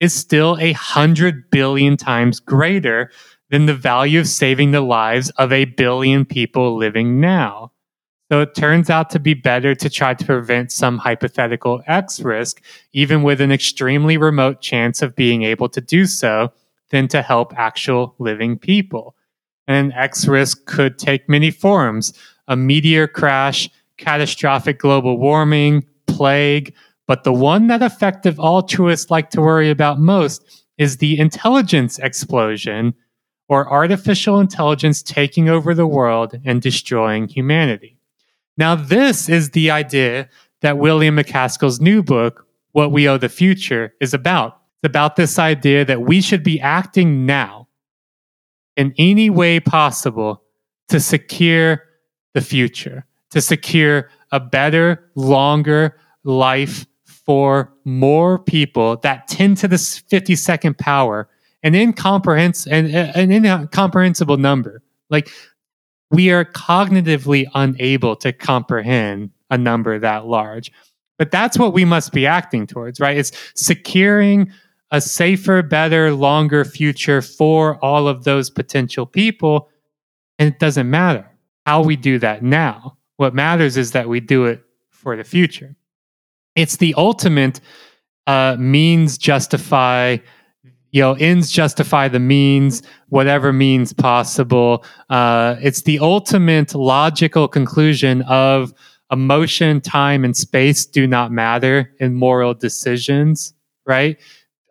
is 0.00 0.14
still 0.14 0.56
a 0.60 0.72
hundred 0.72 1.50
billion 1.50 1.96
times 1.96 2.40
greater 2.40 3.10
than 3.50 3.66
the 3.66 3.74
value 3.74 4.20
of 4.20 4.28
saving 4.28 4.72
the 4.72 4.80
lives 4.80 5.30
of 5.30 5.52
a 5.52 5.64
billion 5.64 6.24
people 6.24 6.76
living 6.76 7.20
now. 7.20 7.70
So 8.30 8.40
it 8.40 8.54
turns 8.54 8.90
out 8.90 9.10
to 9.10 9.18
be 9.18 9.34
better 9.34 9.74
to 9.74 9.90
try 9.90 10.14
to 10.14 10.24
prevent 10.24 10.72
some 10.72 10.98
hypothetical 10.98 11.82
X 11.86 12.20
risk, 12.20 12.62
even 12.92 13.22
with 13.22 13.40
an 13.40 13.52
extremely 13.52 14.16
remote 14.16 14.60
chance 14.60 15.02
of 15.02 15.14
being 15.14 15.42
able 15.42 15.68
to 15.68 15.80
do 15.80 16.06
so, 16.06 16.52
than 16.90 17.08
to 17.08 17.22
help 17.22 17.52
actual 17.56 18.14
living 18.18 18.58
people. 18.58 19.14
And 19.66 19.86
an 19.86 19.98
X 19.98 20.26
risk 20.26 20.66
could 20.66 20.98
take 20.98 21.28
many 21.28 21.50
forms 21.50 22.12
a 22.48 22.56
meteor 22.56 23.06
crash, 23.06 23.68
catastrophic 23.96 24.78
global 24.78 25.18
warming, 25.18 25.84
plague, 26.06 26.74
but 27.06 27.24
the 27.24 27.32
one 27.32 27.66
that 27.66 27.82
effective 27.82 28.38
altruists 28.40 29.10
like 29.10 29.30
to 29.30 29.40
worry 29.40 29.70
about 29.70 29.98
most 29.98 30.64
is 30.78 30.96
the 30.96 31.18
intelligence 31.18 31.98
explosion 31.98 32.94
or 33.48 33.70
artificial 33.70 34.40
intelligence 34.40 35.02
taking 35.02 35.48
over 35.48 35.74
the 35.74 35.86
world 35.86 36.34
and 36.44 36.62
destroying 36.62 37.28
humanity. 37.28 37.98
Now, 38.56 38.74
this 38.74 39.28
is 39.28 39.50
the 39.50 39.70
idea 39.70 40.28
that 40.62 40.78
William 40.78 41.16
MacAskill's 41.16 41.80
new 41.80 42.02
book, 42.02 42.46
What 42.72 42.90
We 42.90 43.08
Owe 43.08 43.18
the 43.18 43.28
Future, 43.28 43.94
is 44.00 44.14
about. 44.14 44.60
It's 44.82 44.88
about 44.88 45.16
this 45.16 45.38
idea 45.38 45.84
that 45.84 46.02
we 46.02 46.20
should 46.20 46.42
be 46.42 46.60
acting 46.60 47.26
now 47.26 47.68
in 48.76 48.94
any 48.96 49.30
way 49.30 49.60
possible 49.60 50.42
to 50.88 51.00
secure 51.00 51.82
the 52.34 52.40
future, 52.40 53.06
to 53.30 53.40
secure 53.40 54.10
a 54.32 54.40
better, 54.40 55.10
longer 55.14 55.96
life 56.24 56.86
for 57.04 57.72
more 57.84 58.38
people, 58.38 58.96
that 58.98 59.26
10 59.28 59.54
to 59.54 59.68
the 59.68 59.76
52nd 59.76 60.76
power, 60.78 61.28
an 61.62 61.74
incomprehensible, 61.74 62.76
an, 62.76 62.86
an 62.86 63.32
incomprehensible 63.32 64.36
number. 64.36 64.82
Like 65.08 65.30
we 66.10 66.30
are 66.30 66.44
cognitively 66.44 67.46
unable 67.54 68.16
to 68.16 68.32
comprehend 68.32 69.30
a 69.50 69.56
number 69.56 69.98
that 69.98 70.26
large. 70.26 70.70
But 71.18 71.30
that's 71.30 71.58
what 71.58 71.72
we 71.72 71.84
must 71.84 72.12
be 72.12 72.26
acting 72.26 72.66
towards, 72.66 73.00
right? 73.00 73.16
It's 73.16 73.32
securing 73.54 74.50
a 74.90 75.00
safer, 75.00 75.62
better, 75.62 76.12
longer 76.12 76.64
future 76.64 77.22
for 77.22 77.82
all 77.82 78.06
of 78.08 78.24
those 78.24 78.50
potential 78.50 79.06
people. 79.06 79.70
And 80.38 80.52
it 80.52 80.58
doesn't 80.58 80.90
matter 80.90 81.28
how 81.66 81.82
we 81.82 81.96
do 81.96 82.18
that 82.18 82.42
now. 82.42 82.96
What 83.16 83.34
matters 83.34 83.76
is 83.76 83.92
that 83.92 84.08
we 84.08 84.20
do 84.20 84.46
it 84.46 84.62
for 84.90 85.16
the 85.16 85.24
future. 85.24 85.76
It's 86.56 86.76
the 86.76 86.94
ultimate 86.96 87.60
uh, 88.26 88.56
means 88.58 89.18
justify, 89.18 90.18
you 90.92 91.02
know, 91.02 91.14
ends 91.14 91.50
justify 91.50 92.08
the 92.08 92.20
means, 92.20 92.82
whatever 93.08 93.52
means 93.52 93.92
possible. 93.92 94.84
Uh, 95.10 95.56
it's 95.60 95.82
the 95.82 95.98
ultimate 95.98 96.74
logical 96.74 97.48
conclusion 97.48 98.22
of 98.22 98.72
emotion, 99.10 99.80
time, 99.80 100.24
and 100.24 100.36
space 100.36 100.86
do 100.86 101.06
not 101.06 101.30
matter 101.30 101.92
in 102.00 102.14
moral 102.14 102.54
decisions, 102.54 103.54
right? 103.86 104.18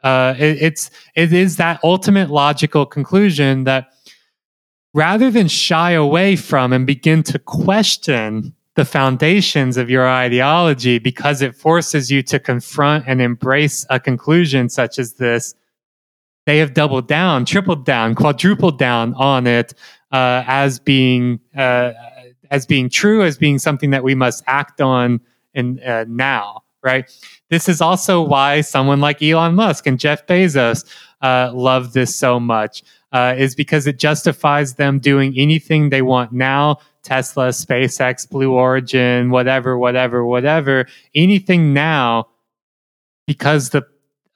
Uh, 0.04 0.36
it, 0.38 0.62
it's 0.62 0.92
it 1.16 1.32
is 1.32 1.56
that 1.58 1.80
ultimate 1.84 2.30
logical 2.30 2.86
conclusion 2.86 3.64
that 3.64 3.93
rather 4.94 5.32
than 5.32 5.48
shy 5.48 5.92
away 5.92 6.36
from 6.36 6.72
and 6.72 6.86
begin 6.86 7.24
to 7.24 7.40
question 7.40 8.54
the 8.76 8.86
foundations 8.86 9.78
of 9.78 9.90
your 9.90 10.08
ideology 10.08 10.98
because 10.98 11.42
it 11.42 11.56
forces 11.56 12.10
you 12.10 12.24
to 12.24 12.40
confront 12.40 13.06
and 13.08 13.22
embrace 13.22 13.86
a 13.90 14.00
conclusion 14.00 14.70
such 14.70 14.98
as 14.98 15.14
this, 15.14 15.54
they 16.46 16.58
have 16.58 16.74
doubled 16.74 17.08
down, 17.08 17.46
tripled 17.46 17.86
down, 17.86 18.16
quadrupled 18.16 18.80
down 18.80 19.14
on 19.14 19.48
it 19.48 19.74
uh, 20.12 20.44
as 20.48 20.80
being 20.80 21.40
uh, 21.56 21.94
as 22.52 22.66
being 22.68 22.90
true, 22.90 23.24
as 23.24 23.38
being 23.38 23.58
something 23.58 23.90
that 23.92 24.04
we 24.04 24.14
must 24.14 24.44
act 24.46 24.82
on 24.82 25.20
in 25.54 25.80
uh, 25.82 26.06
now. 26.08 26.64
Right. 26.84 27.10
This 27.50 27.70
is 27.70 27.80
also 27.80 28.22
why 28.22 28.62
someone 28.62 29.00
like 29.00 29.22
Elon 29.22 29.56
Musk 29.56 29.88
and 29.88 29.98
Jeff 29.98 30.26
Bezos 30.28 30.84
uh, 31.24 31.52
love 31.54 31.94
this 31.94 32.16
so 32.16 32.40
much. 32.40 32.84
Uh, 33.12 33.36
is 33.38 33.54
because 33.54 33.86
it 33.86 34.00
justifies 34.00 34.74
them 34.74 34.98
doing 34.98 35.36
anything 35.38 35.90
they 35.90 36.02
want 36.02 36.32
now 36.32 36.80
Tesla, 37.04 37.50
SpaceX, 37.50 38.28
Blue 38.28 38.54
Origin, 38.54 39.30
whatever, 39.30 39.78
whatever, 39.78 40.26
whatever, 40.26 40.88
anything 41.14 41.74
now, 41.74 42.28
because 43.28 43.70
the 43.70 43.86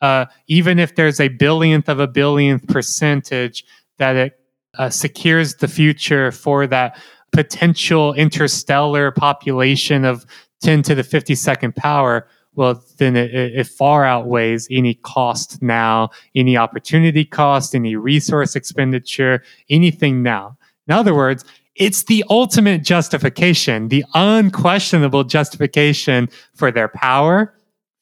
uh, 0.01 0.25
even 0.47 0.77
if 0.77 0.93
there's 0.93 1.19
a 1.19 1.29
billionth 1.29 1.89
of 1.89 1.99
a 1.99 2.07
billionth 2.07 2.67
percentage 2.67 3.65
that 3.97 4.15
it 4.15 4.39
uh, 4.77 4.91
secures 4.91 5.55
the 5.55 5.67
future 5.67 6.31
for 6.31 6.67
that 6.67 6.99
potential 7.31 8.13
interstellar 8.13 9.09
population 9.09 10.05
of 10.05 10.23
10 10.61 10.83
to 10.83 10.93
the 10.93 11.01
52nd 11.01 11.75
power, 11.75 12.27
well, 12.57 12.83
then 12.97 13.15
it, 13.15 13.33
it, 13.33 13.67
far 13.67 14.03
outweighs 14.03 14.67
any 14.71 14.95
cost 14.95 15.61
now, 15.61 16.09
any 16.35 16.57
opportunity 16.57 17.23
cost, 17.23 17.75
any 17.75 17.95
resource 17.95 18.55
expenditure, 18.55 19.43
anything 19.69 20.23
now. 20.23 20.57
In 20.87 20.95
other 20.95 21.13
words, 21.13 21.45
it's 21.75 22.05
the 22.05 22.25
ultimate 22.31 22.83
justification, 22.83 23.89
the 23.89 24.03
unquestionable 24.15 25.23
justification 25.23 26.29
for 26.55 26.71
their 26.71 26.87
power, 26.87 27.53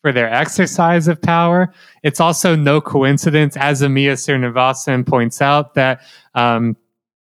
for 0.01 0.13
their 0.13 0.33
exercise 0.33 1.09
of 1.09 1.21
power. 1.21 1.73
It's 2.01 2.21
also 2.21 2.55
no 2.55 2.79
coincidence, 2.79 3.57
as 3.57 3.81
Amia 3.81 4.13
Srinivasan 4.13 5.05
points 5.05 5.41
out, 5.41 5.73
that 5.73 5.99
um, 6.33 6.77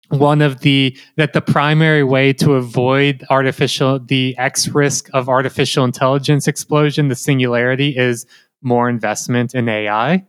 one 0.08 0.40
of 0.40 0.60
the 0.60 0.96
that 1.16 1.32
the 1.32 1.40
primary 1.40 2.02
way 2.02 2.32
to 2.34 2.54
avoid 2.54 3.24
artificial 3.30 3.98
the 3.98 4.36
X 4.38 4.68
risk 4.68 5.08
of 5.12 5.28
artificial 5.28 5.84
intelligence 5.84 6.48
explosion, 6.48 7.08
the 7.08 7.14
singularity, 7.14 7.96
is 7.96 8.26
more 8.62 8.88
investment 8.88 9.54
in 9.54 9.68
AI. 9.68 10.24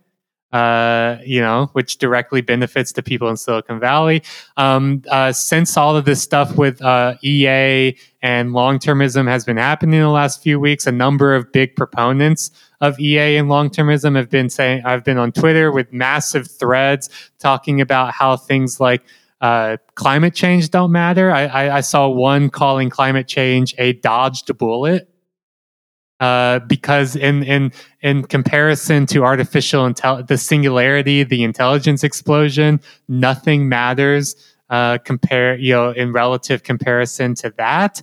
Uh, 0.52 1.20
you 1.24 1.40
know, 1.40 1.70
which 1.74 2.00
directly 2.00 2.42
benefits 2.42 2.94
the 2.94 3.04
people 3.04 3.30
in 3.30 3.38
Silicon 3.38 3.80
Valley. 3.80 4.24
Um, 4.58 5.04
uh, 5.12 5.32
since 5.32 5.78
all 5.78 5.96
of 5.96 6.06
this 6.06 6.24
stuff 6.24 6.58
with 6.58 6.82
uh, 6.82 7.14
EA 7.22 7.96
and 8.24 8.52
long 8.52 8.80
termism 8.80 9.28
has 9.28 9.46
been 9.46 9.58
happening 9.58 10.00
in 10.00 10.02
the 10.02 10.10
last 10.10 10.42
few 10.42 10.60
weeks, 10.60 10.88
a 10.88 10.92
number 10.92 11.36
of 11.36 11.52
big 11.52 11.76
proponents 11.76 12.50
of 12.82 13.00
EA 13.00 13.38
and 13.38 13.48
long 13.48 13.70
termism 13.70 14.16
have 14.16 14.32
been 14.32 14.50
saying, 14.50 14.82
I've 14.86 15.04
been 15.04 15.20
on 15.20 15.32
Twitter 15.32 15.72
with 15.72 15.94
massive 15.94 16.50
threads 16.50 17.12
talking 17.38 17.80
about 17.80 18.14
how 18.14 18.36
things 18.36 18.80
like 18.80 19.04
uh, 19.42 19.78
climate 19.96 20.34
change 20.34 20.70
don't 20.70 20.92
matter. 20.92 21.32
I, 21.32 21.46
I, 21.46 21.78
I, 21.78 21.82
saw 21.82 22.10
one 22.10 22.50
calling 22.50 22.90
climate 22.90 23.28
change 23.28 23.74
a 23.78 23.94
dodged 23.94 24.58
bullet. 24.58 25.10
Uh, 26.20 26.60
because 26.60 27.16
in 27.16 27.44
in 27.44 27.72
in 28.02 28.24
comparison 28.24 29.06
to 29.06 29.24
artificial 29.24 29.86
intel, 29.86 30.28
the 30.28 30.38
singularity, 30.38 31.24
the 31.24 31.44
intelligence 31.44 32.04
explosion, 32.04 32.82
nothing 33.08 33.70
matters. 33.70 34.36
Uh, 34.70 34.98
compare 34.98 35.58
you 35.58 35.74
know 35.74 35.92
in 35.92 36.12
relative 36.12 36.64
comparison 36.64 37.36
to 37.36 37.54
that. 37.58 38.02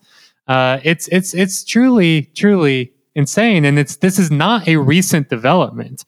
Uh, 0.48 0.80
it's 0.82 1.08
it's 1.08 1.34
it's 1.34 1.62
truly 1.62 2.30
truly 2.34 2.90
insane, 3.14 3.66
and 3.66 3.78
it's 3.78 3.96
this 3.96 4.18
is 4.18 4.30
not 4.30 4.66
a 4.66 4.76
recent 4.76 5.28
development 5.28 6.06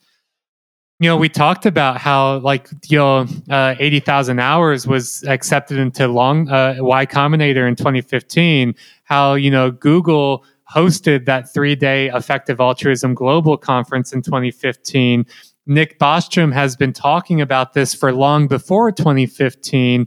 you 0.99 1.07
know, 1.07 1.15
we 1.15 1.29
talked 1.29 1.65
about 1.65 1.97
how 1.97 2.39
like 2.39 2.67
you 2.87 2.97
know, 2.97 3.25
uh, 3.49 3.75
eighty 3.79 4.01
thousand 4.01 4.39
hours 4.39 4.85
was 4.85 5.23
accepted 5.23 5.77
into 5.77 6.07
long 6.09 6.49
uh, 6.49 6.75
Y 6.79 7.05
Combinator 7.05 7.67
in 7.67 7.75
2015. 7.75 8.75
How 9.03 9.35
you 9.35 9.49
know 9.49 9.71
Google 9.71 10.43
hosted 10.69 11.25
that 11.25 11.51
three 11.53 11.75
day 11.75 12.09
Effective 12.09 12.59
Altruism 12.59 13.13
Global 13.13 13.57
Conference 13.57 14.11
in 14.11 14.21
2015. 14.21 15.25
Nick 15.65 15.99
Bostrom 15.99 16.51
has 16.51 16.75
been 16.75 16.91
talking 16.91 17.39
about 17.39 17.73
this 17.73 17.93
for 17.93 18.11
long 18.11 18.47
before 18.47 18.91
2015. 18.91 20.05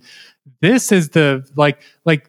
This 0.60 0.92
is 0.92 1.10
the 1.10 1.48
like 1.56 1.80
like 2.04 2.28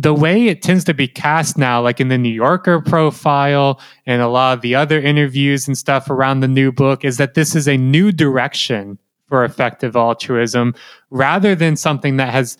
the 0.00 0.14
way 0.14 0.46
it 0.46 0.62
tends 0.62 0.84
to 0.84 0.94
be 0.94 1.08
cast 1.08 1.58
now, 1.58 1.82
like 1.82 1.98
in 1.98 2.06
the 2.06 2.16
New 2.16 2.32
Yorker 2.32 2.80
profile 2.80 3.80
and 4.06 4.22
a 4.22 4.28
lot 4.28 4.56
of 4.56 4.60
the 4.62 4.76
other 4.76 5.00
interviews 5.00 5.66
and 5.66 5.76
stuff 5.76 6.08
around 6.08 6.38
the 6.38 6.46
new 6.46 6.70
book, 6.70 7.04
is 7.04 7.16
that 7.16 7.34
this 7.34 7.56
is 7.56 7.66
a 7.66 7.76
new 7.76 8.12
direction 8.12 8.96
for 9.26 9.44
effective 9.44 9.96
altruism 9.96 10.72
rather 11.10 11.56
than 11.56 11.74
something 11.74 12.16
that 12.16 12.32
has 12.32 12.56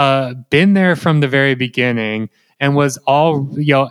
uh, 0.00 0.34
been 0.50 0.74
there 0.74 0.96
from 0.96 1.20
the 1.20 1.28
very 1.28 1.54
beginning 1.54 2.28
and 2.58 2.74
was 2.74 2.96
all, 3.06 3.48
you 3.52 3.72
know, 3.72 3.88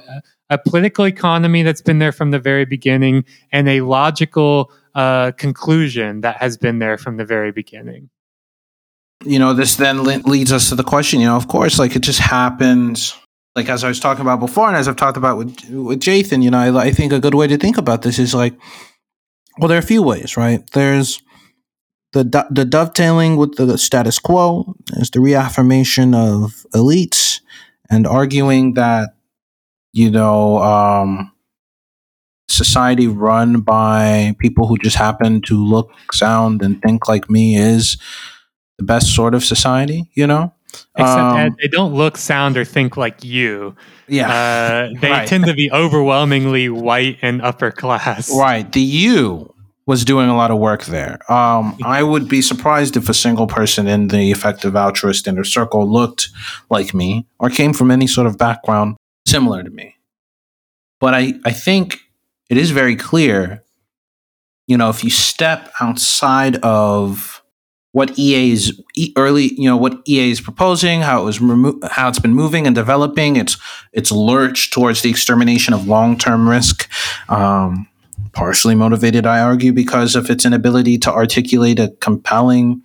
a 0.49 0.57
political 0.57 1.07
economy 1.07 1.64
that's 1.64 1.81
been 1.81 1.99
there 1.99 2.11
from 2.11 2.31
the 2.31 2.39
very 2.39 2.65
beginning 2.65 3.23
and 3.53 3.69
a 3.69 3.81
logical 3.81 4.69
uh, 4.95 5.31
conclusion 5.38 6.19
that 6.22 6.35
has 6.38 6.57
been 6.57 6.80
there 6.80 6.97
from 6.97 7.15
the 7.15 7.26
very 7.26 7.53
beginning 7.53 8.10
you 9.26 9.39
know, 9.39 9.53
this 9.53 9.76
then 9.76 10.03
leads 10.03 10.52
us 10.52 10.69
to 10.69 10.76
the 10.76 10.84
question, 10.84 11.19
you 11.19 11.27
know, 11.27 11.35
of 11.35 11.47
course, 11.47 11.80
like 11.80 11.95
it 11.95 12.03
just 12.03 12.19
happens. 12.19 13.15
Like 13.56 13.69
as 13.69 13.84
I 13.84 13.88
was 13.88 13.99
talking 13.99 14.22
about 14.22 14.39
before, 14.39 14.68
and 14.68 14.77
as 14.77 14.88
I've 14.88 14.97
talked 14.97 15.18
about 15.18 15.38
with 15.38 15.56
with 15.69 16.02
Jathan, 16.02 16.43
you 16.43 16.52
know, 16.52 16.60
I, 16.60 16.85
I 16.88 16.91
think 16.91 17.14
a 17.14 17.19
good 17.19 17.35
way 17.35 17.47
to 17.47 17.57
think 17.57 17.77
about 17.77 18.02
this 18.02 18.19
is 18.19 18.34
like, 18.34 18.53
well, 19.57 19.68
there 19.68 19.77
are 19.77 19.80
a 19.80 19.85
few 19.85 20.03
ways, 20.03 20.35
right? 20.38 20.61
There's 20.73 21.22
the 22.14 22.23
the 22.52 22.65
dovetailing 22.65 23.38
with 23.38 23.56
the 23.56 23.77
status 23.77 24.19
quo. 24.19 24.76
There's 24.88 25.11
the 25.11 25.22
reaffirmation 25.22 26.14
of 26.14 26.65
elites 26.73 27.39
and 27.89 28.06
arguing 28.06 28.73
that, 28.73 29.15
you 29.93 30.11
know, 30.11 30.57
um, 30.57 31.31
society 32.49 33.07
run 33.07 33.61
by 33.61 34.35
people 34.39 34.68
who 34.68 34.77
just 34.77 34.97
happen 34.97 35.41
to 35.43 35.64
look, 35.64 35.91
sound, 36.11 36.61
and 36.61 36.81
think 36.81 37.07
like 37.07 37.30
me 37.30 37.56
is 37.56 37.97
the 38.77 38.84
best 38.84 39.14
sort 39.15 39.34
of 39.34 39.43
society, 39.43 40.10
you 40.14 40.27
know? 40.27 40.53
Except 40.97 41.19
um, 41.19 41.56
they 41.61 41.68
don't 41.68 41.93
look, 41.93 42.18
sound, 42.18 42.57
or 42.57 42.65
think 42.65 42.97
like 42.97 43.23
you. 43.23 43.76
Yeah. 44.07 44.30
Uh, 44.30 44.93
they 44.99 45.11
right. 45.11 45.27
tend 45.27 45.45
to 45.45 45.53
be 45.53 45.72
overwhelmingly 45.72 46.69
white 46.69 47.18
and 47.22 47.41
upper 47.41 47.72
class. 47.72 48.30
Right. 48.35 48.69
The 48.69 48.81
you 48.81 49.53
was 49.85 50.03
doing 50.03 50.30
a 50.30 50.35
lot 50.35 50.52
of 50.52 50.57
work 50.57 50.85
there. 50.85 51.19
Um, 51.31 51.77
I 51.84 52.02
would 52.02 52.27
be 52.27 52.41
surprised 52.41 52.97
if 52.97 53.07
a 53.07 53.14
single 53.14 53.47
person 53.47 53.88
in 53.88 54.07
the 54.07 54.31
effective 54.31 54.76
altruist 54.76 55.27
inner 55.27 55.43
circle 55.43 55.89
looked 55.89 56.30
like 56.69 56.93
me 56.93 57.27
or 57.39 57.49
came 57.49 57.72
from 57.72 57.91
any 57.91 58.07
sort 58.07 58.26
of 58.26 58.38
background 58.38 58.97
similar 59.27 59.64
to 59.64 59.69
me. 59.69 59.95
But 60.99 61.14
I, 61.14 61.34
I 61.45 61.52
think 61.52 61.99
it 62.49 62.57
is 62.57 62.72
very 62.72 62.95
clear, 62.95 63.64
you 64.65 64.77
know, 64.77 64.89
if 64.89 65.03
you 65.03 65.11
step 65.11 65.72
outside 65.80 66.56
of 66.57 67.35
what 67.95 68.19
EA 68.19 68.51
is 68.51 68.84
early, 69.15 69.53
you 69.53 69.69
know, 69.69 69.77
what 69.77 70.01
EA 70.05 70.30
is 70.30 70.41
proposing, 70.41 70.99
how 70.99 71.22
it 71.22 71.23
was 71.23 71.39
remo- 71.39 71.80
how 71.89 72.09
it's 72.09 72.19
been 72.19 72.34
moving 72.34 72.67
and 72.67 72.76
developing. 72.76 73.38
It's 73.38 73.55
it's 73.93 74.11
lurched 74.11 74.73
towards 74.73 75.01
the 75.01 75.09
extermination 75.09 75.73
of 75.73 75.88
long 75.88 76.17
term 76.17 76.49
risk. 76.49 76.89
Um, 77.30 77.88
partially 78.34 78.76
motivated, 78.76 79.26
I 79.26 79.39
argue, 79.39 79.72
because 79.72 80.17
of 80.17 80.30
its 80.30 80.43
inability 80.45 80.97
to 80.99 81.13
articulate 81.13 81.80
a 81.80 81.95
compelling 82.01 82.81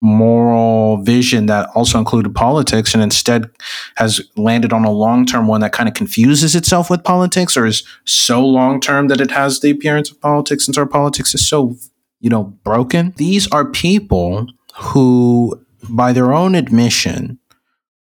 moral 0.00 0.98
vision 0.98 1.46
that 1.46 1.68
also 1.74 1.98
included 1.98 2.36
politics 2.36 2.94
and 2.94 3.02
instead 3.02 3.50
has 3.96 4.20
landed 4.36 4.72
on 4.72 4.84
a 4.84 4.92
long 4.92 5.26
term 5.26 5.48
one 5.48 5.60
that 5.62 5.72
kind 5.72 5.88
of 5.88 5.94
confuses 5.96 6.54
itself 6.54 6.88
with 6.88 7.02
politics 7.02 7.56
or 7.56 7.66
is 7.66 7.82
so 8.04 8.46
long 8.46 8.80
term 8.80 9.08
that 9.08 9.20
it 9.20 9.32
has 9.32 9.58
the 9.58 9.70
appearance 9.70 10.12
of 10.12 10.20
politics 10.20 10.66
since 10.66 10.78
our 10.78 10.86
politics 10.86 11.34
is 11.34 11.48
so 11.48 11.76
you 12.24 12.30
know, 12.30 12.44
broken. 12.64 13.12
These 13.18 13.46
are 13.52 13.66
people 13.66 14.46
who, 14.76 15.62
by 15.90 16.14
their 16.14 16.32
own 16.32 16.54
admission, 16.54 17.38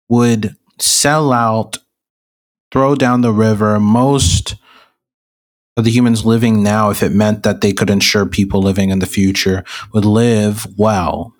would 0.08 0.54
sell 0.78 1.32
out, 1.32 1.78
throw 2.70 2.94
down 2.94 3.22
the 3.22 3.32
river 3.32 3.80
most 3.80 4.54
of 5.76 5.82
the 5.82 5.90
humans 5.90 6.24
living 6.24 6.62
now 6.62 6.90
if 6.90 7.02
it 7.02 7.10
meant 7.10 7.42
that 7.42 7.62
they 7.62 7.72
could 7.72 7.90
ensure 7.90 8.24
people 8.24 8.62
living 8.62 8.90
in 8.90 9.00
the 9.00 9.06
future 9.06 9.64
would 9.92 10.04
live 10.04 10.68
well. 10.78 11.34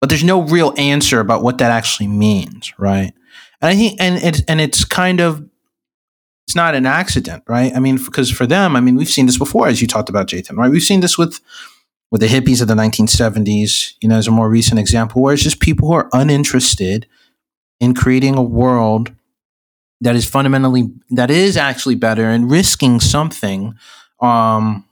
But 0.00 0.08
there's 0.08 0.24
no 0.24 0.40
real 0.40 0.72
answer 0.78 1.20
about 1.20 1.42
what 1.42 1.58
that 1.58 1.70
actually 1.70 2.08
means, 2.08 2.72
right? 2.78 3.12
And 3.60 3.68
I 3.68 3.74
think, 3.74 4.00
and 4.00 4.16
it's 4.16 4.40
and 4.48 4.62
it's 4.62 4.86
kind 4.86 5.20
of 5.20 5.46
it's 6.46 6.56
not 6.56 6.74
an 6.74 6.86
accident, 6.86 7.42
right? 7.48 7.74
I 7.76 7.80
mean, 7.80 7.98
because 8.02 8.30
for 8.30 8.46
them, 8.46 8.76
I 8.76 8.80
mean, 8.80 8.96
we've 8.96 9.08
seen 9.10 9.26
this 9.26 9.38
before, 9.38 9.68
as 9.68 9.82
you 9.82 9.86
talked 9.86 10.08
about, 10.08 10.28
Jathan, 10.28 10.56
right? 10.56 10.70
We've 10.70 10.82
seen 10.82 11.00
this 11.00 11.18
with 11.18 11.40
with 12.14 12.20
the 12.20 12.28
hippies 12.28 12.62
of 12.62 12.68
the 12.68 12.74
1970s, 12.74 13.94
you 14.00 14.08
know, 14.08 14.16
as 14.16 14.28
a 14.28 14.30
more 14.30 14.48
recent 14.48 14.78
example, 14.78 15.20
where 15.20 15.34
it's 15.34 15.42
just 15.42 15.58
people 15.58 15.88
who 15.88 15.94
are 15.94 16.08
uninterested 16.12 17.08
in 17.80 17.92
creating 17.92 18.38
a 18.38 18.42
world 18.42 19.12
that 20.00 20.14
is 20.14 20.24
fundamentally 20.24 20.92
that 21.10 21.28
is 21.28 21.56
actually 21.56 21.96
better 21.96 22.26
and 22.26 22.52
risking 22.52 23.00
something 23.00 23.74
um 24.20 24.86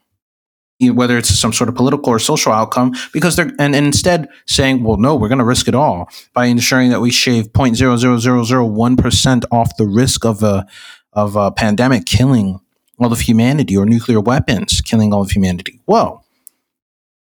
you 0.81 0.89
know, 0.89 0.95
whether 0.95 1.17
it's 1.17 1.29
some 1.29 1.53
sort 1.53 1.69
of 1.69 1.77
political 1.77 2.09
or 2.09 2.19
social 2.19 2.51
outcome 2.51 2.93
because 3.13 3.37
they're 3.37 3.53
and, 3.61 3.73
and 3.77 3.87
instead 3.87 4.29
saying 4.47 4.83
well 4.83 4.97
no 4.97 5.15
we're 5.15 5.29
going 5.29 5.39
to 5.39 5.45
risk 5.45 5.69
it 5.69 5.77
all 5.77 6.09
by 6.35 6.47
ensuring 6.47 6.91
that 6.91 7.01
we 7.01 7.13
shave 7.13 7.53
0.00001% 7.53 9.45
off 9.53 9.77
the 9.77 9.87
risk 9.87 10.25
of 10.25 10.43
a 10.43 10.67
of 11.13 11.37
a 11.37 11.53
pandemic 11.53 12.05
killing 12.05 12.59
all 12.99 13.13
of 13.13 13.21
humanity 13.21 13.77
or 13.77 13.87
nuclear 13.87 14.21
weapons 14.21 14.81
killing 14.81 15.15
all 15.15 15.23
of 15.23 15.31
humanity. 15.31 15.79
Well 15.87 16.23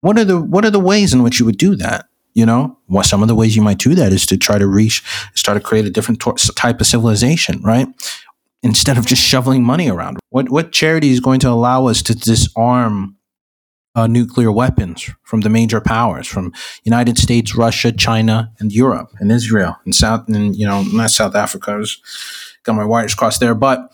what 0.03 0.17
are 0.19 0.25
the 0.25 0.39
what 0.39 0.65
are 0.65 0.69
the 0.69 0.81
ways 0.81 1.13
in 1.13 1.23
which 1.23 1.39
you 1.39 1.45
would 1.45 1.57
do 1.57 1.77
that? 1.77 2.07
You 2.33 2.45
know, 2.45 2.77
well, 2.89 3.03
some 3.03 3.21
of 3.21 3.29
the 3.29 3.35
ways 3.35 3.55
you 3.55 3.61
might 3.61 3.77
do 3.77 3.95
that 3.95 4.11
is 4.11 4.25
to 4.25 4.37
try 4.37 4.57
to 4.57 4.67
reach, 4.67 5.01
start 5.33 5.55
to 5.55 5.63
create 5.63 5.85
a 5.85 5.89
different 5.89 6.21
type 6.55 6.81
of 6.81 6.87
civilization, 6.87 7.61
right? 7.61 7.87
Instead 8.63 8.97
of 8.97 9.05
just 9.05 9.21
shoveling 9.21 9.63
money 9.63 9.89
around. 9.89 10.19
What 10.29 10.49
what 10.49 10.73
charity 10.73 11.11
is 11.11 11.21
going 11.21 11.39
to 11.41 11.49
allow 11.49 11.87
us 11.87 12.01
to 12.03 12.15
disarm 12.15 13.15
uh, 13.95 14.07
nuclear 14.07 14.51
weapons 14.51 15.09
from 15.21 15.41
the 15.41 15.49
major 15.49 15.79
powers, 15.79 16.27
from 16.27 16.51
United 16.83 17.17
States, 17.17 17.55
Russia, 17.55 17.91
China, 17.93 18.51
and 18.59 18.73
Europe, 18.73 19.11
and 19.19 19.31
Israel, 19.31 19.77
and 19.85 19.95
South, 19.95 20.27
and 20.27 20.53
you 20.53 20.65
know, 20.65 20.83
not 20.83 21.11
South 21.11 21.35
Africa. 21.35 21.71
I 21.71 21.75
was 21.77 21.97
got 22.63 22.75
my 22.75 22.83
wires 22.83 23.15
crossed 23.15 23.39
there, 23.39 23.55
but 23.55 23.93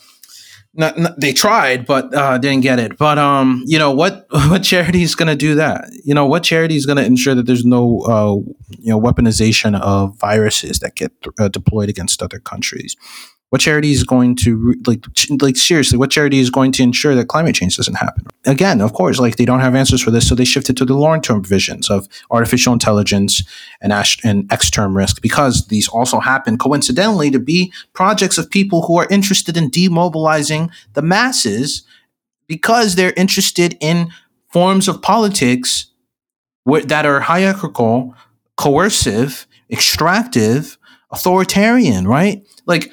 not, 0.73 0.97
not, 0.97 1.19
they 1.19 1.33
tried, 1.33 1.85
but 1.85 2.13
uh, 2.13 2.37
didn't 2.37 2.61
get 2.61 2.79
it. 2.79 2.97
But 2.97 3.17
um, 3.17 3.63
you 3.65 3.79
know 3.79 3.91
what? 3.91 4.27
What 4.49 4.63
charity 4.63 5.03
is 5.03 5.15
going 5.15 5.27
to 5.27 5.35
do 5.35 5.55
that? 5.55 5.85
You 6.03 6.13
know 6.13 6.25
what 6.25 6.43
charity 6.43 6.75
is 6.75 6.85
going 6.85 6.97
to 6.97 7.05
ensure 7.05 7.35
that 7.35 7.45
there's 7.45 7.65
no 7.65 8.01
uh, 8.01 8.35
you 8.79 8.91
know 8.91 8.99
weaponization 8.99 9.79
of 9.79 10.17
viruses 10.17 10.79
that 10.79 10.95
get 10.95 11.11
uh, 11.39 11.47
deployed 11.49 11.89
against 11.89 12.21
other 12.21 12.39
countries? 12.39 12.95
What 13.49 13.61
charity 13.61 13.91
is 13.91 14.03
going 14.03 14.35
to 14.37 14.75
like 14.85 15.03
like 15.41 15.57
seriously? 15.57 15.97
What 15.97 16.11
charity 16.11 16.37
is 16.37 16.51
going 16.51 16.71
to 16.73 16.83
ensure 16.83 17.15
that 17.15 17.29
climate 17.29 17.55
change 17.55 17.77
doesn't 17.77 17.95
happen? 17.95 18.25
Again, 18.45 18.79
of 18.79 18.93
course, 18.93 19.17
like 19.19 19.37
they 19.37 19.45
don't 19.45 19.59
have 19.59 19.73
answers 19.73 20.03
for 20.03 20.11
this, 20.11 20.27
so 20.27 20.35
they 20.35 20.45
shifted 20.45 20.77
to 20.77 20.85
the 20.85 20.93
long 20.93 21.19
term 21.19 21.43
visions 21.43 21.89
of 21.89 22.07
artificial 22.29 22.73
intelligence 22.73 23.41
and 23.81 23.91
and 24.23 24.51
X 24.51 24.69
term 24.69 24.95
risk 24.95 25.21
because 25.21 25.67
these 25.67 25.87
also 25.87 26.19
happen 26.19 26.59
coincidentally 26.59 27.31
to 27.31 27.39
be 27.39 27.73
projects 27.93 28.37
of 28.37 28.51
people 28.51 28.83
who 28.83 28.97
are 28.99 29.07
interested 29.09 29.57
in 29.57 29.71
demobilizing 29.71 30.69
the 30.93 31.01
masses 31.01 31.83
because 32.45 32.95
they're 32.95 33.13
interested 33.17 33.77
in 33.79 34.09
forms 34.51 34.87
of 34.87 35.01
politics 35.01 35.87
that 36.65 37.05
are 37.05 37.21
hierarchical, 37.21 38.13
coercive, 38.57 39.47
extractive, 39.71 40.77
authoritarian, 41.11 42.07
right? 42.07 42.43
Like 42.65 42.91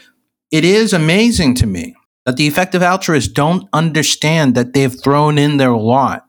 it 0.51 0.65
is 0.65 0.93
amazing 0.93 1.55
to 1.57 1.67
me 1.67 1.95
that 2.25 2.37
the 2.37 2.47
effective 2.47 2.83
altruists 2.83 3.33
don't 3.33 3.69
understand 3.73 4.55
that 4.55 4.73
they've 4.73 5.01
thrown 5.03 5.39
in 5.39 5.57
their 5.57 5.73
lot 5.73 6.27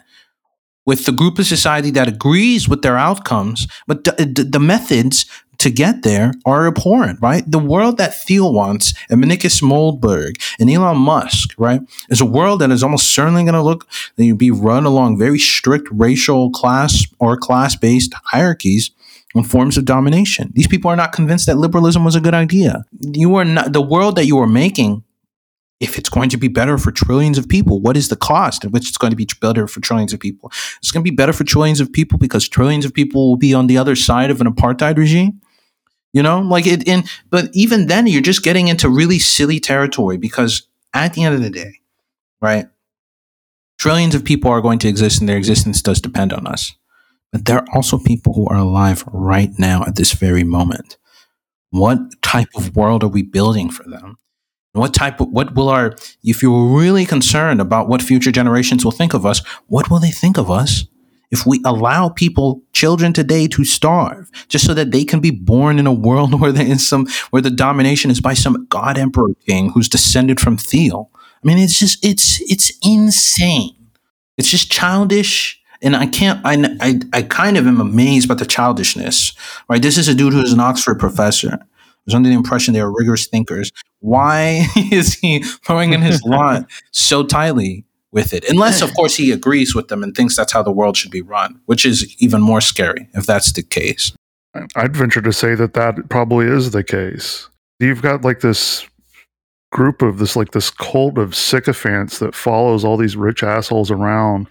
with 0.86 1.06
the 1.06 1.12
group 1.12 1.38
of 1.38 1.46
society 1.46 1.92
that 1.92 2.08
agrees 2.08 2.70
with 2.70 2.82
their 2.82 2.98
outcomes, 2.98 3.68
but 3.88 4.06
the, 4.06 4.48
the 4.50 4.60
methods 4.60 5.26
to 5.58 5.70
get 5.70 6.04
there 6.04 6.32
are 6.46 6.68
abhorrent, 6.68 7.20
right? 7.22 7.44
The 7.50 7.60
world 7.60 7.98
that 7.98 8.16
Thiel 8.16 8.54
wants 8.54 8.94
and 9.10 9.22
Mencius 9.24 9.62
Moldbug 9.62 10.42
and 10.60 10.70
Elon 10.70 10.98
Musk, 10.98 11.54
right, 11.58 11.82
is 12.10 12.22
a 12.22 12.26
world 12.26 12.62
that 12.62 12.72
is 12.72 12.84
almost 12.84 13.14
certainly 13.14 13.44
going 13.44 13.54
to 13.54 13.62
look, 13.62 13.88
be 14.16 14.52
run 14.52 14.86
along 14.86 15.18
very 15.18 15.40
strict 15.40 15.88
racial 15.92 16.52
class 16.52 17.06
or 17.20 17.38
class 17.38 17.76
based 17.76 18.14
hierarchies 18.26 18.92
forms 19.44 19.78
of 19.78 19.86
domination. 19.86 20.52
These 20.54 20.68
people 20.68 20.90
are 20.90 20.96
not 20.96 21.12
convinced 21.12 21.46
that 21.46 21.58
liberalism 21.58 22.04
was 22.04 22.16
a 22.16 22.22
good 22.22 22.34
idea. 22.34 22.86
You 23.00 23.36
are 23.36 23.46
not 23.46 23.74
the 23.74 23.82
world 23.82 24.16
that 24.16 24.26
you 24.26 24.38
are 24.40 24.48
making. 24.48 25.04
If 25.80 26.00
it's 26.00 26.10
going 26.10 26.30
to 26.30 26.38
be 26.38 26.48
better 26.48 26.80
for 26.80 26.92
trillions 26.92 27.38
of 27.38 27.48
people, 27.48 27.80
what 27.80 27.96
is 27.96 28.10
the 28.10 28.16
cost 28.16 28.66
at 28.66 28.72
which 28.72 28.90
it's 28.90 28.98
going 28.98 29.12
to 29.12 29.18
be 29.18 29.28
better 29.40 29.68
for 29.68 29.80
trillions 29.80 30.12
of 30.12 30.20
people? 30.20 30.52
It's 30.80 30.90
going 30.90 31.04
to 31.06 31.10
be 31.10 31.16
better 31.16 31.34
for 31.34 31.44
trillions 31.44 31.80
of 31.80 31.94
people 31.94 32.18
because 32.18 32.50
trillions 32.50 32.84
of 32.84 32.94
people 32.94 33.30
will 33.30 33.38
be 33.38 33.54
on 33.54 33.68
the 33.68 33.78
other 33.78 33.96
side 33.96 34.32
of 34.32 34.42
an 34.42 34.48
apartheid 34.48 34.98
regime. 34.98 35.40
You 36.14 36.24
know, 36.24 36.40
like 36.40 36.66
it 36.66 36.88
in, 36.88 37.04
but 37.30 37.50
even 37.54 37.86
then, 37.88 38.08
you're 38.08 38.24
just 38.24 38.42
getting 38.42 38.70
into 38.70 38.90
really 38.90 39.20
silly 39.20 39.60
territory 39.60 40.18
because 40.18 40.68
at 40.94 41.14
the 41.14 41.24
end 41.24 41.36
of 41.36 41.44
the 41.44 41.52
day, 41.52 41.80
right? 42.42 42.68
Trillions 43.78 44.16
of 44.16 44.26
people 44.26 44.50
are 44.50 44.62
going 44.62 44.80
to 44.80 44.88
exist 44.88 45.20
and 45.20 45.30
their 45.30 45.38
existence 45.38 45.82
does 45.84 46.02
depend 46.02 46.34
on 46.34 46.48
us. 46.48 46.74
But 47.32 47.46
there 47.46 47.58
are 47.58 47.68
also 47.74 47.98
people 47.98 48.34
who 48.34 48.48
are 48.48 48.58
alive 48.58 49.04
right 49.08 49.52
now 49.58 49.84
at 49.86 49.96
this 49.96 50.14
very 50.14 50.44
moment. 50.44 50.98
What 51.72 52.00
type 52.22 52.50
of 52.56 52.76
world 52.76 53.04
are 53.04 53.10
we 53.10 53.24
building 53.24 53.70
for 53.70 53.84
them? 53.84 54.18
What 54.74 54.94
type 54.94 55.20
of, 55.20 55.30
what 55.30 55.56
will 55.56 55.70
our, 55.70 55.96
if 56.24 56.42
you're 56.42 56.78
really 56.78 57.06
concerned 57.06 57.60
about 57.60 57.90
what 57.90 58.02
future 58.02 58.32
generations 58.32 58.86
will 58.86 58.92
think 58.92 59.14
of 59.14 59.26
us, 59.26 59.46
what 59.68 59.90
will 59.90 60.00
they 60.00 60.12
think 60.12 60.38
of 60.38 60.52
us 60.52 60.86
if 61.30 61.46
we 61.46 61.62
allow 61.66 62.10
people, 62.10 62.64
children 62.72 63.12
today 63.12 63.48
to 63.50 63.66
starve 63.66 64.30
just 64.48 64.66
so 64.66 64.74
that 64.74 64.92
they 64.92 65.04
can 65.04 65.20
be 65.20 65.32
born 65.32 65.78
in 65.78 65.88
a 65.88 65.94
world 65.94 66.40
where 66.40 66.52
there 66.52 66.66
is 66.66 66.88
some, 66.88 67.08
where 67.32 67.42
the 67.42 67.50
domination 67.50 68.12
is 68.12 68.22
by 68.22 68.34
some 68.34 68.66
God 68.70 68.98
emperor 68.98 69.34
king 69.46 69.72
who's 69.72 69.90
descended 69.90 70.40
from 70.40 70.58
Thiel? 70.58 71.12
I 71.44 71.48
mean, 71.48 71.58
it's 71.58 71.80
just, 71.80 72.04
it's, 72.06 72.40
it's 72.50 72.72
insane. 72.82 73.76
It's 74.38 74.50
just 74.50 74.72
childish 74.72 75.57
and 75.82 75.96
I 75.96 76.08
can't. 76.08 76.40
I, 76.44 76.76
I 76.82 77.00
I 77.14 77.22
kind 77.24 77.58
of 77.58 77.68
am 77.68 77.80
amazed 77.80 78.28
by 78.28 78.36
the 78.36 78.46
childishness. 78.46 79.34
Right, 79.70 79.82
this 79.82 79.98
is 79.98 80.08
a 80.08 80.16
dude 80.16 80.34
who 80.34 80.42
is 80.42 80.54
an 80.54 80.60
Oxford 80.60 81.00
professor. 81.00 81.60
I 81.62 81.66
was 82.06 82.16
under 82.16 82.30
the 82.30 82.36
impression 82.36 82.74
they 82.74 82.80
are 82.80 82.92
rigorous 82.92 83.28
thinkers. 83.28 83.72
Why 84.00 84.66
is 84.76 85.16
he 85.16 85.44
throwing 85.44 85.94
in 85.94 86.02
his 86.02 86.22
lot 86.26 86.66
so 86.92 87.24
tightly 87.24 87.86
with 88.12 88.34
it? 88.34 88.50
Unless, 88.50 88.82
of 88.82 88.94
course, 88.94 89.16
he 89.16 89.32
agrees 89.32 89.76
with 89.76 89.90
them 89.90 90.04
and 90.04 90.16
thinks 90.16 90.36
that's 90.36 90.54
how 90.54 90.64
the 90.64 90.72
world 90.72 90.96
should 90.96 91.12
be 91.12 91.22
run, 91.22 91.60
which 91.66 91.86
is 91.86 92.16
even 92.20 92.42
more 92.42 92.62
scary 92.62 93.10
if 93.14 93.26
that's 93.26 93.52
the 93.52 93.64
case. 93.64 94.14
I'd 94.76 94.96
venture 94.96 95.22
to 95.22 95.34
say 95.34 95.56
that 95.56 95.74
that 95.74 96.10
probably 96.10 96.48
is 96.48 96.72
the 96.72 96.84
case. 96.84 97.50
You've 97.80 98.02
got 98.02 98.24
like 98.24 98.40
this 98.40 98.88
group 99.72 100.02
of 100.02 100.18
this 100.18 100.36
like 100.36 100.52
this 100.52 100.70
cult 100.72 101.18
of 101.18 101.36
sycophants 101.36 102.20
that 102.20 102.34
follows 102.34 102.86
all 102.86 102.98
these 102.98 103.18
rich 103.18 103.44
assholes 103.44 103.92
around 103.92 104.48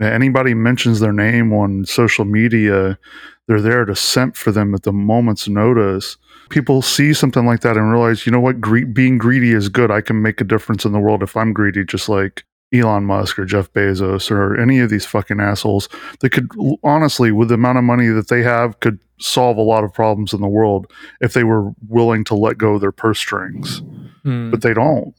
anybody 0.00 0.54
mentions 0.54 1.00
their 1.00 1.12
name 1.12 1.52
on 1.52 1.84
social 1.84 2.24
media, 2.24 2.98
they're 3.46 3.60
there 3.60 3.84
to 3.84 3.96
simp 3.96 4.36
for 4.36 4.52
them 4.52 4.74
at 4.74 4.82
the 4.82 4.92
moment's 4.92 5.48
notice. 5.48 6.16
People 6.48 6.82
see 6.82 7.12
something 7.12 7.46
like 7.46 7.60
that 7.60 7.76
and 7.76 7.90
realize, 7.90 8.26
you 8.26 8.32
know 8.32 8.40
what, 8.40 8.60
Gre- 8.60 8.84
being 8.84 9.18
greedy 9.18 9.52
is 9.52 9.68
good. 9.68 9.90
I 9.90 10.00
can 10.00 10.22
make 10.22 10.40
a 10.40 10.44
difference 10.44 10.84
in 10.84 10.92
the 10.92 11.00
world 11.00 11.22
if 11.22 11.36
I'm 11.36 11.52
greedy, 11.52 11.84
just 11.84 12.08
like 12.08 12.44
Elon 12.72 13.04
Musk 13.04 13.38
or 13.38 13.44
Jeff 13.44 13.72
Bezos 13.72 14.30
or 14.30 14.58
any 14.58 14.78
of 14.78 14.90
these 14.90 15.04
fucking 15.04 15.40
assholes 15.40 15.88
that 16.20 16.30
could 16.30 16.48
honestly, 16.84 17.32
with 17.32 17.48
the 17.48 17.54
amount 17.54 17.78
of 17.78 17.84
money 17.84 18.06
that 18.08 18.28
they 18.28 18.42
have, 18.42 18.78
could 18.80 19.00
solve 19.18 19.56
a 19.56 19.62
lot 19.62 19.84
of 19.84 19.92
problems 19.92 20.32
in 20.32 20.40
the 20.40 20.48
world 20.48 20.90
if 21.20 21.32
they 21.32 21.44
were 21.44 21.72
willing 21.88 22.24
to 22.24 22.34
let 22.34 22.58
go 22.58 22.74
of 22.74 22.80
their 22.80 22.92
purse 22.92 23.18
strings. 23.18 23.82
Hmm. 24.22 24.50
But 24.50 24.62
they 24.62 24.74
don't. 24.74 25.14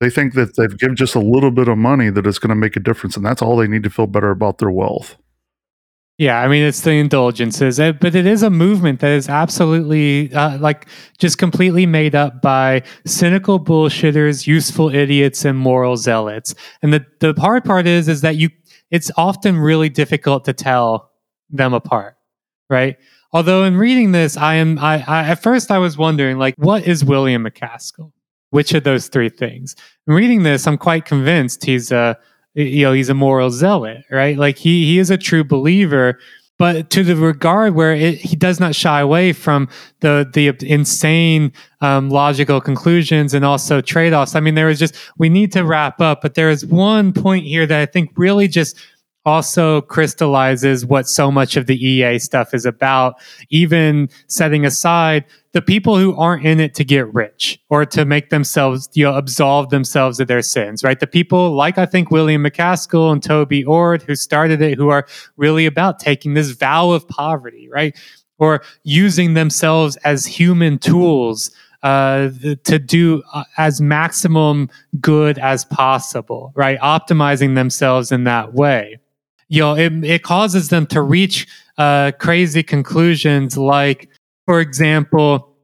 They 0.00 0.10
think 0.10 0.34
that 0.34 0.56
they've 0.56 0.76
given 0.76 0.96
just 0.96 1.14
a 1.14 1.20
little 1.20 1.50
bit 1.50 1.68
of 1.68 1.78
money 1.78 2.10
that 2.10 2.26
it's 2.26 2.38
going 2.38 2.50
to 2.50 2.54
make 2.54 2.76
a 2.76 2.80
difference, 2.80 3.16
and 3.16 3.24
that's 3.24 3.40
all 3.40 3.56
they 3.56 3.66
need 3.66 3.82
to 3.84 3.90
feel 3.90 4.06
better 4.06 4.30
about 4.30 4.58
their 4.58 4.70
wealth. 4.70 5.16
Yeah, 6.18 6.40
I 6.40 6.48
mean 6.48 6.62
it's 6.62 6.80
the 6.80 6.92
indulgences, 6.92 7.78
eh, 7.78 7.92
but 7.92 8.14
it 8.14 8.24
is 8.24 8.42
a 8.42 8.48
movement 8.48 9.00
that 9.00 9.10
is 9.10 9.28
absolutely 9.28 10.32
uh, 10.32 10.56
like 10.58 10.86
just 11.18 11.36
completely 11.36 11.84
made 11.84 12.14
up 12.14 12.40
by 12.40 12.84
cynical 13.04 13.60
bullshitters, 13.60 14.46
useful 14.46 14.94
idiots, 14.94 15.44
and 15.44 15.58
moral 15.58 15.98
zealots. 15.98 16.54
And 16.80 16.94
the 16.94 17.04
the 17.20 17.34
hard 17.38 17.64
part 17.64 17.86
is 17.86 18.08
is 18.08 18.22
that 18.22 18.36
you 18.36 18.48
it's 18.90 19.10
often 19.18 19.58
really 19.58 19.90
difficult 19.90 20.46
to 20.46 20.54
tell 20.54 21.10
them 21.50 21.74
apart, 21.74 22.16
right? 22.70 22.96
Although 23.32 23.64
in 23.64 23.76
reading 23.76 24.12
this, 24.12 24.38
I 24.38 24.54
am 24.54 24.78
I, 24.78 25.04
I 25.06 25.28
at 25.28 25.42
first 25.42 25.70
I 25.70 25.76
was 25.76 25.98
wondering 25.98 26.38
like 26.38 26.54
what 26.56 26.86
is 26.86 27.04
William 27.04 27.44
MacAskill? 27.44 28.12
Which 28.56 28.72
of 28.72 28.84
those 28.84 29.08
three 29.08 29.28
things? 29.28 29.76
In 30.06 30.14
reading 30.14 30.42
this, 30.42 30.66
I'm 30.66 30.78
quite 30.78 31.04
convinced 31.04 31.66
he's 31.66 31.92
a 31.92 32.16
you 32.54 32.86
know 32.86 32.94
he's 32.94 33.10
a 33.10 33.14
moral 33.14 33.50
zealot, 33.50 34.04
right? 34.10 34.38
Like 34.38 34.56
he 34.56 34.86
he 34.86 34.98
is 34.98 35.10
a 35.10 35.18
true 35.18 35.44
believer, 35.44 36.18
but 36.56 36.88
to 36.88 37.04
the 37.04 37.16
regard 37.16 37.74
where 37.74 37.94
it, 37.94 38.14
he 38.14 38.34
does 38.34 38.58
not 38.58 38.74
shy 38.74 39.00
away 39.00 39.34
from 39.34 39.68
the 40.00 40.26
the 40.32 40.54
insane 40.66 41.52
um, 41.82 42.08
logical 42.08 42.62
conclusions 42.62 43.34
and 43.34 43.44
also 43.44 43.82
trade 43.82 44.14
offs. 44.14 44.34
I 44.34 44.40
mean, 44.40 44.54
there 44.54 44.70
is 44.70 44.78
just 44.78 44.96
we 45.18 45.28
need 45.28 45.52
to 45.52 45.62
wrap 45.62 46.00
up, 46.00 46.22
but 46.22 46.32
there 46.32 46.48
is 46.48 46.64
one 46.64 47.12
point 47.12 47.44
here 47.44 47.66
that 47.66 47.78
I 47.78 47.84
think 47.84 48.10
really 48.16 48.48
just 48.48 48.74
also 49.26 49.80
crystallizes 49.82 50.86
what 50.86 51.08
so 51.08 51.32
much 51.32 51.56
of 51.56 51.66
the 51.66 51.76
EA 51.76 52.18
stuff 52.18 52.54
is 52.54 52.64
about, 52.64 53.16
even 53.50 54.08
setting 54.28 54.64
aside 54.64 55.24
the 55.52 55.60
people 55.60 55.98
who 55.98 56.14
aren't 56.16 56.46
in 56.46 56.60
it 56.60 56.74
to 56.74 56.84
get 56.84 57.12
rich 57.12 57.58
or 57.68 57.84
to 57.84 58.04
make 58.04 58.30
themselves, 58.30 58.88
you 58.94 59.04
know, 59.04 59.14
absolve 59.14 59.70
themselves 59.70 60.20
of 60.20 60.28
their 60.28 60.42
sins, 60.42 60.84
right? 60.84 61.00
The 61.00 61.06
people 61.08 61.56
like 61.56 61.76
I 61.76 61.86
think 61.86 62.10
William 62.10 62.44
MacAskill 62.44 63.10
and 63.12 63.22
Toby 63.22 63.64
Ord 63.64 64.02
who 64.02 64.14
started 64.14 64.62
it, 64.62 64.78
who 64.78 64.90
are 64.90 65.06
really 65.36 65.66
about 65.66 65.98
taking 65.98 66.34
this 66.34 66.52
vow 66.52 66.90
of 66.90 67.08
poverty, 67.08 67.68
right? 67.68 67.98
Or 68.38 68.62
using 68.84 69.34
themselves 69.34 69.96
as 70.04 70.24
human 70.24 70.78
tools 70.78 71.50
uh, 71.82 72.28
to 72.64 72.78
do 72.78 73.22
uh, 73.32 73.44
as 73.58 73.80
maximum 73.80 74.68
good 75.00 75.38
as 75.38 75.64
possible, 75.64 76.52
right? 76.54 76.78
Optimizing 76.80 77.54
themselves 77.54 78.12
in 78.12 78.24
that 78.24 78.54
way 78.54 79.00
you 79.48 79.60
know, 79.60 79.76
it, 79.76 79.92
it 80.04 80.22
causes 80.22 80.68
them 80.68 80.86
to 80.88 81.02
reach 81.02 81.46
uh, 81.78 82.12
crazy 82.18 82.62
conclusions 82.62 83.56
like, 83.56 84.08
for 84.46 84.60
example, 84.60 85.56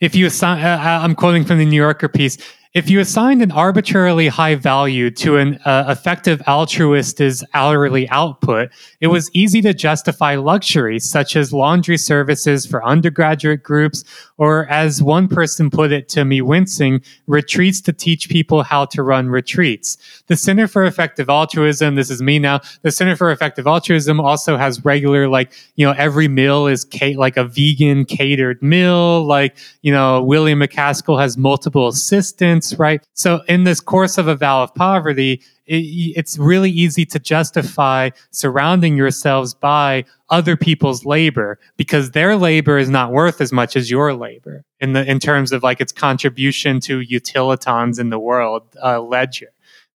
if 0.00 0.14
you 0.14 0.26
assign, 0.26 0.64
uh, 0.64 0.76
uh 0.76 1.00
I'm 1.02 1.14
quoting 1.14 1.44
from 1.44 1.58
the 1.58 1.66
New 1.66 1.76
Yorker 1.76 2.08
piece, 2.08 2.38
if 2.74 2.90
you 2.90 2.98
assigned 2.98 3.40
an 3.40 3.52
arbitrarily 3.52 4.26
high 4.26 4.56
value 4.56 5.08
to 5.12 5.36
an 5.36 5.60
uh, 5.64 5.84
effective 5.88 6.42
altruist's 6.48 7.44
hourly 7.54 8.08
output, 8.08 8.70
it 9.00 9.06
was 9.06 9.30
easy 9.32 9.62
to 9.62 9.72
justify 9.72 10.34
luxuries 10.34 11.08
such 11.08 11.36
as 11.36 11.52
laundry 11.52 11.96
services 11.96 12.66
for 12.66 12.84
undergraduate 12.84 13.62
groups, 13.62 14.02
or 14.36 14.66
as 14.68 15.02
one 15.02 15.28
person 15.28 15.70
put 15.70 15.92
it 15.92 16.08
to 16.10 16.24
me 16.24 16.40
wincing, 16.42 17.02
retreats 17.26 17.80
to 17.82 17.92
teach 17.92 18.28
people 18.28 18.62
how 18.62 18.84
to 18.86 19.02
run 19.02 19.28
retreats. 19.28 19.96
The 20.26 20.36
Center 20.36 20.66
for 20.66 20.84
Effective 20.84 21.28
Altruism, 21.28 21.94
this 21.94 22.10
is 22.10 22.20
me 22.20 22.38
now, 22.38 22.60
the 22.82 22.90
Center 22.90 23.16
for 23.16 23.30
Effective 23.30 23.66
Altruism 23.66 24.20
also 24.20 24.56
has 24.56 24.84
regular, 24.84 25.28
like, 25.28 25.52
you 25.76 25.86
know, 25.86 25.94
every 25.96 26.28
meal 26.28 26.66
is 26.66 26.84
ca- 26.84 27.16
like 27.16 27.36
a 27.36 27.44
vegan 27.44 28.04
catered 28.04 28.62
meal. 28.62 29.24
Like, 29.24 29.56
you 29.82 29.92
know, 29.92 30.22
William 30.22 30.60
MacAskill 30.60 31.20
has 31.20 31.36
multiple 31.36 31.88
assistants 31.88 32.74
right? 32.78 33.02
So 33.14 33.42
in 33.48 33.64
this 33.64 33.80
course 33.80 34.18
of 34.18 34.28
a 34.28 34.36
vow 34.36 34.62
of 34.62 34.74
poverty, 34.74 35.42
it, 35.66 35.76
it's 36.16 36.38
really 36.38 36.70
easy 36.70 37.04
to 37.06 37.18
justify 37.18 38.10
surrounding 38.30 38.96
yourselves 38.96 39.54
by 39.54 40.04
other 40.30 40.56
people's 40.56 41.04
labor 41.04 41.58
because 41.76 42.10
their 42.10 42.36
labor 42.36 42.78
is 42.78 42.88
not 42.88 43.12
worth 43.12 43.40
as 43.40 43.52
much 43.52 43.76
as 43.76 43.90
your 43.90 44.14
labor 44.14 44.64
in 44.80 44.92
the 44.92 45.08
in 45.10 45.18
terms 45.18 45.52
of 45.52 45.62
like 45.62 45.80
its 45.80 45.92
contribution 45.92 46.80
to 46.80 47.00
utilitons 47.00 47.98
in 47.98 48.10
the 48.10 48.18
world 48.18 48.62
uh, 48.82 49.00
ledger 49.00 49.48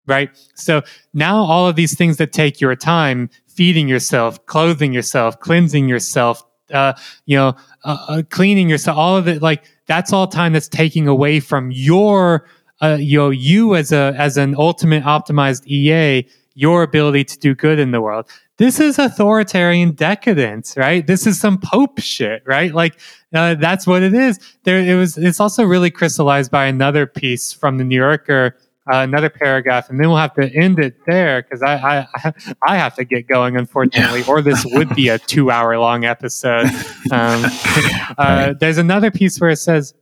right? 0.06 0.30
So 0.54 0.82
now 1.14 1.38
all 1.38 1.68
of 1.68 1.76
these 1.76 1.96
things 1.96 2.16
that 2.18 2.32
take 2.32 2.60
your 2.60 2.76
time 2.76 3.28
feeding 3.48 3.88
yourself 3.88 4.44
clothing 4.46 4.92
yourself 4.92 5.40
cleansing 5.40 5.88
yourself 5.88 6.44
uh, 6.72 6.92
you 7.24 7.36
know 7.36 7.54
uh, 7.84 7.96
uh 8.08 8.22
cleaning 8.28 8.68
yourself 8.68 8.96
all 8.98 9.16
of 9.16 9.28
it 9.28 9.40
like 9.40 9.64
that's 9.86 10.12
all 10.12 10.26
time 10.26 10.52
that's 10.52 10.68
taking 10.68 11.08
away 11.08 11.40
from 11.40 11.70
your 11.70 12.46
uh, 12.82 12.96
you 13.00 13.18
know, 13.18 13.30
you 13.30 13.74
as 13.74 13.92
a 13.92 14.14
as 14.16 14.36
an 14.36 14.54
ultimate 14.56 15.04
optimized 15.04 15.66
EA, 15.66 16.28
your 16.54 16.82
ability 16.82 17.24
to 17.24 17.38
do 17.38 17.54
good 17.54 17.78
in 17.78 17.90
the 17.90 18.00
world. 18.00 18.28
This 18.58 18.80
is 18.80 18.98
authoritarian 18.98 19.92
decadence, 19.92 20.76
right? 20.76 21.06
This 21.06 21.26
is 21.26 21.38
some 21.38 21.58
Pope 21.58 22.00
shit, 22.00 22.42
right? 22.46 22.74
Like 22.74 22.98
uh, 23.34 23.54
that's 23.54 23.86
what 23.86 24.02
it 24.02 24.14
is. 24.14 24.38
There, 24.64 24.78
it 24.78 24.94
was. 24.94 25.18
It's 25.18 25.40
also 25.40 25.64
really 25.64 25.90
crystallized 25.90 26.50
by 26.50 26.66
another 26.66 27.06
piece 27.06 27.52
from 27.52 27.78
the 27.78 27.84
New 27.84 27.96
Yorker. 27.96 28.56
Uh, 28.90 28.98
another 28.98 29.28
paragraph, 29.28 29.90
and 29.90 29.98
then 29.98 30.08
we'll 30.08 30.16
have 30.16 30.32
to 30.34 30.48
end 30.54 30.78
it 30.78 30.94
there 31.06 31.42
because 31.42 31.60
I, 31.60 32.06
I 32.22 32.32
I 32.66 32.76
have 32.76 32.94
to 32.94 33.04
get 33.04 33.26
going, 33.26 33.56
unfortunately, 33.56 34.20
yeah. 34.20 34.28
or 34.28 34.40
this 34.40 34.64
would 34.64 34.94
be 34.94 35.08
a 35.08 35.18
two-hour 35.18 35.78
long 35.78 36.04
episode. 36.04 36.68
Um, 37.12 37.44
uh, 38.18 38.54
there's 38.58 38.78
another 38.78 39.12
piece 39.12 39.40
where 39.40 39.50
it 39.50 39.58
says 39.58 39.94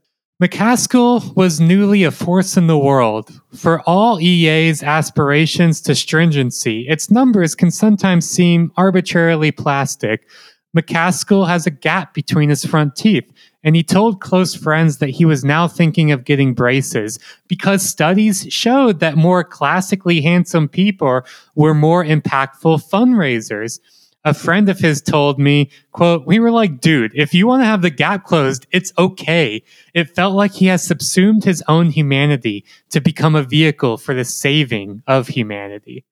MacAskill 0.43 1.37
was 1.37 1.61
newly 1.61 2.03
a 2.03 2.11
force 2.11 2.57
in 2.57 2.67
the 2.67 2.77
world. 2.77 3.41
For 3.55 3.81
all 3.83 4.21
EA's 4.21 4.83
aspirations 4.83 5.81
to 5.83 5.95
stringency, 5.95 6.89
its 6.89 7.09
numbers 7.09 7.55
can 7.55 7.71
sometimes 7.71 8.29
seem 8.29 8.73
arbitrarily 8.77 9.53
plastic. 9.53 10.29
MacAskill 10.77 11.47
has 11.47 11.69
a 11.69 11.71
gap 11.71 12.15
between 12.15 12.49
his 12.49 12.65
front 12.65 12.97
teeth, 12.97 13.33
and 13.63 13.77
he 13.77 13.85
told 13.85 14.21
close 14.21 14.57
friends 14.57 14.99
that 14.99 15.11
he 15.11 15.25
was 15.25 15.45
now 15.45 15.69
thinking 15.69 16.11
of 16.11 16.25
getting 16.25 16.53
braces 16.53 17.21
because 17.47 17.89
studies 17.89 18.45
showed 18.51 18.99
that 18.99 19.17
more 19.17 19.45
classically 19.45 20.21
handsome 20.21 20.69
people 20.69 21.23
were 21.55 21.75
more 21.75 22.05
impactful 22.05 22.83
fundraisers 22.91 23.79
a 24.25 24.33
friend 24.33 24.69
of 24.69 24.79
his 24.79 25.03
told 25.03 25.39
me, 25.39 25.71
quote, 25.93 26.27
we 26.27 26.39
were 26.39 26.51
like, 26.51 26.81
dude, 26.81 27.13
if 27.15 27.35
you 27.35 27.47
want 27.47 27.63
to 27.63 27.67
have 27.67 27.83
the 27.83 27.91
gap 27.91 28.25
closed, 28.25 28.67
it's 28.73 28.93
okay. 28.97 29.63
It 29.93 30.15
felt 30.15 30.35
like 30.35 30.53
he 30.53 30.67
has 30.67 30.83
subsumed 30.85 31.45
his 31.45 31.63
own 31.69 31.91
humanity 31.91 32.65
to 32.91 33.01
become 33.01 33.35
a 33.35 33.43
vehicle 33.43 33.99
for 33.99 34.15
the 34.15 34.25
saving 34.25 35.03
of 35.07 35.29
humanity. 35.29 36.05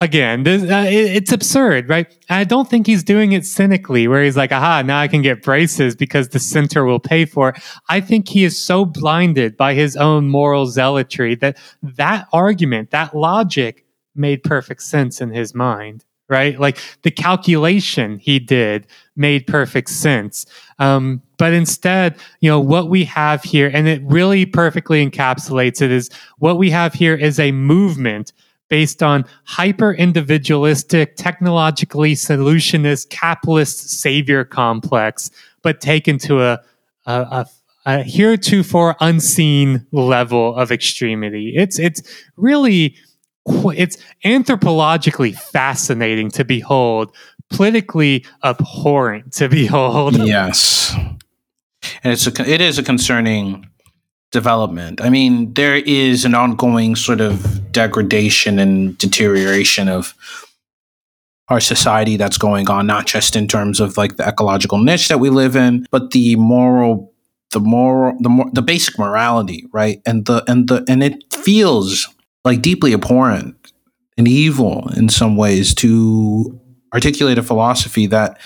Again, 0.00 0.42
this, 0.42 0.62
uh, 0.62 0.86
it, 0.88 1.16
it's 1.16 1.32
absurd, 1.32 1.88
right? 1.88 2.12
I 2.28 2.42
don't 2.42 2.68
think 2.68 2.88
he's 2.88 3.04
doing 3.04 3.32
it 3.32 3.46
cynically, 3.46 4.08
where 4.08 4.24
he's 4.24 4.36
like, 4.36 4.50
aha, 4.50 4.82
now 4.82 4.98
I 4.98 5.06
can 5.06 5.22
get 5.22 5.42
braces 5.42 5.94
because 5.94 6.30
the 6.30 6.40
center 6.40 6.84
will 6.84 6.98
pay 6.98 7.24
for 7.24 7.50
it. 7.50 7.62
I 7.88 8.00
think 8.00 8.28
he 8.28 8.42
is 8.42 8.58
so 8.58 8.84
blinded 8.84 9.56
by 9.56 9.74
his 9.74 9.96
own 9.96 10.28
moral 10.28 10.66
zealotry 10.66 11.36
that 11.36 11.56
that 11.82 12.26
argument, 12.32 12.90
that 12.90 13.14
logic 13.14 13.86
made 14.16 14.42
perfect 14.42 14.82
sense 14.82 15.20
in 15.20 15.30
his 15.30 15.54
mind 15.54 16.04
right? 16.32 16.58
Like 16.58 16.78
the 17.02 17.10
calculation 17.10 18.18
he 18.18 18.38
did 18.38 18.86
made 19.14 19.46
perfect 19.46 19.90
sense. 19.90 20.46
Um, 20.78 21.20
but 21.36 21.52
instead, 21.52 22.16
you 22.40 22.48
know, 22.48 22.58
what 22.58 22.88
we 22.88 23.04
have 23.04 23.42
here, 23.42 23.70
and 23.72 23.86
it 23.86 24.00
really 24.04 24.46
perfectly 24.46 25.06
encapsulates 25.06 25.82
it, 25.82 25.90
is 25.90 26.08
what 26.38 26.56
we 26.56 26.70
have 26.70 26.94
here 26.94 27.14
is 27.14 27.38
a 27.38 27.52
movement 27.52 28.32
based 28.70 29.02
on 29.02 29.26
hyper 29.44 29.92
individualistic, 29.92 31.16
technologically 31.16 32.14
solutionist, 32.14 33.10
capitalist 33.10 33.90
savior 33.90 34.42
complex, 34.42 35.30
but 35.60 35.82
taken 35.82 36.16
to 36.16 36.42
a, 36.42 36.58
a, 37.04 37.12
a 37.12 37.46
a 37.84 38.04
heretofore 38.04 38.94
unseen 39.00 39.84
level 39.90 40.54
of 40.54 40.70
extremity. 40.70 41.52
It's 41.56 41.80
it's 41.80 42.00
really 42.36 42.96
it's 43.46 43.96
anthropologically 44.24 45.36
fascinating 45.36 46.30
to 46.32 46.44
behold, 46.44 47.14
politically 47.50 48.24
abhorrent 48.44 49.32
to 49.34 49.48
behold. 49.48 50.16
Yes, 50.24 50.94
and 52.02 52.12
it's 52.12 52.26
a 52.26 52.50
it 52.50 52.60
is 52.60 52.78
a 52.78 52.82
concerning 52.82 53.68
development. 54.30 55.00
I 55.00 55.10
mean, 55.10 55.52
there 55.54 55.76
is 55.76 56.24
an 56.24 56.34
ongoing 56.34 56.96
sort 56.96 57.20
of 57.20 57.70
degradation 57.72 58.58
and 58.58 58.96
deterioration 58.98 59.88
of 59.88 60.14
our 61.48 61.60
society 61.60 62.16
that's 62.16 62.38
going 62.38 62.70
on, 62.70 62.86
not 62.86 63.06
just 63.06 63.36
in 63.36 63.46
terms 63.46 63.78
of 63.78 63.96
like 63.96 64.16
the 64.16 64.26
ecological 64.26 64.78
niche 64.78 65.08
that 65.08 65.20
we 65.20 65.28
live 65.28 65.54
in, 65.54 65.86
but 65.90 66.12
the 66.12 66.34
moral, 66.36 67.12
the 67.50 67.60
moral, 67.60 68.16
the 68.20 68.28
more, 68.28 68.50
the 68.52 68.62
basic 68.62 68.98
morality, 68.98 69.66
right? 69.72 70.00
And 70.06 70.24
the 70.24 70.42
and 70.48 70.68
the 70.68 70.84
and 70.88 71.02
it 71.02 71.22
feels 71.32 72.08
like 72.44 72.62
deeply 72.62 72.92
abhorrent 72.92 73.72
and 74.16 74.28
evil 74.28 74.88
in 74.96 75.08
some 75.08 75.36
ways 75.36 75.74
to 75.74 76.58
articulate 76.92 77.38
a 77.38 77.42
philosophy 77.42 78.06
that 78.06 78.38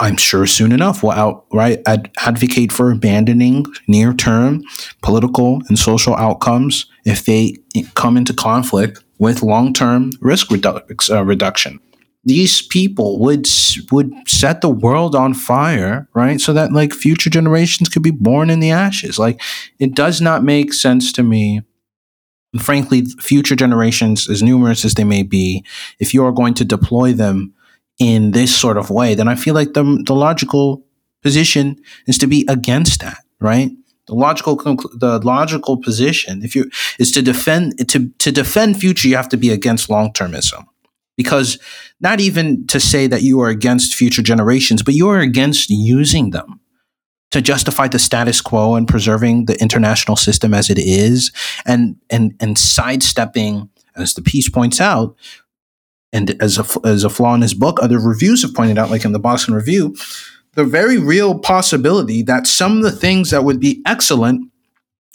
I'm 0.00 0.16
sure 0.18 0.46
soon 0.46 0.72
enough 0.72 1.02
will 1.02 1.12
outright 1.12 1.80
ad- 1.86 2.10
advocate 2.18 2.72
for 2.72 2.90
abandoning 2.90 3.64
near 3.86 4.12
term 4.12 4.62
political 5.02 5.62
and 5.68 5.78
social 5.78 6.14
outcomes 6.14 6.86
if 7.06 7.24
they 7.24 7.56
come 7.94 8.16
into 8.16 8.34
conflict 8.34 9.02
with 9.18 9.42
long 9.42 9.72
term 9.72 10.12
risk 10.20 10.48
redu- 10.48 11.10
uh, 11.10 11.24
reduction. 11.24 11.80
These 12.24 12.60
people 12.60 13.18
would 13.20 13.48
would 13.90 14.12
set 14.26 14.60
the 14.60 14.68
world 14.68 15.14
on 15.14 15.32
fire, 15.32 16.06
right? 16.12 16.38
So 16.38 16.52
that 16.52 16.72
like 16.72 16.92
future 16.92 17.30
generations 17.30 17.88
could 17.88 18.02
be 18.02 18.10
born 18.10 18.50
in 18.50 18.60
the 18.60 18.70
ashes. 18.70 19.18
Like 19.18 19.40
it 19.78 19.94
does 19.94 20.20
not 20.20 20.44
make 20.44 20.74
sense 20.74 21.12
to 21.12 21.22
me 21.22 21.62
and 22.52 22.62
frankly, 22.62 23.04
future 23.20 23.56
generations, 23.56 24.28
as 24.28 24.42
numerous 24.42 24.84
as 24.84 24.94
they 24.94 25.04
may 25.04 25.22
be, 25.22 25.64
if 25.98 26.14
you 26.14 26.24
are 26.24 26.32
going 26.32 26.54
to 26.54 26.64
deploy 26.64 27.12
them 27.12 27.52
in 27.98 28.30
this 28.30 28.56
sort 28.56 28.76
of 28.76 28.90
way, 28.90 29.14
then 29.14 29.28
I 29.28 29.34
feel 29.34 29.54
like 29.54 29.74
the, 29.74 30.02
the 30.06 30.14
logical 30.14 30.84
position 31.22 31.76
is 32.06 32.16
to 32.18 32.26
be 32.26 32.46
against 32.48 33.00
that, 33.00 33.18
right? 33.40 33.70
The 34.06 34.14
logical 34.14 34.56
the 34.56 35.20
logical 35.22 35.76
position, 35.76 36.42
if 36.42 36.56
you 36.56 36.70
is 36.98 37.12
to 37.12 37.20
defend 37.20 37.86
to 37.90 38.08
to 38.08 38.32
defend 38.32 38.80
future, 38.80 39.06
you 39.06 39.16
have 39.16 39.28
to 39.28 39.36
be 39.36 39.50
against 39.50 39.90
long 39.90 40.14
termism, 40.14 40.64
because 41.14 41.58
not 42.00 42.18
even 42.18 42.66
to 42.68 42.80
say 42.80 43.06
that 43.06 43.20
you 43.20 43.38
are 43.40 43.50
against 43.50 43.94
future 43.94 44.22
generations, 44.22 44.82
but 44.82 44.94
you 44.94 45.10
are 45.10 45.18
against 45.18 45.68
using 45.68 46.30
them 46.30 46.58
to 47.30 47.42
justify 47.42 47.88
the 47.88 47.98
status 47.98 48.40
quo 48.40 48.74
and 48.74 48.88
preserving 48.88 49.46
the 49.46 49.60
international 49.60 50.16
system 50.16 50.54
as 50.54 50.70
it 50.70 50.78
is 50.78 51.32
and 51.66 51.96
and 52.10 52.34
and 52.40 52.58
sidestepping 52.58 53.68
as 53.96 54.14
the 54.14 54.22
piece 54.22 54.48
points 54.48 54.80
out 54.80 55.16
and 56.12 56.40
as 56.42 56.58
a, 56.58 56.86
as 56.86 57.04
a 57.04 57.10
flaw 57.10 57.34
in 57.34 57.42
his 57.42 57.54
book 57.54 57.78
other 57.82 57.98
reviews 57.98 58.42
have 58.42 58.54
pointed 58.54 58.78
out 58.78 58.90
like 58.90 59.04
in 59.04 59.12
the 59.12 59.18
boston 59.18 59.54
review 59.54 59.94
the 60.54 60.64
very 60.64 60.98
real 60.98 61.38
possibility 61.38 62.22
that 62.22 62.46
some 62.46 62.78
of 62.78 62.82
the 62.82 62.90
things 62.90 63.30
that 63.30 63.44
would 63.44 63.60
be 63.60 63.80
excellent 63.86 64.50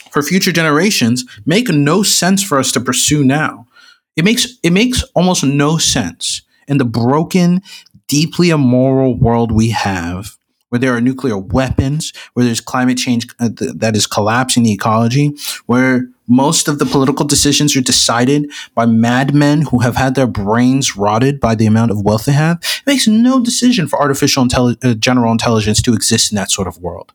for 0.10 0.22
future 0.22 0.52
generations 0.52 1.26
make 1.45 1.68
no 1.69 2.03
sense 2.03 2.44
for 2.44 2.60
us 2.60 2.72
to 2.72 2.80
pursue 2.80 3.26
now. 3.26 3.68
It 4.15 4.23
makes 4.23 4.48
it 4.64 4.69
makes 4.69 5.03
almost 5.15 5.44
no 5.44 5.77
sense 5.77 6.44
in 6.68 6.77
the 6.77 6.85
broken 6.85 7.61
deeply 8.07 8.52
immoral 8.52 9.19
world 9.19 9.52
we 9.52 9.72
have 9.72 10.38
where 10.73 10.79
there 10.79 10.95
are 10.95 11.01
nuclear 11.01 11.37
weapons, 11.37 12.11
where 12.33 12.43
there's 12.43 12.59
climate 12.59 12.97
change 12.97 13.27
uh, 13.39 13.47
that 13.75 13.95
is 13.95 14.07
collapsing 14.07 14.63
the 14.63 14.73
ecology, 14.73 15.31
where 15.67 16.09
most 16.27 16.67
of 16.67 16.79
the 16.79 16.85
political 16.87 17.27
decisions 17.27 17.75
are 17.75 17.81
decided 17.81 18.51
by 18.73 18.83
madmen 18.87 19.61
who 19.69 19.81
have 19.81 19.95
had 19.95 20.15
their 20.15 20.25
brains 20.25 20.97
rotted 20.97 21.39
by 21.39 21.53
the 21.53 21.67
amount 21.67 21.91
of 21.91 22.01
wealth 22.01 22.25
they 22.25 22.31
have. 22.31 22.57
It 22.57 22.87
makes 22.87 23.05
no 23.05 23.39
decision 23.39 23.87
for 23.87 24.01
artificial 24.01 24.43
intelli- 24.45 24.83
uh, 24.83 24.95
general 24.95 25.31
intelligence 25.31 25.79
to 25.83 25.93
exist 25.93 26.31
in 26.31 26.37
that 26.37 26.49
sort 26.49 26.67
of 26.67 26.79
world. 26.79 27.13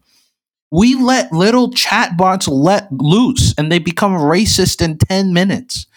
We 0.70 0.94
let 0.94 1.32
little 1.32 1.72
chatbots 1.72 2.46
let 2.48 2.92
loose 2.92 3.54
and 3.58 3.72
they 3.72 3.80
become 3.80 4.12
racist 4.12 4.80
in 4.80 4.98
10 4.98 5.32
minutes. 5.32 5.87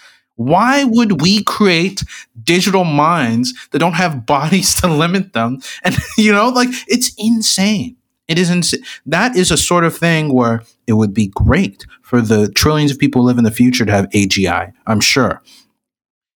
Why 0.45 0.83
would 0.83 1.21
we 1.21 1.43
create 1.43 2.03
digital 2.43 2.83
minds 2.83 3.53
that 3.71 3.79
don't 3.79 3.93
have 3.93 4.25
bodies 4.25 4.75
to 4.81 4.87
limit 4.87 5.33
them? 5.33 5.59
And, 5.83 5.95
you 6.17 6.31
know, 6.31 6.49
like 6.49 6.69
it's 6.87 7.13
insane. 7.17 7.97
It 8.27 8.39
is 8.39 8.49
insane. 8.49 8.83
That 9.05 9.35
is 9.35 9.51
a 9.51 9.57
sort 9.57 9.83
of 9.83 9.95
thing 9.95 10.33
where 10.33 10.63
it 10.87 10.93
would 10.93 11.13
be 11.13 11.27
great 11.27 11.85
for 12.01 12.21
the 12.21 12.49
trillions 12.51 12.91
of 12.91 12.99
people 12.99 13.21
who 13.21 13.27
live 13.27 13.37
in 13.37 13.43
the 13.43 13.51
future 13.51 13.85
to 13.85 13.91
have 13.91 14.09
AGI. 14.09 14.71
I'm 14.87 15.01
sure. 15.01 15.41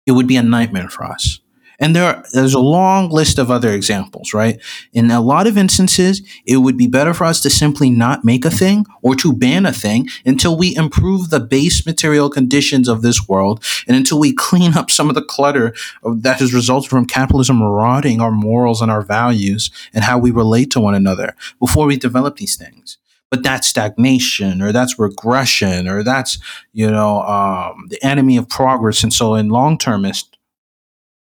It 0.06 0.12
would 0.12 0.28
be 0.28 0.36
a 0.38 0.44
nightmare 0.44 0.90
for 0.90 1.06
us. 1.06 1.40
And 1.80 1.96
there 1.96 2.04
are, 2.04 2.24
there's 2.34 2.54
a 2.54 2.60
long 2.60 3.10
list 3.10 3.38
of 3.38 3.52
other 3.52 3.74
examples, 3.74 4.34
right? 4.34 4.60
In 4.94 5.12
a 5.12 5.22
lot 5.22 5.48
of 5.48 5.58
instances, 5.58 6.22
it 6.46 6.58
would 6.58 6.78
be 6.78 6.88
better 6.88 7.14
for 7.14 7.26
us 7.26 7.42
to 7.42 7.50
simply 7.50 7.90
not 7.90 8.24
make 8.24 8.46
a 8.46 8.52
thing 8.52 8.86
or 9.02 9.16
to 9.16 9.34
ban 9.34 9.66
a 9.66 9.74
thing 9.74 10.08
until 10.26 10.58
we 10.58 10.76
improve 10.76 11.30
the 11.30 11.40
base 11.40 11.86
material 11.86 12.30
conditions 12.30 12.88
of 12.88 13.02
this 13.02 13.28
world 13.28 13.64
and 13.88 13.96
until 13.96 14.20
we 14.20 14.34
clean 14.34 14.78
up 14.78 14.90
some 14.90 15.10
of 15.10 15.16
the 15.16 15.22
clutter 15.22 15.74
that 16.04 16.40
has 16.40 16.54
resulted 16.54 16.90
from 16.90 17.06
capitalism 17.06 17.62
rotting 17.62 18.22
our 18.22 18.32
morals 18.32 18.82
and 18.82 18.92
our 18.92 19.02
values 19.02 19.70
and 19.94 20.04
how 20.04 20.18
we 20.18 20.32
relate 20.32 20.72
to 20.72 20.80
one 20.80 20.96
another 20.96 21.36
before 21.60 21.86
we 21.86 21.98
develop 21.98 22.38
these 22.38 22.56
things 22.56 22.98
but 23.30 23.44
that's 23.44 23.68
stagnation 23.68 24.62
or 24.62 24.72
that's 24.72 25.00
regression 25.00 25.88
or 25.88 26.04
that's 26.04 26.38
you 26.74 26.90
know 26.90 27.22
um, 27.24 27.88
the 27.90 28.04
enemy 28.04 28.38
of 28.38 28.48
progress 28.48 29.04
and 29.04 29.14
so 29.14 29.36
in 29.36 29.50
long-termist 29.50 30.35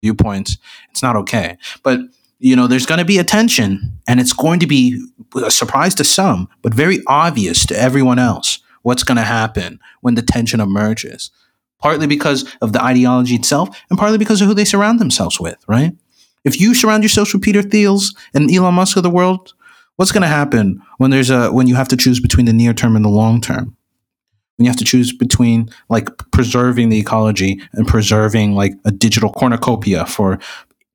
viewpoints 0.05 0.57
it's 0.91 1.03
not 1.03 1.15
okay. 1.15 1.57
But 1.83 1.99
you 2.39 2.55
know 2.55 2.67
there's 2.67 2.85
going 2.85 2.99
to 2.99 3.11
be 3.13 3.17
a 3.17 3.23
tension 3.23 3.69
and 4.07 4.19
it's 4.19 4.33
going 4.33 4.59
to 4.59 4.67
be 4.67 4.81
a 5.43 5.51
surprise 5.51 5.95
to 5.95 6.03
some 6.03 6.47
but 6.61 6.73
very 6.73 6.99
obvious 7.07 7.65
to 7.65 7.79
everyone 7.87 8.19
else 8.19 8.59
what's 8.83 9.03
going 9.03 9.17
to 9.17 9.23
happen 9.39 9.79
when 10.01 10.15
the 10.15 10.21
tension 10.21 10.59
emerges. 10.59 11.31
Partly 11.79 12.07
because 12.07 12.45
of 12.61 12.73
the 12.73 12.83
ideology 12.83 13.35
itself 13.35 13.67
and 13.89 13.99
partly 13.99 14.17
because 14.17 14.41
of 14.41 14.47
who 14.47 14.53
they 14.53 14.65
surround 14.65 14.99
themselves 14.99 15.39
with 15.39 15.57
right? 15.67 15.93
If 16.43 16.61
you 16.61 16.75
surround 16.75 17.03
yourself 17.03 17.33
with 17.33 17.41
peter 17.41 17.63
thiels 17.63 18.15
and 18.33 18.53
elon 18.53 18.75
musk 18.75 18.97
of 18.97 19.03
the 19.03 19.17
world 19.19 19.53
what's 19.95 20.11
going 20.11 20.21
to 20.29 20.37
happen 20.39 20.81
when 20.97 21.09
there's 21.11 21.29
a 21.29 21.51
when 21.51 21.67
you 21.67 21.75
have 21.75 21.87
to 21.87 21.97
choose 21.97 22.19
between 22.19 22.45
the 22.45 22.53
near 22.53 22.73
term 22.73 22.95
and 22.95 23.05
the 23.05 23.17
long 23.21 23.41
term 23.41 23.74
when 24.57 24.65
you 24.65 24.69
have 24.69 24.77
to 24.77 24.85
choose 24.85 25.13
between 25.13 25.69
like 25.89 26.09
preserving 26.31 26.89
the 26.89 26.99
ecology 26.99 27.61
and 27.73 27.87
preserving 27.87 28.53
like 28.53 28.73
a 28.85 28.91
digital 28.91 29.31
cornucopia 29.31 30.05
for 30.05 30.39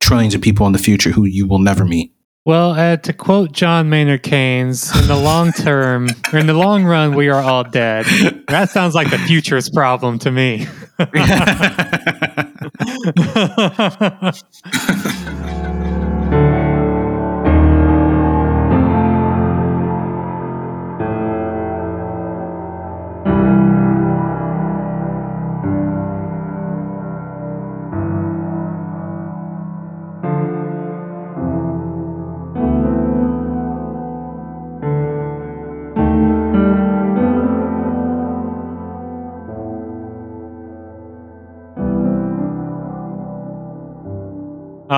trillions 0.01 0.35
of 0.35 0.41
people 0.41 0.67
in 0.67 0.73
the 0.73 0.79
future 0.79 1.11
who 1.11 1.25
you 1.25 1.47
will 1.47 1.59
never 1.59 1.85
meet 1.85 2.13
well, 2.47 2.71
uh, 2.71 2.97
to 2.97 3.13
quote 3.13 3.53
John 3.53 3.91
Maynard 3.91 4.23
Keynes, 4.23 4.99
in 4.99 5.09
the 5.09 5.17
long 5.17 5.53
term, 5.59 6.09
or 6.33 6.39
in 6.39 6.47
the 6.47 6.55
long 6.55 6.85
run, 6.85 7.15
we 7.15 7.29
are 7.29 7.43
all 7.43 7.65
dead. 7.65 8.07
That 8.49 8.71
sounds 8.71 8.95
like 8.95 9.11
the 9.11 9.19
future's 9.19 9.69
problem 9.69 10.19
to 10.21 10.31
me. 10.31 10.67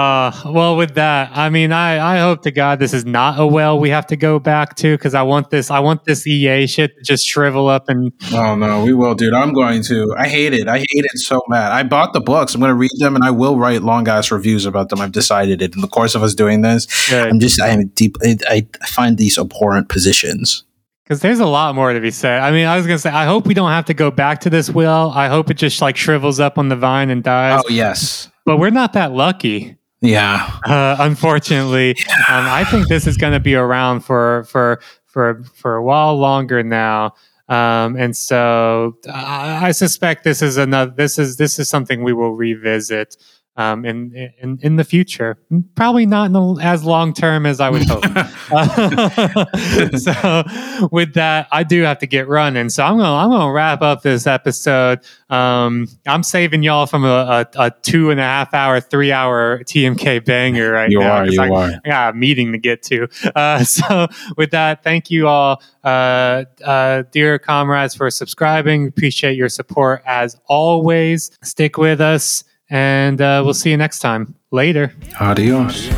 Uh, 0.03 0.33
well, 0.47 0.77
with 0.77 0.95
that, 0.97 1.31
I 1.33 1.49
mean, 1.49 1.71
I, 1.71 2.17
I 2.17 2.19
hope 2.19 2.43
to 2.43 2.51
God 2.51 2.81
this 2.81 2.93
is 2.93 3.05
not 3.05 3.39
a 3.39 3.47
well 3.47 3.79
we 3.79 3.89
have 3.91 4.07
to 4.09 4.17
go 4.17 4.41
back 4.41 4.75
to 4.77 4.97
because 4.97 5.15
I 5.15 5.23
want 5.23 5.51
this, 5.51 5.71
I 5.71 5.79
want 5.79 6.05
this 6.07 6.27
EA 6.27 6.67
shit 6.67 6.97
to 6.97 7.03
just 7.05 7.25
shrivel 7.25 7.69
up 7.69 7.89
and. 7.89 8.13
Oh 8.33 8.57
no, 8.57 8.83
we 8.85 8.95
will, 8.95 9.15
dude. 9.15 9.33
I'm 9.33 9.53
going 9.53 9.83
to. 9.85 10.13
I 10.19 10.27
hate 10.27 10.55
it. 10.55 10.67
I 10.67 10.79
hate 10.79 10.89
it 10.91 11.19
so 11.19 11.41
bad. 11.49 11.71
I 11.71 11.85
bought 11.85 12.15
the 12.15 12.21
books. 12.21 12.53
I'm 12.53 12.61
going 12.61 12.71
to 12.71 12.75
read 12.75 12.91
them 12.99 13.15
and 13.15 13.25
I 13.25 13.31
will 13.31 13.57
write 13.57 13.83
long 13.83 14.09
ass 14.09 14.33
reviews 14.33 14.67
about 14.67 14.89
them. 14.89 15.01
I've 15.01 15.13
decided 15.13 15.63
it 15.63 15.75
in 15.75 15.81
the 15.81 15.89
course 15.89 16.17
of 16.17 16.25
us 16.25 16.35
doing 16.35 16.63
this. 16.63 17.09
Good. 17.09 17.29
I'm 17.29 17.39
just, 17.39 17.61
I 17.61 17.69
am 17.69 17.87
deep. 17.89 18.17
I, 18.23 18.67
I 18.81 18.87
find 18.87 19.19
these 19.19 19.39
abhorrent 19.39 19.89
positions. 19.89 20.65
Because 21.05 21.21
there's 21.21 21.41
a 21.41 21.47
lot 21.47 21.77
more 21.77 21.93
to 21.93 22.01
be 22.01 22.11
said. 22.11 22.41
I 22.41 22.51
mean, 22.51 22.67
I 22.67 22.77
was 22.77 22.87
gonna 22.87 22.99
say, 22.99 23.11
I 23.11 23.27
hope 23.27 23.47
we 23.47 23.55
don't 23.55 23.71
have 23.71 23.85
to 23.87 23.95
go 23.95 24.11
back 24.11 24.41
to 24.41 24.51
this 24.51 24.71
will. 24.71 25.13
I 25.15 25.29
hope 25.29 25.51
it 25.51 25.55
just 25.55 25.81
like 25.83 25.97
shrivels 25.97 26.41
up 26.41 26.59
on 26.59 26.69
the 26.69 26.77
vine 26.77 27.11
and 27.11 27.23
dies. 27.23 27.61
Oh 27.65 27.69
yes, 27.69 28.31
but 28.47 28.59
we're 28.59 28.71
not 28.71 28.95
that 28.95 29.13
lucky. 29.13 29.77
Yeah. 30.03 30.51
Uh, 30.67 30.97
unfortunately, 30.99 31.95
yeah. 31.97 32.15
Um, 32.29 32.47
I 32.49 32.65
think 32.65 32.89
this 32.89 33.07
is 33.07 33.17
going 33.17 33.33
to 33.33 33.41
be 33.41 33.55
around 33.55 34.01
for 34.01 34.45
for 34.45 34.81
for 35.07 35.43
for 35.55 35.77
a 35.77 35.83
while 35.83 36.17
longer 36.17 36.63
now. 36.63 37.15
Um, 37.49 37.97
and 37.97 38.17
so 38.17 38.97
I, 39.09 39.69
I 39.69 39.71
suspect 39.73 40.25
this 40.25 40.43
is 40.43 40.57
another. 40.57 40.93
This 40.95 41.19
is 41.19 41.37
this 41.37 41.59
is 41.59 41.69
something 41.69 42.03
we 42.03 42.13
will 42.13 42.35
revisit 42.35 43.17
um, 43.57 43.85
in, 43.85 44.33
in 44.41 44.59
in 44.63 44.77
the 44.77 44.85
future. 44.85 45.37
Probably 45.75 46.07
not 46.07 46.33
the, 46.33 46.59
as 46.63 46.85
long 46.85 47.13
term 47.13 47.45
as 47.45 47.61
I 47.61 47.69
would 47.69 47.83
hope. 47.85 48.03
so 49.99 50.89
with 50.91 51.13
that, 51.15 51.49
I 51.53 51.63
do 51.63 51.83
have 51.83 51.99
to 51.99 52.07
get 52.07 52.29
running. 52.29 52.71
So 52.71 52.83
I'm 52.83 52.97
gonna 52.97 53.15
I'm 53.15 53.29
gonna 53.31 53.53
wrap 53.53 53.83
up 53.83 54.03
this 54.03 54.27
episode. 54.27 55.01
Um, 55.29 55.87
I'm 56.07 56.23
saving 56.23 56.63
y'all 56.63 56.87
from 56.87 57.05
a, 57.05 57.09
a, 57.09 57.47
a, 57.57 57.71
two 57.83 58.11
and 58.11 58.21
a 58.21 58.23
half 58.23 58.55
hour, 58.55 58.81
three 58.81 59.13
hour 59.13 59.59
TMK 59.65 60.25
banger 60.25 60.73
right 60.73 60.91
you 60.91 61.01
now. 61.01 61.13
Are, 61.13 61.27
you 61.27 61.41
I, 61.41 61.49
are. 61.49 61.71
I 61.85 61.89
got 61.89 62.15
a 62.15 62.17
meeting 62.17 62.53
to 62.53 62.59
get 62.59 62.83
to. 62.85 63.09
Uh, 63.35 63.65
so 63.65 64.09
with 64.37 64.53
that, 64.53 64.83
thank 64.83 65.11
you 65.11 65.29
all, 65.29 65.63
uh, 65.85 66.45
uh, 66.65 67.03
dear 67.11 67.39
comrades, 67.39 67.95
for 67.95 68.11
subscribing. 68.11 68.89
Appreciate 68.89 69.37
your 69.37 69.51
support 69.51 70.03
as 70.07 70.39
always. 70.47 71.31
Stick 71.43 71.77
with 71.77 72.01
us 72.01 72.45
and 72.73 73.21
uh, 73.21 73.43
we'll 73.45 73.55
see 73.55 73.71
you 73.71 73.77
next 73.77 74.01
time. 74.01 74.35
Later. 74.51 74.93
Adios. 75.21 75.89